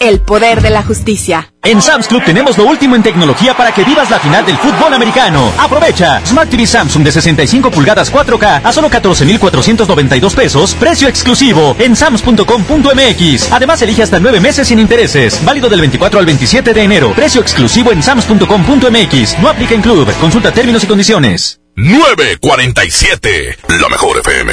El 0.00 0.20
poder 0.20 0.62
de 0.62 0.70
la 0.70 0.82
justicia. 0.82 1.52
En 1.64 1.82
Sam's 1.82 2.06
Club 2.06 2.22
tenemos 2.24 2.56
lo 2.56 2.64
último 2.64 2.94
en 2.94 3.02
tecnología 3.02 3.56
para 3.56 3.72
que 3.74 3.82
vivas 3.82 4.08
la 4.10 4.20
final 4.20 4.46
del 4.46 4.56
fútbol 4.56 4.94
americano. 4.94 5.52
Aprovecha. 5.58 6.24
Smart 6.24 6.48
TV 6.48 6.66
Samsung 6.66 7.02
de 7.02 7.12
65 7.12 7.70
pulgadas 7.70 8.12
4K 8.12 8.60
a 8.62 8.72
solo 8.72 8.88
14,492 8.88 10.34
pesos. 10.34 10.74
Precio 10.74 11.08
exclusivo 11.08 11.74
en 11.78 11.96
sams.com.mx. 11.96 13.52
Además 13.52 13.82
elige 13.82 14.02
hasta 14.02 14.20
9 14.20 14.40
meses 14.40 14.68
sin 14.68 14.78
intereses. 14.78 15.44
Válido 15.44 15.68
del 15.68 15.80
24 15.80 16.20
al 16.20 16.26
27 16.26 16.72
de 16.72 16.82
enero. 16.82 17.12
Precio 17.14 17.40
exclusivo 17.40 17.90
en 17.90 18.02
sams.com.mx. 18.02 19.38
No 19.40 19.48
aplica 19.48 19.74
en 19.74 19.82
club. 19.82 20.08
Consulta 20.20 20.52
términos 20.52 20.84
y 20.84 20.86
condiciones. 20.86 21.60
947, 21.74 23.58
la 23.80 23.88
mejor 23.88 24.18
FM. 24.18 24.52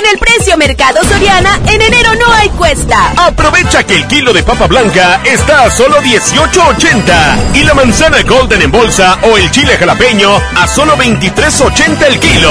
Con 0.00 0.08
el 0.08 0.18
precio 0.18 0.56
Mercado 0.56 1.04
Soriana, 1.04 1.60
en 1.66 1.82
enero 1.82 2.14
no 2.14 2.32
hay 2.32 2.48
cuesta. 2.48 3.12
Aprovecha 3.18 3.84
que 3.84 3.96
el 3.96 4.06
kilo 4.06 4.32
de 4.32 4.42
papa 4.42 4.66
blanca 4.66 5.20
está 5.26 5.64
a 5.64 5.70
solo 5.70 6.00
18.80 6.00 7.54
y 7.54 7.64
la 7.64 7.74
manzana 7.74 8.22
golden 8.22 8.62
en 8.62 8.70
bolsa 8.70 9.18
o 9.30 9.36
el 9.36 9.50
chile 9.50 9.76
jalapeño 9.76 10.34
a 10.56 10.66
solo 10.66 10.96
23.80 10.96 12.06
el 12.06 12.18
kilo. 12.18 12.50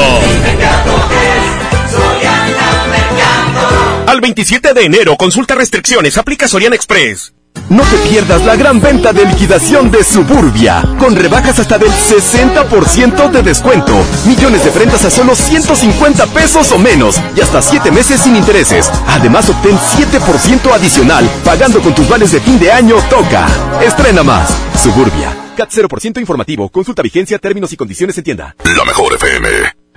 Al 4.05 4.21
27 4.21 4.75
de 4.75 4.85
enero, 4.85 5.17
consulta 5.17 5.55
restricciones, 5.55 6.19
aplica 6.19 6.47
Soriana 6.47 6.75
Express. 6.75 7.33
No 7.69 7.83
te 7.83 7.97
pierdas 8.09 8.43
la 8.45 8.55
gran 8.55 8.81
venta 8.81 9.13
de 9.13 9.25
liquidación 9.25 9.91
de 9.91 10.03
Suburbia, 10.03 10.83
con 10.97 11.15
rebajas 11.15 11.59
hasta 11.59 11.77
del 11.77 11.91
60% 11.91 13.29
de 13.29 13.43
descuento, 13.43 13.93
millones 14.25 14.63
de 14.65 14.71
prendas 14.71 15.05
a 15.05 15.11
solo 15.11 15.35
150 15.35 16.25
pesos 16.27 16.71
o 16.71 16.79
menos 16.79 17.21
y 17.35 17.41
hasta 17.41 17.61
7 17.61 17.91
meses 17.91 18.21
sin 18.21 18.35
intereses. 18.35 18.89
Además 19.07 19.49
obtén 19.49 19.77
7% 19.77 20.73
adicional 20.73 21.29
pagando 21.45 21.79
con 21.81 21.93
tus 21.93 22.09
vales 22.09 22.31
de 22.31 22.39
fin 22.39 22.59
de 22.59 22.71
año 22.71 22.95
Toca. 23.07 23.45
Estrena 23.85 24.23
más. 24.23 24.49
Suburbia. 24.81 25.35
CAT 25.55 25.69
0% 25.69 26.19
informativo. 26.19 26.69
Consulta 26.69 27.03
vigencia, 27.03 27.37
términos 27.37 27.71
y 27.71 27.77
condiciones 27.77 28.17
en 28.17 28.23
tienda. 28.23 28.55
La 28.63 28.83
mejor 28.83 29.13
FM. 29.13 29.78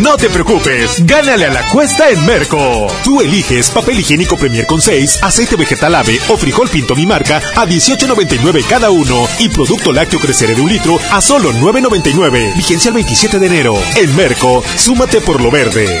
No 0.00 0.16
te 0.16 0.30
preocupes, 0.30 1.04
gánale 1.04 1.44
a 1.44 1.50
la 1.50 1.68
cuesta 1.68 2.08
en 2.08 2.24
Merco. 2.24 2.86
Tú 3.04 3.20
eliges 3.20 3.70
papel 3.70 4.00
higiénico 4.00 4.38
Premier 4.38 4.64
con 4.64 4.80
6, 4.80 5.18
aceite 5.22 5.54
vegetal 5.54 5.94
ave 5.94 6.18
o 6.28 6.36
frijol 6.38 6.70
pinto 6.70 6.96
mi 6.96 7.04
marca 7.04 7.42
a 7.54 7.66
18.99 7.66 8.64
cada 8.66 8.90
uno 8.90 9.28
y 9.38 9.50
producto 9.50 9.92
lácteo 9.92 10.18
crecer 10.18 10.56
de 10.56 10.62
un 10.62 10.70
litro 10.70 10.98
a 11.10 11.20
solo 11.20 11.52
9.99. 11.52 12.54
Vigencia 12.56 12.88
el 12.88 12.94
27 12.94 13.38
de 13.38 13.46
enero. 13.46 13.74
En 13.96 14.16
Merco, 14.16 14.64
súmate 14.76 15.20
por 15.20 15.42
lo 15.42 15.50
verde. 15.50 16.00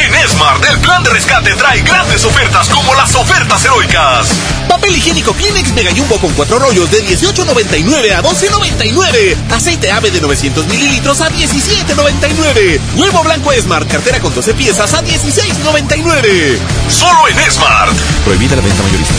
En 0.00 0.14
Esmart, 0.14 0.64
el 0.64 0.78
plan 0.78 1.02
de 1.04 1.10
rescate 1.10 1.54
trae 1.56 1.82
grandes 1.82 2.24
ofertas 2.24 2.70
como 2.70 2.94
las 2.94 3.14
ofertas 3.14 3.62
heroicas. 3.66 4.28
Papel 4.66 4.96
higiénico 4.96 5.34
Kleenex 5.34 5.72
Mega 5.72 5.90
Jumbo 5.94 6.16
con 6.18 6.32
cuatro 6.32 6.58
rollos 6.58 6.90
de 6.90 7.04
18.99 7.04 8.14
a 8.14 8.22
12.99. 8.22 9.36
Aceite 9.50 9.92
ave 9.92 10.10
de 10.10 10.22
900 10.22 10.66
mililitros 10.68 11.20
a 11.20 11.28
17.99. 11.30 12.80
Huevo 12.96 13.22
blanco 13.24 13.52
Smart, 13.60 13.86
cartera 13.90 14.20
con 14.20 14.34
12 14.34 14.54
piezas 14.54 14.94
a 14.94 15.02
16.99. 15.02 16.58
Solo 16.88 17.28
en 17.28 17.38
Esmart. 17.40 17.94
Prohibida 18.24 18.56
la 18.56 18.62
venta 18.62 18.82
mayorista. 18.82 19.14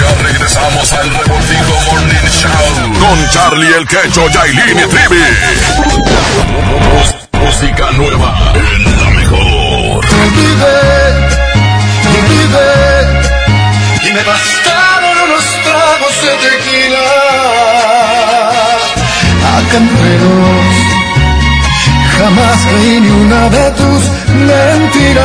Ya 0.00 0.22
regresamos 0.24 0.92
al 0.92 1.08
Reportivo 1.10 1.80
Morning 1.86 2.30
Show 2.30 2.50
con 2.98 3.30
Charlie 3.30 3.76
el 3.76 3.86
Quecho, 3.86 4.28
Yailin 4.28 4.78
y 4.78 4.88
Trivi. 4.88 5.22
Música 7.44 7.90
nueva 7.92 8.30
en 8.54 8.82
la 9.00 9.10
mejor. 9.10 10.04
y 14.02 14.12
me 14.12 14.22
bastaron 14.22 15.16
unos 15.26 15.44
tragos 15.66 16.14
de 16.24 16.32
tequila. 16.44 17.06
Acá 19.56 19.76
entre 19.76 20.14
jamás 22.18 22.58
creí 22.66 22.94
ni 23.00 23.10
una 23.10 23.42
de 23.50 23.64
tus 23.72 24.02
mentiras. 24.48 25.24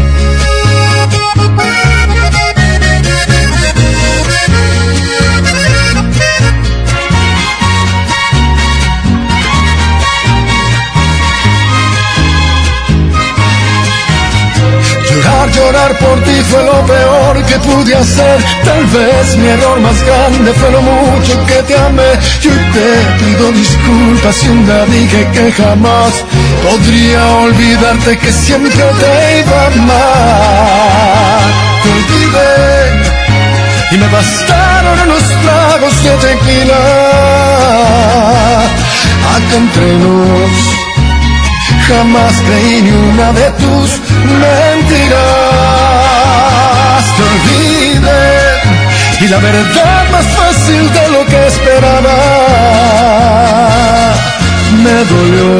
Llorar, 15.49 15.97
por 15.97 16.21
ti 16.23 16.39
fue 16.49 16.63
lo 16.63 16.85
peor 16.85 17.43
que 17.45 17.57
pude 17.59 17.95
hacer. 17.95 18.37
Tal 18.63 18.85
vez 18.85 19.37
mi 19.37 19.47
error 19.47 19.79
más 19.79 20.01
grande 20.03 20.53
fue 20.53 20.71
lo 20.71 20.81
mucho 20.81 21.45
que 21.45 21.63
te 21.63 21.75
amé. 21.77 22.11
Yo 22.41 22.51
te 22.51 23.23
pido 23.23 23.51
disculpas 23.51 24.35
si 24.35 24.47
un 24.49 24.65
día 24.65 24.85
dije 24.85 25.27
que 25.33 25.51
jamás 25.51 26.13
podría 26.63 27.25
olvidarte 27.37 28.17
que 28.19 28.31
siempre 28.31 28.71
te 28.71 29.39
iba 29.39 29.61
a 29.61 29.67
amar. 29.67 31.41
Te 31.81 31.89
olvidé 31.89 33.11
y 33.91 33.97
me 33.97 34.07
bastaron 34.07 34.99
unos 35.05 35.23
tragos 35.43 36.03
de 36.03 36.11
tequila. 36.27 36.81
Acá 39.35 39.55
entre 39.57 39.93
nos 39.97 40.81
Jamás 41.87 42.33
creí 42.45 42.81
ni 42.83 42.91
una 42.91 43.33
de 43.33 43.51
tus 43.51 43.89
mentiras. 44.25 45.21
Te 47.15 47.21
olvidé 47.31 48.51
y 49.21 49.27
la 49.27 49.37
verdad 49.37 50.09
más 50.11 50.25
fácil 50.25 50.91
de 50.93 51.09
lo 51.09 51.25
que 51.25 51.47
esperaba. 51.47 52.17
Me 54.83 55.05
dolió, 55.13 55.51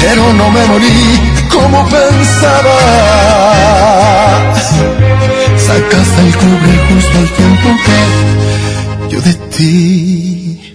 pero 0.00 0.32
no 0.32 0.50
me 0.50 0.64
morí 0.66 1.20
como 1.52 1.86
pensabas. 1.88 2.74
Sacaste 5.66 6.20
el 6.26 6.36
cubre 6.36 6.72
justo 6.88 7.18
al 7.18 7.28
tiempo 7.30 7.68
que 7.84 7.98
yo 9.08 9.20
de 9.20 9.34
ti, 9.56 10.74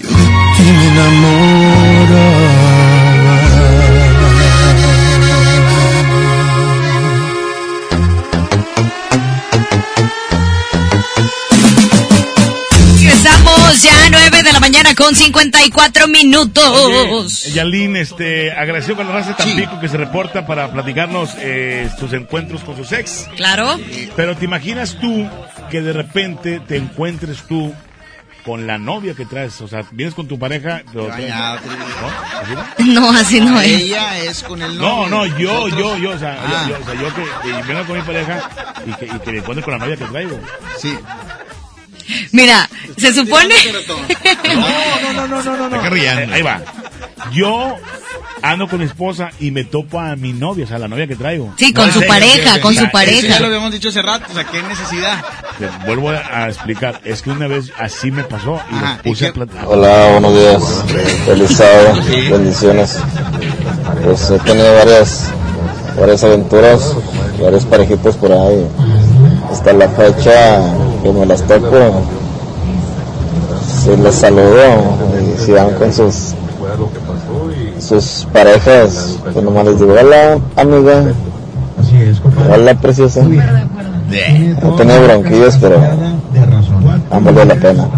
yo 0.00 0.08
de 0.08 0.26
ti 0.56 0.62
me 0.62 0.86
enamoraba. 0.92 2.91
Ya 13.80 14.08
9 14.10 14.42
de 14.42 14.52
la 14.52 14.60
mañana 14.60 14.94
con 14.94 15.14
54 15.14 16.06
minutos. 16.08 17.44
Yalín, 17.54 17.96
este, 17.96 18.52
agradeció 18.52 18.94
con 18.96 19.06
la 19.06 19.14
raza 19.14 19.30
de 19.30 19.34
Tampico 19.34 19.80
que 19.80 19.88
se 19.88 19.96
reporta 19.96 20.46
para 20.46 20.70
platicarnos 20.70 21.30
eh, 21.38 21.88
tus 21.98 22.12
encuentros 22.12 22.62
con 22.62 22.76
sus 22.76 22.92
ex. 22.92 23.26
Claro. 23.36 23.78
Pero 24.16 24.36
te 24.36 24.44
imaginas 24.44 24.98
tú 25.00 25.28
que 25.70 25.80
de 25.80 25.92
repente 25.92 26.60
te 26.60 26.76
encuentres 26.76 27.42
tú 27.48 27.74
con 28.44 28.66
la 28.66 28.76
novia 28.76 29.14
que 29.14 29.24
traes, 29.24 29.60
o 29.60 29.68
sea, 29.68 29.84
vienes 29.92 30.14
con 30.14 30.26
tu 30.26 30.36
pareja, 30.38 30.82
pero 30.92 31.06
traes- 31.06 31.30
bañado, 31.30 31.60
¿no? 32.00 32.40
¿Así 32.40 32.54
no? 32.84 33.00
No, 33.00 33.10
así 33.18 33.40
no 33.40 33.60
es. 33.60 33.80
Ella 33.82 34.18
es 34.18 34.42
con 34.42 34.60
el 34.60 34.76
No, 34.76 35.06
novio. 35.06 35.08
no, 35.08 35.38
yo, 35.38 35.52
Nosotros- 35.54 35.78
yo, 35.78 35.96
yo, 35.98 36.10
o 36.10 36.18
sea, 36.18 36.38
Ah. 36.44 36.66
yo, 36.68 36.76
yo, 36.76 36.82
o 36.82 36.84
sea, 36.84 36.94
yo 37.00 37.14
que, 37.14 37.22
que 37.52 37.72
vengo 37.72 37.86
con 37.86 37.96
mi 37.96 38.02
pareja 38.02 38.50
y 38.86 38.92
que, 38.94 39.06
y 39.06 39.18
que 39.20 39.32
me 39.32 39.38
encuentre 39.38 39.64
con 39.64 39.72
la 39.74 39.78
novia 39.78 39.96
que 39.96 40.04
traigo. 40.06 40.38
Sí. 40.80 40.92
Mira, 42.32 42.68
se 42.96 43.12
supone. 43.14 43.54
No, 44.54 45.12
no, 45.12 45.26
no, 45.28 45.42
no, 45.42 45.56
no, 45.56 45.68
no. 45.68 45.82
Ahí 46.32 46.42
va. 46.42 46.60
Yo 47.32 47.76
ando 48.42 48.68
con 48.68 48.80
mi 48.80 48.84
esposa 48.86 49.30
y 49.38 49.50
me 49.52 49.64
topo 49.64 50.00
a 50.00 50.16
mi 50.16 50.32
novia, 50.32 50.64
o 50.64 50.68
sea, 50.68 50.78
la 50.78 50.88
novia 50.88 51.06
que 51.06 51.14
traigo. 51.16 51.54
Sí, 51.56 51.72
con 51.72 51.86
No, 51.86 51.92
su 51.92 52.00
serio, 52.00 52.12
pareja, 52.14 52.60
con 52.60 52.74
su 52.74 52.90
pareja. 52.90 53.18
Eso 53.20 53.28
ya 53.28 53.40
lo 53.40 53.46
habíamos 53.46 53.72
dicho 53.72 53.88
hace 53.88 54.02
rato, 54.02 54.26
o 54.30 54.34
sea, 54.34 54.44
qué 54.44 54.62
necesidad. 54.62 55.24
Vuelvo 55.86 56.10
a 56.10 56.48
explicar, 56.48 57.00
es 57.04 57.22
que 57.22 57.30
una 57.30 57.46
vez 57.46 57.72
así 57.78 58.10
me 58.10 58.24
pasó 58.24 58.60
y 58.70 58.74
Ajá, 58.74 58.92
los 58.94 59.02
puse 59.02 59.28
a 59.28 59.32
platicar. 59.32 59.64
Hola, 59.66 60.08
buenos 60.18 60.34
días. 60.34 60.84
Feliz 61.24 61.50
sábado. 61.56 62.00
Bendiciones. 62.30 62.98
Pues 64.02 64.30
he 64.30 64.38
tenido 64.40 64.74
varias, 64.74 65.30
varias 65.98 66.24
aventuras, 66.24 66.96
varios 67.40 67.64
parejitos 67.66 68.16
por 68.16 68.32
ahí. 68.32 68.66
Hasta 69.52 69.72
la 69.74 69.88
fecha 69.90 70.60
que 71.02 71.12
me 71.12 71.26
las 71.26 71.42
toco, 71.46 72.02
si 73.82 73.96
les 73.96 74.14
saludo 74.14 74.96
y 75.36 75.38
si 75.44 75.52
van 75.52 75.70
con 75.74 75.92
sus, 75.92 76.34
sus 77.80 78.26
parejas, 78.32 79.18
pues 79.22 79.34
nomás 79.44 79.64
les 79.66 79.78
digo, 79.80 79.92
hola 80.00 80.38
amiga, 80.56 81.12
hola 82.54 82.74
preciosa. 82.80 83.20
He 84.52 84.76
tenido 84.76 85.02
bronquillos, 85.04 85.56
pero 85.60 85.76
han 87.10 87.24
valido 87.24 87.44
la 87.46 87.54
pena. 87.56 87.88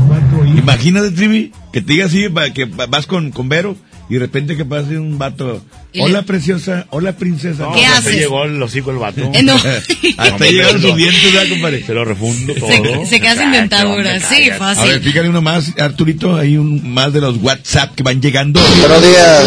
Imagínate, 0.56 1.10
Trivi, 1.10 1.52
que 1.72 1.80
te 1.80 1.92
diga 1.94 2.06
así, 2.06 2.26
que 2.54 2.64
va- 2.66 2.86
vas 2.86 3.06
con, 3.06 3.30
con 3.32 3.48
Vero 3.48 3.74
y 4.08 4.14
de 4.14 4.20
repente 4.20 4.56
que 4.56 4.64
pase 4.64 4.96
un 4.98 5.18
vato. 5.18 5.60
Hola, 6.02 6.18
le- 6.20 6.22
preciosa. 6.24 6.86
Hola, 6.90 7.12
princesa. 7.12 7.64
No, 7.64 7.72
¿Qué 7.72 7.86
hasta 7.86 7.98
haces? 7.98 8.16
llegó 8.16 8.44
el 8.44 8.62
hocico 8.62 8.90
el 8.90 8.98
vato. 8.98 9.20
Eh, 9.34 9.42
no. 9.42 9.54
Hasta 10.16 10.44
llegaron 10.46 10.80
sus 10.82 10.96
dientes, 10.96 11.32
¿verdad, 11.32 11.48
compadre? 11.50 11.84
Se 11.84 11.92
lo 11.94 12.04
refundo 12.04 12.54
todo. 12.54 12.68
Se, 12.68 13.06
se 13.06 13.20
queda 13.20 13.36
sin 13.36 13.52
dentadura, 13.52 14.18
sí, 14.20 14.26
cállate. 14.28 14.52
A 14.52 14.58
ver, 14.68 14.76
fácil. 14.76 15.00
fíjale 15.02 15.28
uno 15.28 15.42
más, 15.42 15.72
Arturito, 15.78 16.36
hay 16.36 16.56
un 16.56 16.92
más 16.92 17.12
de 17.12 17.20
los 17.20 17.36
WhatsApp 17.42 17.94
que 17.94 18.02
van 18.02 18.20
llegando. 18.20 18.60
Buenos 18.80 19.02
días, 19.02 19.42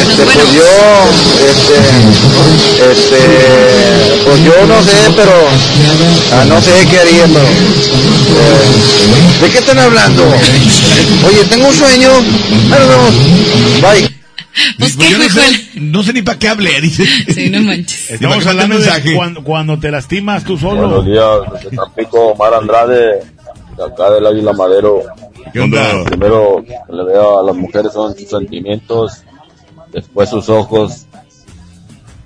este, 0.00 0.22
pues 0.24 0.52
yo, 0.54 1.08
este, 1.50 1.78
este, 2.92 3.18
pues 4.24 4.44
yo 4.44 4.66
no 4.66 4.82
sé, 4.82 4.96
pero, 5.16 5.32
ah, 6.32 6.44
no 6.48 6.60
sé 6.60 6.70
qué 6.90 6.98
haría, 6.98 7.24
pero, 7.26 7.44
eh, 7.44 9.42
¿de 9.42 9.50
qué 9.50 9.58
están 9.58 9.78
hablando? 9.78 10.24
Oye, 11.26 11.44
tengo 11.48 11.68
un 11.68 11.74
sueño, 11.74 12.10
Ahí 12.12 12.78
nos 12.78 12.88
vemos, 12.88 13.14
bye. 13.82 14.17
Pues 14.78 14.96
Pues 14.96 15.08
qué, 15.08 15.16
no, 15.18 15.28
sé, 15.28 15.68
no 15.80 16.02
sé 16.02 16.12
ni 16.12 16.22
para 16.22 16.38
qué 16.38 16.48
hablé, 16.48 16.80
dice. 16.80 17.04
Sí, 17.32 17.50
no 17.50 17.60
manches. 17.62 18.10
Estamos 18.10 18.36
Imagínate 18.36 18.48
hablando 18.48 18.76
un 18.76 18.80
de 18.82 18.86
mensaje. 18.88 19.14
cuando, 19.14 19.44
cuando 19.44 19.78
te 19.78 19.90
lastimas 19.90 20.44
tú 20.44 20.56
solo. 20.58 20.88
Buenos 20.88 21.06
días, 21.06 21.62
desde 21.62 21.76
Tampico, 21.76 22.28
Omar 22.28 22.54
Andrade, 22.54 23.20
de 23.76 23.84
acá 23.84 24.10
del 24.10 24.26
Águila 24.26 24.52
Madero. 24.52 25.02
¿Qué 25.52 25.60
onda? 25.60 26.04
Primero 26.04 26.64
le 26.90 27.04
veo 27.04 27.38
a 27.40 27.42
las 27.42 27.54
mujeres 27.56 27.92
son 27.92 28.16
sus 28.16 28.28
sentimientos, 28.28 29.22
después 29.92 30.28
sus 30.28 30.48
ojos, 30.48 31.06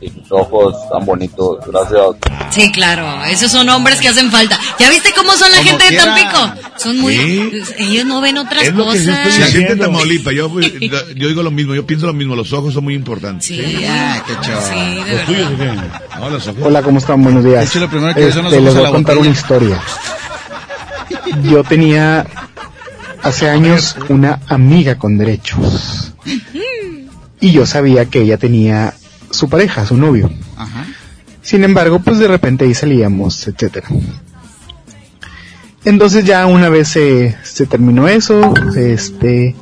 y 0.02 0.08
sus 0.10 0.30
ojos 0.32 0.74
tan 0.90 1.04
bonitos, 1.06 1.58
gracias. 1.66 2.00
Sí, 2.50 2.72
claro, 2.72 3.24
esos 3.26 3.50
son 3.52 3.68
hombres 3.68 4.00
que 4.00 4.08
hacen 4.08 4.30
falta. 4.30 4.58
¿Ya 4.78 4.90
viste 4.90 5.10
cómo 5.16 5.30
son 5.32 5.50
la 5.52 5.58
Como 5.58 5.70
gente 5.70 5.90
de. 5.90 5.96
Tampico? 5.96 6.52
Son 6.76 6.98
muy... 6.98 7.14
Sí. 7.16 7.52
Ellos 7.78 8.04
no 8.06 8.20
ven 8.20 8.36
otras 8.38 8.64
Es 8.64 8.74
lo 8.74 8.90
que 8.90 8.98
yo 8.98 9.06
cosas. 9.12 9.26
estoy 9.28 9.40
La 9.40 9.46
gente 9.46 9.74
de. 9.76 9.80
Tamaulipas, 9.80 10.34
yo, 10.34 10.60
yo 11.16 11.28
digo 11.28 11.42
lo 11.42 11.50
mismo, 11.52 11.74
yo 11.74 11.86
pienso 11.86 12.06
lo 12.06 12.12
mismo, 12.14 12.34
los 12.34 12.52
ojos 12.52 12.74
son 12.74 12.84
muy 12.84 12.94
importantes. 12.94 13.46
Sí, 13.46 13.62
Ah, 13.88 14.22
qué 14.26 14.32
chaval. 14.44 14.62
sí, 14.72 15.10
¿Los 15.12 15.24
tuyos 15.26 15.52
o 15.52 15.56
qué? 15.56 16.18
No, 16.18 16.30
los 16.30 16.46
ojos. 16.48 16.62
Hola, 16.64 16.82
¿cómo 16.82 16.98
están? 16.98 17.22
Buenos 17.22 17.44
días. 17.44 17.64
Hecho, 17.74 17.88
que 17.88 17.96
los 17.96 18.16
Este, 18.16 18.60
les 18.60 18.74
a 18.74 18.78
voy 18.80 18.88
a 18.88 18.90
contar 18.90 19.16
una 19.18 19.30
historia. 19.30 19.80
yo 21.44 21.62
tenía 21.64 22.26
hace 23.22 23.48
años 23.48 23.96
una 24.08 24.40
amiga 24.48 24.98
con 24.98 25.16
derechos. 25.16 26.12
Y 27.40 27.50
yo 27.52 27.66
sabía 27.66 28.04
que 28.06 28.20
ella 28.22 28.36
tenía 28.36 28.94
su 29.32 29.48
pareja, 29.48 29.84
su 29.84 29.96
novio. 29.96 30.30
Sin 31.42 31.64
embargo, 31.64 31.98
pues 31.98 32.18
de 32.18 32.28
repente 32.28 32.64
ahí 32.64 32.74
salíamos, 32.74 33.48
etcétera. 33.48 33.88
Entonces 35.84 36.24
ya 36.24 36.46
una 36.46 36.68
vez 36.68 36.88
se, 36.88 37.36
se 37.42 37.66
terminó 37.66 38.06
eso, 38.06 38.54
este, 38.76 39.56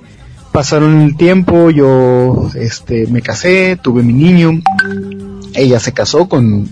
pasaron 0.53 1.01
el 1.01 1.17
tiempo, 1.17 1.71
yo, 1.71 2.51
este, 2.55 3.07
me 3.07 3.23
casé, 3.23 3.79
tuve 3.83 4.03
mi 4.03 4.13
niño, 4.13 4.61
ella 5.55 5.81
se 5.81 5.93
casó 5.93 6.29
con 6.29 6.69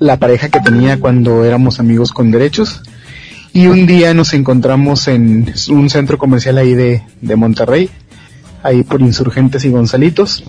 la 0.00 0.18
pareja 0.18 0.48
que 0.48 0.60
tenía 0.60 0.98
cuando 0.98 1.44
éramos 1.44 1.78
amigos 1.78 2.10
con 2.10 2.32
derechos, 2.32 2.82
y 3.52 3.68
un 3.68 3.86
día 3.86 4.12
nos 4.14 4.34
encontramos 4.34 5.06
en 5.06 5.54
un 5.70 5.88
centro 5.88 6.18
comercial 6.18 6.58
ahí 6.58 6.74
de, 6.74 7.02
de 7.20 7.36
Monterrey, 7.36 7.88
ahí 8.64 8.82
por 8.82 9.00
Insurgentes 9.00 9.64
y 9.64 9.70
Gonzalitos, 9.70 10.42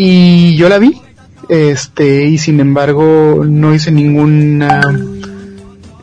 y 0.00 0.54
yo 0.54 0.68
la 0.68 0.78
vi, 0.78 1.00
este, 1.48 2.26
y 2.26 2.38
sin 2.38 2.60
embargo 2.60 3.42
no 3.44 3.74
hice 3.74 3.90
ninguna 3.90 4.80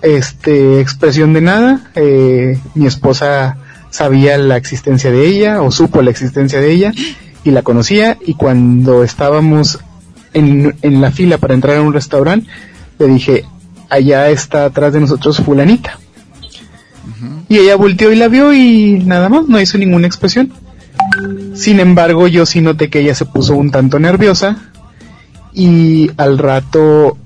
este, 0.02 0.82
expresión 0.82 1.32
de 1.32 1.40
nada. 1.40 1.92
Eh, 1.96 2.60
mi 2.74 2.88
esposa 2.88 3.56
sabía 3.92 4.38
la 4.38 4.58
existencia 4.58 5.12
de 5.12 5.26
ella 5.26 5.62
o 5.62 5.72
supo 5.72 6.02
la 6.02 6.12
existencia 6.12 6.60
de 6.60 6.74
ella 6.74 6.92
y 7.46 7.52
la 7.52 7.62
conocía 7.62 8.18
y 8.26 8.34
cuando 8.34 9.02
estábamos 9.02 9.80
en, 10.34 10.76
en 10.82 11.00
la 11.00 11.12
fila 11.12 11.38
para 11.38 11.54
entrar 11.54 11.78
a 11.78 11.82
un 11.82 11.94
restaurante 11.94 12.50
le 13.00 13.08
dije 13.08 13.46
allá 13.90 14.30
está 14.30 14.66
atrás 14.66 14.92
de 14.92 15.00
nosotros 15.00 15.38
fulanita 15.38 16.00
y 17.48 17.58
ella 17.60 17.78
volteó 17.78 18.12
y 18.12 18.18
la 18.18 18.28
vio 18.28 18.52
y 18.52 19.02
nada 19.06 19.30
más 19.30 19.48
no 19.48 19.62
hizo 19.62 19.78
ninguna 19.78 20.08
expresión 20.08 20.52
sin 21.56 21.80
embargo 21.80 22.28
yo 22.28 22.46
sí 22.46 22.62
noté 22.62 22.90
que 22.90 23.00
ella 23.00 23.16
se 23.16 23.26
puso 23.26 23.56
un 23.56 23.72
tanto 23.72 23.98
nerviosa 24.00 24.58
y 25.54 26.12
al 26.18 26.38
rato 26.38 27.18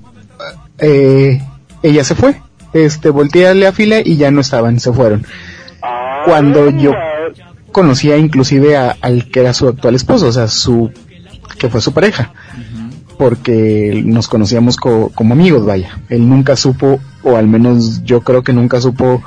eh, 0.78 1.42
ella 1.82 2.04
se 2.04 2.14
fue 2.14 2.40
este, 2.72 3.10
volteé 3.10 3.48
a 3.48 3.54
la 3.54 3.72
fila 3.72 4.00
y 4.04 4.16
ya 4.16 4.30
no 4.30 4.40
estaban, 4.40 4.78
se 4.78 4.92
fueron. 4.92 5.26
Cuando 6.24 6.70
yo 6.70 6.92
conocía 7.72 8.16
inclusive 8.16 8.76
a, 8.76 8.96
al 9.00 9.28
que 9.30 9.40
era 9.40 9.52
su 9.54 9.66
actual 9.66 9.96
esposo, 9.96 10.28
o 10.28 10.32
sea, 10.32 10.46
su, 10.46 10.90
que 11.58 11.68
fue 11.68 11.80
su 11.80 11.92
pareja, 11.92 12.32
porque 13.18 14.02
nos 14.06 14.28
conocíamos 14.28 14.76
co- 14.76 15.10
como 15.14 15.34
amigos, 15.34 15.66
vaya. 15.66 15.98
Él 16.08 16.28
nunca 16.28 16.54
supo, 16.56 17.00
o 17.24 17.36
al 17.36 17.48
menos 17.48 18.04
yo 18.04 18.20
creo 18.20 18.42
que 18.44 18.52
nunca 18.52 18.80
supo 18.80 19.20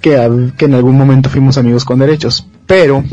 que, 0.00 0.50
que 0.56 0.64
en 0.64 0.74
algún 0.74 0.96
momento 0.96 1.28
fuimos 1.28 1.58
amigos 1.58 1.84
con 1.84 1.98
derechos, 1.98 2.46
pero 2.66 3.04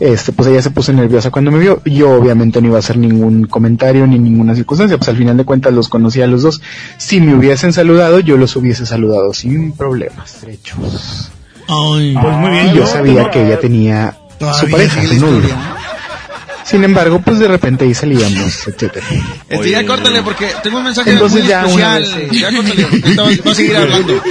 este, 0.00 0.32
pues 0.32 0.48
ella 0.48 0.62
se 0.62 0.70
puso 0.70 0.92
nerviosa 0.92 1.30
cuando 1.30 1.50
me 1.50 1.58
vio. 1.58 1.82
Yo 1.84 2.10
obviamente 2.12 2.60
no 2.60 2.68
iba 2.68 2.76
a 2.76 2.80
hacer 2.80 2.96
ningún 2.96 3.44
comentario 3.44 4.06
ni 4.06 4.18
ninguna 4.18 4.54
circunstancia, 4.54 4.96
pues 4.96 5.08
al 5.10 5.16
final 5.16 5.36
de 5.36 5.44
cuentas 5.44 5.74
los 5.74 5.88
conocía 5.88 6.24
a 6.24 6.26
los 6.26 6.42
dos. 6.42 6.62
Si 6.96 7.20
me 7.20 7.34
hubiesen 7.34 7.72
saludado, 7.74 8.18
yo 8.20 8.38
los 8.38 8.56
hubiese 8.56 8.86
saludado 8.86 9.34
sin 9.34 9.72
problemas. 9.72 10.40
Derechos. 10.40 11.30
pues 12.20 12.36
muy 12.36 12.50
bien. 12.50 12.68
Y 12.68 12.74
yo 12.78 12.86
sabía 12.86 13.30
que 13.30 13.46
ella 13.46 13.60
tenía 13.60 14.16
su 14.58 14.70
pareja, 14.70 15.06
su 15.06 15.14
novio. 15.20 15.54
Sin 16.70 16.84
embargo, 16.84 17.20
pues 17.24 17.38
de 17.38 17.48
repente 17.48 17.84
ahí 17.84 17.94
salíamos, 17.94 18.66
etcétera. 18.68 19.04
Este, 19.48 19.70
ya 19.70 19.84
córtale 19.86 20.22
porque 20.22 20.46
tengo 20.62 20.78
un 20.78 20.84
mensaje 20.84 21.10
Entonces 21.12 21.40
muy 21.40 21.48
ya 21.48 21.66
una 21.66 21.98
especial. 21.98 22.28
vez- 22.30 22.40
Ya 22.40 22.52
córtale 22.54 22.84
porque 22.86 23.40
vas 23.42 23.46
a 23.46 23.54
seguir 23.54 23.76
hablando. 23.76 24.22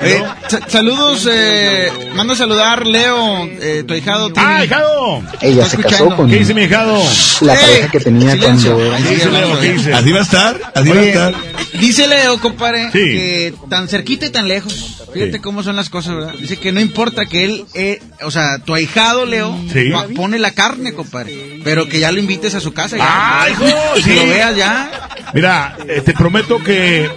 Eh, 0.00 0.22
sa- 0.48 0.68
saludos, 0.68 1.28
eh, 1.30 1.88
mando 2.14 2.32
a 2.34 2.36
saludar 2.36 2.86
Leo, 2.86 3.44
eh, 3.60 3.84
tu 3.86 3.94
ahijado. 3.94 4.30
¡Ah, 4.36 4.64
hijado! 4.64 5.22
Ella 5.40 5.66
se 5.66 5.78
casó 5.78 6.14
con 6.16 6.28
¿Qué 6.28 6.38
dice 6.38 6.52
mi 6.54 6.62
hijado? 6.64 7.00
la 7.40 7.54
pareja 7.54 7.88
que 7.90 8.00
tenía 8.00 8.32
silencio. 8.32 8.76
cuando 8.76 9.08
sigue 9.08 9.22
hablando, 9.24 9.62
eh. 9.62 9.94
Así 9.94 10.12
va 10.12 10.18
a 10.18 10.22
estar, 10.22 10.60
así 10.74 10.88
va 10.90 10.94
a 10.96 10.98
Oye, 10.98 11.08
estar. 11.10 11.34
Dice 11.80 12.06
Leo, 12.06 12.38
compadre, 12.40 12.84
Sí. 12.92 12.98
que 12.98 13.54
tan 13.68 13.88
cerquita 13.88 14.26
y 14.26 14.30
tan 14.30 14.46
lejos. 14.48 14.90
Fíjate 15.12 15.34
Sí. 15.34 15.38
cómo 15.38 15.62
son 15.62 15.76
las 15.76 15.90
cosas, 15.90 16.16
¿verdad? 16.16 16.34
Dice 16.38 16.56
que 16.56 16.72
no 16.72 16.80
importa 16.80 17.26
que 17.26 17.44
él, 17.44 17.64
eh, 17.74 18.00
o 18.22 18.30
sea, 18.32 18.58
tu 18.58 18.74
ahijado, 18.74 19.26
Leo, 19.26 19.56
Sí. 19.72 19.90
pone 20.16 20.38
la 20.40 20.50
carne, 20.50 20.92
compadre. 20.92 21.32
Pero 21.64 21.88
que 21.88 21.98
ya 21.98 22.12
lo 22.12 22.20
invites 22.20 22.54
a 22.54 22.60
su 22.60 22.72
casa. 22.72 22.96
Ya, 22.96 23.04
¡Ah, 23.06 23.48
hijo! 23.50 23.64
Que 23.96 24.02
Sí. 24.02 24.14
lo 24.14 24.26
veas 24.26 24.56
ya. 24.56 24.90
Mira, 25.32 25.76
eh, 25.88 26.02
te 26.04 26.12
prometo 26.12 26.58
que 26.62 27.10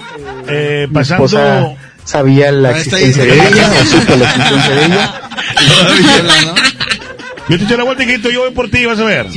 eh, 0.48 0.88
pasando... 0.92 1.76
sabía 2.06 2.52
la 2.52 2.72
existencia 2.72 3.24
de 3.26 3.34
sí. 3.34 3.40
ella, 3.54 3.70
o 3.82 3.86
supo 3.86 4.16
la 4.16 4.26
existencia 4.30 4.76
de 4.76 4.86
ella. 4.86 5.22
Yo 7.50 7.58
te 7.58 7.64
echo 7.64 7.78
la 7.78 7.84
vuelta 7.84 8.04
y 8.04 8.22
yo 8.34 8.42
voy 8.42 8.52
por 8.52 8.70
ti, 8.70 8.86
vas 8.86 9.00
a 9.00 9.06
ver. 9.06 9.28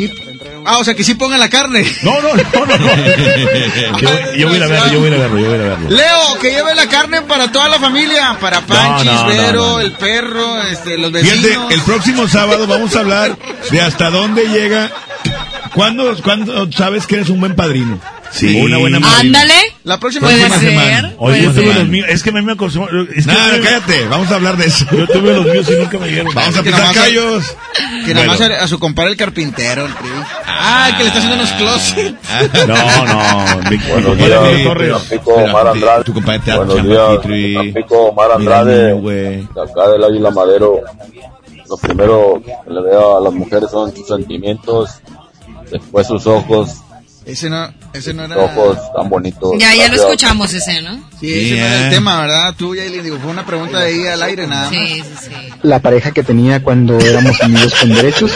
Ah, 0.65 0.79
o 0.79 0.85
sea, 0.85 0.95
que 0.95 1.05
sí 1.05 1.15
ponga 1.15 1.39
la 1.39 1.49
carne. 1.49 1.85
No, 2.03 2.21
no, 2.21 2.35
no, 2.35 2.67
no. 2.67 2.79
no. 2.79 2.97
Yo, 4.01 4.33
yo 4.37 4.49
voy 4.49 4.63
a 4.63 4.67
verlo, 4.67 4.93
yo 4.93 5.01
voy 5.01 5.09
a 5.09 5.19
verlo, 5.19 5.39
yo 5.39 5.47
voy 5.47 5.55
a 5.55 5.63
verlo. 5.63 5.91
Leo, 5.91 6.39
que 6.41 6.51
lleve 6.51 6.75
la 6.75 6.87
carne 6.89 7.23
para 7.23 7.51
toda 7.51 7.69
la 7.69 7.79
familia, 7.79 8.37
para 8.41 8.61
Panchis, 8.61 9.05
no, 9.05 9.23
no, 9.23 9.27
Vero, 9.27 9.81
el 9.81 9.93
perro, 9.93 10.63
este, 10.63 10.97
los 10.97 11.13
vecinos. 11.13 11.39
Fíjate, 11.39 11.75
el 11.75 11.83
próximo 11.83 12.29
sábado 12.29 12.67
vamos 12.67 12.95
a 12.97 13.01
hablar 13.01 13.37
de 13.71 13.81
hasta 13.81 14.11
dónde 14.11 14.49
llega. 14.49 14.91
¿Cuándo, 15.75 16.15
cuándo 16.23 16.71
sabes 16.73 17.07
que 17.07 17.17
eres 17.17 17.29
un 17.31 17.41
buen 17.41 17.55
padrino? 17.55 17.99
Sí. 18.33 18.61
Una 18.61 18.79
buena 18.79 19.01
madrina. 19.01 19.21
Ándale. 19.41 19.55
La 19.83 19.99
próxima 19.99 20.29
Puede 20.29 20.41
Próxima 20.47 20.61
ser. 20.61 20.71
semana. 20.71 21.15
Oye, 21.19 21.43
yo 21.43 21.51
tuve 21.53 21.67
ser. 21.67 21.77
los 21.77 21.89
míos, 21.89 22.07
es 22.09 22.23
que 22.23 22.31
mí 22.33 22.43
me 22.43 22.53
acostumbró... 22.53 23.03
Es 23.03 23.27
que 23.27 23.33
No, 23.33 23.57
no, 23.57 23.63
cállate, 23.65 24.07
vamos 24.07 24.31
a 24.31 24.35
hablar 24.37 24.57
de 24.57 24.67
eso. 24.67 24.85
Yo 24.93 25.07
tuve 25.09 25.35
los 25.35 25.47
míos 25.47 25.67
y 25.69 25.81
nunca 25.81 25.99
me 25.99 26.09
dieron. 26.09 26.33
Vamos 26.35 26.57
a 26.57 26.63
pisar 26.63 26.95
callos. 26.95 27.57
Que 28.07 28.15
nada 28.15 28.27
más 28.29 28.39
Bueno. 28.39 28.55
a, 28.55 28.63
a 28.65 28.69
su 28.69 28.79
compadre 28.79 29.11
el 29.13 29.17
carpintero, 29.17 29.87
el 29.87 29.93
Pri. 29.95 30.09
Ah, 30.47 30.91
que 30.97 31.03
le 31.03 31.09
está 31.09 31.19
haciendo 31.21 31.37
unos 31.43 31.53
closets. 31.53 32.69
No, 32.69 33.07
no. 33.07 33.63
Mi, 33.71 33.77
mi 33.79 33.85
Buenos 33.85 34.17
compadre 34.17 34.55
días, 34.57 34.65
Torres. 34.65 34.93
Tampico 34.93 35.31
Omar 35.35 35.67
Andrade. 35.69 36.05
Tu 36.05 36.15
compadre 36.15 36.39
te 36.41 36.57
Buenos 36.57 36.85
días. 36.85 37.55
Tampico 37.55 37.97
Omar 38.07 38.33
Andrade, 38.33 38.93
güey. 38.93 39.37
de 39.39 39.63
acá 39.71 39.89
del 39.91 40.05
Águila 40.05 40.31
Madero. 40.31 40.81
Lo 41.69 41.77
primero 41.77 42.43
que 42.45 42.71
le 42.73 42.83
veo 42.83 43.19
a 43.19 43.21
las 43.21 43.33
mujeres 43.33 43.71
son 43.71 43.95
sus 43.95 44.07
sentimientos, 44.07 45.01
después 45.71 46.07
sus 46.07 46.27
ojos, 46.27 46.77
Ese 47.27 47.49
no, 47.51 47.73
ese 47.93 48.13
no 48.15 48.25
era. 48.25 48.37
ojos 48.39 48.79
tan 48.97 49.09
bonitos. 49.09 49.53
Ya, 49.59 49.75
ya 49.75 49.89
lo 49.89 49.95
escuchamos 49.97 50.53
ese, 50.55 50.81
¿no? 50.83 50.99
Sí, 51.21 51.33
ese 51.33 51.51
no 51.51 51.57
era 51.59 51.69
Yeah. 51.69 51.85
el 51.85 51.91
tema, 51.91 52.21
¿verdad? 52.23 52.55
Tú, 52.57 52.75
ya 52.75 52.85
le 52.85 53.03
digo, 53.03 53.19
fue 53.23 53.31
una 53.31 53.45
pregunta 53.45 53.79
de 53.81 53.87
ahí 53.87 54.07
al 54.07 54.23
aire 54.23 54.47
nada 54.47 54.71
más. 54.71 54.71
Sí, 54.71 54.87
sí, 55.03 55.03
sí. 55.29 55.31
La 55.63 55.79
pareja 55.81 56.11
que 56.13 56.23
tenía 56.23 56.63
cuando 56.63 56.99
éramos 56.99 57.41
amigos 57.43 57.75
con 57.75 57.93
derechos. 57.95 58.33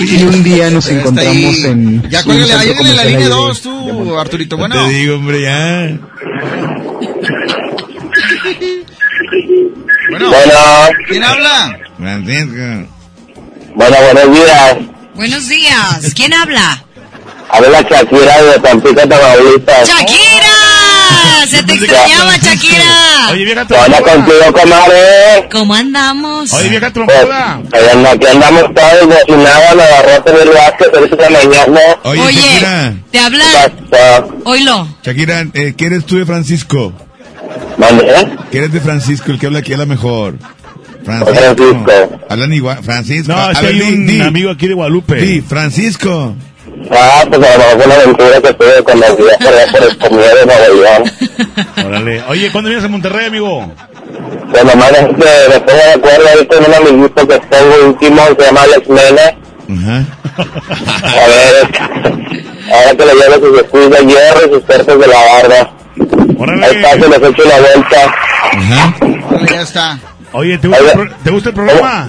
Y 0.00 0.22
un 0.22 0.42
día 0.44 0.70
nos 0.70 0.86
Pero 0.86 1.00
encontramos 1.00 1.64
en. 1.64 2.08
Ya 2.08 2.22
cuélgale, 2.22 2.52
ahí 2.54 2.70
en 2.70 2.96
la 2.96 3.04
línea 3.04 3.18
ahí 3.18 3.22
de- 3.24 3.28
2, 3.28 3.60
tú, 3.62 4.18
Arturito. 4.18 4.56
Bueno, 4.56 4.76
Te 4.84 4.88
digo, 4.90 5.16
hombre, 5.16 5.42
ya. 5.42 5.98
bueno. 10.10 10.30
Bueno, 10.30 10.30
¿Quién 11.08 11.24
habla? 11.24 11.78
Francisco. 11.98 12.88
bueno, 13.74 13.96
buenos 14.12 14.34
días. 14.34 14.76
Buenos 15.14 15.48
días. 15.48 16.12
¿Quién 16.14 16.32
habla? 16.34 16.84
Habla 17.48 17.82
Shakira 17.82 18.42
de 18.42 18.58
Tampico, 18.60 18.94
Tamaulipas. 19.08 19.88
¡Shakira! 19.88 21.46
¡Se 21.48 21.62
te 21.62 21.74
extrañaba, 21.74 22.36
Shakira! 22.36 23.28
Oye, 23.32 23.44
vieja 23.44 23.66
¿Qué 23.66 23.74
onda 23.74 23.98
trompuda. 24.02 24.12
contigo, 24.46 24.60
comadre? 24.62 25.48
¿Cómo 25.52 25.74
andamos? 25.74 26.52
Oye, 26.52 26.68
vieja 26.70 26.90
Pues, 26.92 27.06
trompuda. 27.06 27.60
eh, 27.72 28.06
aquí 28.12 28.26
andamos 28.26 28.62
todos 28.74 29.06
bocinados, 29.06 29.76
nos 29.76 29.84
agarró 29.84 30.24
Pedro 30.24 30.52
Vázquez, 30.52 30.88
ahorita 30.94 31.16
de 31.16 31.30
mañana. 31.30 31.80
Oye, 32.04 32.20
Oye, 32.20 32.40
Shakira. 32.40 32.94
te 33.12 33.18
habla. 33.20 33.44
Oilo. 34.44 34.88
Shakira, 35.04 35.46
eh, 35.54 35.74
¿qué 35.76 35.86
eres 35.86 36.04
tú 36.06 36.16
de 36.18 36.26
Francisco? 36.26 36.92
¿Mande? 37.78 38.04
¿Qué 38.50 38.58
eres 38.58 38.72
de 38.72 38.80
Francisco? 38.80 39.30
El 39.30 39.38
que 39.38 39.46
habla 39.46 39.60
aquí 39.60 39.72
es 39.72 39.78
la 39.78 39.86
mejor. 39.86 40.34
Francisco. 41.04 42.20
Hablan 42.28 42.52
igual. 42.52 42.82
Francisco. 42.82 43.32
No, 43.32 43.48
ver, 43.48 43.56
hay 43.56 43.80
un 43.82 44.06
di. 44.06 44.20
amigo 44.20 44.50
aquí 44.50 44.66
de 44.68 44.74
Guadalupe. 44.74 45.16
Di, 45.16 45.40
Francisco. 45.40 46.34
Ah, 46.90 47.24
pues 47.28 47.40
a 47.42 47.58
lo 47.58 47.76
mejor 47.76 47.86
una 47.86 47.94
aventura 47.94 48.40
que 48.40 48.54
tuve 48.54 48.84
con 48.84 49.00
los 49.00 49.16
días 49.16 49.36
por 49.38 49.48
allá 49.48 49.72
por 49.72 49.82
el 49.82 49.98
comida 49.98 50.34
de 50.34 50.46
Nuevo 50.46 50.82
León. 50.82 51.86
Órale. 51.86 52.22
Oye, 52.28 52.50
¿cuándo 52.50 52.68
vienes 52.68 52.84
a 52.84 52.88
Monterrey, 52.88 53.26
amigo? 53.26 53.72
Pues 54.50 54.64
nomás 54.64 54.90
es 54.92 54.98
que 54.98 55.50
me 55.50 55.60
pongo 55.60 55.78
de 55.78 55.92
acuerdo 55.92 56.26
ahí 56.28 56.46
con 56.46 56.64
un 56.64 56.74
amiguito 56.74 57.28
que 57.28 57.38
tengo 57.38 57.86
íntimo, 57.86 58.22
se 58.38 58.44
llama 58.44 58.60
Alex 58.62 58.88
Mena. 58.88 59.36
Ajá. 59.66 60.04
A 60.36 61.26
ver, 61.26 61.70
ahora 62.72 62.90
que 62.96 63.04
le 63.06 63.14
llevo 63.14 63.46
sus 63.46 63.60
escudos 63.62 63.90
de 63.90 64.06
hierro 64.06 64.46
y 64.46 64.54
sus 64.54 64.62
perros 64.62 64.86
de 64.86 65.06
la 65.06 65.20
barba. 65.32 65.70
Ahí 66.66 66.76
está, 66.76 66.90
se 66.92 67.08
les 67.08 67.30
echo 67.30 67.42
la 67.48 67.60
vuelta. 67.60 68.14
Ajá. 68.52 68.94
Órale, 69.30 69.52
ya 69.52 69.62
está. 69.62 69.98
Oye, 70.34 70.58
¿te 70.58 70.68
gusta, 70.68 70.84
el, 70.84 70.92
pro- 70.92 71.16
¿te 71.24 71.30
gusta 71.30 71.48
el 71.50 71.54
programa? 71.54 72.08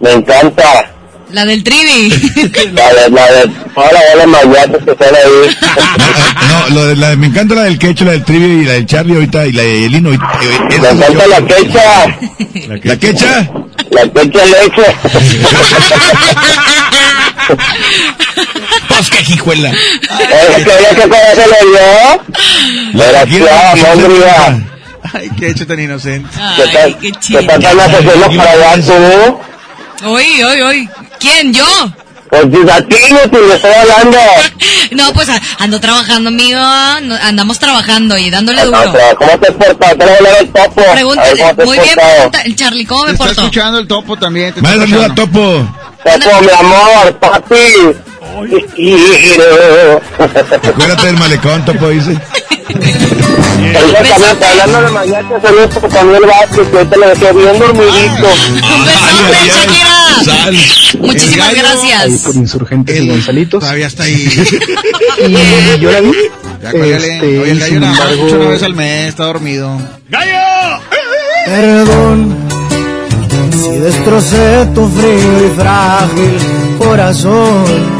Me 0.00 0.12
encanta. 0.12 0.90
La 1.32 1.44
del 1.44 1.62
trivi. 1.62 2.08
La 2.72 2.92
de, 2.92 3.10
la 3.10 3.26
de, 3.32 3.48
toda 3.72 3.92
la 3.92 4.00
bola 4.10 4.20
de 4.20 4.26
mayates 4.26 4.84
que 4.84 4.90
están 4.90 5.14
ahí. 5.14 5.56
No, 6.48 6.74
lo 6.74 6.86
de, 6.86 6.96
la, 6.96 7.14
me 7.16 7.26
encanta 7.28 7.54
la 7.54 7.62
del 7.62 7.78
quecho, 7.78 8.04
la 8.04 8.12
del 8.12 8.24
trivia 8.24 8.48
y 8.48 8.64
la 8.64 8.72
del 8.72 8.86
Charlie 8.86 9.14
ahorita 9.14 9.46
y 9.46 9.52
la 9.52 9.62
de 9.62 9.86
Elino. 9.86 10.08
ahorita, 10.08 10.26
eh, 10.42 10.80
Me 10.80 10.88
encanta 10.88 11.06
yo- 11.22 11.28
la 11.28 11.46
quecha. 11.46 12.18
¿La 12.84 12.96
quecha? 12.98 13.50
La 13.92 14.02
quecha 14.08 14.44
leche. 14.44 14.96
Pues 18.88 19.10
que 19.10 19.32
hijuela. 19.34 19.70
Es 19.70 20.64
que 20.64 20.72
había 20.72 20.90
que 20.90 21.02
conocerlo 21.02 21.56
yo. 21.72 22.98
Desgraciada, 22.98 23.76
móndriga. 23.76 24.58
Ay, 25.12 25.30
qué 25.38 25.48
hecho 25.50 25.66
tan 25.66 25.80
inocente. 25.80 26.28
¿Qué 26.56 26.66
tal? 26.72 26.98
¿Qué 26.98 27.12
tal 27.46 27.80
haciendo 27.80 28.36
para 28.36 28.50
allá 28.52 28.76
tú? 28.86 29.40
Oye, 30.08 30.44
oye, 30.44 30.62
oye. 30.62 30.88
¿Quién? 31.18 31.52
¿Yo? 31.52 31.64
Pues 32.30 32.44
si 32.52 32.70
a 32.70 32.80
ti 32.86 32.96
no 33.10 33.18
te 33.30 33.54
estoy 33.54 33.70
hablando. 33.72 34.18
No, 34.92 35.12
pues 35.12 35.28
a- 35.28 35.40
ando 35.58 35.78
trabajando, 35.80 36.30
amigo. 36.30 36.58
No, 37.02 37.14
andamos 37.22 37.60
trabajando 37.60 38.18
y 38.18 38.28
dándole 38.28 38.64
duro. 38.64 38.76
O 38.80 38.92
sea, 38.92 39.14
¿Cómo 39.14 39.38
te 39.38 39.46
has 39.48 39.54
portado? 39.54 39.96
Te 39.96 40.04
voy 40.04 40.26
a 40.26 40.32
del 40.38 40.48
topo. 40.50 40.82
Pregúntale. 40.92 41.54
Muy 41.64 41.78
bien, 41.78 41.94
pregunta. 41.94 42.40
El 42.42 42.56
Charlie, 42.56 42.86
¿cómo 42.86 43.02
me 43.02 43.06
Te 43.06 43.12
está 43.12 43.24
portó? 43.26 43.40
escuchando 43.42 43.78
el 43.78 43.86
topo 43.86 44.16
también. 44.16 44.52
te 44.52 44.60
Mándale 44.60 44.90
saludo. 44.90 45.14
Topo. 45.14 45.68
Topo, 46.02 46.40
mi 46.40 46.48
amor, 46.58 47.16
papi. 47.20 47.54
Te 48.50 48.64
quiero. 48.74 50.00
Acuérdate 50.68 51.06
del 51.06 51.16
malecón, 51.18 51.64
Topo, 51.64 51.88
dice. 51.88 52.18
Oiga, 52.70 54.02
también, 54.02 54.38
hablando 54.50 54.82
de 54.82 54.90
mañana, 54.90 55.40
saludos 55.40 55.76
a 55.76 55.90
Samuel 55.90 56.22
Vázquez, 56.24 56.68
que 56.68 56.76
ahorita 56.78 56.96
lo 56.96 57.08
dejé 57.08 57.32
bien 57.32 57.58
dormidito. 57.58 58.28
Un 58.52 58.84
besote, 58.84 59.36
Shakira. 59.46 60.00
Muchísimas 61.00 61.54
gracias. 61.54 62.22
por 62.22 62.34
Insurgentes 62.34 63.00
y 63.00 63.08
Gonzalitos. 63.08 63.60
Todavía 63.60 63.86
está 63.86 64.04
ahí. 64.04 64.28
Y 65.26 65.80
yo 65.80 65.90
la 65.90 66.00
vi. 66.00 66.12
Este, 66.62 66.80
Oye, 66.80 67.50
el 67.50 67.58
gallo 67.58 67.80
nada 67.80 68.08
una 68.14 68.48
vez 68.48 68.62
al 68.62 68.74
mes, 68.74 69.08
está 69.08 69.24
dormido. 69.24 69.78
Perdón 71.46 72.50
si 73.60 73.78
destrocé 73.78 74.66
tu 74.74 74.88
frío 74.88 75.46
y 75.46 75.58
frágil 75.58 76.38
corazón. 76.78 77.99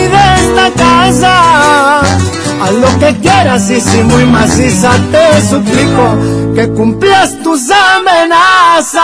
esta 0.67 0.83
casa. 0.83 2.01
Haz 2.61 2.73
lo 2.73 2.99
que 2.99 3.17
quieras 3.19 3.69
y 3.69 3.81
si 3.81 4.03
muy 4.03 4.25
maciza 4.25 4.91
te 5.11 5.41
suplico 5.49 6.17
que 6.55 6.69
cumplas 6.69 7.41
tus 7.41 7.69
amenazas. 7.71 9.01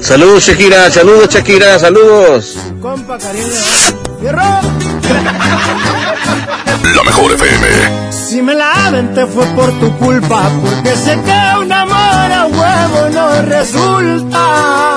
Saludos 0.00 0.44
Shakira, 0.44 0.90
saludos 0.90 1.28
Shakira, 1.30 1.78
saludos. 1.78 2.56
Compa. 2.80 3.18
La 6.94 7.02
mejor 7.04 7.32
FM. 7.32 7.66
Si 8.10 8.42
me 8.42 8.54
la 8.54 8.86
aventé 8.86 9.26
fue 9.26 9.46
por 9.46 9.70
tu 9.78 9.96
culpa, 9.98 10.50
porque 10.62 10.96
sé 10.96 11.18
que 11.24 11.58
un 11.60 11.72
amor 11.72 12.32
a 12.32 12.46
huevo 12.46 13.08
no 13.12 13.42
resulta. 13.42 14.96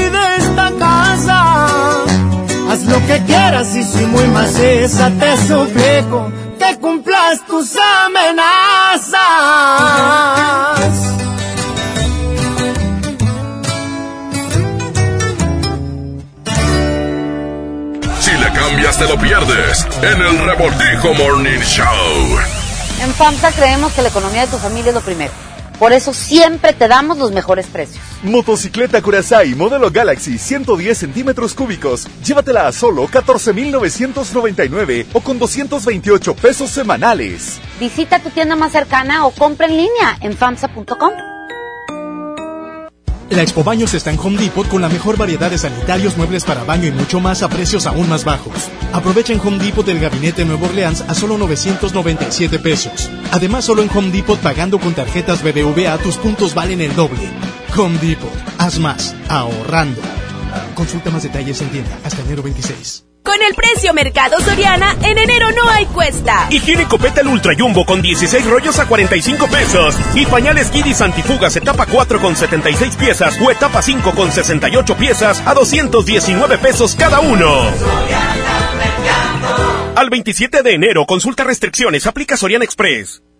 lo 2.91 3.07
que 3.07 3.23
quieras 3.23 3.75
y 3.75 3.83
si 3.83 4.05
muy 4.05 4.27
maciza 4.27 5.09
te 5.19 5.37
suplico 5.47 6.31
que 6.59 6.77
cumplas 6.79 7.45
tus 7.47 7.75
amenazas. 8.05 9.17
Si 18.19 18.31
le 18.31 18.51
cambias, 18.51 18.97
te 18.97 19.07
lo 19.07 19.17
pierdes 19.17 19.87
en 20.01 20.21
el 20.21 20.37
Revoltijo 20.45 21.13
Morning 21.13 21.59
Show. 21.61 22.39
En 23.01 23.13
FAMSA 23.13 23.51
creemos 23.53 23.93
que 23.93 24.01
la 24.01 24.09
economía 24.09 24.41
de 24.41 24.47
tu 24.47 24.57
familia 24.57 24.89
es 24.89 24.95
lo 24.95 25.01
primero. 25.01 25.31
Por 25.81 25.93
eso 25.93 26.13
siempre 26.13 26.73
te 26.73 26.87
damos 26.87 27.17
los 27.17 27.31
mejores 27.31 27.65
precios. 27.65 28.03
Motocicleta 28.21 29.01
Curaçao 29.01 29.55
modelo 29.55 29.89
Galaxy 29.89 30.37
110 30.37 30.95
centímetros 30.95 31.55
cúbicos. 31.55 32.07
Llévatela 32.23 32.67
a 32.67 32.71
solo 32.71 33.07
14,999 33.07 35.07
o 35.11 35.21
con 35.21 35.39
228 35.39 36.35
pesos 36.35 36.69
semanales. 36.69 37.59
Visita 37.79 38.19
tu 38.19 38.29
tienda 38.29 38.55
más 38.55 38.73
cercana 38.73 39.25
o 39.25 39.31
compra 39.31 39.65
en 39.65 39.77
línea 39.77 40.19
en 40.21 40.37
FAMSA.com. 40.37 41.40
La 43.31 43.43
Expo 43.43 43.63
Baños 43.63 43.93
está 43.93 44.11
en 44.11 44.19
Home 44.19 44.37
Depot 44.37 44.67
con 44.67 44.81
la 44.81 44.89
mejor 44.89 45.15
variedad 45.15 45.49
de 45.49 45.57
sanitarios, 45.57 46.17
muebles 46.17 46.43
para 46.43 46.65
baño 46.65 46.89
y 46.89 46.91
mucho 46.91 47.21
más 47.21 47.41
a 47.43 47.47
precios 47.49 47.87
aún 47.87 48.09
más 48.09 48.25
bajos. 48.25 48.69
Aprovecha 48.91 49.31
en 49.31 49.39
Home 49.39 49.57
Depot 49.57 49.87
el 49.87 50.01
gabinete 50.01 50.43
Nuevo 50.43 50.65
Orleans 50.65 50.99
a 51.07 51.15
solo 51.15 51.37
997 51.37 52.59
pesos. 52.59 53.09
Además, 53.31 53.63
solo 53.63 53.83
en 53.83 53.89
Home 53.95 54.11
Depot 54.11 54.37
pagando 54.37 54.79
con 54.79 54.93
tarjetas 54.93 55.41
BBVA 55.43 55.97
tus 55.99 56.17
puntos 56.17 56.53
valen 56.53 56.81
el 56.81 56.93
doble. 56.93 57.21
Home 57.77 57.97
Depot, 57.99 58.29
haz 58.57 58.79
más, 58.79 59.15
ahorrando. 59.29 60.01
Consulta 60.75 61.09
más 61.09 61.23
detalles 61.23 61.61
en 61.61 61.69
tienda 61.69 61.97
hasta 62.03 62.21
enero 62.23 62.43
26. 62.43 63.10
Con 63.23 63.35
el 63.43 63.53
precio 63.53 63.93
Mercado 63.93 64.39
Soriana, 64.39 64.95
en 65.03 65.17
enero 65.17 65.51
no 65.51 65.69
hay 65.69 65.85
cuesta. 65.85 66.47
Higiene 66.49 66.87
Copeta 66.87 67.21
el 67.21 67.27
Ultra 67.27 67.53
Jumbo 67.57 67.85
con 67.85 68.01
16 68.01 68.45
rollos 68.49 68.79
a 68.79 68.87
45 68.87 69.47
pesos. 69.47 69.95
Y 70.15 70.25
pañales 70.25 70.69
Kidis 70.69 71.01
Antifugas 71.01 71.55
etapa 71.55 71.85
4 71.85 72.19
con 72.19 72.35
76 72.35 72.95
piezas 72.95 73.39
o 73.39 73.51
etapa 73.51 73.81
5 73.81 74.11
con 74.13 74.31
68 74.31 74.97
piezas 74.97 75.43
a 75.45 75.53
219 75.53 76.57
pesos 76.57 76.95
cada 76.95 77.19
uno. 77.19 77.65
Al 79.95 80.09
27 80.09 80.63
de 80.63 80.73
enero, 80.73 81.05
consulta 81.05 81.43
restricciones, 81.43 82.07
aplica 82.07 82.37
Soriana 82.37 82.65
Express. 82.65 83.21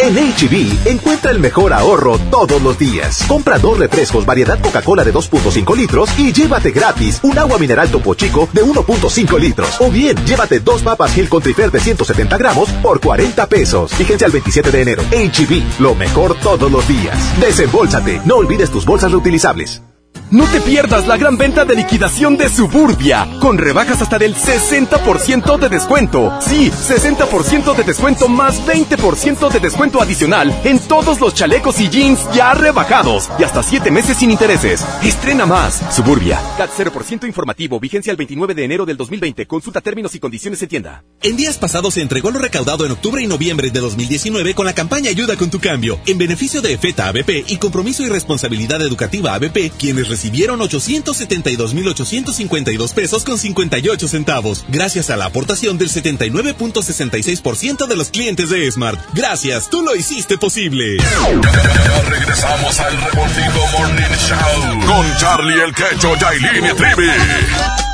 En 0.00 0.14
HB, 0.14 0.86
encuentra 0.88 1.32
el 1.32 1.40
mejor 1.40 1.72
ahorro 1.72 2.18
todos 2.30 2.62
los 2.62 2.78
días. 2.78 3.24
Compra 3.26 3.58
dos 3.58 3.78
refrescos 3.78 4.24
variedad 4.24 4.60
Coca-Cola 4.60 5.02
de 5.02 5.12
2.5 5.12 5.76
litros 5.76 6.08
y 6.16 6.32
llévate 6.32 6.70
gratis 6.70 7.18
un 7.24 7.36
agua 7.36 7.58
mineral 7.58 7.90
Topo 7.90 8.14
Chico 8.14 8.48
de 8.52 8.62
1.5 8.62 9.40
litros. 9.40 9.80
O 9.80 9.90
bien, 9.90 10.16
llévate 10.24 10.60
dos 10.60 10.82
papas 10.82 11.12
Gil 11.12 11.28
con 11.28 11.42
Trifer 11.42 11.72
de 11.72 11.80
170 11.80 12.38
gramos 12.38 12.70
por 12.80 13.00
40 13.00 13.48
pesos. 13.48 13.92
Fíjense 13.92 14.24
al 14.24 14.30
27 14.30 14.70
de 14.70 14.82
enero. 14.82 15.02
HB, 15.10 15.80
lo 15.80 15.96
mejor 15.96 16.36
todos 16.36 16.70
los 16.70 16.86
días. 16.86 17.18
Desembolsate. 17.40 18.22
No 18.24 18.36
olvides 18.36 18.70
tus 18.70 18.86
bolsas 18.86 19.10
reutilizables. 19.10 19.82
No 20.30 20.44
te 20.44 20.60
pierdas 20.60 21.06
la 21.06 21.16
gran 21.16 21.38
venta 21.38 21.64
de 21.64 21.74
liquidación 21.74 22.36
de 22.36 22.50
Suburbia, 22.50 23.26
con 23.40 23.56
rebajas 23.56 24.02
hasta 24.02 24.18
del 24.18 24.34
60% 24.34 25.58
de 25.58 25.68
descuento. 25.70 26.38
Sí, 26.42 26.70
60% 26.70 27.74
de 27.74 27.82
descuento 27.82 28.28
más 28.28 28.60
20% 28.66 29.50
de 29.50 29.58
descuento 29.58 30.02
adicional 30.02 30.54
en 30.64 30.80
todos 30.80 31.18
los 31.20 31.32
chalecos 31.32 31.80
y 31.80 31.88
jeans 31.88 32.20
ya 32.34 32.52
rebajados 32.52 33.30
y 33.38 33.44
hasta 33.44 33.62
7 33.62 33.90
meses 33.90 34.18
sin 34.18 34.30
intereses. 34.30 34.84
Estrena 35.02 35.46
más. 35.46 35.80
Suburbia. 35.96 36.38
CAT 36.58 36.72
0% 36.76 37.26
informativo, 37.26 37.80
vigencia 37.80 38.10
el 38.10 38.18
29 38.18 38.54
de 38.54 38.64
enero 38.64 38.84
del 38.84 38.98
2020. 38.98 39.46
Consulta 39.46 39.80
términos 39.80 40.14
y 40.14 40.20
condiciones 40.20 40.60
en 40.60 40.68
tienda. 40.68 41.04
En 41.22 41.38
días 41.38 41.56
pasados 41.56 41.94
se 41.94 42.02
entregó 42.02 42.30
lo 42.30 42.38
recaudado 42.38 42.84
en 42.84 42.92
octubre 42.92 43.22
y 43.22 43.26
noviembre 43.26 43.70
de 43.70 43.80
2019 43.80 44.54
con 44.54 44.66
la 44.66 44.74
campaña 44.74 45.08
Ayuda 45.08 45.36
con 45.36 45.48
tu 45.48 45.58
cambio, 45.58 45.98
en 46.06 46.18
beneficio 46.18 46.60
de 46.60 46.74
EFETA 46.74 47.08
ABP 47.08 47.44
y 47.48 47.56
Compromiso 47.56 48.02
y 48.02 48.10
Responsabilidad 48.10 48.82
Educativa 48.82 49.32
ABP, 49.32 49.72
quienes 49.78 50.17
recibieron 50.18 50.58
872.852 50.58 52.92
pesos 52.92 53.22
con 53.22 53.38
58 53.38 54.08
centavos, 54.08 54.64
gracias 54.66 55.10
a 55.10 55.16
la 55.16 55.26
aportación 55.26 55.78
del 55.78 55.90
79.66% 55.90 57.86
de 57.86 57.94
los 57.94 58.10
clientes 58.10 58.50
de 58.50 58.68
Smart. 58.68 58.98
Gracias, 59.14 59.70
tú 59.70 59.82
lo 59.82 59.94
hiciste 59.94 60.36
posible. 60.36 60.96
Ya 60.96 62.02
regresamos 62.10 62.80
al 62.80 62.98
Morning 63.14 64.10
Show 64.26 64.80
con 64.88 65.16
Charlie 65.18 65.62
el 65.62 65.72
Quecho, 65.72 66.16
Yailin 66.16 66.66
y 66.66 66.74
Trivi. 66.74 67.87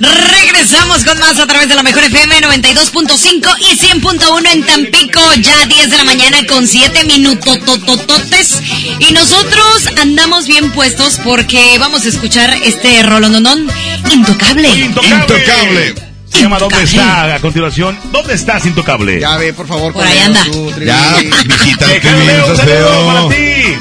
Regresamos 0.00 1.04
con 1.04 1.18
más 1.18 1.38
a 1.38 1.46
través 1.46 1.68
de 1.68 1.74
la 1.74 1.82
mejor 1.82 2.02
FM 2.04 2.40
92.5 2.40 3.54
y 3.60 3.76
100.1 3.76 4.52
en 4.52 4.64
Tampico, 4.64 5.20
ya 5.40 5.66
10 5.66 5.90
de 5.90 5.96
la 5.98 6.04
mañana 6.04 6.38
con 6.48 6.66
7 6.66 7.04
minutos. 7.04 7.58
Y 8.98 9.12
nosotros 9.12 9.88
andamos 10.00 10.46
bien 10.46 10.70
puestos 10.72 11.20
porque 11.22 11.76
vamos 11.78 12.06
a 12.06 12.08
escuchar 12.08 12.50
este 12.64 13.02
rolononón 13.02 13.70
intocable. 14.10 14.68
Intocable. 14.70 15.94
Se 16.32 16.42
llama 16.42 16.58
¿Dónde 16.58 16.82
está? 16.82 17.34
A 17.34 17.40
continuación, 17.40 17.98
¿dónde 18.12 18.34
estás, 18.34 18.64
Intocable? 18.64 19.20
Ya 19.20 19.36
ve, 19.36 19.52
por 19.52 19.66
favor. 19.66 19.92
Por 19.92 20.06
ahí 20.06 20.18
anda. 20.18 20.46
Ya, 20.82 21.16
visita 21.44 21.86
Déjame, 21.88 22.24
feo. 22.64 23.06
para 23.06 23.28
ti. 23.28 23.78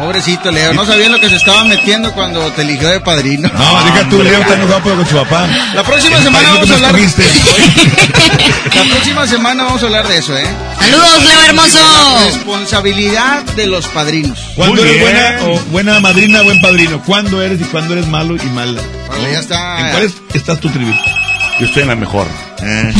Pobrecito 0.00 0.50
Leo, 0.50 0.72
no 0.72 0.86
sabía 0.86 1.08
lo 1.10 1.20
que 1.20 1.28
se 1.28 1.36
estaba 1.36 1.62
metiendo 1.64 2.12
cuando 2.12 2.50
te 2.52 2.62
eligió 2.62 2.88
de 2.88 3.00
padrino. 3.00 3.48
No, 3.52 3.84
deja 3.84 4.08
tú, 4.08 4.22
Leo, 4.22 4.40
está 4.40 4.54
enojado 4.54 4.80
con 4.96 5.06
su 5.06 5.14
papá. 5.16 5.46
La 5.74 5.82
próxima 5.84 6.16
El 6.16 6.22
semana 6.24 6.48
vamos 6.50 6.70
a 6.70 6.74
hablar. 6.74 6.94
La 8.74 8.84
próxima 8.84 9.26
semana 9.26 9.64
vamos 9.64 9.82
a 9.82 9.86
hablar 9.86 10.08
de 10.08 10.18
eso, 10.18 10.36
¿eh? 10.36 10.46
Saludos, 10.78 11.24
Leo 11.24 11.42
hermoso. 11.48 11.78
La 11.78 12.24
responsabilidad 12.26 13.42
de 13.56 13.66
los 13.66 13.86
padrinos. 13.88 14.38
¿Cuándo 14.56 14.82
eres 14.84 15.00
buena 15.00 15.38
o 15.42 15.58
buena 15.70 16.00
madrina, 16.00 16.42
buen 16.42 16.60
padrino? 16.60 17.02
¿Cuándo 17.02 17.42
eres 17.42 17.60
y 17.60 17.64
cuándo 17.64 17.92
eres 17.94 18.06
malo 18.06 18.36
y 18.36 18.46
mala? 18.48 18.80
Vale, 19.08 19.32
ya 19.32 19.40
está. 19.40 19.80
¿En 19.80 19.90
cuál 19.90 20.02
es- 20.04 20.14
estás 20.34 20.58
tu 20.60 20.70
tribu? 20.70 20.92
Yo 21.58 21.66
estoy 21.66 21.82
en 21.82 21.88
la 21.88 21.96
mejor. 21.96 22.26
Eh. 22.62 22.92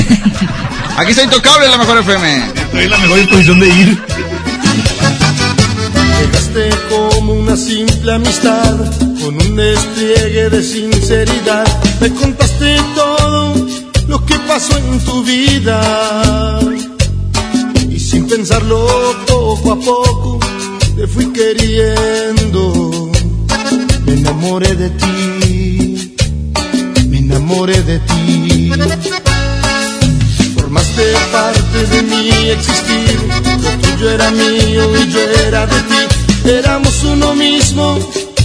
Aquí 0.98 1.10
está 1.12 1.22
Intocable, 1.22 1.66
la 1.68 1.78
mejor 1.78 1.98
FM. 1.98 2.44
Estoy 2.54 2.84
en 2.84 2.90
la 2.90 2.98
mejor 2.98 3.18
disposición 3.20 3.58
de 3.60 3.68
ir. 3.68 4.02
Como 6.88 7.34
una 7.34 7.56
simple 7.56 8.12
amistad, 8.12 8.76
con 9.22 9.34
un 9.34 9.56
despliegue 9.56 10.50
de 10.50 10.62
sinceridad. 10.62 11.64
Me 12.00 12.10
contaste 12.12 12.76
todo 12.94 13.54
lo 14.08 14.26
que 14.26 14.34
pasó 14.40 14.76
en 14.76 14.98
tu 15.04 15.22
vida. 15.22 16.60
Y 17.88 17.98
sin 18.00 18.26
pensarlo 18.26 18.86
poco 19.28 19.72
a 19.72 19.76
poco, 19.76 20.40
te 20.96 21.06
fui 21.06 21.32
queriendo. 21.32 23.12
Me 24.06 24.14
enamoré 24.14 24.74
de 24.74 24.90
ti, 24.90 26.14
me 27.08 27.18
enamoré 27.18 27.80
de 27.82 27.98
ti. 28.00 28.72
Formaste 30.56 31.12
parte 31.30 31.86
de 31.86 32.02
mi 32.02 32.50
existir, 32.50 33.20
lo 33.62 33.70
tuyo 33.82 34.10
era 34.10 34.30
mío 34.32 34.96
y 34.96 35.12
yo 35.12 35.20
era 35.46 35.66
de 35.66 35.80
ti. 35.82 36.09
Éramos 36.50 37.04
uno 37.04 37.34
mismo, 37.36 37.96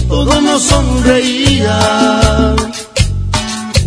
todo 0.06 0.40
nos 0.40 0.62
sonreía. 0.62 2.54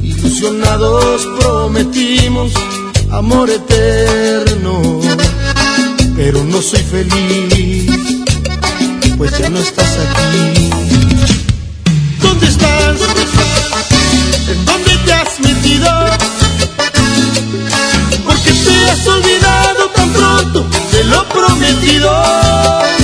Ilusionados 0.01 1.25
prometimos 1.39 2.51
amor 3.11 3.49
eterno, 3.49 4.81
pero 6.17 6.43
no 6.43 6.61
soy 6.61 6.81
feliz, 6.81 7.89
pues 9.17 9.37
ya 9.37 9.49
no 9.49 9.59
estás 9.59 9.97
aquí. 9.99 10.69
¿Dónde 12.21 12.47
estás? 12.47 12.97
¿En 14.51 14.65
dónde 14.65 14.97
te 15.05 15.13
has 15.13 15.39
metido? 15.39 15.89
porque 18.25 18.51
te 18.51 18.91
has 18.91 19.07
olvidado 19.07 19.89
tan 19.95 20.09
pronto 20.11 20.65
de 20.91 21.03
lo 21.05 21.23
prometido. 21.29 22.98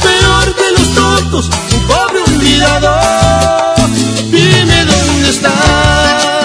Peor 0.00 0.54
de 0.54 0.72
los 0.78 0.94
tontos, 0.94 1.50
un 1.74 1.82
pobre 1.86 2.20
olvidado. 2.20 2.96
Dime 4.30 4.84
dónde 4.84 5.28
estás. 5.28 6.35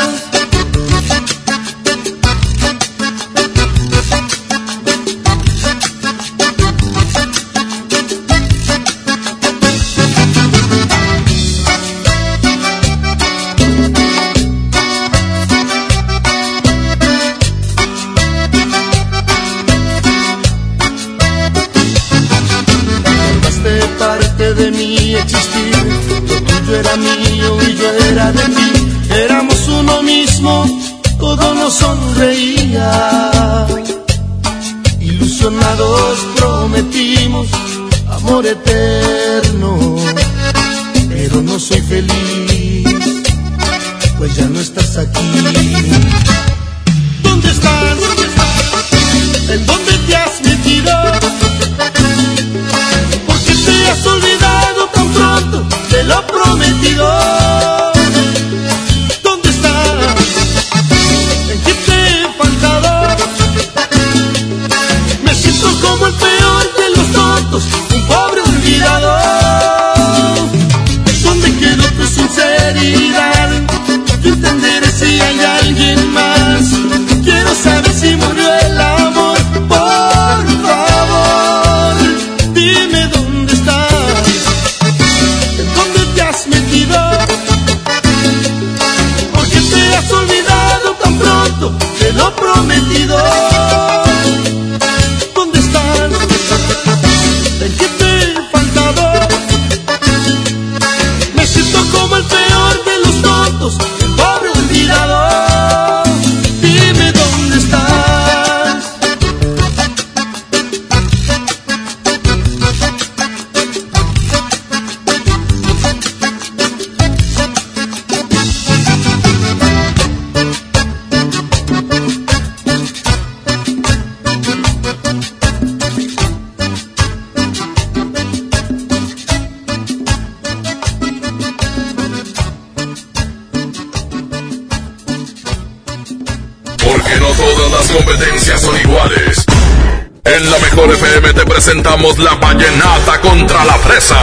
Presentamos 141.72 142.20
la 142.20 142.36
vallenata 142.36 143.22
contra 143.22 143.64
la 143.64 143.76
fresa. 143.76 144.18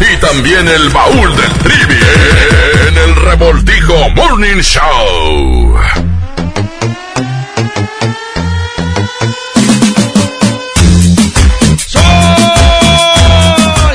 y 0.12 0.16
también 0.18 0.68
el 0.68 0.90
baúl 0.90 1.34
del 1.34 1.52
trivi 1.54 2.00
en 2.88 2.98
el 2.98 3.16
revoltijo 3.16 4.10
Morning 4.10 4.60
Show. 4.60 5.78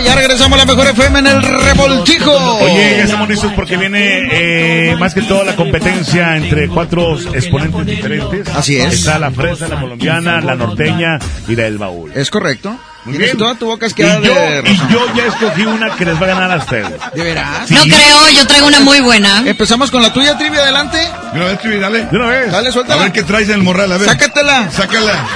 Ya 0.03 0.15
regresamos 0.15 0.53
a 0.53 0.65
la 0.65 0.65
mejor 0.65 0.87
FM 0.87 1.19
en 1.19 1.27
el 1.27 1.43
revoltijo. 1.87 2.31
Oye, 2.59 2.97
ya 2.97 3.03
estamos 3.03 3.29
listos 3.29 3.51
porque 3.53 3.77
viene 3.77 4.27
eh, 4.31 4.95
más 4.97 5.13
que 5.13 5.21
todo 5.21 5.43
la 5.43 5.55
competencia 5.55 6.35
entre 6.37 6.67
cuatro 6.67 7.17
exponentes 7.33 7.85
diferentes. 7.85 8.47
Así 8.49 8.77
es. 8.77 8.93
Está 8.93 9.19
la 9.19 9.31
fresa, 9.31 9.67
la 9.67 9.79
colombiana, 9.79 10.41
la 10.41 10.55
norteña 10.55 11.19
y 11.47 11.55
la 11.55 11.63
del 11.63 11.77
baúl. 11.77 12.11
Es 12.13 12.29
correcto. 12.29 12.77
Muy 13.05 13.17
bien. 13.17 13.37
toda 13.37 13.55
tu 13.55 13.65
boca 13.65 13.85
Y 13.85 13.87
asqueada 13.87 14.21
yo, 14.21 14.33
de 14.33 14.63
y 14.65 14.77
yo 14.89 15.13
ya 15.13 15.25
escogí 15.25 15.65
una 15.65 15.93
que 15.93 16.05
les 16.05 16.15
va 16.21 16.25
a 16.25 16.29
ganar 16.29 16.51
a 16.51 16.55
ustedes. 16.55 16.93
¿De 17.13 17.23
veras? 17.23 17.69
No 17.69 17.81
creo, 17.81 18.29
yo 18.33 18.47
traigo 18.47 18.67
una 18.67 18.79
muy 18.79 19.01
buena. 19.01 19.43
Empezamos 19.45 19.91
con 19.91 20.01
la 20.01 20.13
tuya, 20.13 20.37
Trivi, 20.37 20.57
adelante. 20.57 20.97
De 21.33 21.39
una 21.39 21.45
vez, 21.47 21.59
Trivi, 21.59 21.79
dale. 21.79 22.05
De 22.05 22.15
una 22.15 22.27
vez. 22.27 22.51
Dale, 22.51 22.71
suéltala. 22.71 23.01
A 23.01 23.03
ver 23.03 23.13
qué 23.13 23.23
traes 23.23 23.49
en 23.49 23.55
el 23.55 23.63
morral, 23.63 23.91
a 23.91 23.97
ver. 23.97 24.07
Sácatela. 24.07 24.71
Sácala. 24.71 25.27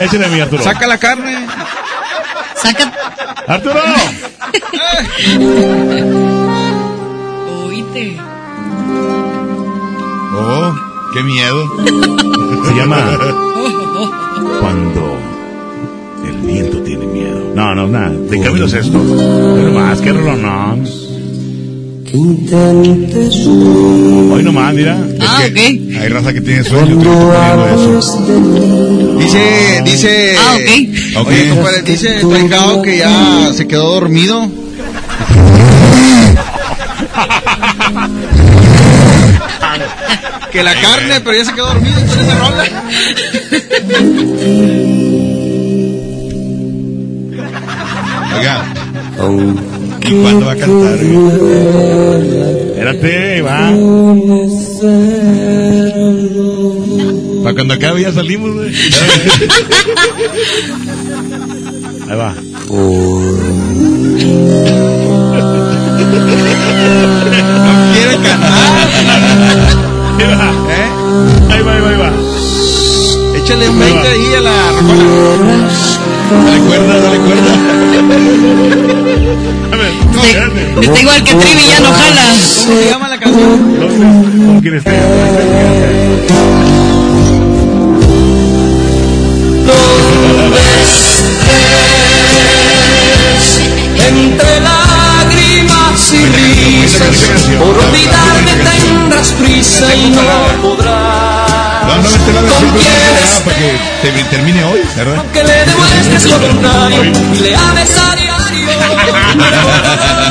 Échale 0.00 0.26
a 0.26 0.28
mí, 0.28 0.40
Arturo. 0.40 0.64
Saca 0.64 0.86
la 0.88 0.98
carne. 0.98 1.46
Saca. 2.56 2.92
¡Arturo! 3.46 3.82
Oíte. 7.64 8.16
Oh, 10.38 10.74
qué 11.12 11.22
miedo. 11.22 11.72
Se 12.66 12.74
llama 12.74 13.18
Cuando 14.60 15.18
el 16.26 16.36
viento 16.46 16.78
tiene 16.82 17.06
miedo. 17.06 17.52
No, 17.54 17.74
no, 17.74 17.88
nada. 17.88 18.10
De 18.10 18.40
Camilo 18.40 18.68
Sesto. 18.68 18.98
Hoy 19.00 19.62
nomás, 19.64 20.00
qué 20.00 20.12
rolonón. 20.12 20.84
Hoy 24.32 24.42
nomás, 24.42 24.74
mira. 24.74 24.96
Ah, 25.20 25.42
ok. 25.48 25.56
Hay 26.00 26.08
raza 26.08 26.32
que 26.32 26.40
tiene 26.40 26.64
sueño, 26.64 27.00
eso. 27.00 28.26
Dice, 29.18 29.82
dice. 29.84 30.34
Ah, 30.38 30.54
ok. 30.54 31.18
Ok. 31.20 31.28
Oye, 31.28 31.48
compadre, 31.50 31.82
dice 31.82 32.20
Trancao 32.20 32.82
que 32.82 32.98
ya 32.98 33.52
se 33.52 33.66
quedó 33.66 33.94
dormido. 33.94 34.48
que 40.52 40.62
la 40.62 40.74
carne, 40.80 41.20
pero 41.20 41.36
ya 41.36 41.44
se 41.44 41.52
quedó 41.52 41.66
dormido. 41.66 42.00
¿Tú 42.00 42.14
eres 42.14 42.26
de 42.26 42.34
rola? 42.34 42.64
Oiga. 48.36 48.64
¿Y 50.06 50.10
cuándo 50.22 50.46
va 50.46 50.52
a 50.52 50.56
cantar? 50.56 50.98
Espérate, 52.86 53.42
va. 53.42 53.72
Para 57.42 57.54
cuando 57.54 57.74
acabe 57.74 58.02
ya 58.02 58.12
salimos, 58.12 58.54
güey. 58.54 58.72
Ahí 62.08 62.16
va. 62.16 62.34
Quiere 67.92 68.14
cantar. 68.22 68.52
Ahí 70.18 70.26
va. 70.26 70.48
¿Eh? 70.72 70.88
Ahí 71.52 71.62
va, 71.62 71.72
ahí 71.72 71.80
va, 71.80 71.88
ahí 71.90 71.96
va. 71.98 72.10
Échale 73.38 73.68
un 73.68 73.78
20 73.78 74.08
ahí 74.08 74.34
a 74.34 74.40
la 74.40 74.72
rola. 74.72 75.68
Dale 76.44 76.58
cuerda, 76.66 76.94
dale 77.00 77.18
cuerda. 77.18 77.52
A 79.72 79.76
ver, 79.76 79.92
no. 80.12 80.20
Está 80.82 81.00
igual 81.00 81.22
que 81.22 81.34
Trivi, 81.34 81.64
ya 81.68 81.80
no 81.80 81.92
jala. 81.92 82.22
¿Cómo 82.66 82.78
se 82.78 82.86
llama 82.90 83.08
la 83.08 83.18
canción? 83.18 83.58
¿Con 84.46 84.60
quién 84.60 84.74
está? 84.76 84.92
Prisa 99.76 99.94
y 99.94 100.10
no 100.10 100.22
podrás. 100.62 101.84
No, 101.86 101.96
no, 101.96 102.02
vete 102.10 102.32
la 102.32 102.40
para 103.44 103.56
que 103.56 103.78
te- 104.02 104.24
termine 104.30 104.64
hoy, 104.64 104.80
¿verdad? 104.96 105.24
Que 105.32 105.42
le 105.44 105.52
demuestres 105.66 106.24
lo 106.30 106.40
contrario 106.40 107.04
y 107.04 107.38
le 107.40 107.56
hables 107.56 107.90
a 107.98 108.16
diario. 108.16 108.68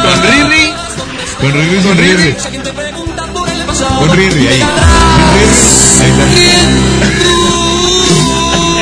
Con 0.04 0.24
Riri. 0.24 0.74
Con 1.40 1.52
Riri, 1.54 1.82
con 1.84 1.98
Riri. 1.98 2.36
Con 4.00 4.12
Riri, 4.18 4.48
ahí. 4.48 4.62
Ahí 4.62 6.10
está. 6.10 6.26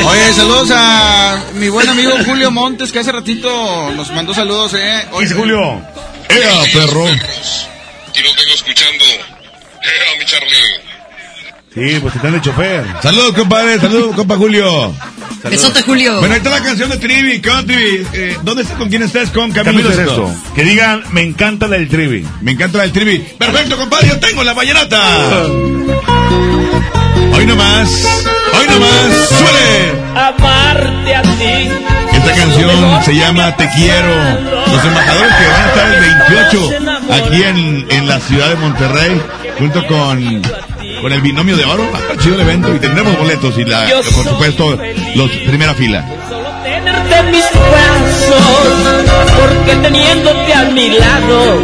Oye, 0.10 0.34
saludos 0.34 0.70
a 0.76 1.38
mi 1.56 1.70
buen 1.70 1.88
amigo 1.90 2.12
Julio 2.26 2.52
Montes, 2.52 2.92
que 2.92 3.00
hace 3.00 3.12
ratito 3.12 3.92
nos 3.96 4.12
mandó 4.12 4.34
saludos, 4.34 4.74
eh. 4.76 5.06
¿Qué 5.14 5.20
dice 5.22 5.36
Julio? 5.36 5.82
¡Ea, 6.30 6.64
perro! 6.74 7.06
Charlie! 10.34 10.84
Sí, 11.74 12.00
pues 12.02 12.16
están 12.16 12.34
de 12.34 12.42
chofer. 12.42 12.86
Saludos, 13.02 13.34
compadre. 13.34 13.80
Saludos, 13.80 14.16
compa 14.16 14.36
Julio. 14.36 14.94
Besote, 15.44 15.82
Julio. 15.82 16.20
Bueno, 16.20 16.36
ahí 16.36 16.38
está 16.38 16.52
la 16.52 16.62
canción 16.64 16.90
de 16.90 16.98
Trivi. 16.98 17.42
¿Qué 17.42 17.50
onda, 17.50 17.64
Trivi? 17.74 18.08
Eh, 18.14 18.38
¿Dónde 18.44 18.62
estás? 18.62 18.78
¿Con 18.78 18.90
quién 18.90 19.02
estás? 19.04 19.30
Con 19.32 19.52
Camilo 19.52 19.64
Camilo 19.64 19.90
es 19.90 19.96
Sesto. 19.96 20.28
esto. 20.30 20.54
Que 20.54 20.64
digan, 20.64 21.04
me 21.12 21.22
encanta 21.24 21.68
la 21.68 21.78
del 21.78 21.90
trivi. 21.90 22.26
Me 22.42 22.52
encanta 22.52 22.78
la 22.78 22.84
del 22.84 22.94
Trivi. 22.94 23.18
Perfecto, 23.40 23.76
compadre. 23.76 24.08
Yo 24.10 24.20
tengo 24.20 24.44
la 24.44 24.54
vallenata. 24.54 25.02
Hoy 27.34 27.46
nomás. 27.48 27.90
Hoy 28.54 28.68
nomás. 28.70 29.30
¡Suele! 29.30 29.92
Amarte 30.16 31.16
a 31.16 31.22
ti. 31.24 31.93
Canción 32.44 33.04
se 33.06 33.16
llama 33.16 33.56
Te 33.56 33.70
quiero. 33.70 34.16
Los 34.68 34.84
embajadores 34.84 35.34
que 35.34 35.48
van 35.48 35.62
a 35.62 35.68
estar 35.68 35.94
el 35.94 36.00
28 36.02 36.70
aquí 37.14 37.42
en, 37.42 37.88
en 37.90 38.08
la 38.10 38.20
ciudad 38.20 38.50
de 38.50 38.56
Monterrey, 38.56 39.22
junto 39.58 39.88
con, 39.88 40.42
con 41.02 41.14
el 41.14 41.22
binomio 41.22 41.56
de 41.56 41.64
oro. 41.64 41.90
Va 41.94 42.00
a 42.00 42.02
estar 42.02 42.18
chido 42.18 42.36
el 42.36 42.42
evento 42.42 42.76
y 42.76 42.80
tendremos 42.80 43.18
boletos 43.18 43.58
y 43.58 43.64
la, 43.64 43.86
por 44.14 44.26
supuesto 44.28 44.78
los 45.16 45.32
primera 45.32 45.74
fila. 45.74 46.06
Tenerte 46.66 47.16
en 47.16 47.32
mis 47.32 47.46
brazos, 47.50 48.74
porque 49.40 49.76
teniéndote 49.82 50.54
a 50.54 50.64
mi 50.66 50.90
lado, 50.90 51.62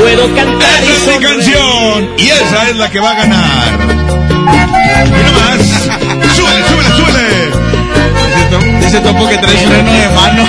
puedo 0.00 0.34
cantar 0.34 0.82
Esa 0.82 1.12
es 1.12 1.18
mi 1.20 1.24
canción 1.24 2.08
y 2.18 2.26
esa 2.26 2.70
es 2.70 2.76
la 2.76 2.90
que 2.90 2.98
va 2.98 3.10
a 3.12 3.14
ganar. 3.14 3.78
Y 5.06 5.22
nomás. 5.22 5.83
Topo 9.02 9.28
que 9.28 9.36
traes 9.38 9.60
freno 9.62 9.92
de 9.92 10.08
mano. 10.10 10.44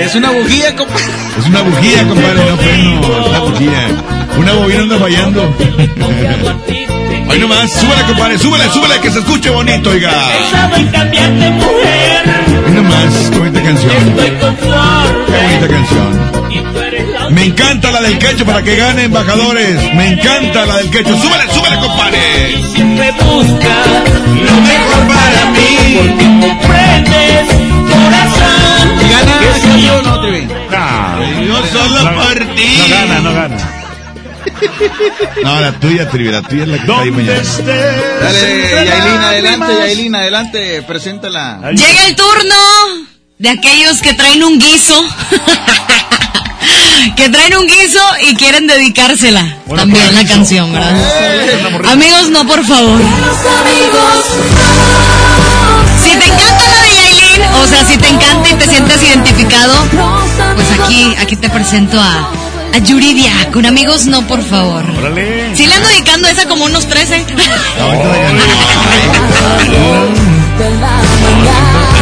Es 0.00 0.14
una 0.14 0.30
bujía, 0.30 0.74
compadre. 0.74 1.04
Es 1.38 1.46
una 1.46 1.60
bujía, 1.62 2.08
compadre, 2.08 2.50
no 2.50 2.56
freno. 2.56 3.00
Es 3.00 3.26
una 3.26 3.38
bujía. 3.40 3.88
Una 4.38 4.52
bobina 4.52 4.80
anda 4.82 4.98
fallando. 4.98 5.56
Hoy 7.28 7.38
nomás, 7.38 7.70
súbele, 7.72 8.02
compadre, 8.06 8.38
súbele, 8.38 8.64
súbele, 8.70 9.00
que 9.00 9.10
se 9.10 9.18
escuche 9.18 9.50
bonito, 9.50 9.90
oiga. 9.90 10.10
Cambiarte, 10.92 11.50
mujer. 11.50 12.24
Hoy 12.66 12.72
nomás, 12.72 13.14
qué 13.30 13.38
bonita 13.38 13.62
canción. 13.62 13.92
Qué 14.16 14.30
bonita 15.42 15.68
canción. 15.68 16.36
Me 17.30 17.44
encanta 17.44 17.90
la 17.90 18.00
del 18.02 18.18
quecho 18.18 18.46
para 18.46 18.62
que 18.62 18.76
gane 18.76 19.04
embajadores. 19.04 19.94
Me 19.94 20.12
encanta 20.12 20.66
la 20.66 20.76
del 20.78 20.90
quecho. 20.90 21.16
Súbele, 21.16 21.44
súbele, 21.52 21.76
compadre. 21.78 22.75
Siempre 22.96 23.12
busca 23.24 23.74
lo 24.34 24.60
mejor 24.60 25.06
para 25.08 25.50
mí. 25.50 25.96
Porque 25.96 26.24
comprendes, 26.40 27.48
corazón. 27.90 29.00
¿Y 29.04 29.08
gana 29.10 29.38
que 29.40 29.60
soy 29.60 29.82
yo 29.82 29.98
o 29.98 30.02
no, 30.02 30.20
Trivi? 30.20 30.46
No, 30.46 31.42
Yo 31.42 31.66
solo 31.66 32.02
no, 32.10 32.22
por 32.22 32.54
ti. 32.54 32.78
no 32.78 32.88
gana, 32.96 33.20
no 33.20 33.34
gana. 33.34 33.56
No, 35.42 35.60
la 35.60 35.72
tuya, 35.72 36.08
Trivi, 36.08 36.30
la 36.30 36.42
tuya 36.42 36.62
es 36.62 36.68
la 36.68 36.76
que 36.76 36.80
está 36.82 37.00
ahí 37.00 37.10
¿Dónde 37.10 37.22
mañana. 37.22 37.42
estés? 37.42 37.64
Dale, 37.66 38.62
entre 38.64 38.86
Yailin, 38.86 39.16
adelante, 39.16 39.42
lágrimas. 39.42 39.78
Yailin, 39.78 40.14
adelante, 40.14 40.82
preséntala. 40.82 41.60
Llega 41.72 42.06
el 42.06 42.16
turno 42.16 42.54
de 43.38 43.48
aquellos 43.50 44.00
que 44.00 44.14
traen 44.14 44.42
un 44.44 44.58
guiso. 44.58 44.94
que 47.14 47.28
traen 47.28 47.56
un 47.56 47.66
guiso 47.66 48.00
y 48.28 48.34
quieren 48.36 48.66
dedicársela. 48.66 49.56
Bueno, 49.66 49.82
También 49.82 50.14
la 50.14 50.24
canción, 50.24 50.72
¿verdad? 50.72 51.92
Amigos, 51.92 52.30
no, 52.30 52.46
por 52.46 52.64
favor. 52.64 53.00
Si 56.02 56.10
te 56.10 56.24
encanta 56.26 56.64
la 56.64 56.82
de 56.82 56.88
Yailin, 56.96 57.42
o 57.62 57.66
sea, 57.66 57.84
si 57.84 57.96
te 57.98 58.08
encanta 58.08 58.48
y 58.50 58.54
te 58.54 58.66
sientes 58.68 59.02
identificado, 59.02 59.74
pues 60.54 60.80
aquí, 60.80 61.14
aquí 61.20 61.36
te 61.36 61.48
presento 61.50 62.00
a, 62.00 62.30
A 62.74 62.78
Yuridia, 62.78 63.32
con 63.52 63.66
amigos 63.66 64.06
no, 64.06 64.26
por 64.26 64.42
favor. 64.42 64.84
Órale. 64.98 65.54
Sí 65.56 65.66
le 65.66 65.74
ando 65.74 65.88
dedicando 65.88 66.28
esa 66.28 66.46
como 66.46 66.64
unos 66.64 66.86
13. 66.86 67.24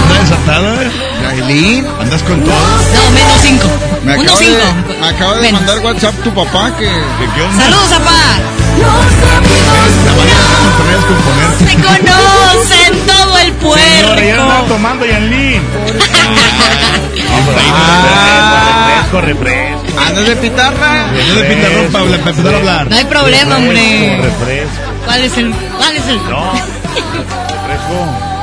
¿Andas 0.05 0.21
desatada? 0.23 0.75
Yailin. 1.33 1.87
¿Andas 2.01 2.23
con 2.23 2.41
todo? 2.41 2.55
No, 2.55 3.11
menos 3.11 3.41
5. 3.41 3.69
Me 4.05 4.13
acaba, 4.13 4.37
5. 4.37 4.53
de, 4.53 5.01
me 5.01 5.07
acaba 5.09 5.37
de 5.39 5.53
mandar 5.53 5.79
WhatsApp 5.81 6.15
tu 6.23 6.31
papá 6.35 6.71
que... 6.77 6.87
Saludos, 6.87 7.89
papá. 7.91 8.41
Se 11.59 11.75
conocen 11.77 13.07
todo 13.07 13.39
el 13.39 13.53
Señora, 13.61 14.25
ya 14.25 14.65
tomando 14.69 15.07
Yanlin. 15.07 15.63
Refresco, 18.75 19.21
refresco. 19.21 20.01
¿Andas 20.01 20.27
de 20.27 20.37
pitarra? 20.37 21.05
Andas 21.05 21.35
de 21.35 21.45
pitarrón 21.45 21.93
para, 21.93 22.05
para 22.05 22.17
empezar 22.17 22.55
a 22.55 22.57
hablar. 22.59 22.91
No 22.91 22.97
hay 22.97 23.05
problema, 23.05 23.57
hombre. 23.57 24.21
Refresco. 24.23 24.83
¿Cuál 25.05 25.23
es 25.23 25.39
el? 25.39 25.55
¿Cuál 25.79 25.97
es 25.97 26.07
el? 26.09 26.17
No. 26.29 26.53
Refresco. 27.69 28.34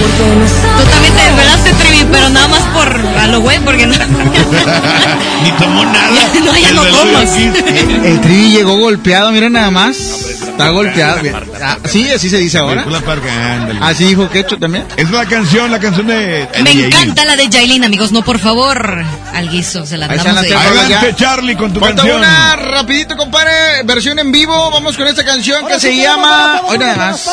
Tú 0.00 0.84
también 0.90 1.14
te 1.14 1.22
desvelaste, 1.22 1.72
Trivi, 1.74 2.06
pero 2.10 2.28
nada 2.30 2.48
más 2.48 2.60
por 2.74 2.88
a 3.18 3.26
lo 3.26 3.40
güey, 3.40 3.58
porque 3.60 3.86
no. 3.86 3.94
Ni 5.42 5.50
tomó 5.52 5.84
nada. 5.84 6.10
No, 6.44 6.56
ya 6.56 6.72
no 6.72 6.84
tomas. 6.84 7.36
El 7.36 8.20
Tri 8.20 8.50
llegó 8.50 8.76
golpeado, 8.78 9.30
miren 9.32 9.52
nada 9.52 9.70
más. 9.70 9.96
Está 9.96 10.68
golpeado. 10.70 11.20
Ah, 11.62 11.78
sí, 11.84 12.10
así 12.10 12.28
se 12.28 12.38
dice 12.38 12.58
ahora. 12.58 12.84
Así 13.80 14.04
dijo 14.04 14.28
Quecho 14.28 14.58
también. 14.58 14.84
Es 14.96 15.10
la 15.10 15.24
canción, 15.26 15.70
la 15.70 15.78
canción 15.78 16.06
de... 16.06 16.48
Me 16.62 16.72
encanta 16.72 17.24
la 17.24 17.36
de 17.36 17.48
Jailin, 17.50 17.84
amigos. 17.84 18.12
No, 18.12 18.22
por 18.22 18.38
favor. 18.38 19.04
Al 19.34 19.48
guiso, 19.48 19.86
se 19.86 19.96
la 19.96 20.06
damos 20.06 20.42
de. 20.42 20.54
Adelante, 20.54 21.14
Charlie, 21.16 21.56
con 21.56 21.72
tu 21.72 21.80
Falta 21.80 21.96
canción. 22.02 22.18
una, 22.18 22.56
rapidito, 22.56 23.16
compadre, 23.16 23.82
versión 23.84 24.18
en 24.18 24.32
vivo. 24.32 24.70
Vamos 24.70 24.96
con 24.96 25.06
esta 25.06 25.24
canción 25.24 25.66
que 25.66 25.80
se 25.80 25.96
llama... 25.96 26.62
Hoy 26.66 26.78
nada 26.78 26.96
más. 26.96 27.26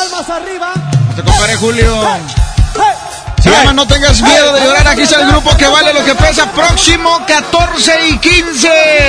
Este 1.10 1.24
compadre 1.24 1.56
Julio. 1.56 2.04
Se 3.42 3.52
llama 3.52 3.74
No 3.74 3.86
tengas 3.88 4.22
miedo 4.22 4.52
de 4.54 4.62
llorar. 4.62 4.88
Aquí 4.88 5.02
está 5.04 5.22
el 5.22 5.28
grupo 5.28 5.56
que 5.56 5.68
vale 5.68 5.94
lo 5.94 6.04
que 6.04 6.16
pesa. 6.16 6.52
Próximo 6.52 7.22
14 7.26 8.10
y 8.10 8.18
15 8.18 8.68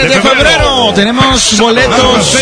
de 0.08 0.20
febrero. 0.20 0.92
Tenemos 0.94 1.58
boletos 1.58 2.36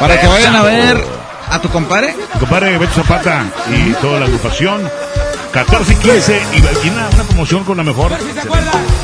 para 0.00 0.20
que 0.20 0.26
vayan 0.26 0.56
a 0.56 0.62
ver 0.62 1.04
a 1.50 1.58
tu 1.60 1.68
compadre. 1.70 2.14
Mi 2.34 2.40
compadre 2.40 2.78
Beto 2.78 2.94
Zapata 2.94 3.44
y 3.70 3.92
toda 3.94 4.20
la 4.20 4.26
agrupación. 4.26 4.90
14 5.52 5.92
y 5.92 5.96
15 5.96 6.42
y, 6.52 6.88
una, 6.88 7.08
una 7.10 7.22
promoción 7.24 7.62
con 7.62 7.76
la 7.76 7.84
mejor. 7.84 8.10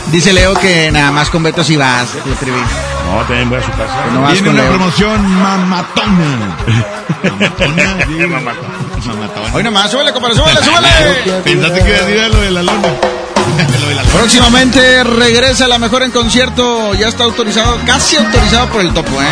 Dice 0.06 0.32
Leo 0.32 0.52
que 0.54 0.90
nada 0.90 1.12
más 1.12 1.30
con 1.30 1.44
Beto 1.44 1.62
si 1.62 1.76
vas. 1.76 2.08
le 2.26 2.32
escribí. 2.32 2.58
No, 2.58 3.20
también 3.22 3.48
voy 3.48 3.60
a 3.60 3.62
su 3.62 3.70
casa. 3.70 4.04
No 4.12 4.22
vas 4.22 4.38
con 4.40 4.48
una 4.48 4.62
Leo. 4.62 4.70
promoción 4.72 5.26
mamatona. 5.26 6.56
Mamatona, 7.22 7.96
sí. 8.06 8.12
Mamatona. 8.12 8.28
Mamatona. 8.28 8.89
Hoy 9.54 9.62
nomás, 9.62 9.90
súbele, 9.90 10.12
compadre, 10.12 10.36
súbele, 10.36 10.60
súbele. 10.62 11.40
Pensaste 11.44 11.82
que 11.82 11.90
decía 11.90 12.28
lo 12.28 12.40
de 12.40 12.50
la 12.50 12.62
lona. 12.62 12.88
Lo 13.80 13.88
de 13.88 13.94
la 13.94 14.02
lona. 14.02 14.14
Próximamente 14.14 15.04
regresa 15.04 15.66
la 15.68 15.78
mejor 15.78 16.02
en 16.02 16.10
concierto. 16.10 16.94
Ya 16.94 17.08
está 17.08 17.24
autorizado, 17.24 17.78
casi 17.86 18.16
autorizado 18.16 18.68
por 18.68 18.82
el 18.82 18.92
topo, 18.92 19.10
¿eh? 19.20 19.26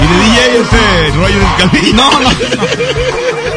Y 0.00 0.06
de 0.06 0.14
DJ 0.24 0.60
este 0.60 1.16
Roger 1.16 1.42
Escalín. 1.42 1.96
No, 1.96 2.10
no. 2.20 2.30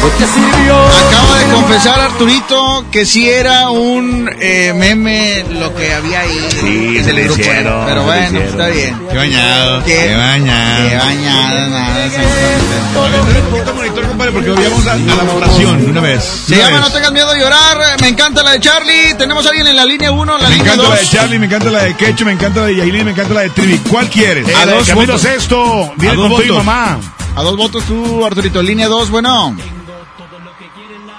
Acaba 0.00 1.38
de 1.38 1.44
confesar 1.52 2.00
Arturito 2.00 2.86
que 2.90 3.04
sí 3.04 3.28
era 3.28 3.68
un 3.68 4.30
eh, 4.40 4.72
meme 4.74 5.44
lo 5.60 5.74
que 5.74 5.92
había 5.92 6.20
ahí. 6.20 6.48
Sí, 6.58 7.02
se 7.04 7.10
el 7.10 7.16
le 7.16 7.22
grupo, 7.24 7.40
hicieron, 7.40 7.86
Pero 7.86 8.04
bueno, 8.04 8.24
hicieron. 8.26 8.48
está 8.48 8.66
bien. 8.68 8.98
Qué 9.10 9.16
bañado. 9.18 9.84
Qué- 9.84 9.94
Qué 9.94 10.14
bañado. 10.16 10.88
Qué 10.88 10.96
bañada, 10.96 11.66
nada. 11.68 12.06
Un 13.20 13.50
poquito 13.50 13.74
monitor, 13.74 14.08
compadre, 14.08 14.32
porque 14.32 14.50
vamos 14.50 14.86
a, 14.86 14.92
a 14.92 14.96
la 14.96 15.32
votación 15.32 15.84
de 15.84 15.90
una 15.90 16.00
vez. 16.00 16.24
Se 16.46 16.54
Una 16.54 16.64
llama 16.64 16.76
vez. 16.78 16.80
No 16.88 16.92
tengas 16.94 17.12
miedo 17.12 17.32
de 17.32 17.40
llorar. 17.40 17.78
Me 18.00 18.08
encanta 18.08 18.42
la 18.42 18.50
de 18.52 18.60
Charlie. 18.60 19.14
Tenemos 19.18 19.44
a 19.44 19.48
alguien 19.50 19.66
en 19.66 19.76
la 19.76 19.84
línea 19.84 20.10
1, 20.12 20.38
la 20.38 20.48
Me 20.48 20.56
línea 20.56 20.72
encanta 20.72 20.82
2. 20.82 20.94
la 20.94 21.00
de 21.00 21.08
Charlie, 21.08 21.38
me 21.38 21.46
encanta 21.46 21.70
la 21.70 21.82
de 21.84 21.94
Quecho, 21.96 22.24
me 22.24 22.32
encanta 22.32 22.60
la 22.60 22.66
de 22.68 22.76
Yailin, 22.76 23.04
me 23.04 23.10
encanta 23.10 23.34
la 23.34 23.40
de 23.42 23.50
Trivi. 23.50 23.78
¿Cuál 23.90 24.08
quieres? 24.08 24.48
Eh, 24.48 24.54
A 24.56 24.64
dos 24.66 24.92
votos. 24.94 25.20
Sexto. 25.20 25.92
Viene 25.96 26.14
A 26.14 26.16
dos 26.16 26.32
con 26.32 26.46
tu 26.46 26.54
mamá. 26.54 26.98
A 27.36 27.42
dos 27.42 27.56
votos 27.56 27.84
tú, 27.84 28.24
Arturito. 28.24 28.62
Línea 28.62 28.88
2, 28.88 29.10
bueno. 29.10 29.54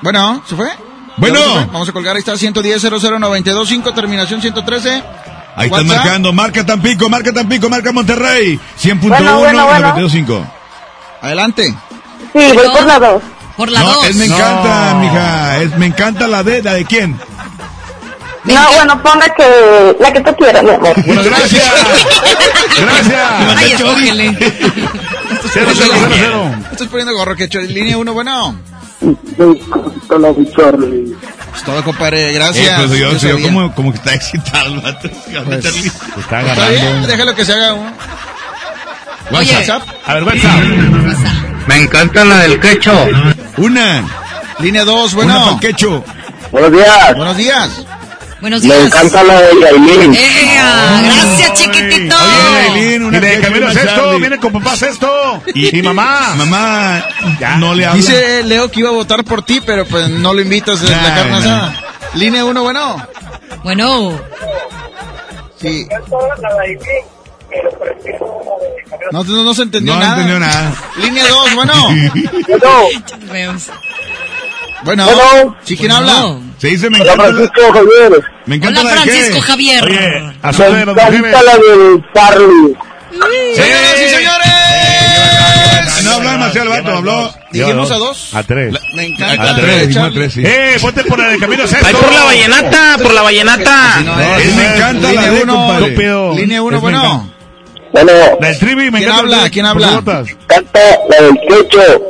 Bueno, 0.01 0.41
¿se 0.47 0.55
fue? 0.55 0.69
Bueno. 1.17 1.39
Vamos 1.71 1.87
a 1.87 1.91
colgar, 1.91 2.15
ahí 2.15 2.19
está 2.19 2.35
110 2.37 2.81
00925 2.83 3.93
terminación 3.93 4.41
113. 4.41 5.03
Ahí 5.55 5.67
están 5.67 5.85
marcando, 5.87 6.31
marca 6.33 6.65
Tampico, 6.65 7.09
marca 7.09 7.31
Tampico, 7.33 7.69
marca 7.69 7.91
Monterrey. 7.91 8.59
100.1, 8.81 9.07
Bueno, 9.09 9.39
bueno, 9.39 9.65
bueno. 9.65 9.95
92.5. 9.97 10.43
Adelante. 11.21 11.75
Sí, 12.33 12.39
voy 12.53 12.69
por 12.69 12.85
la 12.85 12.99
dos. 12.99 13.21
Por 13.57 13.69
la 13.69 13.81
No, 13.81 13.93
2. 13.95 14.05
es 14.07 14.15
me 14.15 14.25
encanta, 14.25 14.95
mija. 14.95 15.61
Es, 15.61 15.77
me 15.77 15.85
encanta 15.87 16.27
la 16.27 16.41
de, 16.43 16.63
¿la 16.63 16.73
de 16.73 16.85
quién? 16.85 17.19
No, 18.45 18.71
bueno, 18.73 19.03
ponga 19.03 19.29
que 19.35 19.95
la 19.99 20.11
que 20.11 20.21
tú 20.21 20.35
quieras, 20.35 20.63
mi 20.63 20.71
amor. 20.71 20.93
Bueno, 21.05 21.21
gracias. 21.23 21.63
Gracias. 22.81 23.31
Ay, 23.57 23.71
escógele. 23.73 24.37
Cero, 24.39 24.91
cero, 25.53 25.71
cero, 25.75 25.93
cero. 26.15 26.55
Estás 26.71 26.87
poniendo 26.87 27.13
gorro, 27.13 27.35
que 27.35 27.47
Línea 27.47 27.97
1, 27.97 28.13
bueno. 28.13 28.55
Con 30.07 30.21
la 30.21 30.31
de 30.33 30.51
Charlie. 30.51 31.15
Es 31.55 31.63
todo, 31.63 31.83
compadre. 31.83 32.29
Eh, 32.29 32.33
Gracias. 32.33 32.79
pues 32.79 32.91
yo, 32.91 32.97
Yo 32.97 33.11
yo 33.13 33.19
sabía. 33.19 33.45
como, 33.45 33.73
como 33.75 33.91
que 33.91 33.97
está 33.97 34.13
excitado 34.13 34.67
el 34.75 34.79
vato. 34.81 35.09
Pues, 35.09 35.65
Está 35.65 36.69
bien, 36.69 37.03
déjalo 37.07 37.35
que 37.35 37.43
se 37.45 37.53
haga 37.53 37.73
uno. 37.73 37.91
Oye. 39.31 39.55
WhatsApp. 39.55 39.83
A 40.05 40.13
ver, 40.15 40.23
WhatsApp. 40.23 40.59
Me 41.67 41.77
encanta 41.77 42.25
la 42.25 42.37
del 42.39 42.59
quecho. 42.59 42.91
Una. 43.57 44.03
Línea 44.59 44.83
2, 44.85 45.13
Una 45.13 45.23
bueno. 45.25 45.59
quecho. 45.59 46.03
Buenos 46.51 46.71
días. 46.71 47.15
Buenos 47.15 47.37
días. 47.37 47.85
Buenos 48.41 48.63
Me 48.63 48.73
días. 48.73 48.87
encanta 48.87 49.23
la 49.23 49.39
de 49.41 49.49
Yailin. 49.61 50.15
¡Ea! 50.15 51.01
Gracias, 51.03 51.53
chiquitito. 51.53 52.15
Oye, 52.15 52.67
Yailin, 52.73 53.03
una 53.05 53.17
Y 53.17 53.21
de 53.21 53.29
quecho, 53.29 53.41
Camilo 53.43 53.71
Sexto. 53.71 54.19
Viene 54.19 54.37
con 54.39 54.51
papá 54.53 54.75
Sexto. 54.75 55.43
Y, 55.53 55.81
mamá. 55.83 56.33
Mamá, 56.35 57.05
Ya. 57.39 57.57
no 57.57 57.75
le 57.75 57.85
habla. 57.85 57.95
Dice 57.97 58.43
Leo 58.43 58.69
que 58.71 58.79
iba 58.79 58.89
a 58.89 58.93
votar 58.93 59.23
por 59.23 59.43
ti, 59.43 59.61
pero 59.63 59.85
pues 59.85 60.09
no 60.09 60.33
lo 60.33 60.41
invitas 60.41 60.81
a 60.81 60.89
la 60.89 61.15
carne 61.15 61.35
asada. 61.37 61.75
Línea 62.15 62.43
1, 62.45 62.61
bueno. 62.63 63.07
Bueno, 63.63 64.19
Sí. 65.59 65.87
No, 69.11 69.23
no, 69.23 69.43
no 69.43 69.53
se 69.53 69.63
entendió 69.63 69.93
No 69.93 69.99
nada. 69.99 70.13
entendió 70.13 70.39
nada. 70.39 70.73
Línea 70.97 71.27
2, 71.27 71.55
bueno. 71.55 71.73
feos. 73.31 73.67
Bueno. 74.83 75.05
Bueno. 75.05 75.55
¿Sí 75.63 75.77
quién 75.77 75.91
habla? 75.91 76.37
Se 76.57 76.67
dice 76.67 76.89
me 76.89 77.01
Hola, 77.01 77.13
encanta 77.13 77.27
la, 77.31 77.33
Francisco 77.33 77.73
Javier. 77.73 78.23
me 78.45 78.55
encanta 78.55 78.81
Hola, 78.81 78.89
la 78.95 79.01
Francisco. 79.01 79.41
Javier. 79.41 79.83
Oye, 79.83 80.33
a 80.41 80.53
su 80.53 80.63
de 80.63 80.85
mujeres. 80.85 81.31
la 81.31 81.53
de 81.57 82.03
Charlie. 82.13 82.77
Señoras 83.55 83.95
y 84.05 84.09
señores. 84.09 84.47
No 86.03 86.11
habla 86.13 86.31
demasiado 86.31 86.73
el 86.73 86.81
vato, 86.81 86.97
habló. 86.97 87.33
Dijimos 87.51 87.91
a 87.91 87.95
dos. 87.95 88.33
A 88.33 88.43
tres. 88.43 88.73
Me 88.95 89.05
encanta 89.05 89.51
A 89.51 89.55
tres, 89.55 89.87
dijimos 89.87 90.09
a 90.09 90.13
tres, 90.13 90.33
sí. 90.33 90.41
Eh, 90.43 90.77
ponte 90.81 91.03
por 91.03 91.19
la 91.19 91.27
de 91.29 91.37
Camilo 91.37 91.67
Sexto. 91.67 91.87
Ay, 91.87 91.93
por 91.93 92.11
la 92.11 92.23
vallenata, 92.23 92.97
por 93.01 93.13
la 93.13 93.21
vallenata. 93.21 93.99
No, 94.03 94.15
No, 94.15 94.35
es- 94.35 94.45
Él 94.47 94.55
me 94.55 94.65
encanta 94.75 95.01
la 95.01 95.09
Línea 95.11 95.31
de, 95.31 95.43
uno. 95.43 95.53
compadre. 95.55 96.35
Línea 96.35 96.61
1, 96.63 96.77
Es 96.77 96.83
me 96.83 96.89
bueno. 96.89 97.33
Bueno, 97.93 98.11
La 98.39 98.47
del 98.47 98.57
Trivi, 98.59 98.89
me 98.89 98.99
¿Quién 98.99 99.09
encanta. 99.11 99.19
habla? 99.37 99.49
¿Quién 99.49 99.65
¿por 99.65 99.83
habla? 99.83 100.03
canta 100.47 100.79
la 101.09 101.25
del 101.25 101.39
quecho. 101.47 102.01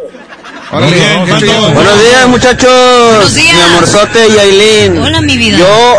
Órale, 0.71 0.85
Muy 0.91 0.99
bien, 0.99 1.25
¿qué 1.25 1.31
¿cuánto? 1.31 1.45
te- 1.67 1.73
Buenos 1.73 1.99
días, 2.01 2.27
muchachos. 2.27 3.09
Buenos 3.09 3.33
días. 3.35 3.55
Mi 3.55 3.61
amorzote 3.61 4.31
Yailin. 4.33 4.97
Hola, 4.99 5.21
mi 5.21 5.37
vida. 5.37 5.57
Yo 5.57 5.97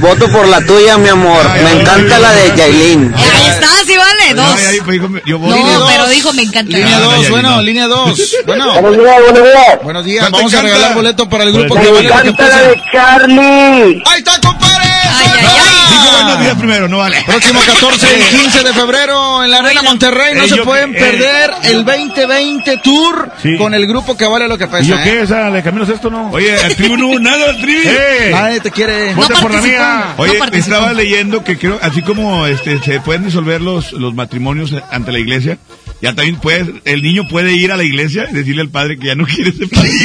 voto 0.00 0.28
por 0.30 0.46
la 0.46 0.60
tuya, 0.60 0.96
mi 0.96 1.08
amor. 1.08 1.44
Ay, 1.50 1.62
Me 1.64 1.70
ay, 1.70 1.80
encanta 1.80 2.16
ay, 2.16 2.22
la 2.22 2.32
de 2.32 2.56
Yailin. 2.56 3.14
Ahí 3.16 3.46
está, 3.48 3.66
sí 3.84 3.96
vale. 3.96 4.34
Dos. 4.34 4.46
Ay, 4.56 4.64
ay, 4.70 4.78
pues, 4.84 4.92
dijo, 5.00 5.08
yo 5.26 5.38
voy. 5.40 5.50
No, 5.50 5.78
dos. 5.80 5.90
pero 5.92 6.08
dijo 6.08 6.32
me 6.34 6.42
encanta. 6.42 6.76
Línea 6.76 6.98
2, 7.00 7.22
ya, 7.24 7.30
bueno, 7.30 7.50
no. 7.50 7.62
línea 7.62 7.86
2. 7.88 8.20
Bueno, 8.46 8.80
Buenos 8.80 8.98
días, 9.02 9.16
buenos 9.24 9.42
días. 9.42 9.82
buenos 9.82 10.04
días. 10.04 10.20
¿Cuánto 10.22 10.38
Vamos 10.38 10.54
a 10.54 10.62
regalar 10.62 10.94
boleto 10.94 11.28
para 11.28 11.44
el 11.44 11.52
grupo 11.52 11.74
que 11.74 11.80
Me 11.80 11.90
vale 11.90 12.00
que 12.00 12.06
encanta 12.28 12.48
la 12.48 12.62
de 12.62 12.82
Charlie. 12.92 14.02
Ahí 14.06 14.18
está, 14.18 14.40
compadre. 14.40 14.69
Ay, 15.12 15.26
ay, 15.38 15.46
ay. 15.46 15.92
Dijo 15.92 16.10
buenos 16.12 16.40
días 16.40 16.54
primero, 16.56 16.88
no 16.88 16.98
vale. 16.98 17.22
Próximo 17.26 17.60
14 17.60 18.06
y 18.18 18.36
15 18.36 18.62
de 18.64 18.72
febrero 18.72 19.42
en 19.44 19.50
la 19.50 19.58
Arena 19.58 19.82
Monterrey. 19.82 20.34
No 20.34 20.44
Eh, 20.44 20.48
se 20.48 20.56
yo 20.56 20.64
pueden 20.64 20.92
que- 20.92 20.98
eh, 20.98 21.02
perder 21.02 21.50
el 21.64 21.84
2020 21.84 22.76
Tour 22.78 23.30
Sí. 23.42 23.56
con 23.58 23.74
el 23.74 23.86
grupo 23.86 24.16
que 24.16 24.26
vale 24.26 24.46
lo 24.48 24.56
que 24.56 24.64
¿Y 24.64 24.68
pesa. 24.68 24.82
yo 24.82 24.96
¿eh? 24.96 25.00
qué? 25.04 25.22
¿Esa 25.22 25.40
la 25.48 25.56
de 25.56 25.62
Camilo 25.62 25.86
Sexto 25.86 26.10
no? 26.10 26.30
Oye, 26.30 26.54
al 26.56 26.74
tribu 26.76 26.96
no 26.96 27.08
hubo 27.08 27.18
nada, 27.18 27.50
al 27.50 27.60
tribu. 27.60 27.80
Eh, 27.84 28.28
Nadie 28.32 28.60
te 28.60 28.70
quiere. 28.70 29.10
No 29.10 29.16
vote 29.22 29.34
por 29.40 29.52
la 29.52 29.60
mía. 29.60 30.14
Oye, 30.16 30.38
No 30.38 30.44
estaba 30.52 30.92
leyendo 30.92 31.42
que 31.44 31.58
creo, 31.58 31.78
así 31.82 32.02
como 32.02 32.46
este, 32.46 32.80
se 32.82 33.00
pueden 33.00 33.24
disolver 33.24 33.60
los, 33.60 33.92
los 33.92 34.14
matrimonios 34.14 34.74
ante 34.90 35.12
la 35.12 35.18
iglesia, 35.18 35.58
ya 36.00 36.14
también 36.14 36.36
puede, 36.36 36.80
el 36.84 37.02
niño 37.02 37.26
puede 37.28 37.52
ir 37.52 37.72
a 37.72 37.76
la 37.76 37.82
iglesia 37.84 38.26
y 38.30 38.34
decirle 38.34 38.62
al 38.62 38.68
padre 38.70 38.98
que 38.98 39.08
ya 39.08 39.14
no 39.14 39.24
quiere 39.26 39.52
ser 39.52 39.68
padre. 39.68 39.90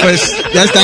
Pues 0.00 0.36
ya 0.54 0.64
está. 0.64 0.80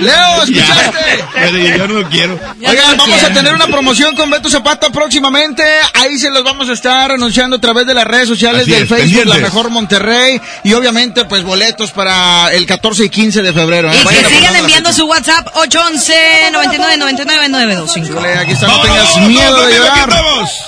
Leo, 0.00 0.42
¿escuchaste? 0.42 1.24
Pero 1.34 1.58
yo 1.58 1.88
no 1.88 1.94
lo 2.00 2.08
quiero. 2.08 2.38
Oigan, 2.66 2.96
vamos 2.96 3.22
a 3.22 3.28
tener 3.32 3.54
una 3.54 3.66
promoción 3.66 4.14
con 4.16 4.30
Beto 4.30 4.48
Zapata 4.50 4.90
próximamente. 4.90 5.62
Ahí 5.94 6.18
se 6.18 6.30
los 6.30 6.44
vamos 6.44 6.68
a 6.68 6.72
estar 6.72 7.12
anunciando 7.12 7.56
a 7.56 7.60
través 7.60 7.86
de 7.86 7.94
las 7.94 8.04
redes 8.04 8.28
sociales 8.28 8.62
Así 8.62 8.70
del 8.72 8.82
es, 8.84 8.88
Facebook, 8.88 9.06
pendientes. 9.08 9.40
La 9.40 9.46
Mejor 9.46 9.70
Monterrey. 9.70 10.40
Y 10.64 10.72
obviamente, 10.74 11.24
pues 11.24 11.42
boletos 11.44 11.90
para 11.92 12.48
el 12.52 12.66
14 12.66 13.04
y 13.04 13.08
15 13.10 13.42
de 13.42 13.52
febrero. 13.52 13.90
¿eh? 13.90 13.94
Y 13.94 13.98
que 13.98 14.04
Vayan 14.04 14.24
sigan 14.24 14.34
apuntando 14.34 14.58
enviando 14.66 14.92
su 14.92 15.06
WhatsApp 15.06 15.46
811 15.54 16.14
99 16.52 16.96
99 16.98 17.48
925. 17.48 18.20
la- 18.20 18.40
Aquí 18.40 18.52
está, 18.52 18.66
no 18.66 18.80
tengas 18.82 19.16
miedo 19.18 19.66
de 19.66 19.74
llorar. 19.74 20.10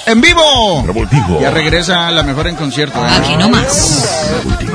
En 0.06 0.20
vivo. 0.20 0.84
Revoltijo. 0.86 1.40
Ya 1.40 1.50
regresa 1.50 2.10
la 2.10 2.22
mejor 2.22 2.46
en 2.48 2.56
concierto. 2.56 2.98
¿eh? 3.04 3.10
Aquí 3.10 3.36
nomás. 3.36 4.04
Y 4.60 4.66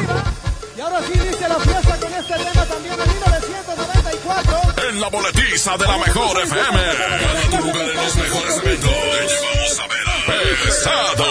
la 5.04 5.10
boletiza 5.10 5.76
de 5.76 5.86
la 5.86 5.98
mejor 5.98 6.42
FM. 6.44 6.80
Gana 7.20 7.50
tu 7.50 7.58
los 7.58 8.16
mejores 8.16 8.58
eventos. 8.64 8.90
Te 8.90 9.82
a 9.82 9.88
ver 9.88 10.58
Pesado. 10.64 11.26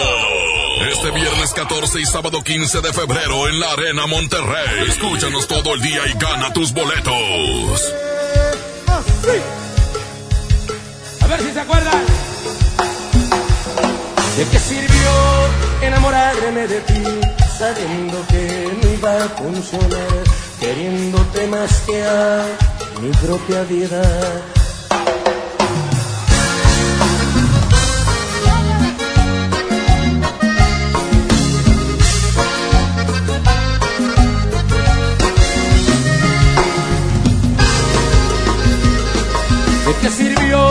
Este 0.91 1.09
viernes 1.09 1.53
14 1.55 1.99
y 1.99 2.05
sábado 2.05 2.43
15 2.43 2.81
de 2.81 2.93
febrero 2.93 3.47
en 3.47 3.59
la 3.59 3.71
Arena 3.71 4.05
Monterrey. 4.05 4.89
Escúchanos 4.89 5.47
todo 5.47 5.73
el 5.73 5.81
día 5.81 6.01
y 6.05 6.13
gana 6.19 6.53
tus 6.53 6.71
boletos. 6.71 7.93
A 11.21 11.27
ver 11.27 11.39
si 11.41 11.51
se 11.51 11.59
acuerdan. 11.59 12.05
¿De 14.37 14.45
qué 14.51 14.59
sirvió 14.59 15.11
enamorarme 15.81 16.67
de 16.67 16.79
ti 16.81 17.03
sabiendo 17.57 18.23
que 18.27 18.71
no 18.83 18.93
iba 18.93 19.25
a 19.25 19.29
funcionar, 19.29 20.23
queriéndote 20.59 21.47
más 21.47 21.81
que 21.87 22.03
a 22.03 22.45
mi 23.03 23.11
propia 23.11 23.63
vida? 23.63 24.01
¿De 39.85 39.93
qué 40.01 40.09
sirvió 40.09 40.69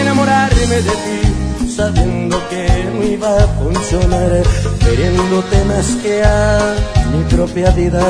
enamorarme 0.00 0.76
de 0.76 0.82
ti 0.82 1.68
sabiendo 1.76 2.36
que 2.48 2.90
no 2.94 3.04
iba 3.04 3.36
a 3.36 3.46
funcionar, 3.48 4.42
queriéndote 4.80 5.64
más 5.64 5.86
que 6.02 6.24
a 6.24 6.74
mi 7.12 7.22
propia 7.24 7.70
vida? 7.72 8.02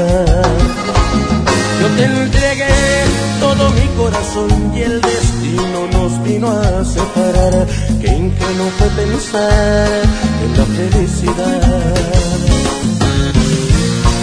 Yo 1.81 1.89
te 1.97 2.05
entregué 2.05 3.06
todo 3.41 3.71
mi 3.71 3.87
corazón 3.97 4.73
y 4.75 4.83
el 4.83 5.01
destino 5.01 5.87
nos 5.93 6.23
vino 6.23 6.51
a 6.51 6.85
separar. 6.85 7.67
Qué 8.01 8.09
ingenuo 8.09 8.71
fue 8.79 8.89
pensar 8.91 10.03
en 10.45 10.59
la 10.59 10.65
felicidad. 10.79 11.95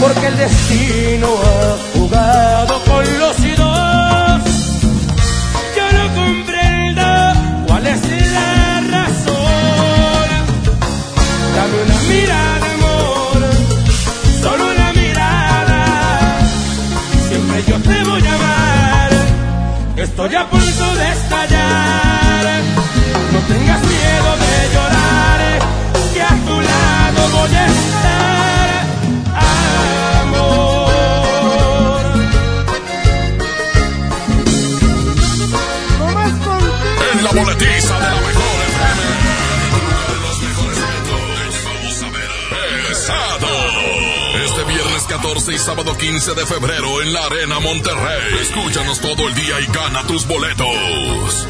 Porque 0.01 0.27
el 0.27 0.37
destino 0.37 1.27
ha 1.27 1.97
jugado 1.97 2.81
con 2.85 3.19
los 3.19 3.57
dos. 3.57 3.72
Estoy 20.23 20.37
a 20.37 20.49
punto 20.49 20.95
de 20.95 21.11
estallar. 21.11 22.45
No 23.33 23.39
tengas 23.39 23.81
miedo 23.81 24.37
de 24.43 24.53
llorar, 24.73 25.59
que 26.13 26.21
a 26.21 26.29
tu 26.47 26.61
lado 26.61 27.29
voy 27.33 27.53
a 27.53 27.65
estar, 27.65 28.69
amor. 30.21 30.43
En 37.11 37.17
la 37.21 37.31
boletiza 37.31 37.99
de 37.99 38.07
la 38.09 38.22
14 45.23 45.53
y 45.53 45.57
sábado 45.57 45.97
15 45.97 46.33
de 46.33 46.45
febrero 46.45 47.01
en 47.01 47.13
la 47.13 47.25
Arena 47.25 47.57
Monterrey. 47.61 48.39
Escúchanos 48.41 48.99
todo 48.99 49.29
el 49.29 49.33
día 49.33 49.57
y 49.61 49.65
gana 49.67 50.05
tus 50.05 50.27
boletos. 50.27 51.47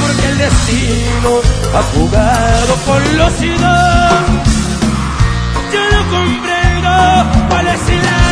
Porque 0.00 0.26
el 0.28 0.38
destino 0.38 1.40
ha 1.74 1.82
jugado 1.82 2.76
con 2.86 3.18
los 3.18 3.40
dos. 3.40 4.14
Yo 5.72 5.80
no 5.90 6.10
comprendo 6.10 7.48
cuál 7.48 7.66
es 7.66 8.04
la 8.04 8.23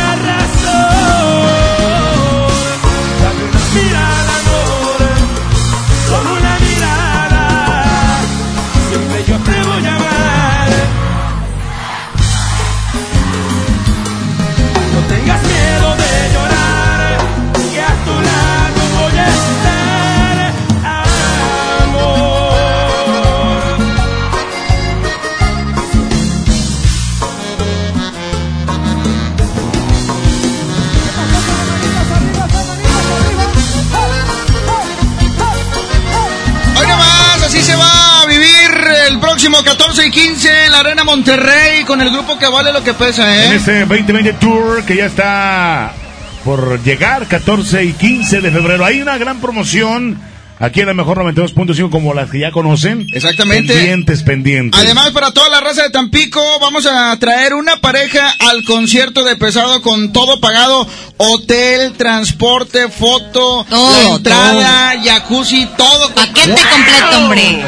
próximo 39.53 39.63
14 39.63 40.07
y 40.07 40.11
15 40.11 40.65
en 40.65 40.71
la 40.71 40.79
Arena 40.79 41.03
Monterrey 41.03 41.83
con 41.83 42.01
el 42.01 42.09
grupo 42.09 42.37
que 42.39 42.47
vale 42.47 42.73
lo 42.73 42.83
que 42.83 42.93
pesa, 42.93 43.45
En 43.45 43.53
¿eh? 43.53 43.55
este 43.55 43.79
2020 43.81 44.33
Tour 44.33 44.83
que 44.83 44.95
ya 44.95 45.05
está 45.05 45.93
por 46.43 46.81
llegar, 46.83 47.27
14 47.27 47.85
y 47.85 47.93
15 47.93 48.41
de 48.41 48.51
febrero. 48.51 48.83
Hay 48.83 49.01
una 49.01 49.17
gran 49.17 49.39
promoción 49.39 50.19
aquí 50.59 50.81
en 50.81 50.87
la 50.87 50.93
mejor 50.93 51.19
92.5 51.19 51.89
como 51.89 52.13
las 52.13 52.29
que 52.29 52.39
ya 52.39 52.51
conocen. 52.51 53.05
Exactamente. 53.13 53.73
Pendientes, 53.73 54.23
pendientes. 54.23 54.81
Además, 54.81 55.11
para 55.11 55.31
toda 55.31 55.49
la 55.49 55.61
raza 55.61 55.83
de 55.83 55.89
Tampico, 55.91 56.41
vamos 56.59 56.85
a 56.85 57.15
traer 57.19 57.53
una 57.53 57.77
pareja 57.77 58.33
al 58.39 58.63
concierto 58.63 59.23
de 59.23 59.35
pesado 59.35 59.81
con 59.81 60.11
todo 60.11 60.39
pagado: 60.39 60.87
hotel, 61.17 61.93
transporte, 61.93 62.89
foto, 62.89 63.65
la 63.69 64.15
entrada, 64.15 64.93
jacuzzi, 65.03 65.67
todo. 65.77 66.09
Paquete 66.15 66.49
completo, 66.49 67.17
hombre. 67.17 67.63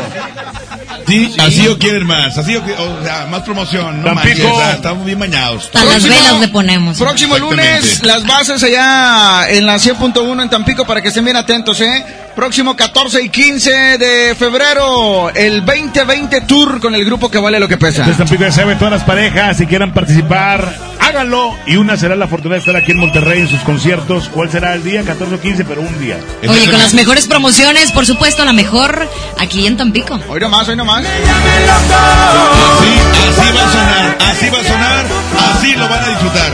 Sí, 1.08 1.35
así 1.40 1.67
o 1.67 1.77
quieren 1.77 2.06
más, 2.06 2.38
así 2.38 2.56
o, 2.56 2.61
o 2.61 3.03
sea, 3.03 3.25
más 3.30 3.42
promoción, 3.43 4.01
no 4.01 4.06
Tampico. 4.14 4.25
manches, 4.25 4.45
o 4.45 4.56
sea, 4.58 4.72
estamos 4.74 5.06
bien 5.06 5.19
bañados. 5.19 5.66
Hasta 5.66 5.85
las 5.85 6.03
velas 6.03 6.40
le 6.40 6.48
ponemos. 6.48 6.98
Próximo 6.98 7.38
lunes, 7.38 8.03
las 8.03 8.25
bases 8.25 8.64
allá 8.64 9.48
en 9.50 9.66
la 9.66 9.75
100.1 9.77 10.42
en 10.43 10.50
Tampico 10.50 10.85
para 10.85 11.01
que 11.01 11.09
estén 11.09 11.24
bien 11.25 11.38
atentos, 11.38 11.80
¿eh? 11.82 12.06
Próximo 12.35 12.75
14 12.75 13.22
y 13.23 13.30
15 13.30 13.97
de 13.97 14.35
febrero, 14.35 15.30
el 15.30 15.65
2020 15.65 16.41
Tour 16.41 16.81
con 16.81 16.93
el 16.93 17.05
grupo 17.05 17.31
que 17.31 17.38
vale 17.38 17.61
lo 17.61 17.69
que 17.69 17.77
pesa. 17.77 17.99
Entonces 17.99 18.17
Tampico 18.17 18.43
ya 18.43 18.51
sabe, 18.51 18.75
todas 18.75 18.91
las 18.91 19.03
parejas, 19.03 19.55
si 19.55 19.65
quieran 19.65 19.93
participar, 19.93 20.75
háganlo. 20.99 21.55
Y 21.65 21.77
una 21.77 21.95
será 21.95 22.17
la 22.17 22.27
fortuna 22.27 22.55
de 22.55 22.59
estar 22.59 22.75
aquí 22.75 22.91
en 22.91 22.99
Monterrey 22.99 23.39
en 23.39 23.47
sus 23.47 23.61
conciertos. 23.61 24.27
¿Cuál 24.27 24.51
será 24.51 24.73
el 24.73 24.83
día? 24.83 25.03
14 25.03 25.33
o 25.33 25.39
15, 25.39 25.64
pero 25.64 25.80
un 25.80 25.99
día. 25.99 26.17
Oye, 26.45 26.69
con 26.69 26.77
las 26.77 26.93
mejores 26.93 27.25
promociones, 27.25 27.93
por 27.93 28.05
supuesto, 28.05 28.43
la 28.43 28.51
mejor 28.51 29.07
aquí 29.38 29.65
en 29.65 29.77
Tampico. 29.77 30.19
Hoy 30.27 30.41
nomás, 30.41 30.67
hoy 30.67 30.75
nomás. 30.75 31.05
Así, 31.05 31.15
así 33.30 33.55
va 33.55 33.64
a 33.64 33.72
sonar, 33.72 34.17
así 34.19 34.49
va 34.49 34.59
a 34.59 34.64
sonar, 34.64 35.05
así 35.53 35.73
lo 35.75 35.88
van 35.88 36.03
a 36.03 36.09
disfrutar. 36.09 36.51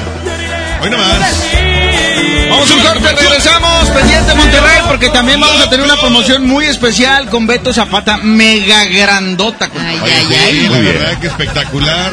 Hoy 0.84 0.90
nomás. 0.92 1.71
Vamos 2.52 2.70
a 2.70 2.74
un 2.76 2.82
corte, 2.82 3.12
regresamos, 3.14 3.90
pendiente 3.90 4.34
Monterrey, 4.36 4.82
porque 4.88 5.10
también 5.10 5.40
vamos 5.40 5.62
a 5.62 5.70
tener 5.70 5.86
una 5.86 5.96
promoción 5.96 6.46
muy 6.46 6.66
especial 6.66 7.30
con 7.30 7.48
Beto 7.48 7.74
Zapata, 7.74 8.18
mega 8.18 8.84
grandota. 8.86 9.70
Ay, 9.80 10.00
Sí, 10.52 10.68
la 10.70 10.80
verdad 10.80 11.20
que 11.20 11.28
espectacular. 11.28 12.12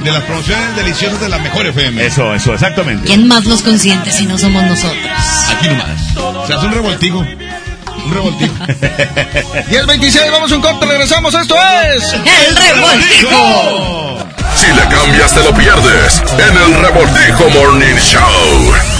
De 0.00 0.10
las 0.10 0.22
promociones 0.22 0.74
deliciosas 0.76 1.20
de 1.20 1.28
la 1.28 1.36
mejor 1.38 1.66
FM. 1.66 2.06
Eso, 2.06 2.34
eso, 2.34 2.54
exactamente. 2.54 3.06
¿Quién 3.06 3.28
más 3.28 3.44
los 3.44 3.60
consiente 3.60 4.10
si 4.10 4.24
no 4.24 4.38
somos 4.38 4.62
nosotros? 4.64 4.96
Aquí 5.50 5.68
nomás. 5.68 6.46
Se 6.46 6.54
hace 6.54 6.66
un 6.66 6.72
revoltijo. 6.72 7.18
Un 7.18 8.14
revoltijo. 8.14 8.54
10.26, 8.64 10.30
vamos 10.32 10.50
a 10.52 10.54
un 10.54 10.62
corte, 10.62 10.86
regresamos. 10.86 11.34
Esto 11.34 11.54
es. 11.94 12.02
El 12.14 12.56
revoltijo. 12.56 14.26
Si 14.56 14.66
le 14.68 14.88
cambias, 14.88 15.34
te 15.34 15.42
lo 15.44 15.52
pierdes 15.54 16.22
en 16.38 16.56
el 16.56 16.80
Revoltijo 16.82 17.50
Morning 17.50 17.96
Show. 17.96 18.99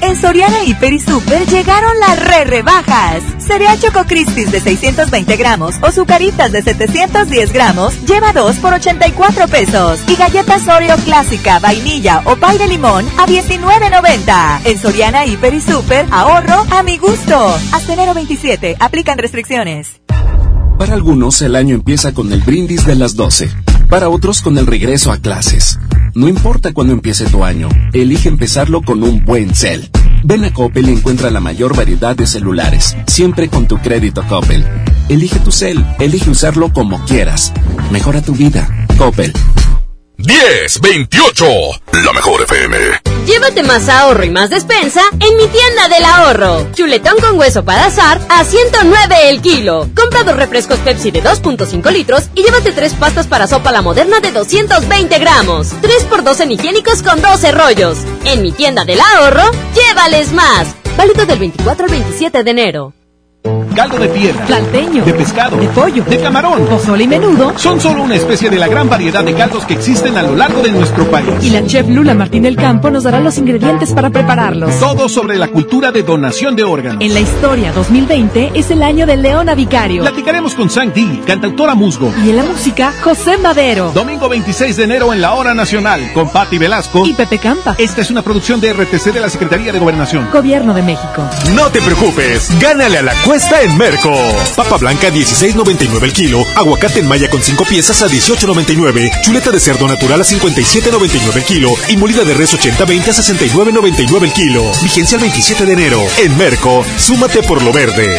En 0.00 0.16
Soriana 0.16 0.64
Hiper 0.64 0.92
y 0.92 1.00
Super 1.00 1.46
llegaron 1.46 1.98
las 2.00 2.18
re 2.18 2.44
rebajas. 2.44 3.22
Cereal 3.38 3.78
Choco 3.78 4.04
Crispies 4.04 4.50
de 4.50 4.60
620 4.60 5.36
gramos 5.36 5.74
o 5.82 5.90
Zucaritas 5.90 6.52
de 6.52 6.62
710 6.62 7.52
gramos 7.52 7.94
lleva 8.06 8.32
2 8.32 8.56
por 8.56 8.72
84 8.72 9.48
pesos. 9.48 10.00
Y 10.08 10.16
galletas 10.16 10.66
Oreo 10.68 10.96
clásica, 10.98 11.58
vainilla 11.58 12.22
o 12.24 12.36
pay 12.36 12.56
de 12.58 12.68
limón 12.68 13.04
a 13.18 13.26
19.90. 13.26 14.60
En 14.64 14.78
Soriana 14.78 15.26
Hiper 15.26 15.54
y 15.54 15.60
Super, 15.60 16.06
ahorro 16.10 16.64
a 16.70 16.82
mi 16.82 16.96
gusto. 16.96 17.54
Hasta 17.72 17.92
enero 17.92 18.14
27, 18.14 18.76
aplican 18.80 19.18
restricciones. 19.18 20.00
Para 20.78 20.94
algunos 20.94 21.42
el 21.42 21.56
año 21.56 21.74
empieza 21.74 22.14
con 22.14 22.32
el 22.32 22.40
brindis 22.40 22.86
de 22.86 22.94
las 22.94 23.16
12. 23.16 23.50
Para 23.88 24.10
otros 24.10 24.42
con 24.42 24.58
el 24.58 24.66
regreso 24.66 25.10
a 25.10 25.16
clases. 25.16 25.78
No 26.14 26.28
importa 26.28 26.74
cuándo 26.74 26.92
empiece 26.92 27.24
tu 27.24 27.42
año, 27.42 27.70
elige 27.94 28.28
empezarlo 28.28 28.82
con 28.82 29.02
un 29.02 29.24
buen 29.24 29.54
cel. 29.54 29.90
Ven 30.24 30.44
a 30.44 30.52
Coppel 30.52 30.90
y 30.90 30.92
encuentra 30.92 31.30
la 31.30 31.40
mayor 31.40 31.74
variedad 31.74 32.14
de 32.14 32.26
celulares, 32.26 32.96
siempre 33.06 33.48
con 33.48 33.66
tu 33.66 33.78
crédito 33.78 34.22
Coppel. 34.28 34.66
Elige 35.08 35.38
tu 35.40 35.52
cel, 35.52 35.86
elige 36.00 36.28
usarlo 36.28 36.70
como 36.70 37.02
quieras. 37.06 37.52
Mejora 37.90 38.20
tu 38.20 38.34
vida. 38.34 38.68
Coppel. 38.98 39.32
10, 40.18 40.80
28, 40.80 41.44
la 42.04 42.12
mejor 42.12 42.42
FM. 42.42 42.76
Llévate 43.24 43.62
más 43.62 43.88
ahorro 43.88 44.24
y 44.24 44.30
más 44.30 44.50
despensa 44.50 45.00
en 45.12 45.36
mi 45.36 45.46
tienda 45.46 45.86
del 45.88 46.04
ahorro. 46.04 46.66
Chuletón 46.74 47.20
con 47.20 47.38
hueso 47.38 47.64
para 47.64 47.86
azar 47.86 48.20
a 48.28 48.42
109 48.42 49.28
el 49.28 49.40
kilo. 49.40 49.88
Compra 49.94 50.24
dos 50.24 50.34
refrescos 50.34 50.80
Pepsi 50.80 51.12
de 51.12 51.22
2.5 51.22 51.92
litros 51.92 52.24
y 52.34 52.42
llévate 52.42 52.72
tres 52.72 52.94
pastas 52.94 53.28
para 53.28 53.46
sopa 53.46 53.70
la 53.70 53.80
moderna 53.80 54.18
de 54.18 54.32
220 54.32 55.18
gramos. 55.20 55.68
3 55.80 56.04
por 56.10 56.24
2 56.24 56.40
en 56.40 56.50
higiénicos 56.52 57.02
con 57.02 57.22
12 57.22 57.52
rollos. 57.52 57.98
En 58.24 58.42
mi 58.42 58.50
tienda 58.50 58.84
del 58.84 59.00
ahorro, 59.00 59.48
llévales 59.72 60.32
más. 60.32 60.74
Válido 60.96 61.26
del 61.26 61.38
24 61.38 61.84
al 61.84 61.90
27 61.92 62.42
de 62.42 62.50
enero. 62.50 62.92
Caldo 63.74 63.98
de 63.98 64.08
piedra, 64.08 64.44
Planteño. 64.46 65.04
de 65.04 65.14
pescado, 65.14 65.56
De 65.56 65.66
pollo. 65.68 66.04
de 66.04 66.18
camarón, 66.20 66.64
Pozole 66.66 67.04
y 67.04 67.08
menudo. 67.08 67.52
son 67.56 67.80
solo 67.80 68.02
una 68.02 68.14
especie 68.16 68.50
de 68.50 68.58
la 68.58 68.68
gran 68.68 68.88
variedad 68.88 69.22
de 69.24 69.34
caldos 69.34 69.64
que 69.64 69.74
existen 69.74 70.16
a 70.16 70.22
lo 70.22 70.34
largo 70.34 70.62
de 70.62 70.72
nuestro 70.72 71.04
país. 71.10 71.28
Y 71.42 71.50
la 71.50 71.64
chef 71.66 71.88
Lula 71.88 72.14
Martín 72.14 72.42
del 72.42 72.56
Campo 72.56 72.90
nos 72.90 73.04
dará 73.04 73.20
los 73.20 73.38
ingredientes 73.38 73.92
para 73.92 74.10
prepararlos. 74.10 74.78
Todo 74.80 75.08
sobre 75.08 75.36
la 75.36 75.48
cultura 75.48 75.92
de 75.92 76.02
donación 76.02 76.56
de 76.56 76.64
órganos. 76.64 77.02
En 77.02 77.14
la 77.14 77.20
historia 77.20 77.72
2020 77.72 78.52
es 78.54 78.70
el 78.70 78.82
año 78.82 79.06
de 79.06 79.16
Leona 79.16 79.54
Vicario. 79.54 80.02
Platicaremos 80.02 80.54
con 80.54 80.70
Sang 80.70 80.92
Di, 80.92 81.20
cantautora 81.26 81.74
musgo. 81.74 82.12
Y 82.24 82.30
en 82.30 82.36
la 82.36 82.42
música, 82.42 82.92
José 83.02 83.38
Madero. 83.38 83.92
Domingo 83.92 84.28
26 84.28 84.76
de 84.76 84.84
enero 84.84 85.12
en 85.12 85.20
la 85.20 85.34
Hora 85.34 85.54
Nacional 85.54 86.10
con 86.14 86.30
Patti 86.30 86.58
Velasco. 86.58 87.06
Y 87.06 87.12
Pepe 87.14 87.38
Campa. 87.38 87.74
Esta 87.78 88.00
es 88.00 88.10
una 88.10 88.22
producción 88.22 88.60
de 88.60 88.72
RTC 88.72 89.12
de 89.12 89.20
la 89.20 89.28
Secretaría 89.30 89.72
de 89.72 89.78
Gobernación. 89.78 90.28
Gobierno 90.32 90.74
de 90.74 90.82
México. 90.82 91.22
No 91.54 91.66
te 91.68 91.80
preocupes, 91.80 92.50
gánale 92.60 92.98
a 92.98 93.02
la 93.02 93.12
cuesta 93.38 93.62
en 93.62 93.78
Merco. 93.78 94.12
Papa 94.56 94.78
blanca 94.78 95.10
16.99 95.10 96.02
el 96.02 96.12
kilo, 96.12 96.42
aguacate 96.56 96.98
en 96.98 97.06
malla 97.06 97.30
con 97.30 97.40
5 97.40 97.64
piezas 97.66 98.02
a 98.02 98.08
18.99, 98.08 99.12
chuleta 99.22 99.52
de 99.52 99.60
cerdo 99.60 99.86
natural 99.86 100.20
a 100.20 100.24
57.99 100.24 101.36
el 101.36 101.44
kilo 101.44 101.70
y 101.88 101.96
molida 101.96 102.24
de 102.24 102.34
res 102.34 102.52
80-20 102.58 103.00
a 103.06 103.12
69.99 103.12 104.22
el 104.24 104.32
kilo. 104.32 104.64
Vigencia 104.82 105.14
el 105.14 105.20
27 105.20 105.66
de 105.66 105.72
enero. 105.72 106.00
En 106.18 106.36
Merco, 106.36 106.84
súmate 106.98 107.44
por 107.44 107.62
lo 107.62 107.72
verde. 107.72 108.18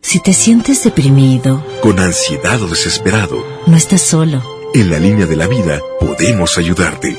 Si 0.00 0.18
te 0.20 0.32
sientes 0.32 0.82
deprimido, 0.84 1.62
Con 1.82 1.98
ansiedad 2.00 2.62
o 2.62 2.68
desesperado, 2.68 3.44
no 3.66 3.76
estás 3.76 4.00
solo. 4.00 4.42
en 4.72 4.90
la 4.90 4.98
línea 4.98 5.26
de 5.26 5.36
la 5.36 5.46
vida 5.46 5.78
podemos 6.00 6.56
ayudarte. 6.56 7.18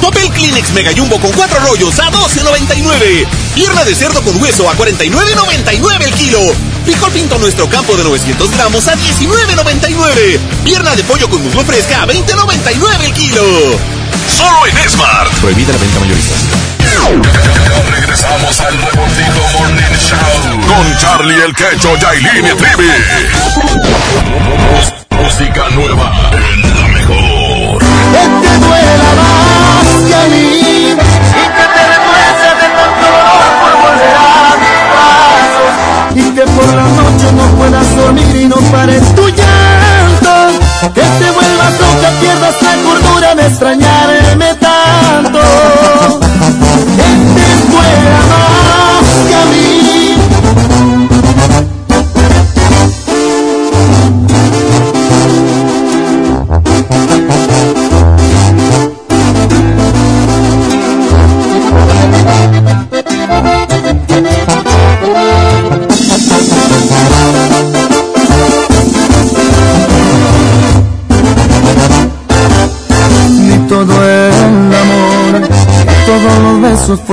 Papel 0.00 0.30
Kleenex 0.30 0.70
Mega 0.72 0.92
Jumbo 0.96 1.20
con 1.20 1.32
cuatro 1.32 1.58
rollos 1.60 1.98
a 1.98 2.10
12.99. 2.10 3.26
Pierna 3.54 3.84
de 3.84 3.94
cerdo 3.94 4.22
con 4.22 4.40
hueso 4.40 4.68
a 4.68 4.74
49.99 4.74 6.02
el 6.02 6.14
kilo. 6.14 6.40
Frijol 6.84 7.12
pinto 7.12 7.38
nuestro 7.38 7.68
campo 7.68 7.96
de 7.96 8.04
900 8.04 8.50
gramos 8.50 8.88
a 8.88 8.96
19.99. 8.96 10.38
Pierna 10.64 10.96
de 10.96 11.04
pollo 11.04 11.28
con 11.28 11.42
muslo 11.42 11.64
fresca 11.64 12.02
a 12.02 12.06
20.99 12.06 13.04
el 13.04 13.12
kilo. 13.12 13.42
Solo 14.36 14.66
en 14.66 14.90
Smart. 14.90 15.32
Prohibida 15.40 15.72
la 15.72 15.78
venta 15.78 16.00
mayorista. 16.00 16.34
Regresamos 17.90 18.60
al 18.60 18.74
Revoltijo 18.74 19.58
Morning 19.58 19.96
Show 19.98 20.18
con 20.66 20.98
Charlie 20.98 21.42
el 21.44 21.54
Quecho, 21.54 21.96
Yailin 21.96 22.46
y 22.46 22.56
Trivi. 22.56 22.90
Música 25.10 25.68
nueva 25.70 26.30
en 26.32 26.80
la 26.80 26.88
mejor. 26.88 27.78
Que 28.12 28.48
te 28.48 28.58
duela 28.66 29.09
por 33.60 33.72
volver 33.82 34.14
a 34.16 34.56
mis 34.60 34.80
pasos 34.94 35.72
y 36.14 36.34
que 36.34 36.42
por 36.42 36.68
la 36.74 36.84
noche 36.84 37.32
no 37.32 37.44
puedas 37.56 37.96
dormir 37.96 38.36
y 38.36 38.48
no 38.48 38.56
pares 38.72 39.02
tu 39.14 39.28
llanto. 39.28 40.58
Que 40.94 41.02
te 41.02 41.30
vuelvas 41.30 41.72
loca, 41.80 42.10
pierdas 42.20 42.56
la 42.62 42.74
cordura 42.82 43.34
de 43.34 43.46
extrañarme 43.46 44.54
tanto. 44.54 45.40
Que 46.96 47.08
te 47.34 47.46
más 48.28 48.49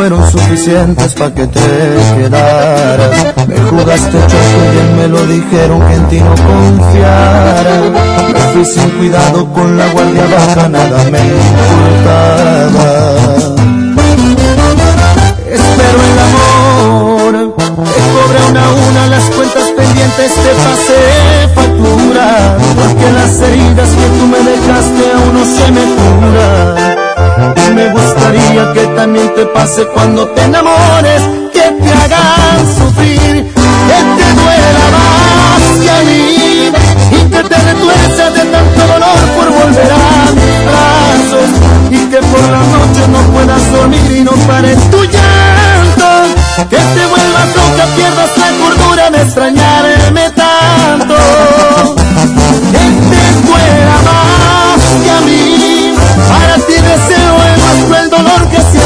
fueron 0.08 0.32
suficientes 0.32 1.14
para 1.16 1.34
que 1.34 1.48
te 1.48 1.60
quedaras. 2.16 3.36
Me 3.48 3.58
jugaste 3.58 4.11
chueco 4.11 4.60
y 4.74 4.98
me 4.98 5.08
lo 5.08 5.26
dijeron 5.26 5.86
que 5.86 5.94
en 5.95 6.08
ti 6.08 6.19
no 6.22 6.36
confiara. 6.36 7.82
Me 8.34 8.40
fui 8.53 8.66
sin 8.66 8.90
cuidado 8.92 9.45
con 9.53 9.77
la 9.77 9.88
guardia 9.90 10.24
baja, 10.27 10.69
nada 10.69 11.03
me 11.11 11.19
importaba. 11.19 12.90
Espero 15.52 16.00
el 16.10 16.19
amor, 16.27 17.56
te 17.58 18.02
cobré 18.14 18.40
una 18.50 18.64
a 18.64 18.69
una 18.90 19.08
las 19.08 19.24
cuentas 19.26 19.68
pendientes, 19.76 20.32
te 20.36 20.52
pasé 20.64 21.57
porque 22.76 23.12
las 23.12 23.40
heridas 23.42 23.90
que 23.90 24.08
tú 24.18 24.28
me 24.28 24.40
dejaste 24.40 25.12
aún 25.14 25.34
no 25.34 25.46
se 25.46 25.72
me 25.72 25.84
curan. 25.98 26.98
Y 27.56 27.74
Me 27.74 27.90
gustaría 27.90 28.74
que 28.74 28.88
también 28.96 29.34
te 29.36 29.46
pase 29.48 29.86
cuando 29.88 30.28
te 30.30 30.42
enamores, 30.44 31.22
que 31.54 31.60
te 31.60 31.92
hagan 31.92 32.60
sufrir, 32.78 33.46
que 33.90 34.00
te 34.18 34.28
duela 34.40 34.86
más 34.96 35.62
que 35.82 35.90
a 35.90 36.04
y 36.04 37.30
que 37.30 37.44
te 37.44 37.56
retuerces 37.56 38.34
de 38.34 38.46
tanto 38.52 38.82
dolor 38.88 39.20
por 39.36 39.48
volver 39.50 39.92
a 39.92 40.32
mis 40.38 40.58
brazos 40.68 41.50
y 41.92 42.10
que 42.10 42.18
por 42.18 42.42
la 42.50 42.60
noche 42.60 43.08
no 43.10 43.20
puedas 43.34 43.72
dormir 43.72 44.12
y 44.18 44.22
no 44.22 44.32
pares 44.48 44.80
tu 44.90 45.04
llanto, 45.04 46.10
que 46.70 46.78
te 46.78 47.06
vuelvas 47.06 47.48
loca, 47.56 47.86
pierdas 47.96 48.38
la 48.38 48.50
cordura 48.64 49.10
de 49.12 49.22
extrañarme 49.22 50.30
tanto. 50.32 51.97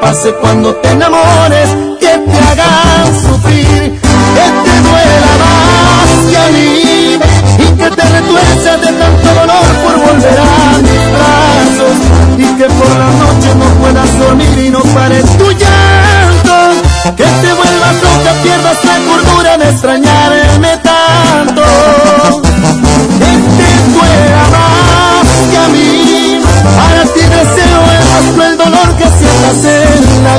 pase 0.00 0.32
cuando 0.34 0.74
te 0.76 0.90
enamores, 0.90 1.68
que 2.00 2.06
te 2.06 2.38
hagan 2.38 3.06
sufrir, 3.22 4.00
que 4.34 4.46
te 4.64 4.74
duela 4.86 5.32
más 5.42 6.30
que 6.30 6.36
a 6.36 6.46
mí 6.50 7.18
y 7.58 7.76
que 7.76 7.90
te 7.90 8.02
retuerza 8.02 8.76
de 8.78 8.86
tanto 8.86 9.28
dolor 9.40 9.66
por 9.82 9.94
volver 10.06 10.38
a 10.38 10.78
mis 10.78 11.04
brazos 11.14 11.96
y 12.38 12.58
que 12.58 12.64
por 12.64 12.90
la 12.90 13.10
noche 13.22 13.54
no 13.56 13.66
puedas 13.80 14.18
dormir 14.18 14.58
y 14.66 14.70
no 14.70 14.80
pares 14.94 15.24
tu 15.38 15.52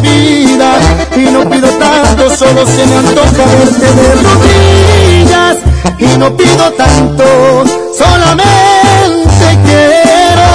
y 0.04 1.32
no 1.32 1.50
pido 1.50 1.70
tanto, 1.80 2.36
solo 2.36 2.66
se 2.66 2.86
me 2.86 2.96
antoja 2.98 3.46
verte 3.46 3.86
de 3.94 4.16
rodillas 4.24 5.58
y 5.98 6.18
no 6.18 6.36
pido 6.36 6.72
tanto, 6.74 7.64
solamente 7.98 9.58
quiero 9.64 10.48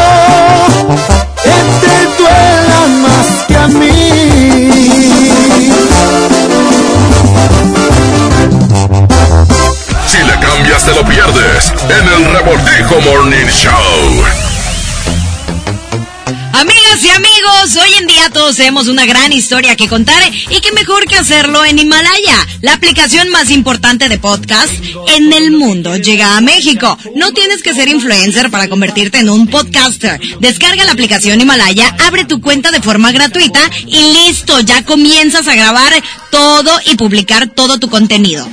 que 1.42 1.50
te 1.80 2.22
duela 2.22 2.80
más 3.02 3.26
que 3.48 3.56
a 3.56 3.68
mí. 3.68 4.70
Si 10.06 10.18
le 10.18 10.38
cambias 10.38 10.84
te 10.84 10.92
lo 10.92 11.04
pierdes 11.04 11.72
en 11.88 12.08
el 12.08 12.32
Revoltijo 12.32 13.00
Morning 13.00 13.46
Show. 13.48 14.49
Todos 18.28 18.56
tenemos 18.56 18.88
una 18.88 19.06
gran 19.06 19.32
historia 19.32 19.76
que 19.76 19.88
contar 19.88 20.22
y 20.50 20.60
qué 20.60 20.72
mejor 20.72 21.06
que 21.06 21.16
hacerlo 21.16 21.64
en 21.64 21.78
Himalaya, 21.78 22.46
la 22.60 22.74
aplicación 22.74 23.30
más 23.30 23.50
importante 23.50 24.08
de 24.10 24.18
podcast 24.18 24.72
en 25.16 25.32
el 25.32 25.52
mundo. 25.52 25.96
Llega 25.96 26.36
a 26.36 26.40
México. 26.42 26.98
No 27.16 27.32
tienes 27.32 27.62
que 27.62 27.74
ser 27.74 27.88
influencer 27.88 28.50
para 28.50 28.68
convertirte 28.68 29.18
en 29.18 29.30
un 29.30 29.46
podcaster. 29.46 30.20
Descarga 30.40 30.84
la 30.84 30.92
aplicación 30.92 31.40
Himalaya, 31.40 31.96
abre 32.06 32.26
tu 32.26 32.40
cuenta 32.42 32.70
de 32.70 32.82
forma 32.82 33.10
gratuita 33.10 33.60
y 33.86 34.12
listo, 34.26 34.60
ya 34.60 34.84
comienzas 34.84 35.48
a 35.48 35.54
grabar 35.54 35.92
todo 36.30 36.70
y 36.84 36.96
publicar 36.96 37.48
todo 37.48 37.78
tu 37.78 37.88
contenido. 37.88 38.46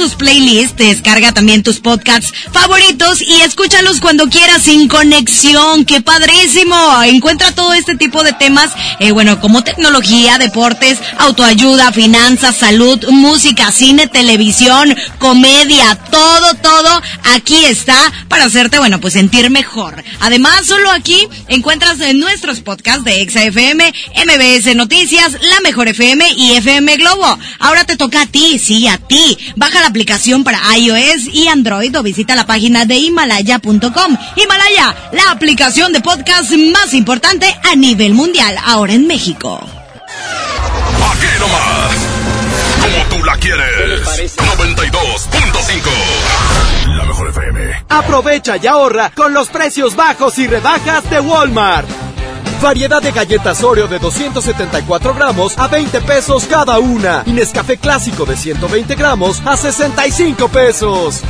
Tus 0.00 0.14
playlists, 0.14 0.78
descarga 0.78 1.32
también 1.32 1.62
tus 1.62 1.78
podcasts 1.78 2.32
favoritos 2.52 3.20
y 3.20 3.42
escúchalos 3.42 4.00
cuando 4.00 4.30
quieras 4.30 4.62
sin 4.62 4.88
conexión. 4.88 5.84
¡Qué 5.84 6.00
padrísimo! 6.00 6.74
Encuentra 7.02 7.52
todo 7.52 7.74
este 7.74 7.96
tipo 7.96 8.22
de 8.22 8.32
temas, 8.32 8.72
eh, 8.98 9.10
bueno, 9.10 9.42
como 9.42 9.62
tecnología, 9.62 10.38
deportes, 10.38 10.98
autoayuda, 11.18 11.92
finanzas, 11.92 12.56
salud, 12.56 12.98
música, 13.10 13.70
cine, 13.72 14.06
televisión, 14.06 14.96
comedia, 15.18 15.94
todo, 16.10 16.54
todo 16.54 17.02
aquí 17.34 17.62
está 17.66 17.98
para 18.28 18.46
hacerte, 18.46 18.78
bueno, 18.78 19.00
pues 19.00 19.12
sentir 19.12 19.50
mejor. 19.50 20.02
Además, 20.20 20.64
solo 20.64 20.90
aquí 20.92 21.28
encuentras 21.48 22.00
eh, 22.00 22.14
nuestros 22.14 22.60
podcasts 22.60 23.04
de 23.04 23.20
ExaFM, 23.20 23.92
MBS 24.24 24.74
Noticias, 24.76 25.36
La 25.42 25.60
Mejor 25.60 25.88
FM 25.88 26.26
y 26.38 26.52
FM 26.52 26.96
Globo. 26.96 27.38
Ahora 27.58 27.84
te 27.84 27.98
toca 27.98 28.22
a 28.22 28.26
ti, 28.26 28.58
sí, 28.58 28.88
a 28.88 28.96
ti. 28.96 29.36
Baja 29.56 29.80
la 29.80 29.89
aplicación 29.90 30.44
para 30.44 30.60
iOS 30.76 31.26
y 31.32 31.48
Android 31.48 31.98
o 31.98 32.02
visita 32.02 32.36
la 32.36 32.46
página 32.46 32.84
de 32.86 32.96
Himalaya.com. 32.96 34.16
Himalaya, 34.36 34.94
la 35.12 35.30
aplicación 35.32 35.92
de 35.92 36.00
podcast 36.00 36.52
más 36.52 36.94
importante 36.94 37.54
a 37.70 37.74
nivel 37.74 38.14
mundial, 38.14 38.56
ahora 38.64 38.94
en 38.94 39.06
México. 39.06 39.60
Aquí 41.12 41.26
nomás, 41.38 41.92
como 42.80 43.04
tú 43.16 43.22
la 43.24 43.36
quieres. 43.36 44.00
92.5. 44.36 46.96
La 46.96 47.04
mejor 47.04 47.28
FM. 47.30 47.84
Aprovecha 47.88 48.56
y 48.56 48.66
ahorra 48.68 49.10
con 49.10 49.34
los 49.34 49.48
precios 49.48 49.96
bajos 49.96 50.38
y 50.38 50.46
rebajas 50.46 51.10
de 51.10 51.18
Walmart. 51.20 51.88
Variedad 52.60 53.00
de 53.00 53.10
galletas 53.10 53.64
Oreo 53.64 53.88
de 53.88 53.98
274 53.98 55.14
gramos 55.14 55.56
a 55.58 55.66
20 55.66 56.02
pesos 56.02 56.44
cada 56.44 56.78
una. 56.78 57.22
Y 57.24 57.32
Nescafé 57.32 57.78
clásico 57.78 58.26
de 58.26 58.36
120 58.36 58.94
gramos 58.96 59.40
a 59.46 59.56
65 59.56 60.48
pesos. 60.48 61.22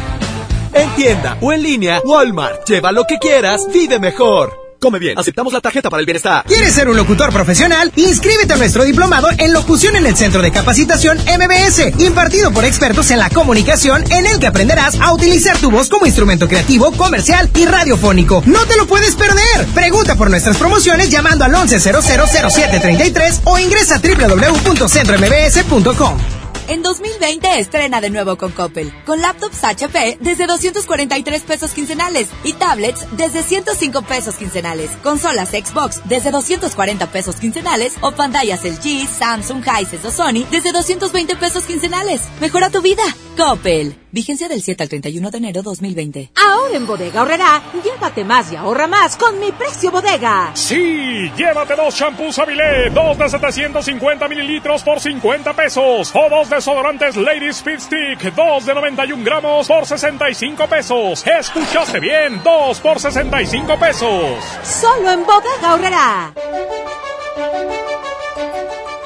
En 0.73 0.91
tienda 0.97 1.39
o 1.41 1.53
en 1.53 1.63
línea, 1.63 2.03
Walmart. 2.05 2.69
Lleva 2.69 2.91
lo 2.91 3.05
que 3.05 3.19
quieras, 3.19 3.69
vive 3.73 4.01
mejor. 4.01 4.70
Come 4.81 4.99
bien, 4.99 5.17
aceptamos 5.19 5.53
la 5.53 5.61
tarjeta 5.61 5.91
para 5.91 6.01
el 6.01 6.07
bienestar. 6.07 6.43
¿Quieres 6.47 6.73
ser 6.73 6.89
un 6.89 6.97
locutor 6.97 7.31
profesional? 7.35 7.93
Inscríbete 7.97 8.55
a 8.55 8.57
nuestro 8.57 8.83
diplomado 8.83 9.29
en 9.37 9.53
locución 9.53 9.95
en 9.97 10.07
el 10.07 10.17
Centro 10.17 10.41
de 10.41 10.51
Capacitación 10.51 11.19
MBS, 11.19 12.01
impartido 12.01 12.51
por 12.51 12.65
expertos 12.65 13.11
en 13.11 13.19
la 13.19 13.29
comunicación, 13.29 14.03
en 14.11 14.27
el 14.27 14.39
que 14.39 14.47
aprenderás 14.47 14.99
a 14.99 15.13
utilizar 15.13 15.59
tu 15.59 15.71
voz 15.71 15.91
como 15.91 16.07
instrumento 16.07 16.49
creativo, 16.49 16.93
comercial 16.93 17.51
y 17.55 17.67
radiofónico. 17.67 18.43
No 18.47 18.65
te 18.65 18.79
lo 18.79 18.87
puedes 18.87 19.17
perder. 19.17 19.67
Pregunta 19.75 20.15
por 20.15 20.31
nuestras 20.31 20.57
promociones 20.57 21.11
llamando 21.11 21.45
al 21.45 21.53
11000733 21.53 23.41
o 23.45 23.59
ingresa 23.59 23.97
a 23.97 23.99
www.centrombs.com. 23.99 26.40
En 26.71 26.85
2020 26.85 27.59
estrena 27.59 28.01
de 28.01 28.11
nuevo 28.11 28.39
con 28.39 28.53
Coppel, 28.53 28.93
con 29.05 29.21
laptops 29.21 29.65
HP 29.65 30.19
desde 30.21 30.47
243 30.47 31.43
pesos 31.43 31.73
quincenales 31.73 32.29
y 32.45 32.53
tablets 32.53 33.09
desde 33.17 33.43
105 33.43 34.03
pesos 34.03 34.37
quincenales, 34.37 34.93
consolas 35.03 35.49
Xbox 35.49 36.01
desde 36.05 36.31
240 36.31 37.11
pesos 37.11 37.35
quincenales 37.41 37.97
o 38.03 38.13
pantallas 38.13 38.63
LG, 38.63 39.09
Samsung, 39.09 39.65
Hisense 39.65 40.07
o 40.07 40.13
Sony 40.13 40.47
desde 40.53 40.71
220 40.71 41.35
pesos 41.35 41.65
quincenales. 41.65 42.23
Mejora 42.41 42.71
tu 42.71 42.81
vida. 42.81 43.03
Coppel. 43.37 43.97
Vigencia 44.13 44.49
del 44.49 44.61
7 44.61 44.83
al 44.83 44.89
31 44.89 45.31
de 45.31 45.39
enero 45.39 45.63
2020. 45.63 46.33
Ahora 46.35 46.77
en 46.77 46.87
Bodega 46.87 47.23
Horrera, 47.23 47.63
llévate 47.85 48.25
más 48.25 48.51
y 48.53 48.57
ahorra 48.57 48.89
más 48.89 49.17
con 49.17 49.39
mi 49.39 49.53
precio 49.53 49.91
bodega. 49.91 50.51
Sí, 50.55 51.31
llévate 51.37 51.77
dos 51.77 51.95
shampoos 51.95 52.39
Avilé, 52.39 52.91
dos 52.91 53.17
de 53.19 53.29
750 53.29 54.29
mililitros 54.29 54.83
por 54.83 54.99
50 54.99 55.55
pesos, 55.55 56.11
o 56.15 56.29
dos 56.29 56.51
desodorantes 56.51 57.17
Ladies 57.17 57.63
Fit 57.63 57.79
Stick, 57.81 58.35
dos 58.35 58.67
de 58.67 58.75
91 58.75 59.25
gramos 59.25 59.69
por 59.69 59.87
65 59.87 60.67
pesos. 60.67 61.25
¿Escuchaste 61.27 62.01
bien? 62.01 62.43
Dos 62.43 62.81
por 62.81 62.99
65 62.99 63.79
pesos. 63.79 64.45
Solo 64.65 65.13
en 65.13 65.25
Bodega 65.25 65.75
Horrera. 65.75 66.33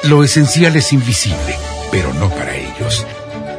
Lo 0.04 0.22
esencial 0.22 0.76
es 0.76 0.92
invisible, 0.92 1.56
pero 1.90 2.12
no 2.14 2.28
para 2.30 2.54
ellos. 2.54 3.06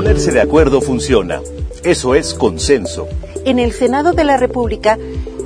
Ponerse 0.00 0.32
de 0.32 0.40
acuerdo 0.40 0.80
funciona. 0.80 1.42
Eso 1.84 2.14
es 2.14 2.32
consenso. 2.32 3.06
En 3.44 3.58
el 3.58 3.70
Senado 3.70 4.14
de 4.14 4.24
la 4.24 4.38
República, 4.38 4.96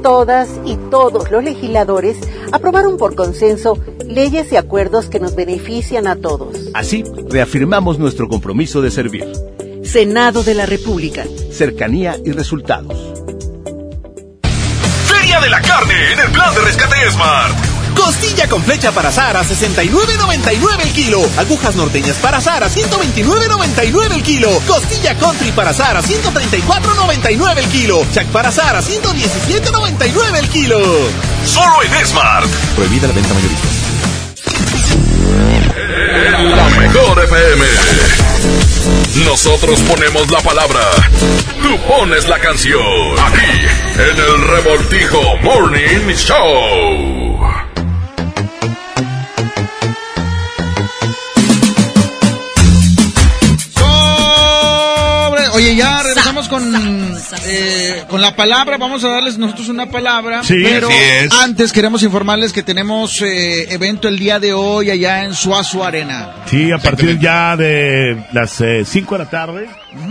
todas 0.01 0.49
y 0.65 0.77
todos 0.93 1.29
los 1.33 1.43
legisladores 1.43 2.17
aprobaron 2.53 2.97
por 2.97 3.17
consenso 3.17 3.77
leyes 4.07 4.53
y 4.53 4.57
acuerdos 4.57 5.07
que 5.07 5.19
nos 5.19 5.35
benefician 5.35 6.07
a 6.07 6.15
todos. 6.15 6.71
Así, 6.73 7.03
reafirmamos 7.29 7.99
nuestro 7.99 8.29
compromiso 8.29 8.81
de 8.81 8.93
servir. 8.93 9.27
Senado 9.83 10.45
de 10.45 10.55
la 10.55 10.67
República. 10.67 11.25
Cercanía 11.51 12.17
y 12.25 12.31
resultados. 12.31 12.97
Feria 15.09 15.41
de 15.41 15.51
la 15.51 15.61
carne 15.63 16.13
en 16.13 16.21
el 16.21 16.31
plan 16.31 16.55
de 16.55 16.61
rescate 16.61 17.11
Smart. 17.11 17.64
Costilla 18.05 18.47
con 18.51 18.63
flecha 18.63 18.93
para 18.93 19.09
asar 19.09 19.35
a 19.35 19.43
69.99 19.45 20.83
el 20.83 20.93
kilo. 20.93 21.23
Agujas 21.39 21.75
norteñas 21.75 22.17
para 22.19 22.37
asar 22.37 22.63
a 22.63 22.69
129.99 22.69 24.13
el 24.13 24.23
kilo. 24.23 24.51
Costilla 24.67 25.15
country 25.15 25.53
para 25.53 25.71
asar 25.71 25.97
a 25.97 26.03
134.99 26.03 27.57
el 27.57 27.69
kilo. 27.69 28.07
Chac 28.13 28.27
para 28.27 28.51
asar 28.51 28.77
a 28.77 28.83
117.99 28.83 30.39
el 30.39 30.49
kilo. 30.51 30.79
Solo 31.47 31.83
en 31.83 32.07
Smart. 32.07 32.47
Prohibida 32.77 33.09
la 33.09 33.15
venta 33.15 33.33
mayorista. 33.33 33.69
La 36.57 36.69
mejor 36.79 37.25
FM. 37.25 37.65
Nosotros 39.25 39.81
ponemos 39.81 40.31
la 40.31 40.41
palabra. 40.41 40.81
Tú 41.63 41.79
pones 41.89 42.29
la 42.29 42.39
canción. 42.39 43.19
Aquí, 43.19 43.63
en 43.95 44.19
el 44.19 44.47
Revoltijo 44.47 45.39
Morning 45.43 46.15
Show. 46.15 47.64
Oye, 55.55 55.77
ya 55.77 56.03
regresamos 56.03 56.49
con, 56.49 56.75
eh, 57.47 58.03
con 58.09 58.21
la 58.21 58.35
palabra. 58.35 58.77
Vamos 58.77 59.05
a 59.05 59.09
darles 59.11 59.39
nosotros 59.39 59.69
una 59.69 59.87
palabra. 59.87 60.43
Sí, 60.43 60.55
pero 60.65 60.89
así 60.89 60.97
es. 60.97 61.33
antes 61.33 61.73
queremos 61.73 62.03
informarles 62.03 62.53
que 62.53 62.63
tenemos 62.63 63.23
eh, 63.23 63.73
evento 63.73 64.09
el 64.09 64.19
día 64.19 64.41
de 64.41 64.53
hoy 64.53 64.91
allá 64.91 65.25
en 65.25 65.35
Suazo 65.35 65.85
Arena. 65.85 66.35
Sí, 66.51 66.73
a 66.73 66.79
partir 66.79 67.19
ya 67.21 67.57
de 67.57 68.17
las 68.33 68.63
5 68.85 69.15
de 69.15 69.25
la 69.25 69.31
tarde 69.31 69.67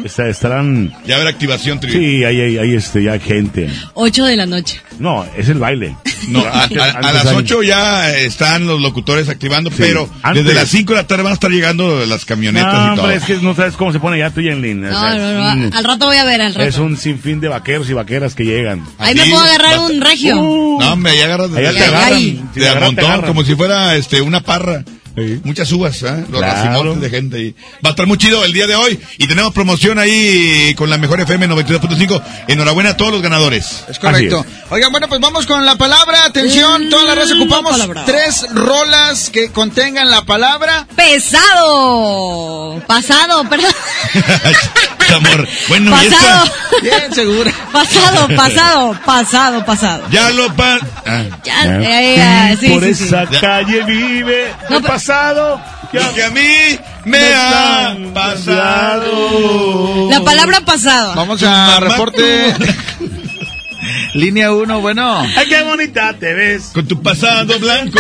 está- 0.06 0.28
estarán... 0.30 0.94
Ya 1.06 1.18
habrá 1.18 1.30
activación, 1.30 1.80
Tri. 1.80 1.92
Sí, 1.92 2.24
ahí 2.24 2.40
hay, 2.40 2.58
hay, 2.58 2.76
este, 2.76 3.04
ya 3.04 3.20
gente. 3.20 3.70
8 3.96 4.26
de 4.26 4.36
la 4.38 4.46
noche. 4.46 4.80
No, 5.00 5.26
es 5.36 5.50
el 5.50 5.60
baile. 5.60 5.96
No, 6.30 6.40
a, 6.46 6.64
Antes- 6.64 6.78
a- 6.80 6.86
a 6.86 6.88
antes 6.98 7.14
las 7.14 7.26
hay- 7.28 7.36
8 7.36 7.64
ya 7.64 8.16
están 8.18 8.66
los 8.68 8.80
locutores 8.82 9.28
activando, 9.30 9.70
Sí, 9.70 9.76
pero 9.80 10.10
antes. 10.22 10.46
desde 10.46 10.56
las 10.60 10.70
5 10.70 10.94
de 10.94 11.00
la 11.02 11.08
tarde 11.08 11.24
van 11.24 11.32
a 11.32 11.36
estar 11.36 11.52
llegando 11.52 12.06
las 12.06 12.24
camionetas 12.26 12.74
No, 12.74 12.94
y 12.94 12.96
todo. 12.96 13.02
hombre, 13.06 13.18
es 13.18 13.24
que 13.26 13.36
no 13.38 13.54
sabes 13.56 13.76
cómo 13.76 13.92
se 13.92 14.00
pone 14.00 14.20
ya 14.20 14.30
tú 14.30 14.40
y 14.42 14.48
en 14.50 14.62
línea. 14.62 14.92
No, 14.92 15.16
no, 15.18 15.56
no. 15.56 15.76
Al 15.78 15.84
rato 15.84 16.06
voy 16.06 16.18
a 16.18 16.24
ver, 16.26 16.42
al 16.42 16.54
rato. 16.54 16.68
Es 16.68 16.78
un 16.78 16.96
sinfín 16.98 17.42
de 17.42 17.50
vaqueros 17.50 17.90
y 17.90 17.94
vaqueras 17.94 18.36
que 18.36 18.46
llegan. 18.46 18.86
Ahí 19.00 19.16
me 19.16 19.26
puedo 19.26 19.42
agarrar 19.42 19.80
un 19.80 20.00
regio. 20.00 20.36
No, 20.36 20.94
hombre, 20.94 21.12
ahí 21.12 21.22
agarras 21.22 21.52
de, 21.52 21.60
Allá 21.60 21.72
te 21.74 21.80
de- 21.80 21.86
agarran. 21.86 22.20
Si 22.20 22.32
te 22.54 22.60
te 22.62 22.80
montón, 22.80 23.06
agarran. 23.06 23.28
como 23.28 23.44
si 23.44 23.56
fuera 23.56 23.96
este 23.96 24.22
una 24.22 24.40
parra. 24.42 24.84
Muchas 25.44 25.72
uvas, 25.72 26.02
¿eh? 26.04 26.26
Los 26.30 26.40
Claro. 26.42 26.96
de 26.96 27.10
gente 27.10 27.38
ahí. 27.38 27.56
Va 27.86 27.90
a 27.90 27.92
estar 27.92 28.08
muy 28.08 28.18
chido 28.18 28.44
el 28.44 28.52
día 28.52 28.66
de 28.66 28.76
hoy 28.76 29.00
y 29.20 29.28
tenemos 29.28 29.54
promoción 29.54 30.00
ahí 30.00 30.74
con 30.76 30.90
la 30.90 30.98
mejor 30.98 31.20
FM 31.22 31.48
92.5. 31.50 32.22
Enhorabuena 32.48 32.92
a 32.92 32.98
todos 32.98 33.12
los 33.12 33.22
ganadores. 33.22 33.84
Es 33.88 34.00
correcto. 34.00 34.44
Oigan, 34.72 34.92
bueno, 34.92 35.08
pues 35.08 35.22
vamos 35.22 35.46
con 35.46 35.66
la 35.66 35.76
palabra. 35.76 36.26
Atención, 36.26 36.90
todas 36.90 37.06
las 37.06 37.16
redes 37.16 37.32
ocupamos 37.40 37.72
palabra. 37.74 38.06
tres 38.06 38.46
rolas 38.54 39.30
que 39.30 39.52
contengan 39.52 40.10
la 40.10 40.24
palabra. 40.24 40.88
Pesado. 40.96 42.82
Pasado, 42.88 43.44
perdón. 43.50 43.72
Amor, 45.14 45.48
bueno, 45.68 45.92
y 46.04 46.10
Pasado. 46.10 46.46
esta- 46.46 46.80
Bien, 46.82 47.14
segura. 47.14 47.54
Pasado, 47.72 48.28
pasado, 48.36 49.00
pasado, 49.06 49.66
pasado. 49.66 50.04
Ya 50.10 50.30
lo 50.32 50.52
pa... 50.56 50.80
Ah. 51.06 51.24
Ya, 51.44 51.66
eh, 51.82 52.16
eh, 52.54 52.58
sí, 52.60 52.70
Por 52.70 52.84
sí, 52.84 52.96
sí. 52.96 53.04
esa 53.06 53.26
calle 53.28 53.84
vive 53.84 54.48
No, 54.70 54.78
pero- 54.82 54.94
pasado. 55.08 55.60
Lo 55.92 56.14
que 56.14 56.24
a 56.24 56.30
mí 56.30 56.80
me 57.06 57.20
ha 57.36 57.96
pasado. 58.14 60.10
La 60.10 60.22
palabra 60.22 60.62
pasado. 60.62 61.14
Vamos 61.16 61.44
a 61.44 61.80
reporte. 61.82 62.54
línea 64.14 64.52
1, 64.54 64.80
bueno. 64.82 65.20
Ay, 65.38 65.48
qué 65.50 65.62
bonita 65.64 66.14
te 66.14 66.34
ves. 66.34 66.72
Con 66.74 66.88
tu 66.88 67.02
pasado 67.02 67.60
blanco. 67.60 68.00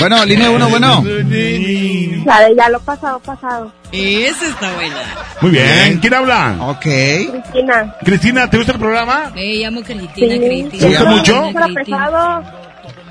Bueno, 0.00 0.24
línea 0.24 0.50
1, 0.50 0.68
bueno. 0.68 1.04
La 1.04 2.40
de 2.40 2.54
ya 2.56 2.68
lo 2.70 2.80
pasado, 2.80 3.20
pasado. 3.20 3.72
Esa 3.92 4.46
está 4.48 4.72
buena. 4.74 4.96
Muy 5.42 5.52
bien. 5.52 5.98
¿Quién 6.00 6.14
habla? 6.14 6.56
Ok. 6.60 6.80
Cristina. 6.82 7.94
Cristina, 8.04 8.50
¿te 8.50 8.56
gusta 8.56 8.72
el 8.72 8.78
programa? 8.80 9.30
Me 9.34 9.42
llamo 9.58 9.80
Cristina, 9.82 10.10
Sí. 10.34 10.40
Cristina. 10.40 10.78
¿Te 10.80 10.88
gusta 10.88 11.04
mucho? 11.04 11.50
Para 11.52 11.68
pesado. 11.68 12.42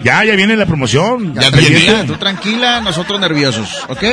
Ya, 0.03 0.23
ya 0.23 0.35
viene 0.35 0.55
la 0.55 0.65
promoción. 0.65 1.33
Ya, 1.33 1.51
Pendiente. 1.51 1.79
tranquila, 1.79 2.05
tú 2.05 2.15
tranquila, 2.17 2.81
nosotros 2.81 3.19
nerviosos, 3.19 3.83
¿ok? 3.87 4.03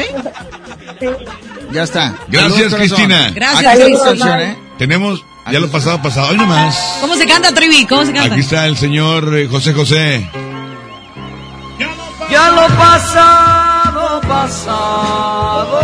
Ya 1.72 1.82
está. 1.82 2.14
Gracias. 2.28 2.74
Cristina. 2.74 3.30
Gracias, 3.34 3.80
Aquí 3.80 3.92
está 3.92 4.14
la 4.14 4.42
¿eh? 4.42 4.58
Tenemos 4.78 5.24
ya 5.50 5.60
lo 5.60 5.70
pasado, 5.70 6.00
pasado. 6.02 6.28
Hoy 6.28 6.36
nomás. 6.36 6.98
¿Cómo 7.00 7.16
se 7.16 7.26
canta, 7.26 7.52
Trivi? 7.54 7.86
¿Cómo 7.86 8.04
se 8.04 8.12
canta? 8.12 8.32
Aquí 8.32 8.40
está 8.40 8.66
el 8.66 8.76
señor 8.76 9.34
eh, 9.36 9.46
José 9.48 9.72
José. 9.72 10.28
Ya 12.30 12.50
lo 12.50 12.66
pasado, 12.76 14.20
pasado. 14.20 15.80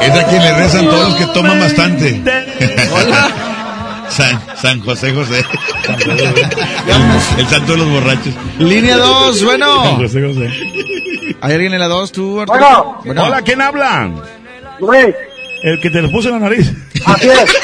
Es 0.00 0.10
a 0.10 0.26
quien 0.28 0.42
le 0.42 0.54
rezan 0.54 0.86
todos 0.86 1.10
los 1.10 1.18
que 1.18 1.26
toman 1.26 1.60
bastante. 1.60 2.22
San, 4.10 4.40
San 4.56 4.80
José 4.80 5.12
José. 5.14 5.44
el, 6.06 7.40
el 7.40 7.46
santo 7.48 7.72
de 7.72 7.78
los 7.78 7.88
borrachos. 7.88 8.34
Línea 8.58 8.96
2, 8.96 9.44
bueno. 9.44 9.96
José, 9.96 10.22
José. 10.26 10.50
¿Hay 11.40 11.52
alguien 11.52 11.72
en 11.74 11.80
la 11.80 11.88
2, 11.88 12.12
tú, 12.12 12.40
Arturo? 12.40 13.00
Bueno. 13.04 13.24
Hola, 13.24 13.42
¿quién 13.42 13.60
habla? 13.62 14.10
Luis. 14.80 15.14
El 15.62 15.80
que 15.80 15.90
te 15.90 16.02
lo 16.02 16.10
puso 16.10 16.28
en 16.28 16.34
la 16.34 16.48
nariz. 16.48 16.72
Así 17.06 17.28
es. 17.28 17.54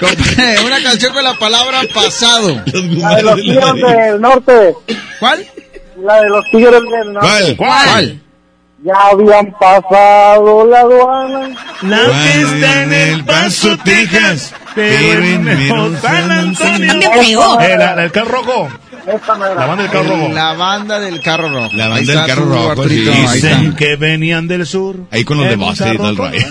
Una 0.66 0.82
canción 0.82 1.12
con 1.14 1.24
la 1.24 1.34
palabra 1.34 1.80
pasado. 1.94 2.62
La 2.72 3.16
de 3.16 3.22
los 3.22 3.34
tigres 3.36 3.74
del 3.74 4.20
norte. 4.20 4.74
¿Cuál? 5.20 5.46
La 6.04 6.20
de 6.22 6.28
los 6.28 6.44
tigres 6.50 6.82
del 6.82 7.12
norte. 7.12 7.56
¿Cuál? 7.56 7.56
¿Cuál? 7.56 8.20
Ya 8.84 8.92
habían 9.10 9.50
pasado 9.58 10.66
la 10.66 10.80
aduana. 10.80 11.50
La 11.82 12.02
está 12.34 12.82
en 12.82 12.92
el 12.92 13.24
Paso, 13.24 13.78
Texas. 13.78 14.52
Pero 14.74 15.24
en 15.24 16.00
San 16.02 16.30
Antonio. 16.30 16.88
También 16.88 17.12
pegó. 17.12 17.60
Eh, 17.60 17.76
la, 17.78 17.94
la 17.94 18.02
del 18.02 18.12
carro 18.12 18.42
rojo. 18.42 18.68
Era. 19.06 19.54
La 19.54 19.66
banda 19.66 19.82
del 19.84 19.90
carro 19.90 20.08
rojo. 20.08 20.28
La 20.32 20.52
banda 20.52 21.00
del 21.00 21.20
carro 21.20 21.48
rojo. 21.48 21.70
La 21.72 21.88
banda 21.88 22.12
del 22.12 22.26
carro 22.26 22.44
rojo. 22.44 22.84
Dicen 22.84 23.74
que 23.74 23.96
venían 23.96 24.48
del 24.48 24.66
sur. 24.66 24.96
Ahí 25.10 25.24
con 25.24 25.38
los 25.38 25.48
de 25.48 25.56
Boston 25.56 25.94
y 25.94 25.96
todo 25.96 26.10
el 26.10 26.16
rollo. 26.16 26.46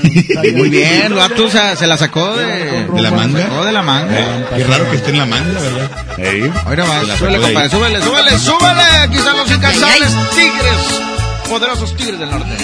Muy 0.55 0.69
bien, 0.69 1.03
el 1.07 1.13
vato 1.13 1.49
se, 1.49 1.75
se 1.75 1.85
la 1.85 1.97
sacó 1.97 2.35
de, 2.35 2.87
¿De 2.87 3.01
la 3.01 3.11
manga? 3.11 3.43
sacó 3.43 3.63
de 3.63 3.71
la 3.71 3.81
manga. 3.83 4.19
Eh, 4.19 4.45
qué 4.57 4.63
raro 4.63 4.89
que 4.89 4.97
esté 4.97 5.11
en 5.11 5.19
la 5.19 5.25
manga, 5.25 5.59
¿verdad? 5.59 6.63
Ahora 6.65 6.85
va, 6.85 7.17
súbele, 7.17 7.39
compadre, 7.39 7.69
súbele, 7.69 8.01
súbele, 8.01 8.39
súbele. 8.39 8.81
Aquí 9.03 9.17
están 9.17 9.37
los 9.37 9.51
incansables 9.51 10.15
tigres. 10.35 11.12
Poderosos 11.49 11.95
tigres 11.95 12.19
del 12.19 12.29
norte. 12.31 12.57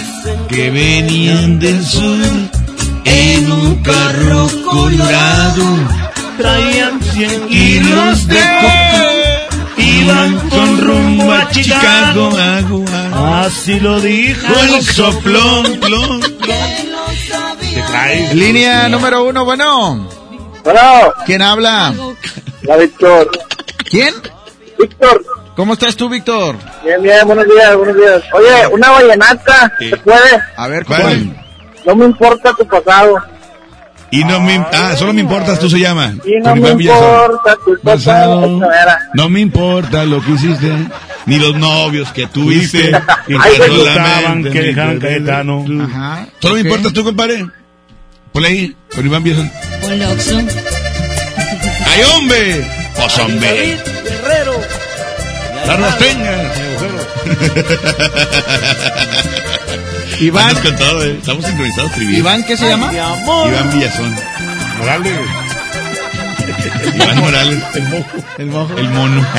Que 0.50 0.70
venían 0.72 1.60
del 1.60 1.86
sur 1.86 2.18
en 3.06 3.52
un 3.52 3.84
carro 3.84 4.48
colorado. 4.66 5.64
Traían 6.38 7.02
100 7.02 7.48
Kilos 7.48 8.28
de 8.28 8.36
coca. 8.36 9.10
Iban 9.78 10.50
con 10.50 10.82
rumbo 10.82 11.32
a 11.32 11.50
Chicago. 11.50 12.30
Así 13.14 13.80
lo 13.80 14.00
dijo 14.00 14.48
El 14.62 14.84
soplón, 14.84 15.80
plón. 15.80 16.22
¿Qué 16.42 17.82
traes? 17.88 18.34
Línea 18.34 18.90
número 18.90 19.24
uno, 19.26 19.46
bueno. 19.46 20.08
Bueno, 20.64 20.82
¿Quién 21.26 21.42
habla? 21.42 21.94
la 22.64 22.78
Víctor. 22.78 23.30
¿Quién? 23.90 24.14
Víctor. 24.78 25.24
¿Cómo 25.60 25.74
estás 25.74 25.98
tú, 25.98 26.08
Víctor? 26.08 26.56
Bien, 26.86 27.04
bien, 27.04 27.28
buenos 27.28 27.44
días, 27.46 27.76
buenos 27.76 27.98
días. 27.98 28.24
Oye, 28.32 28.68
una 28.72 28.92
vallenata, 28.92 29.74
Sí. 29.78 29.90
¿se 29.90 29.98
puede? 29.98 30.42
A 30.56 30.70
ver, 30.70 30.86
¿Cuál? 30.86 31.02
¿cuál? 31.02 31.46
No 31.86 31.96
me 31.98 32.06
importa 32.06 32.54
tu 32.54 32.66
pasado. 32.66 33.22
Y 34.10 34.24
no 34.24 34.40
me... 34.40 34.56
Ah, 34.72 34.96
solo 34.98 35.12
me 35.12 35.20
importas, 35.20 35.60
tú 35.60 35.70
se 35.70 35.78
llama. 35.78 36.14
Y 36.26 36.40
no 36.42 36.56
me 36.56 36.70
importa 36.70 37.58
tu 37.66 37.78
pasado. 37.82 38.62
No 39.14 39.28
me 39.28 39.42
importa 39.42 40.06
lo 40.06 40.24
que 40.24 40.32
hiciste. 40.32 40.72
ni 41.26 41.38
los 41.38 41.54
novios 41.56 42.10
que 42.14 42.26
tuviste. 42.28 42.92
Que 43.28 43.36
solamente 43.36 44.52
que 44.52 44.74
querer. 44.74 44.98
Caetano. 44.98 45.66
Ajá. 45.84 46.26
Solo 46.40 46.56
me 46.56 46.62
importas 46.62 46.94
tú, 46.94 47.04
compadre. 47.04 47.46
Ponle 48.32 48.48
ahí, 48.48 48.78
con 48.96 49.06
Iván 49.06 49.24
Oxxo. 49.28 50.38
¡Ay, 51.86 52.04
hombre! 52.16 52.66
¡Pues, 52.96 53.18
hombre! 53.20 53.99
¡Las 55.70 55.80
rostengas! 56.00 56.58
Iván. 60.20 60.56
Todo, 60.78 61.04
eh. 61.06 61.16
Estamos 61.20 61.46
sincronizados, 61.46 61.92
trivial. 61.92 62.18
¿Iván 62.18 62.44
qué 62.44 62.58
se 62.58 62.68
llama? 62.68 62.92
Mi 62.92 62.98
amor. 62.98 63.50
Iván 63.50 63.72
Villazón. 63.72 64.16
Morales. 64.80 65.14
Iván 66.96 67.18
Morales. 67.20 67.64
El 67.76 67.84
mojo. 67.84 68.18
El 68.40 68.48
mojo. 68.48 68.78
El 68.78 68.90
mono. 68.90 69.24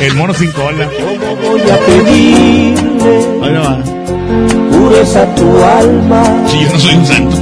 El 0.00 0.14
mono 0.14 0.34
sin 0.34 0.50
cola. 0.52 0.88
¿Cómo 0.98 1.36
voy 1.36 1.60
a 1.60 1.78
pedirle 1.78 3.16
Ahí 3.42 3.54
va. 3.54 3.78
Pureza 4.86 5.34
tu 5.34 5.64
alma? 5.64 6.22
Si 6.46 6.60
yo 6.60 6.70
no 6.72 6.78
soy 6.78 6.94
un 6.94 7.06
santo. 7.06 7.36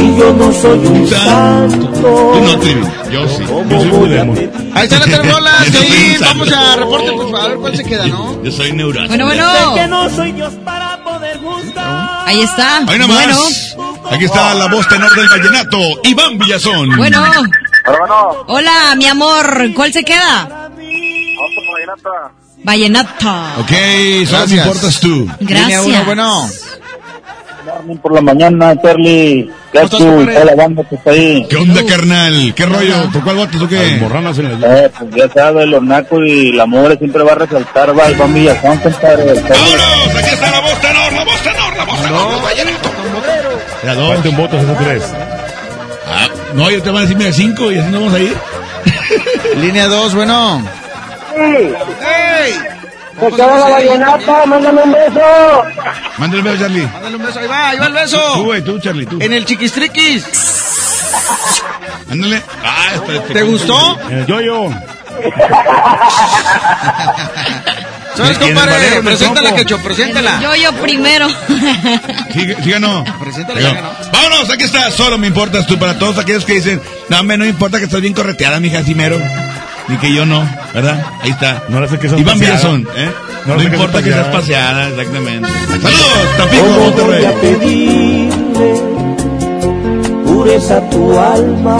Y 0.00 0.18
yo 0.18 0.32
no 0.34 0.52
soy 0.52 0.78
un 0.78 1.08
Santo. 1.08 1.86
Tú 2.00 2.40
no, 2.44 2.58
Trivi. 2.58 2.82
Yo 3.10 3.28
sí. 3.28 3.42
Yo 3.70 3.80
soy 3.80 3.88
muy 3.88 4.08
demo. 4.10 4.34
Ahí 4.74 4.84
están 4.84 5.00
las 5.00 5.08
tres 5.08 5.32
bolas. 5.32 5.72
De 5.72 6.18
vamos 6.20 6.52
a 6.52 6.76
reporte, 6.76 7.12
pues, 7.12 7.42
a 7.42 7.48
ver 7.48 7.56
cuál 7.58 7.76
se 7.76 7.84
queda, 7.84 8.06
¿no? 8.06 8.42
Yo 8.42 8.52
soy 8.52 8.72
neurótico. 8.72 9.24
Bueno, 9.24 9.50
Sé 9.50 9.58
que 9.58 9.70
bueno. 9.70 9.86
no 9.88 10.10
soy 10.10 10.32
Dios 10.32 10.52
para 10.64 11.02
poder 11.02 11.38
juzgar. 11.38 12.28
Ahí 12.28 12.40
está. 12.42 12.78
Ahí 12.86 12.98
nomás. 12.98 13.74
Bueno. 13.76 13.94
Aquí 14.10 14.24
está 14.26 14.54
la 14.54 14.66
voz 14.66 14.86
tenor 14.88 15.14
del 15.14 15.28
vallenato, 15.28 15.78
Iván 16.02 16.38
Villazón. 16.38 16.96
Bueno. 16.96 17.24
Bueno, 17.86 18.44
Hola, 18.48 18.94
mi 18.96 19.06
amor. 19.06 19.72
¿Cuál 19.74 19.92
se 19.92 20.04
queda? 20.04 20.46
vamos 20.48 20.70
con 20.76 21.72
Vallenata. 21.72 22.43
Vallenata. 22.64 23.54
Ok, 23.60 23.68
solo 23.70 23.76
me 23.76 24.24
Gracias. 24.26 24.52
importas 24.66 25.00
tú. 25.00 25.28
Línea 25.40 25.80
uno, 25.82 25.88
Gracias. 25.90 26.06
bueno. 26.06 26.48
Por 28.02 28.12
la 28.14 28.20
mañana, 28.20 28.74
Charlie. 28.80 29.50
La 29.72 30.54
banda 30.56 30.82
que 30.88 30.94
está 30.94 31.10
ahí. 31.10 31.46
¿Qué 31.50 31.56
onda, 31.56 31.84
carnal? 31.84 32.52
¿Qué 32.54 32.64
rollo? 32.64 33.10
¿Por 33.12 33.22
cuál 33.24 33.36
votas 33.36 33.60
o 33.60 33.68
qué? 33.68 33.98
morranas 34.00 34.38
en 34.38 34.60
la 34.60 34.84
Eh, 34.84 34.90
pues 34.96 35.10
ya 35.16 35.28
sabes, 35.32 35.66
los 35.66 35.82
nacos 35.82 36.20
y 36.24 36.52
la 36.52 36.64
mugre 36.66 36.96
siempre 36.96 37.22
va 37.24 37.32
a 37.32 37.34
resaltar, 37.34 37.98
va, 37.98 38.10
Iván 38.10 38.32
Villazón, 38.32 38.78
compadre. 38.78 39.24
¡Vámonos! 39.24 40.16
Aquí 40.16 40.30
está 40.32 40.50
la 40.50 40.60
voz 40.60 40.80
tenor, 40.80 41.12
la 41.12 41.24
voz 41.24 41.42
tenor, 41.42 41.76
la 41.76 41.84
voz 41.84 42.02
tenor 42.02 42.30
del 42.34 42.42
vallenato. 42.42 42.90
Era 43.82 43.94
dos. 43.94 44.14
Falta 44.14 44.28
un 44.28 44.36
voto, 44.36 44.56
esos 44.58 44.78
tres. 44.78 45.02
Ah, 46.06 46.28
no, 46.54 46.70
ellos 46.70 46.82
te 46.82 46.90
van 46.90 46.98
a 46.98 47.00
decir, 47.02 47.16
mira, 47.16 47.32
cinco 47.32 47.72
y 47.72 47.78
así 47.78 47.90
no 47.90 48.00
vamos 48.00 48.14
a 48.14 48.18
ir. 48.20 48.36
Línea 49.60 49.88
dos, 49.88 50.14
bueno. 50.14 50.62
¡Ey! 51.36 52.54
¡Se 53.20 53.30
queda 53.36 53.58
la 53.58 53.68
vallenata! 53.68 54.46
¡Mándame 54.46 54.82
un 54.82 54.92
beso! 54.92 55.64
Mándale 56.18 56.42
un 56.42 56.44
beso, 56.44 56.62
Charlie. 56.62 56.82
Mándale 56.92 57.16
un 57.16 57.22
beso. 57.24 57.38
Ahí 57.40 57.46
va, 57.46 57.68
ahí 57.70 57.78
va 57.78 57.86
el 57.86 57.92
Tú, 57.92 57.98
beso. 58.00 58.44
güey, 58.44 58.62
tú, 58.62 58.78
Charlie, 58.80 59.06
tú. 59.06 59.18
En 59.20 59.32
el 59.32 59.44
chiquistriquis. 59.44 60.24
Ándale. 62.10 62.42
Ah, 62.64 62.94
espérate. 62.94 63.32
¿Te 63.34 63.42
gustó? 63.42 63.98
En 64.10 64.18
el 64.18 64.26
yo-yo. 64.26 64.70
¿Sabes, 68.16 68.38
compadre? 68.38 69.02
Preséntala. 69.02 69.54
Quecho, 69.56 69.78
preséntala. 69.78 70.40
Yo, 70.40 70.54
yo 70.54 70.72
primero. 70.74 71.28
Sigue, 72.32 72.56
sigue, 72.62 72.78
no. 72.80 73.04
Preséntala, 73.20 73.60
¿no? 73.60 73.90
Vámonos, 74.12 74.50
aquí 74.50 74.64
está. 74.64 74.90
Solo 74.92 75.18
me 75.18 75.26
importas 75.26 75.66
tú. 75.66 75.78
Para 75.78 75.98
todos 75.98 76.18
aquellos 76.18 76.44
que 76.44 76.54
dicen, 76.54 76.80
no, 77.08 77.22
me 77.24 77.36
no 77.36 77.44
importa 77.44 77.78
que 77.78 77.84
estás 77.84 78.00
bien 78.00 78.14
correteada, 78.14 78.60
mi 78.60 78.70
Jacimero. 78.70 79.18
Ni 79.88 79.96
que 79.98 80.12
yo 80.14 80.24
no, 80.24 80.42
¿verdad? 80.72 81.04
Ahí 81.22 81.30
está. 81.30 81.62
No 81.68 81.78
le 81.80 81.86
hace 81.86 81.98
que 81.98 82.08
seas 82.08 82.20
Iván. 82.20 82.38
Villazón, 82.38 82.88
¿eh? 82.96 83.10
No 83.46 83.54
No, 83.54 83.54
hace 83.60 83.68
que 83.68 83.74
importa 83.76 83.92
seas 84.00 84.04
que 84.04 84.12
seas 84.12 84.26
paseada. 84.28 84.88
exactamente. 84.88 85.48
Saludos, 85.82 86.36
Tampico, 86.38 86.62
¿Cómo 86.64 86.74
voy 86.76 86.84
a 86.84 87.30
Monterrey. 87.30 87.34
pedirle 87.40 88.80
pureza 90.26 90.76
a 90.78 90.90
tu 90.90 91.18
alma? 91.18 91.78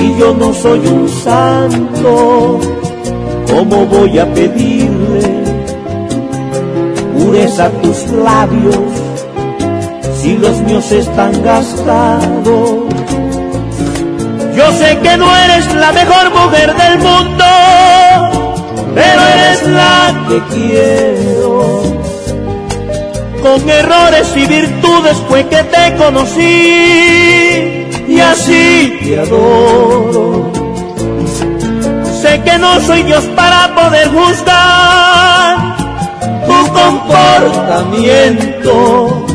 Y 0.00 0.18
yo 0.20 0.34
no 0.34 0.52
soy 0.54 0.78
un 0.80 1.08
santo. 1.08 2.60
¿Cómo 3.50 3.86
voy 3.86 4.18
a 4.18 4.26
pedirle 4.34 5.22
pureza 7.18 7.64
a 7.66 7.70
tus 7.70 8.06
labios 8.12 8.76
si 10.20 10.36
los 10.36 10.60
míos 10.60 10.92
están 10.92 11.42
gastados? 11.42 12.84
Yo 14.58 14.66
sé 14.72 14.98
que 14.98 15.16
no 15.16 15.34
eres 15.36 15.72
la 15.72 15.92
mejor 15.92 16.34
mujer 16.34 16.74
del 16.74 16.98
mundo, 16.98 17.44
pero 18.92 19.22
eres 19.22 19.62
la 19.68 20.12
que 20.28 20.42
quiero. 20.52 21.80
Con 23.40 23.70
errores 23.70 24.32
y 24.34 24.44
virtudes 24.46 25.16
fue 25.28 25.46
que 25.46 25.62
te 25.62 25.94
conocí 25.94 27.86
y 28.08 28.18
así 28.18 28.98
te 29.04 29.20
adoro. 29.20 30.50
Sé 32.20 32.42
que 32.42 32.58
no 32.58 32.80
soy 32.80 33.04
Dios 33.04 33.22
para 33.36 33.72
poder 33.76 34.08
juzgar 34.08 35.76
tu 36.48 36.66
comportamiento. 36.72 39.27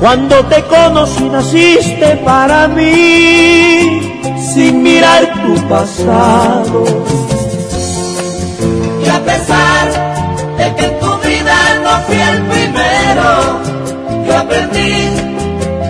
Cuando 0.00 0.44
te 0.46 0.62
conocí 0.64 1.24
naciste 1.28 2.16
para 2.24 2.68
mí, 2.68 4.22
sin 4.54 4.82
mirar 4.82 5.24
tu 5.42 5.68
pasado. 5.68 6.84
Y 9.04 9.08
a 9.08 9.20
pesar 9.24 9.88
de 10.58 10.74
que 10.76 10.84
en 10.84 10.98
tu 10.98 11.18
vida 11.18 11.56
no 11.82 12.00
fui 12.06 12.16
el 12.16 12.42
primero, 12.42 13.62
yo 14.26 14.38
aprendí 14.38 14.96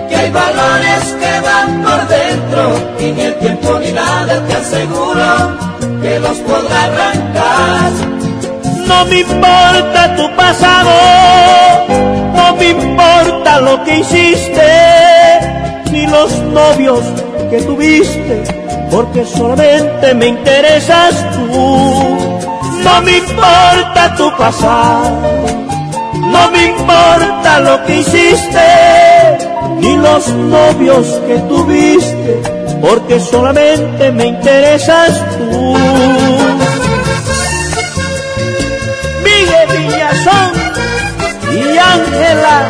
que 0.09 0.17
hay 0.17 0.31
valores 0.31 1.17
que 1.21 1.41
van 1.41 1.83
por 1.83 2.09
dentro 2.09 2.63
y 3.01 3.13
ni 3.13 3.21
el 3.23 3.35
tiempo 3.39 3.79
ni 3.81 3.93
nada 3.93 4.47
te 4.47 4.55
aseguro 4.55 5.57
que 6.01 6.21
los 6.21 6.39
podrá 6.39 6.85
arrancar. 6.85 7.91
No 8.87 9.05
me 9.07 9.21
importa 9.21 10.15
tu 10.17 10.37
pasado, 10.37 10.91
me 12.59 12.71
importa 12.71 13.61
lo 13.61 13.85
que 13.85 13.99
hiciste, 13.99 14.63
ni 15.91 16.07
los 16.07 16.33
novios 16.53 17.01
que 17.51 17.61
tuviste, 17.63 18.43
porque 18.91 19.25
solamente 19.25 20.15
me 20.15 20.27
interesas 20.29 21.15
tú. 21.33 22.37
No 22.85 23.03
me 23.03 23.19
importa 23.19 24.15
tu 24.17 24.37
pasado, 24.37 25.47
no 26.15 26.51
me 26.51 26.67
importa 26.67 27.61
lo 27.61 27.85
que 27.85 28.01
hiciste, 28.01 29.39
ni 29.81 29.97
los 29.97 30.29
novios 30.29 31.07
que 31.27 31.39
tuviste, 31.49 32.43
porque 32.81 33.19
solamente 33.21 34.13
me 34.13 34.27
interesas 34.27 35.11
tú. 35.37 35.77
Miguel 39.25 39.69
Villazón 39.89 40.56
Ángela, 41.95 42.69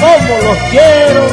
como 0.00 0.34
los 0.42 0.58
quiero. 0.70 1.24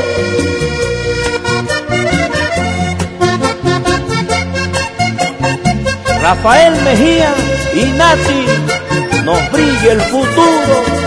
Rafael 6.22 6.76
Mejía 6.84 7.34
y 7.74 7.86
Nati, 7.98 8.46
nos 9.26 9.52
brilla 9.52 9.92
el 9.94 10.02
futuro. 10.02 11.00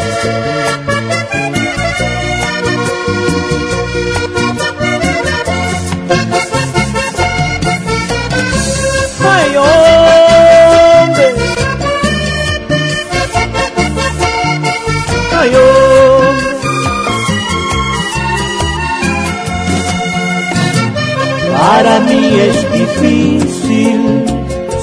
Para 21.83 21.99
mí 21.99 22.39
es 22.39 22.55
difícil, 22.73 24.25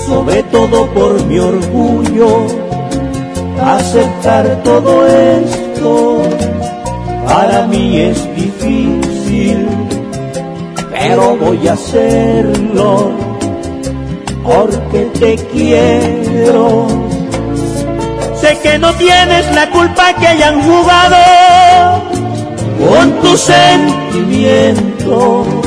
sobre 0.05 0.43
todo 0.43 0.85
por 0.87 1.25
mi 1.27 1.39
orgullo, 1.39 2.45
aceptar 3.63 4.61
todo 4.65 5.07
esto. 5.07 6.23
Para 7.25 7.65
mí 7.67 8.01
es 8.01 8.21
difícil, 8.35 9.65
pero 10.91 11.37
voy 11.37 11.69
a 11.69 11.71
hacerlo 11.71 13.13
porque 14.43 15.05
te 15.21 15.37
quiero. 15.53 16.85
Sé 18.41 18.57
que 18.61 18.77
no 18.77 18.91
tienes 18.95 19.49
la 19.55 19.71
culpa 19.71 20.11
que 20.19 20.27
hayan 20.27 20.61
jugado 20.61 21.15
con 22.77 23.21
tus 23.21 23.39
sentimientos. 23.39 25.58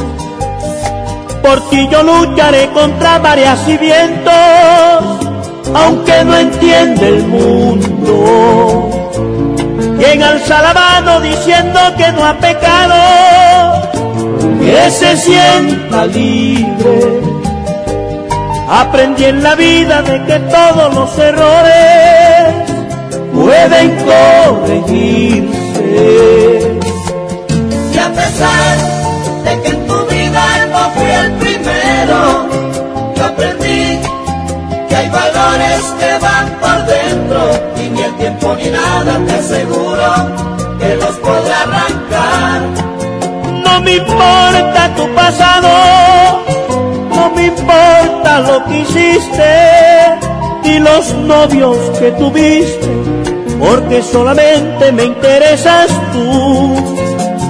Por 1.43 1.69
ti 1.69 1.89
yo 1.91 2.03
lucharé 2.03 2.71
contra 2.71 3.19
mareas 3.19 3.67
y 3.67 3.77
vientos, 3.77 4.33
aunque 5.75 6.25
no 6.25 6.37
entiende 6.39 7.09
el 7.09 7.27
mundo. 7.27 8.89
Quien 9.99 10.23
alza 10.23 10.62
la 10.62 10.73
mano 10.73 11.21
diciendo 11.21 11.81
que 11.97 12.12
no 12.12 12.25
ha 12.25 12.39
pecado, 12.39 12.95
que 14.61 14.91
se 14.91 15.17
sienta 15.17 16.07
libre. 16.07 17.21
Aprendí 18.69 19.25
en 19.25 19.43
la 19.43 19.55
vida 19.55 20.03
de 20.03 20.23
que 20.25 20.39
todos 20.39 20.95
los 20.95 21.19
errores 21.19 22.55
pueden 23.35 23.97
corregirse. 24.07 25.53
Y 27.95 27.99
a 27.99 28.09
pesar 28.12 28.79
de 29.45 29.61
que 29.62 29.69
en 29.69 29.87
y 37.77 37.89
ni 37.91 38.02
el 38.02 38.15
tiempo 38.17 38.55
ni 38.57 38.70
nada 38.70 39.19
te 39.27 39.33
aseguro 39.33 40.09
que 40.78 40.97
los 40.97 41.17
podrá 41.17 41.62
arrancar. 41.62 42.61
No 43.65 43.81
me 43.81 43.97
importa 43.97 44.94
tu 44.97 45.15
pasado, 45.15 46.43
no 47.11 47.31
me 47.35 47.47
importa 47.47 48.41
lo 48.41 48.65
que 48.67 48.81
hiciste 48.81 50.19
y 50.65 50.78
los 50.78 51.15
novios 51.15 51.77
que 51.99 52.11
tuviste, 52.12 52.89
porque 53.59 54.02
solamente 54.02 54.93
me 54.93 55.05
interesas 55.05 55.89
tú. 56.12 57.02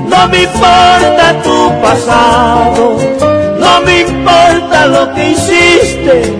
No 0.08 0.28
me 0.28 0.42
importa 0.42 1.42
tu 1.42 1.82
pasado, 1.82 2.96
no 3.58 3.80
me 3.80 4.00
importa 4.02 4.86
lo 4.86 5.14
que 5.14 5.30
hiciste, 5.30 6.34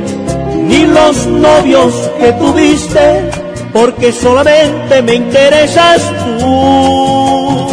ni 0.73 0.86
los 0.86 1.26
novios 1.26 1.92
que 2.18 2.33
tuviste, 2.33 3.31
porque 3.75 4.10
solamente 4.10 5.02
me 5.02 5.15
interesas 5.15 6.01
tú. 6.18 7.68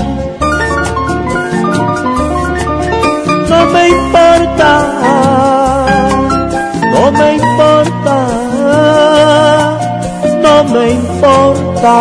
No 3.52 3.60
me 3.74 3.84
importa, 3.90 4.72
no 6.94 7.12
me 7.20 7.28
importa, 7.36 8.18
no 10.46 10.56
me 10.74 10.92
importa. 10.92 11.96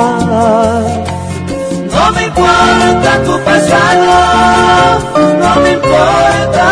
No 1.95 2.13
me 2.15 2.23
importa 2.27 3.11
tu 3.27 3.35
pasado, 3.45 4.11
no 5.43 5.61
me 5.63 5.71
importa, 5.73 6.67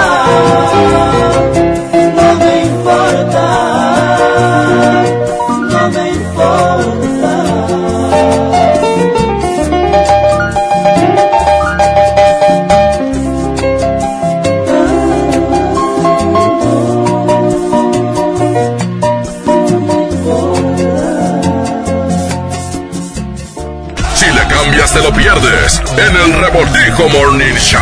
lo 25.07 25.13
pierdes 25.13 25.81
en 25.99 26.17
el 26.17 26.41
Revoltijo 26.41 27.09
Morning 27.11 27.55
Show. 27.55 27.81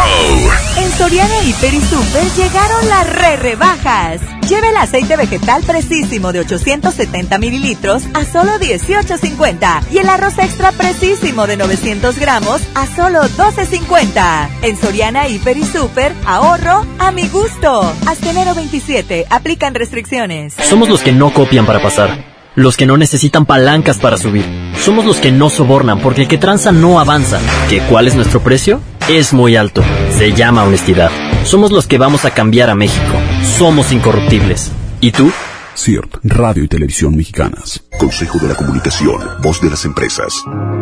En 0.77 0.91
Soriana 0.93 1.43
Hiper 1.43 1.73
y 1.73 1.81
Super 1.81 2.25
llegaron 2.37 2.89
las 2.89 3.11
re 3.15 3.37
rebajas. 3.37 4.21
Lleve 4.47 4.69
el 4.69 4.77
aceite 4.77 5.17
vegetal 5.17 5.63
precisísimo 5.63 6.33
de 6.33 6.41
870 6.41 7.39
mililitros 7.39 8.03
a 8.13 8.25
solo 8.27 8.53
18.50 8.59 9.91
y 9.91 9.99
el 9.99 10.09
arroz 10.11 10.39
extra 10.39 10.73
precisísimo 10.73 11.47
de 11.47 11.57
900 11.57 12.19
gramos 12.19 12.61
a 12.75 12.87
solo 12.95 13.23
12.50. 13.23 14.49
En 14.63 14.77
Soriana 14.77 15.27
Hiper 15.27 15.57
y 15.57 15.65
Super, 15.65 16.13
ahorro 16.27 16.85
a 16.99 17.11
mi 17.11 17.29
gusto. 17.29 17.91
Hasta 18.07 18.31
enero 18.31 18.55
27, 18.55 19.27
aplican 19.31 19.75
restricciones. 19.75 20.55
Somos 20.69 20.91
los 20.91 21.01
que 21.01 21.13
no 21.13 21.33
copian 21.33 21.65
para 21.65 21.81
pasar. 21.81 22.34
Los 22.57 22.77
que 22.77 22.87
no 22.87 22.97
necesitan 22.97 23.47
palancas 23.47 23.99
para 23.99 24.17
subir. 24.17 24.45
Somos 24.79 25.05
los 25.05 25.17
que 25.17 25.33
no 25.33 25.51
sobornan 25.51 26.01
porque 26.01 26.23
el 26.23 26.29
que 26.29 26.39
tranza 26.39 26.71
no 26.71 27.01
avanza. 27.01 27.41
¿Que 27.69 27.81
cuál 27.81 28.07
es 28.07 28.15
nuestro 28.15 28.41
precio? 28.41 28.81
Es 29.09 29.33
muy 29.33 29.57
alto. 29.57 29.83
Se 30.17 30.33
llama 30.33 30.63
honestidad. 30.63 31.11
Somos 31.45 31.73
los 31.73 31.89
que 31.89 31.99
vamos 31.99 32.25
a 32.25 32.31
cambiar 32.31 32.71
a 32.71 32.77
México. 32.77 33.19
Somos 33.59 33.91
incorruptibles. 33.91 34.71
¿Y 35.01 35.11
tú? 35.11 35.33
CIRT, 35.77 36.19
Radio 36.23 36.63
y 36.63 36.69
Televisión 36.69 37.17
Mexicanas. 37.17 37.83
Consejo 37.99 38.39
de 38.39 38.49
la 38.49 38.55
Comunicación, 38.55 39.21
voz 39.43 39.61
de 39.61 39.71
las 39.71 39.85
empresas. 39.85 40.33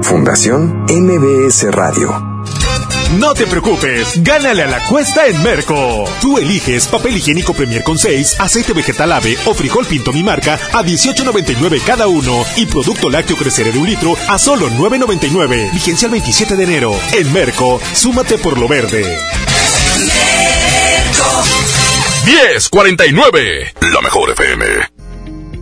Fundación 0.03 0.85
MBS 0.91 1.73
Radio. 1.73 2.43
No 3.19 3.35
te 3.35 3.47
preocupes, 3.47 4.23
gánale 4.23 4.63
a 4.63 4.67
la 4.67 4.83
cuesta 4.85 5.27
en 5.27 5.43
Merco. 5.43 6.05
Tú 6.21 6.39
eliges 6.39 6.87
papel 6.87 7.17
higiénico 7.17 7.53
Premier 7.53 7.83
con 7.83 7.99
6, 7.99 8.41
aceite 8.41 8.73
vegetal 8.73 9.13
ave 9.13 9.37
o 9.45 9.53
frijol 9.53 9.85
pinto 9.85 10.13
mi 10.13 10.23
marca 10.23 10.59
a 10.73 10.83
18.99 10.83 11.83
cada 11.85 12.07
uno 12.07 12.45
y 12.57 12.65
producto 12.65 13.11
lácteo 13.11 13.37
crecer 13.37 13.71
de 13.71 13.79
un 13.79 13.87
litro 13.87 14.15
a 14.29 14.39
solo 14.39 14.71
9.99. 14.71 15.73
Vigencia 15.73 16.07
el 16.07 16.13
27 16.13 16.57
de 16.57 16.65
enero. 16.65 16.95
En 17.13 17.31
Merco, 17.33 17.81
súmate 17.93 18.39
por 18.39 18.59
lo 18.59 18.67
verde. 18.67 19.05
1049, 22.25 23.75
la 23.93 24.01
mejor 24.01 24.31
FM. 24.31 24.92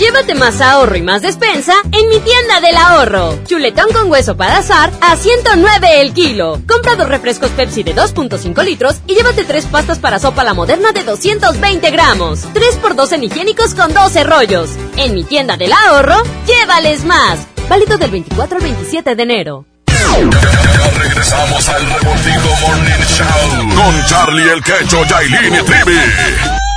Llévate 0.00 0.34
más 0.34 0.62
ahorro 0.62 0.96
y 0.96 1.02
más 1.02 1.20
despensa 1.20 1.74
en 1.92 2.08
mi 2.08 2.20
tienda 2.20 2.62
del 2.62 2.74
ahorro. 2.74 3.38
Chuletón 3.46 3.92
con 3.92 4.10
hueso 4.10 4.34
para 4.34 4.56
azar 4.56 4.90
a 5.02 5.14
109 5.14 6.00
el 6.00 6.14
kilo. 6.14 6.58
Compra 6.66 6.94
dos 6.96 7.06
refrescos 7.06 7.50
Pepsi 7.50 7.82
de 7.82 7.94
2.5 7.94 8.64
litros 8.64 8.96
y 9.06 9.14
llévate 9.14 9.44
tres 9.44 9.66
pastas 9.66 9.98
para 9.98 10.18
sopa 10.18 10.42
la 10.42 10.54
moderna 10.54 10.92
de 10.92 11.04
220 11.04 11.90
gramos. 11.90 12.48
3 12.54 12.76
por 12.76 12.96
2 12.96 13.12
en 13.12 13.24
higiénicos 13.24 13.74
con 13.74 13.92
12 13.92 14.24
rollos. 14.24 14.70
En 14.96 15.12
mi 15.12 15.22
tienda 15.22 15.58
del 15.58 15.70
ahorro, 15.70 16.16
llévales 16.46 17.04
más. 17.04 17.46
Válido 17.68 17.98
del 17.98 18.10
24 18.10 18.56
al 18.56 18.62
27 18.62 19.14
de 19.14 19.22
enero. 19.22 19.66
Ya 19.86 20.98
regresamos 20.98 21.68
al 21.68 21.86
Morning 21.86 23.04
Show 23.06 23.76
con 23.76 24.06
Charlie 24.06 24.50
el 24.50 24.62
Quecho, 24.62 25.04
Yailin 25.04 25.56
y 25.56 25.62
Trivi. 25.62 26.69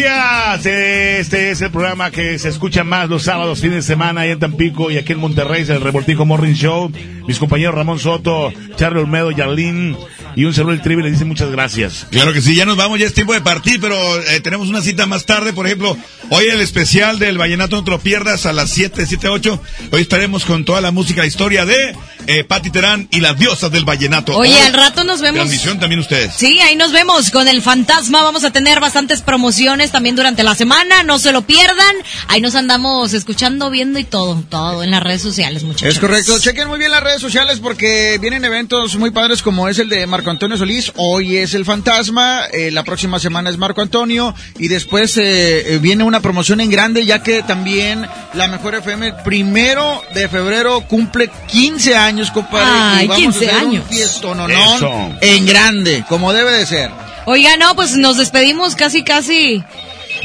Gracias. 0.00 0.66
Este 0.66 1.50
es 1.50 1.60
el 1.60 1.70
programa 1.70 2.10
que 2.10 2.38
se 2.38 2.48
escucha 2.48 2.84
más 2.84 3.08
los 3.08 3.24
sábados, 3.24 3.60
fines 3.60 3.76
de 3.76 3.82
semana, 3.82 4.22
ahí 4.22 4.30
en 4.30 4.38
Tampico 4.38 4.90
y 4.90 4.98
aquí 4.98 5.12
en 5.12 5.20
Monterrey, 5.20 5.62
es 5.62 5.68
el 5.68 5.80
Revoltijo 5.80 6.24
Morning 6.24 6.54
Show. 6.54 6.90
Mis 7.26 7.38
compañeros 7.38 7.74
Ramón 7.74 7.98
Soto, 7.98 8.52
Charlie 8.76 9.00
Olmedo, 9.00 9.30
Yarlín 9.30 9.96
y 10.36 10.44
un 10.44 10.52
celular 10.52 10.82
trivi 10.82 11.02
le 11.02 11.10
dicen 11.10 11.28
muchas 11.28 11.50
gracias. 11.50 12.06
Claro 12.10 12.32
que 12.32 12.40
sí, 12.40 12.54
ya 12.54 12.66
nos 12.66 12.76
vamos, 12.76 12.98
ya 12.98 13.06
es 13.06 13.14
tiempo 13.14 13.32
de 13.32 13.40
partir, 13.40 13.80
pero 13.80 13.96
eh, 14.22 14.40
tenemos 14.40 14.68
una 14.68 14.82
cita 14.82 15.06
más 15.06 15.24
tarde, 15.24 15.52
por 15.52 15.66
ejemplo, 15.66 15.96
hoy 16.30 16.46
el 16.46 16.60
especial 16.60 17.18
del 17.18 17.38
Vallenato 17.38 17.76
No 17.76 17.84
te 17.84 17.92
lo 17.92 17.98
pierdas 17.98 18.46
a 18.46 18.52
las 18.52 18.70
7, 18.70 19.06
7, 19.06 19.28
8. 19.28 19.62
Hoy 19.92 20.02
estaremos 20.02 20.44
con 20.44 20.64
toda 20.64 20.80
la 20.80 20.90
música, 20.90 21.22
la 21.22 21.26
historia 21.26 21.64
de 21.64 21.96
eh, 22.26 22.44
Pati 22.44 22.70
Terán 22.70 23.08
y 23.10 23.20
las 23.20 23.38
diosas 23.38 23.70
del 23.70 23.84
Vallenato. 23.84 24.36
Oye, 24.36 24.60
al 24.60 24.72
rato 24.72 25.04
nos 25.04 25.20
vemos. 25.20 25.36
Transmisión 25.36 25.78
también 25.78 26.00
ustedes. 26.00 26.34
Sí, 26.34 26.60
ahí 26.60 26.76
nos 26.76 26.92
vemos 26.92 27.30
con 27.30 27.48
el 27.48 27.62
fantasma. 27.62 28.22
Vamos 28.22 28.44
a 28.44 28.50
tener 28.50 28.80
bastantes 28.80 29.22
promociones 29.22 29.83
también 29.90 30.16
durante 30.16 30.42
la 30.42 30.54
semana. 30.54 31.02
No 31.02 31.18
se 31.18 31.32
lo 31.32 31.42
pierdan. 31.42 31.94
Ahí 32.28 32.40
nos 32.40 32.54
andamos 32.54 33.12
escuchando, 33.12 33.70
viendo 33.70 33.98
y 33.98 34.04
todo, 34.04 34.42
todo 34.48 34.82
en 34.82 34.90
las 34.90 35.02
redes 35.02 35.22
sociales, 35.22 35.62
muchachos. 35.64 35.94
Es 35.94 35.98
correcto. 36.00 36.38
Chequen 36.38 36.68
muy 36.68 36.78
bien 36.78 36.90
las 36.90 37.02
redes 37.02 37.20
sociales 37.20 37.60
porque 37.60 38.18
vienen 38.20 38.44
eventos 38.44 38.96
muy 38.96 39.10
padres 39.10 39.42
como 39.42 39.68
es 39.68 39.78
el 39.78 39.88
de 39.88 40.06
Marco 40.06 40.30
Antonio 40.30 40.56
Solís. 40.56 40.92
Hoy 40.96 41.36
es 41.38 41.54
el 41.54 41.64
fantasma. 41.64 42.42
eh, 42.52 42.70
la 42.70 42.84
próxima 42.84 43.18
semana 43.18 43.50
es 43.50 43.58
Marco 43.58 43.80
Antonio. 43.80 44.34
Y 44.58 44.68
después 44.68 45.16
eh, 45.16 45.74
eh, 45.74 45.78
viene 45.78 46.04
una 46.04 46.20
promoción 46.20 46.60
en 46.60 46.70
grande 46.70 47.04
ya 47.04 47.22
que 47.22 47.42
también 47.42 48.06
la 48.34 48.48
Mejor 48.48 48.74
FM 48.76 49.12
primero 49.24 50.02
de 50.14 50.28
febrero 50.28 50.82
cumple 50.88 51.30
15 51.48 51.96
años, 51.96 52.30
compadre. 52.30 52.66
Ay, 52.70 53.04
y 53.04 53.08
vamos 53.08 53.22
15 53.22 53.46
a 53.46 53.48
hacer 53.48 53.66
años. 53.66 53.84
un 53.84 54.50
Eso. 54.50 54.92
en 55.20 55.46
grande, 55.46 56.04
como 56.08 56.32
debe 56.32 56.52
de 56.52 56.66
ser. 56.66 56.90
Oiga, 57.26 57.56
no, 57.56 57.74
pues 57.74 57.96
nos 57.96 58.16
despedimos 58.16 58.74
casi, 58.76 59.02
casi, 59.02 59.62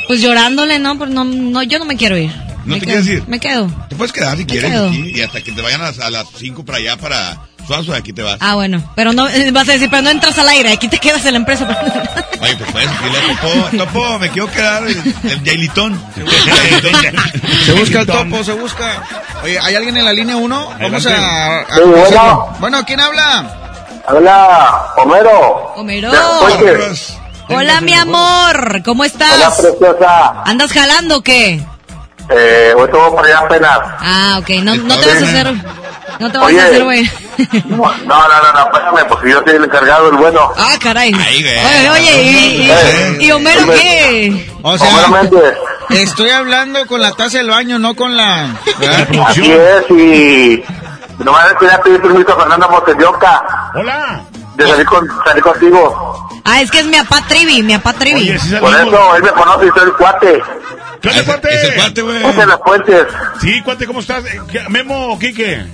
pues 0.08 0.22
llorándole, 0.22 0.80
¿no? 0.80 0.98
Pues 0.98 1.10
no, 1.10 1.24
no 1.24 1.64
yo 1.64 1.80
no 1.80 1.86
me 1.86 1.96
quiero 1.98 2.18
ir. 2.18 2.32
¿No 2.66 2.76
Me 2.76 2.80
te 2.80 2.86
quedo, 2.86 3.02
quieres 3.02 3.08
ir? 3.08 3.28
Me 3.28 3.40
quedo. 3.40 3.72
Te 3.90 3.96
puedes 3.96 4.12
quedar 4.12 4.38
si 4.38 4.46
quieres 4.46 4.70
quedo. 4.70 4.90
aquí 4.90 5.14
y 5.16 5.22
hasta 5.22 5.42
que 5.42 5.52
te 5.54 5.62
vayan 5.62 5.82
a, 5.82 5.86
las- 5.86 6.00
a 6.00 6.10
las 6.10 6.28
5 6.38 6.66
para 6.66 6.78
allá 6.80 6.98
para 6.98 7.38
Suazo, 7.66 7.94
aquí 7.94 8.12
te 8.14 8.22
vas. 8.24 8.38
Ah, 8.42 8.56
bueno, 8.56 8.84
pero 8.96 9.14
no, 9.14 9.30
eh, 9.30 9.52
vas 9.52 9.70
a 9.70 9.74
decir, 9.74 9.90
pero 9.92 10.02
no 10.02 10.10
entras 10.10 10.38
al 10.40 10.50
aire, 10.50 10.72
aquí 10.72 10.88
te 10.88 10.98
quedas 10.98 11.24
en 11.26 11.34
la 11.34 11.38
empresa. 11.40 11.66
Oye, 12.42 12.56
pues 12.58 12.72
puedes 12.72 12.90
decirle, 12.90 13.20
Topo, 13.42 13.78
Topo, 13.78 14.20
me 14.20 14.30
quiero 14.30 14.52
quedar 14.52 14.88
el, 14.88 14.98
el 15.30 15.44
Yailitón. 15.44 16.02
Se 17.66 17.74
busca 17.74 18.00
el 18.02 18.06
topo, 18.08 18.44
se 18.44 18.54
busca. 18.54 19.04
Oye, 19.44 19.60
¿hay 19.60 19.76
alguien 19.76 19.98
en 19.98 20.06
la 20.06 20.14
línea 20.14 20.36
1? 20.38 20.70
Vamos 20.82 21.06
a... 21.06 21.60
a- 21.62 21.66
bueno. 21.86 22.58
Bueno, 22.60 22.86
¿quién 22.86 23.00
habla? 23.00 23.59
Habla 24.10 24.94
Homero. 24.98 25.74
Homero. 25.76 26.12
Hola, 27.50 27.82
mi 27.82 27.94
amor, 27.94 28.82
¿cómo 28.84 29.04
Hola, 29.04 29.08
estás? 29.12 29.56
preciosa. 29.62 30.44
¿Andas 30.46 30.72
jalando 30.74 31.18
o 31.18 31.22
qué? 31.22 31.64
Eh, 32.30 32.74
hoy 32.76 32.86
estuvo 32.86 33.16
por 33.16 33.26
allá 33.26 33.40
apenas. 33.40 33.80
Ah, 34.00 34.38
ok, 34.40 34.50
no, 34.64 34.76
no 34.76 34.96
te 35.00 35.06
vas 35.08 35.22
a 35.22 35.26
hacer, 35.26 35.54
no 36.20 36.32
te 36.32 36.38
vas 36.38 36.48
Oye. 36.48 36.60
a 36.60 36.66
hacer, 36.66 36.84
güey. 36.84 37.12
No, 37.66 37.78
no, 37.78 38.28
no, 38.28 38.54
no, 38.54 38.60
espérame, 38.66 39.08
porque 39.08 39.32
yo 39.32 39.42
soy 39.44 39.56
el 39.56 39.64
encargado, 39.64 40.10
el 40.10 40.18
bueno. 40.18 40.52
Ah, 40.58 40.76
caray. 40.82 41.12
Ay, 41.28 41.42
güey. 41.44 41.58
Oye, 41.66 41.90
oye, 41.90 42.24
¿y, 42.24 42.70
Eh. 42.72 43.18
y, 43.20 43.26
y 43.26 43.32
Homero 43.32 43.66
qué? 43.68 44.52
O 44.62 44.70
Homero 44.74 44.86
sea, 44.86 45.08
Méndez. 45.08 45.54
estoy 45.90 46.30
hablando 46.32 46.86
con 46.86 47.02
la 47.02 47.12
taza 47.14 47.38
del 47.40 47.50
baño, 47.50 47.80
no 47.80 47.96
con 47.96 48.16
la... 48.16 48.56
Así 49.28 49.52
es, 49.52 49.90
y 49.90 50.64
nomás 51.24 51.48
es 51.52 51.58
que 51.58 51.66
ya 51.68 51.82
pedí 51.82 51.98
permiso 51.98 52.32
a 52.34 52.36
Fernando 52.42 52.70
Montelloca 52.70 53.59
Hola. 53.76 54.22
de 54.56 54.68
salir, 54.68 54.86
con, 54.86 55.08
salir 55.26 55.44
contigo. 55.44 56.30
Ah, 56.46 56.62
es 56.62 56.72
que 56.72 56.80
es 56.80 56.86
mi 56.88 56.98
apá 56.98 57.22
Trivi, 57.28 57.62
mi 57.64 57.74
apá 57.74 57.94
Trivi. 57.94 58.22
Oye, 58.22 58.40
sí 58.40 58.56
Por 58.60 58.74
eso 58.74 59.16
él 59.16 59.24
me 59.24 59.30
conoce 59.32 59.68
y 59.68 59.70
soy 59.70 59.84
el 59.84 59.94
cuate. 59.94 60.42
¿Qué 61.02 61.10
onda, 61.10 61.24
cuate? 61.26 61.54
ese 61.54 61.76
cuate, 61.76 62.02
güey. 62.02 62.26
Es 62.26 62.36
de 62.36 62.46
las 62.46 62.58
puentes. 62.60 63.08
Sí, 63.40 63.62
cuate, 63.62 63.86
¿cómo 63.88 64.00
estás? 64.02 64.26
Eh, 64.26 64.42
¿qué- 64.52 64.68
Memo, 64.70 65.18
Quique. 65.20 65.66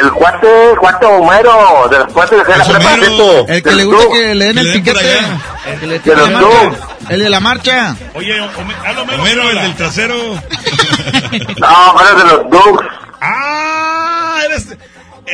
El 0.00 0.10
cuate, 0.12 0.48
cuate 0.80 1.06
Homero, 1.06 1.86
de 1.88 1.98
las 2.00 2.12
puentes 2.12 2.44
de 2.44 2.56
la 2.56 2.64
Es 2.64 2.68
prepa 2.68 2.94
El 2.94 3.62
que 3.62 3.72
le 3.74 3.84
gusta 3.84 4.02
club. 4.02 4.12
que 4.14 4.34
le 4.34 4.44
den 4.46 4.58
el 4.58 4.72
piquete. 4.72 5.18
El 5.66 5.80
que 5.80 5.86
le 5.86 5.98
De 6.00 6.16
los. 6.16 6.74
El 7.10 7.20
de 7.20 7.30
la 7.30 7.40
marcha. 7.40 7.94
Oye, 8.14 8.40
Homero. 8.40 9.20
Homero, 9.20 9.50
el 9.50 9.56
del 9.60 9.74
trasero. 9.76 10.16
No, 11.58 11.90
Homero 11.92 12.16
de 12.16 12.24
los 12.24 12.50
Ducks. 12.50 12.86
Ah, 13.20 14.38
eres... 14.46 14.68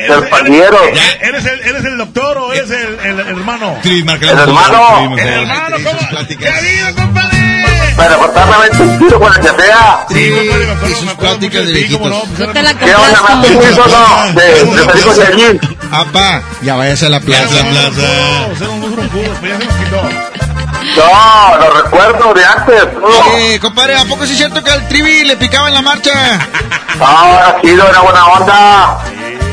Eres, 0.05 0.29
Pañero. 0.29 0.83
eres, 0.83 0.99
eres 1.21 1.45
el, 1.45 1.59
¿Eres 1.61 1.85
el 1.85 1.97
doctor 1.97 2.37
o 2.37 2.53
eres 2.53 2.69
el, 2.71 2.99
el, 2.99 3.19
el 3.19 3.27
hermano? 3.27 3.77
El 3.83 4.05
la 4.05 4.13
hermano. 4.43 5.17
El 5.17 5.27
hermano, 5.27 5.75
¿cómo? 5.83 6.09
pláticas. 6.09 6.43
¿Qué 6.43 6.49
ha 6.49 6.57
habido, 6.57 6.95
compadre? 6.95 7.37
Pero 7.97 8.17
cortarme 8.19 8.55
un 8.83 8.99
tiro 8.99 9.19
con 9.19 9.33
que 9.33 9.41
sea. 9.63 10.05
Sí, 10.09 10.33
y 10.89 10.95
sus 10.95 11.13
pláticas 11.13 11.65
de 11.65 11.71
no, 11.71 11.73
viejitos. 11.73 12.29
la 12.39 12.73
¿Qué 12.73 12.95
onda, 12.95 13.21
más 13.21 13.45
permiso 13.45 13.85
no? 13.87 14.33
De, 14.33 15.03
con 15.03 15.15
Yailin. 15.15 15.59
Apá, 15.91 16.41
ya 16.61 16.75
váyase 16.75 17.05
a 17.07 17.09
la 17.09 17.19
Plaza, 17.19 17.47
plaza. 17.49 17.69
plaza. 17.69 18.07
Pues. 19.11 19.61
No, 20.95 21.57
lo 21.57 21.69
recuerdo 21.83 22.33
de 22.33 22.45
antes. 22.45 22.87
No, 22.99 23.07
Oye, 23.35 23.59
compadre, 23.59 23.95
¿a 23.97 24.05
poco 24.05 24.25
sí 24.25 24.31
es 24.33 24.37
cierto 24.37 24.63
que 24.63 24.71
al 24.71 24.87
Trivi 24.87 25.23
le 25.23 25.35
picaba 25.37 25.67
en 25.67 25.73
la 25.75 25.81
marcha? 25.81 26.39
ahora 26.99 27.57
sí, 27.63 27.71
no 27.73 27.87
era 27.87 27.99
buena 28.01 28.25
onda. 28.27 28.99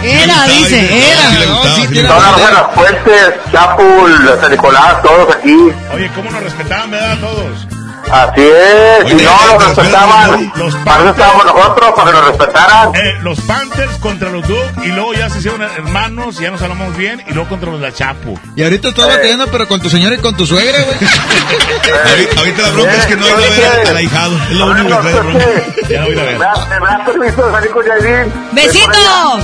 Era, 0.03 0.45
Sí, 0.47 0.59
dice, 0.59 1.11
era. 1.11 1.31
sí 1.31 1.47
No, 1.49 1.63
sí 1.77 1.87
sí. 1.95 2.03
Todas 2.03 2.53
las 2.53 2.63
puentes, 2.75 3.35
Chapul, 3.53 4.39
San 4.41 4.51
Nicolás, 4.51 5.03
todos 5.03 5.35
aquí. 5.37 5.57
Oye, 5.95 6.11
¿cómo 6.15 6.31
nos 6.31 6.43
respetaban, 6.43 6.91
verdad, 6.91 7.19
todos? 7.21 7.67
Así 8.11 8.41
es, 8.41 9.09
si 9.09 9.15
Oye, 9.15 9.25
no 9.25 9.31
pero 9.39 9.59
nos 9.59 9.77
respetaban, 9.77 10.53
los 10.57 10.75
para 10.77 11.01
eso 11.01 11.11
estábamos 11.11 11.45
nosotros, 11.45 11.93
para 11.95 12.11
que 12.11 12.17
nos 12.17 12.27
respetaran. 12.27 12.95
Eh, 12.95 13.19
los 13.23 13.41
Panthers 13.43 13.97
contra 13.99 14.31
los 14.31 14.47
Ducks 14.47 14.85
y 14.85 14.89
luego 14.89 15.15
ya 15.15 15.29
se 15.29 15.39
hicieron 15.39 15.63
hermanos, 15.63 16.39
ya 16.39 16.51
nos 16.51 16.63
hablamos 16.63 16.97
bien 16.97 17.23
y 17.29 17.35
luego 17.35 17.49
contra 17.49 17.71
los 17.71 17.81
la 17.81 17.93
Chapo. 17.93 18.39
Y 18.57 18.63
ahorita 18.63 18.89
estás 18.89 19.07
batallando, 19.07 19.47
pero 19.49 19.69
con 19.69 19.81
tu 19.81 19.91
señora 19.91 20.15
y 20.15 20.19
con 20.19 20.37
tu 20.37 20.47
suegra, 20.47 20.79
güey. 20.83 20.97
Ahorita, 22.09 22.39
ahorita 22.41 22.63
la 22.63 22.71
bronca 22.71 22.95
es 22.95 23.07
que 23.07 23.17
no 23.17 23.25
ha 23.25 23.29
ido 23.29 23.37
a 23.37 23.41
ver 23.41 23.89
al 23.89 23.97
ahijado. 23.97 24.37
Es 24.37 24.51
lo 24.53 24.67
único 24.67 24.89
que 24.89 24.95
trae 24.95 25.15
de 25.15 25.21
bronca. 25.21 25.47
Ya 25.89 26.01
lo 26.01 26.07
voy 26.07 26.19
a 26.19 26.23
ver. 26.23 26.39
¿Me 26.39 26.45
das, 26.45 26.69
me 26.69 26.87
das 26.87 27.01
permiso 27.07 27.47
de 27.47 27.53
salir 27.53 27.71
con 27.71 27.87
Yailin? 27.87 28.33
¡Besito! 28.53 29.39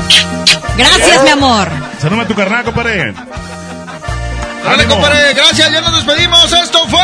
Gracias, 0.77 1.23
mi 1.23 1.31
amor. 1.31 1.69
Salúdame 1.99 2.23
a 2.25 2.27
tu 2.29 2.35
carnal, 2.35 2.65
compadre. 2.65 3.15
Dale, 4.65 4.87
compadre, 4.87 5.35
gracias, 5.35 5.71
ya 5.71 5.81
nos 5.81 5.95
despedimos. 5.95 6.53
Esto 6.53 6.89
fue... 6.89 7.01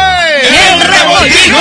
¡El 0.73 0.81
revoltijo! 0.81 1.59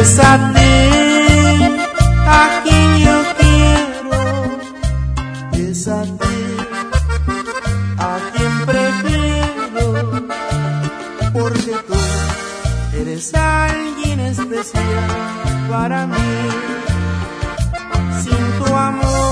Es 0.00 0.18
a 0.18 0.52
ti 0.52 0.60
a 2.26 2.60
quien 2.64 2.98
yo 3.04 3.24
quiero, 3.38 4.20
es 5.52 5.86
a 5.86 6.02
ti 6.02 6.56
a 7.98 8.18
quien 8.32 8.66
prefiero, 8.66 9.84
porque 11.32 11.72
tú 11.86 12.00
eres 13.00 13.34
alguien 13.34 14.20
especial 14.20 15.06
para 15.70 16.06
mí. 16.06 16.48
Sin 18.24 18.44
tu 18.58 18.74
amor, 18.74 19.31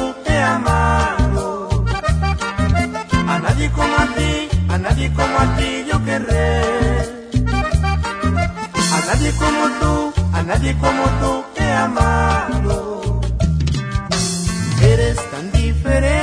nadie 3.71 3.83
como 3.83 3.95
a 3.95 4.05
ti, 4.15 4.49
a 4.69 4.77
nadie 4.77 5.13
como 5.13 5.37
a 5.37 5.57
ti 5.57 5.85
yo 5.89 6.03
querré. 6.03 6.61
A 8.95 8.99
nadie 9.07 9.31
como 9.33 9.63
tú, 9.79 10.13
a 10.33 10.43
nadie 10.43 10.75
como 10.77 11.03
tú 11.19 11.43
he 11.55 11.71
amado. 11.71 13.21
Eres 14.81 15.17
tan 15.31 15.51
diferente 15.51 16.20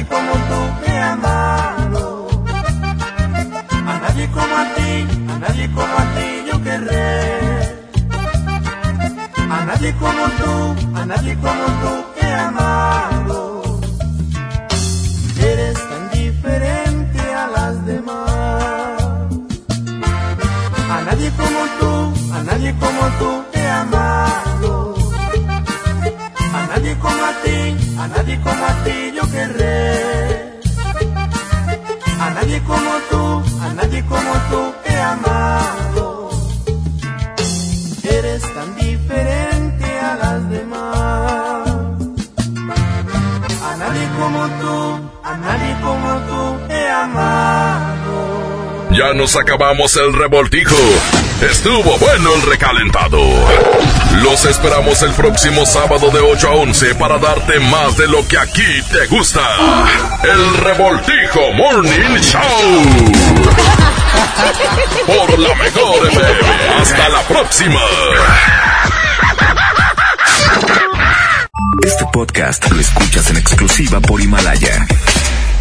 nadie 0.00 0.06
como 0.06 0.32
tú 0.32 0.86
he 0.86 0.98
amado. 0.98 2.28
A 3.70 3.98
nadie 4.02 4.28
como 4.30 4.56
a 4.56 4.74
ti, 4.74 5.06
a 5.28 5.38
nadie 5.38 5.70
como 5.72 5.94
a 5.98 6.04
ti 6.14 6.28
yo 6.50 6.62
querré. 6.62 7.40
A 9.36 9.64
nadie 9.66 9.94
como 9.94 10.24
tú, 10.40 10.98
a 10.98 11.06
nadie 11.06 11.34
como 11.36 11.64
tú 11.82 11.92
he 12.20 12.32
amado. 12.32 13.80
Eres 15.38 15.78
tan 15.88 16.10
diferente 16.10 17.20
a 17.34 17.46
las 17.48 17.86
demás. 17.86 19.02
A 20.90 21.02
nadie 21.06 21.30
como 21.32 21.60
tú, 21.78 22.34
a 22.34 22.42
nadie 22.42 22.74
como 22.78 23.02
tú 23.18 23.49
a 28.00 28.08
nadie 28.08 28.40
como 28.40 28.64
a 28.64 28.74
ti 28.84 29.12
yo 29.14 29.30
querré. 29.30 30.60
A 32.18 32.30
nadie 32.30 32.62
como 32.62 32.92
tú, 33.10 33.22
a 33.62 33.68
nadie 33.74 34.04
como 34.06 34.32
tú 34.50 34.74
he 34.86 34.96
amado. 34.96 36.30
Eres 38.02 38.42
tan 38.54 38.76
diferente 38.76 39.86
a 40.00 40.16
las 40.16 40.50
demás. 40.50 41.68
A 43.68 43.76
nadie 43.82 44.06
como 44.18 44.40
tú, 44.60 44.76
a 45.22 45.36
nadie 45.36 45.76
como 45.82 46.10
tú 46.28 46.72
he 46.72 46.88
amado. 46.88 48.16
Ya 48.92 49.12
nos 49.14 49.36
acabamos 49.36 49.96
el 49.96 50.12
revoltijo. 50.14 50.76
Estuvo 51.42 51.98
bueno 51.98 52.34
el 52.34 52.42
recalentado. 52.42 53.20
Los 54.22 54.44
esperamos 54.44 55.00
el 55.02 55.12
próximo 55.12 55.64
sábado 55.64 56.10
de 56.10 56.20
8 56.20 56.48
a 56.48 56.54
11 56.54 56.94
para 56.96 57.18
darte 57.18 57.58
más 57.58 57.96
de 57.96 58.06
lo 58.06 58.26
que 58.26 58.38
aquí 58.38 58.82
te 58.92 59.06
gusta. 59.06 59.40
El 60.22 60.56
revoltijo 60.58 61.52
Morning 61.54 62.18
Show. 62.20 62.42
Por 65.06 65.38
la 65.38 65.54
mejor 65.54 66.06
FM. 66.06 66.68
Hasta 66.80 67.08
la 67.08 67.22
próxima. 67.22 67.80
Este 71.82 72.04
podcast 72.12 72.70
lo 72.70 72.80
escuchas 72.80 73.30
en 73.30 73.38
exclusiva 73.38 74.00
por 74.00 74.20
Himalaya. 74.20 74.86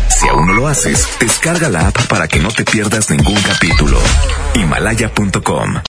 Si 0.09 0.27
aún 0.27 0.47
no 0.47 0.53
lo 0.53 0.67
haces, 0.67 1.07
descarga 1.19 1.69
la 1.69 1.87
app 1.87 2.07
para 2.07 2.27
que 2.27 2.39
no 2.39 2.49
te 2.49 2.65
pierdas 2.65 3.09
ningún 3.09 3.41
capítulo. 3.41 3.97
Himalaya.com 4.53 5.75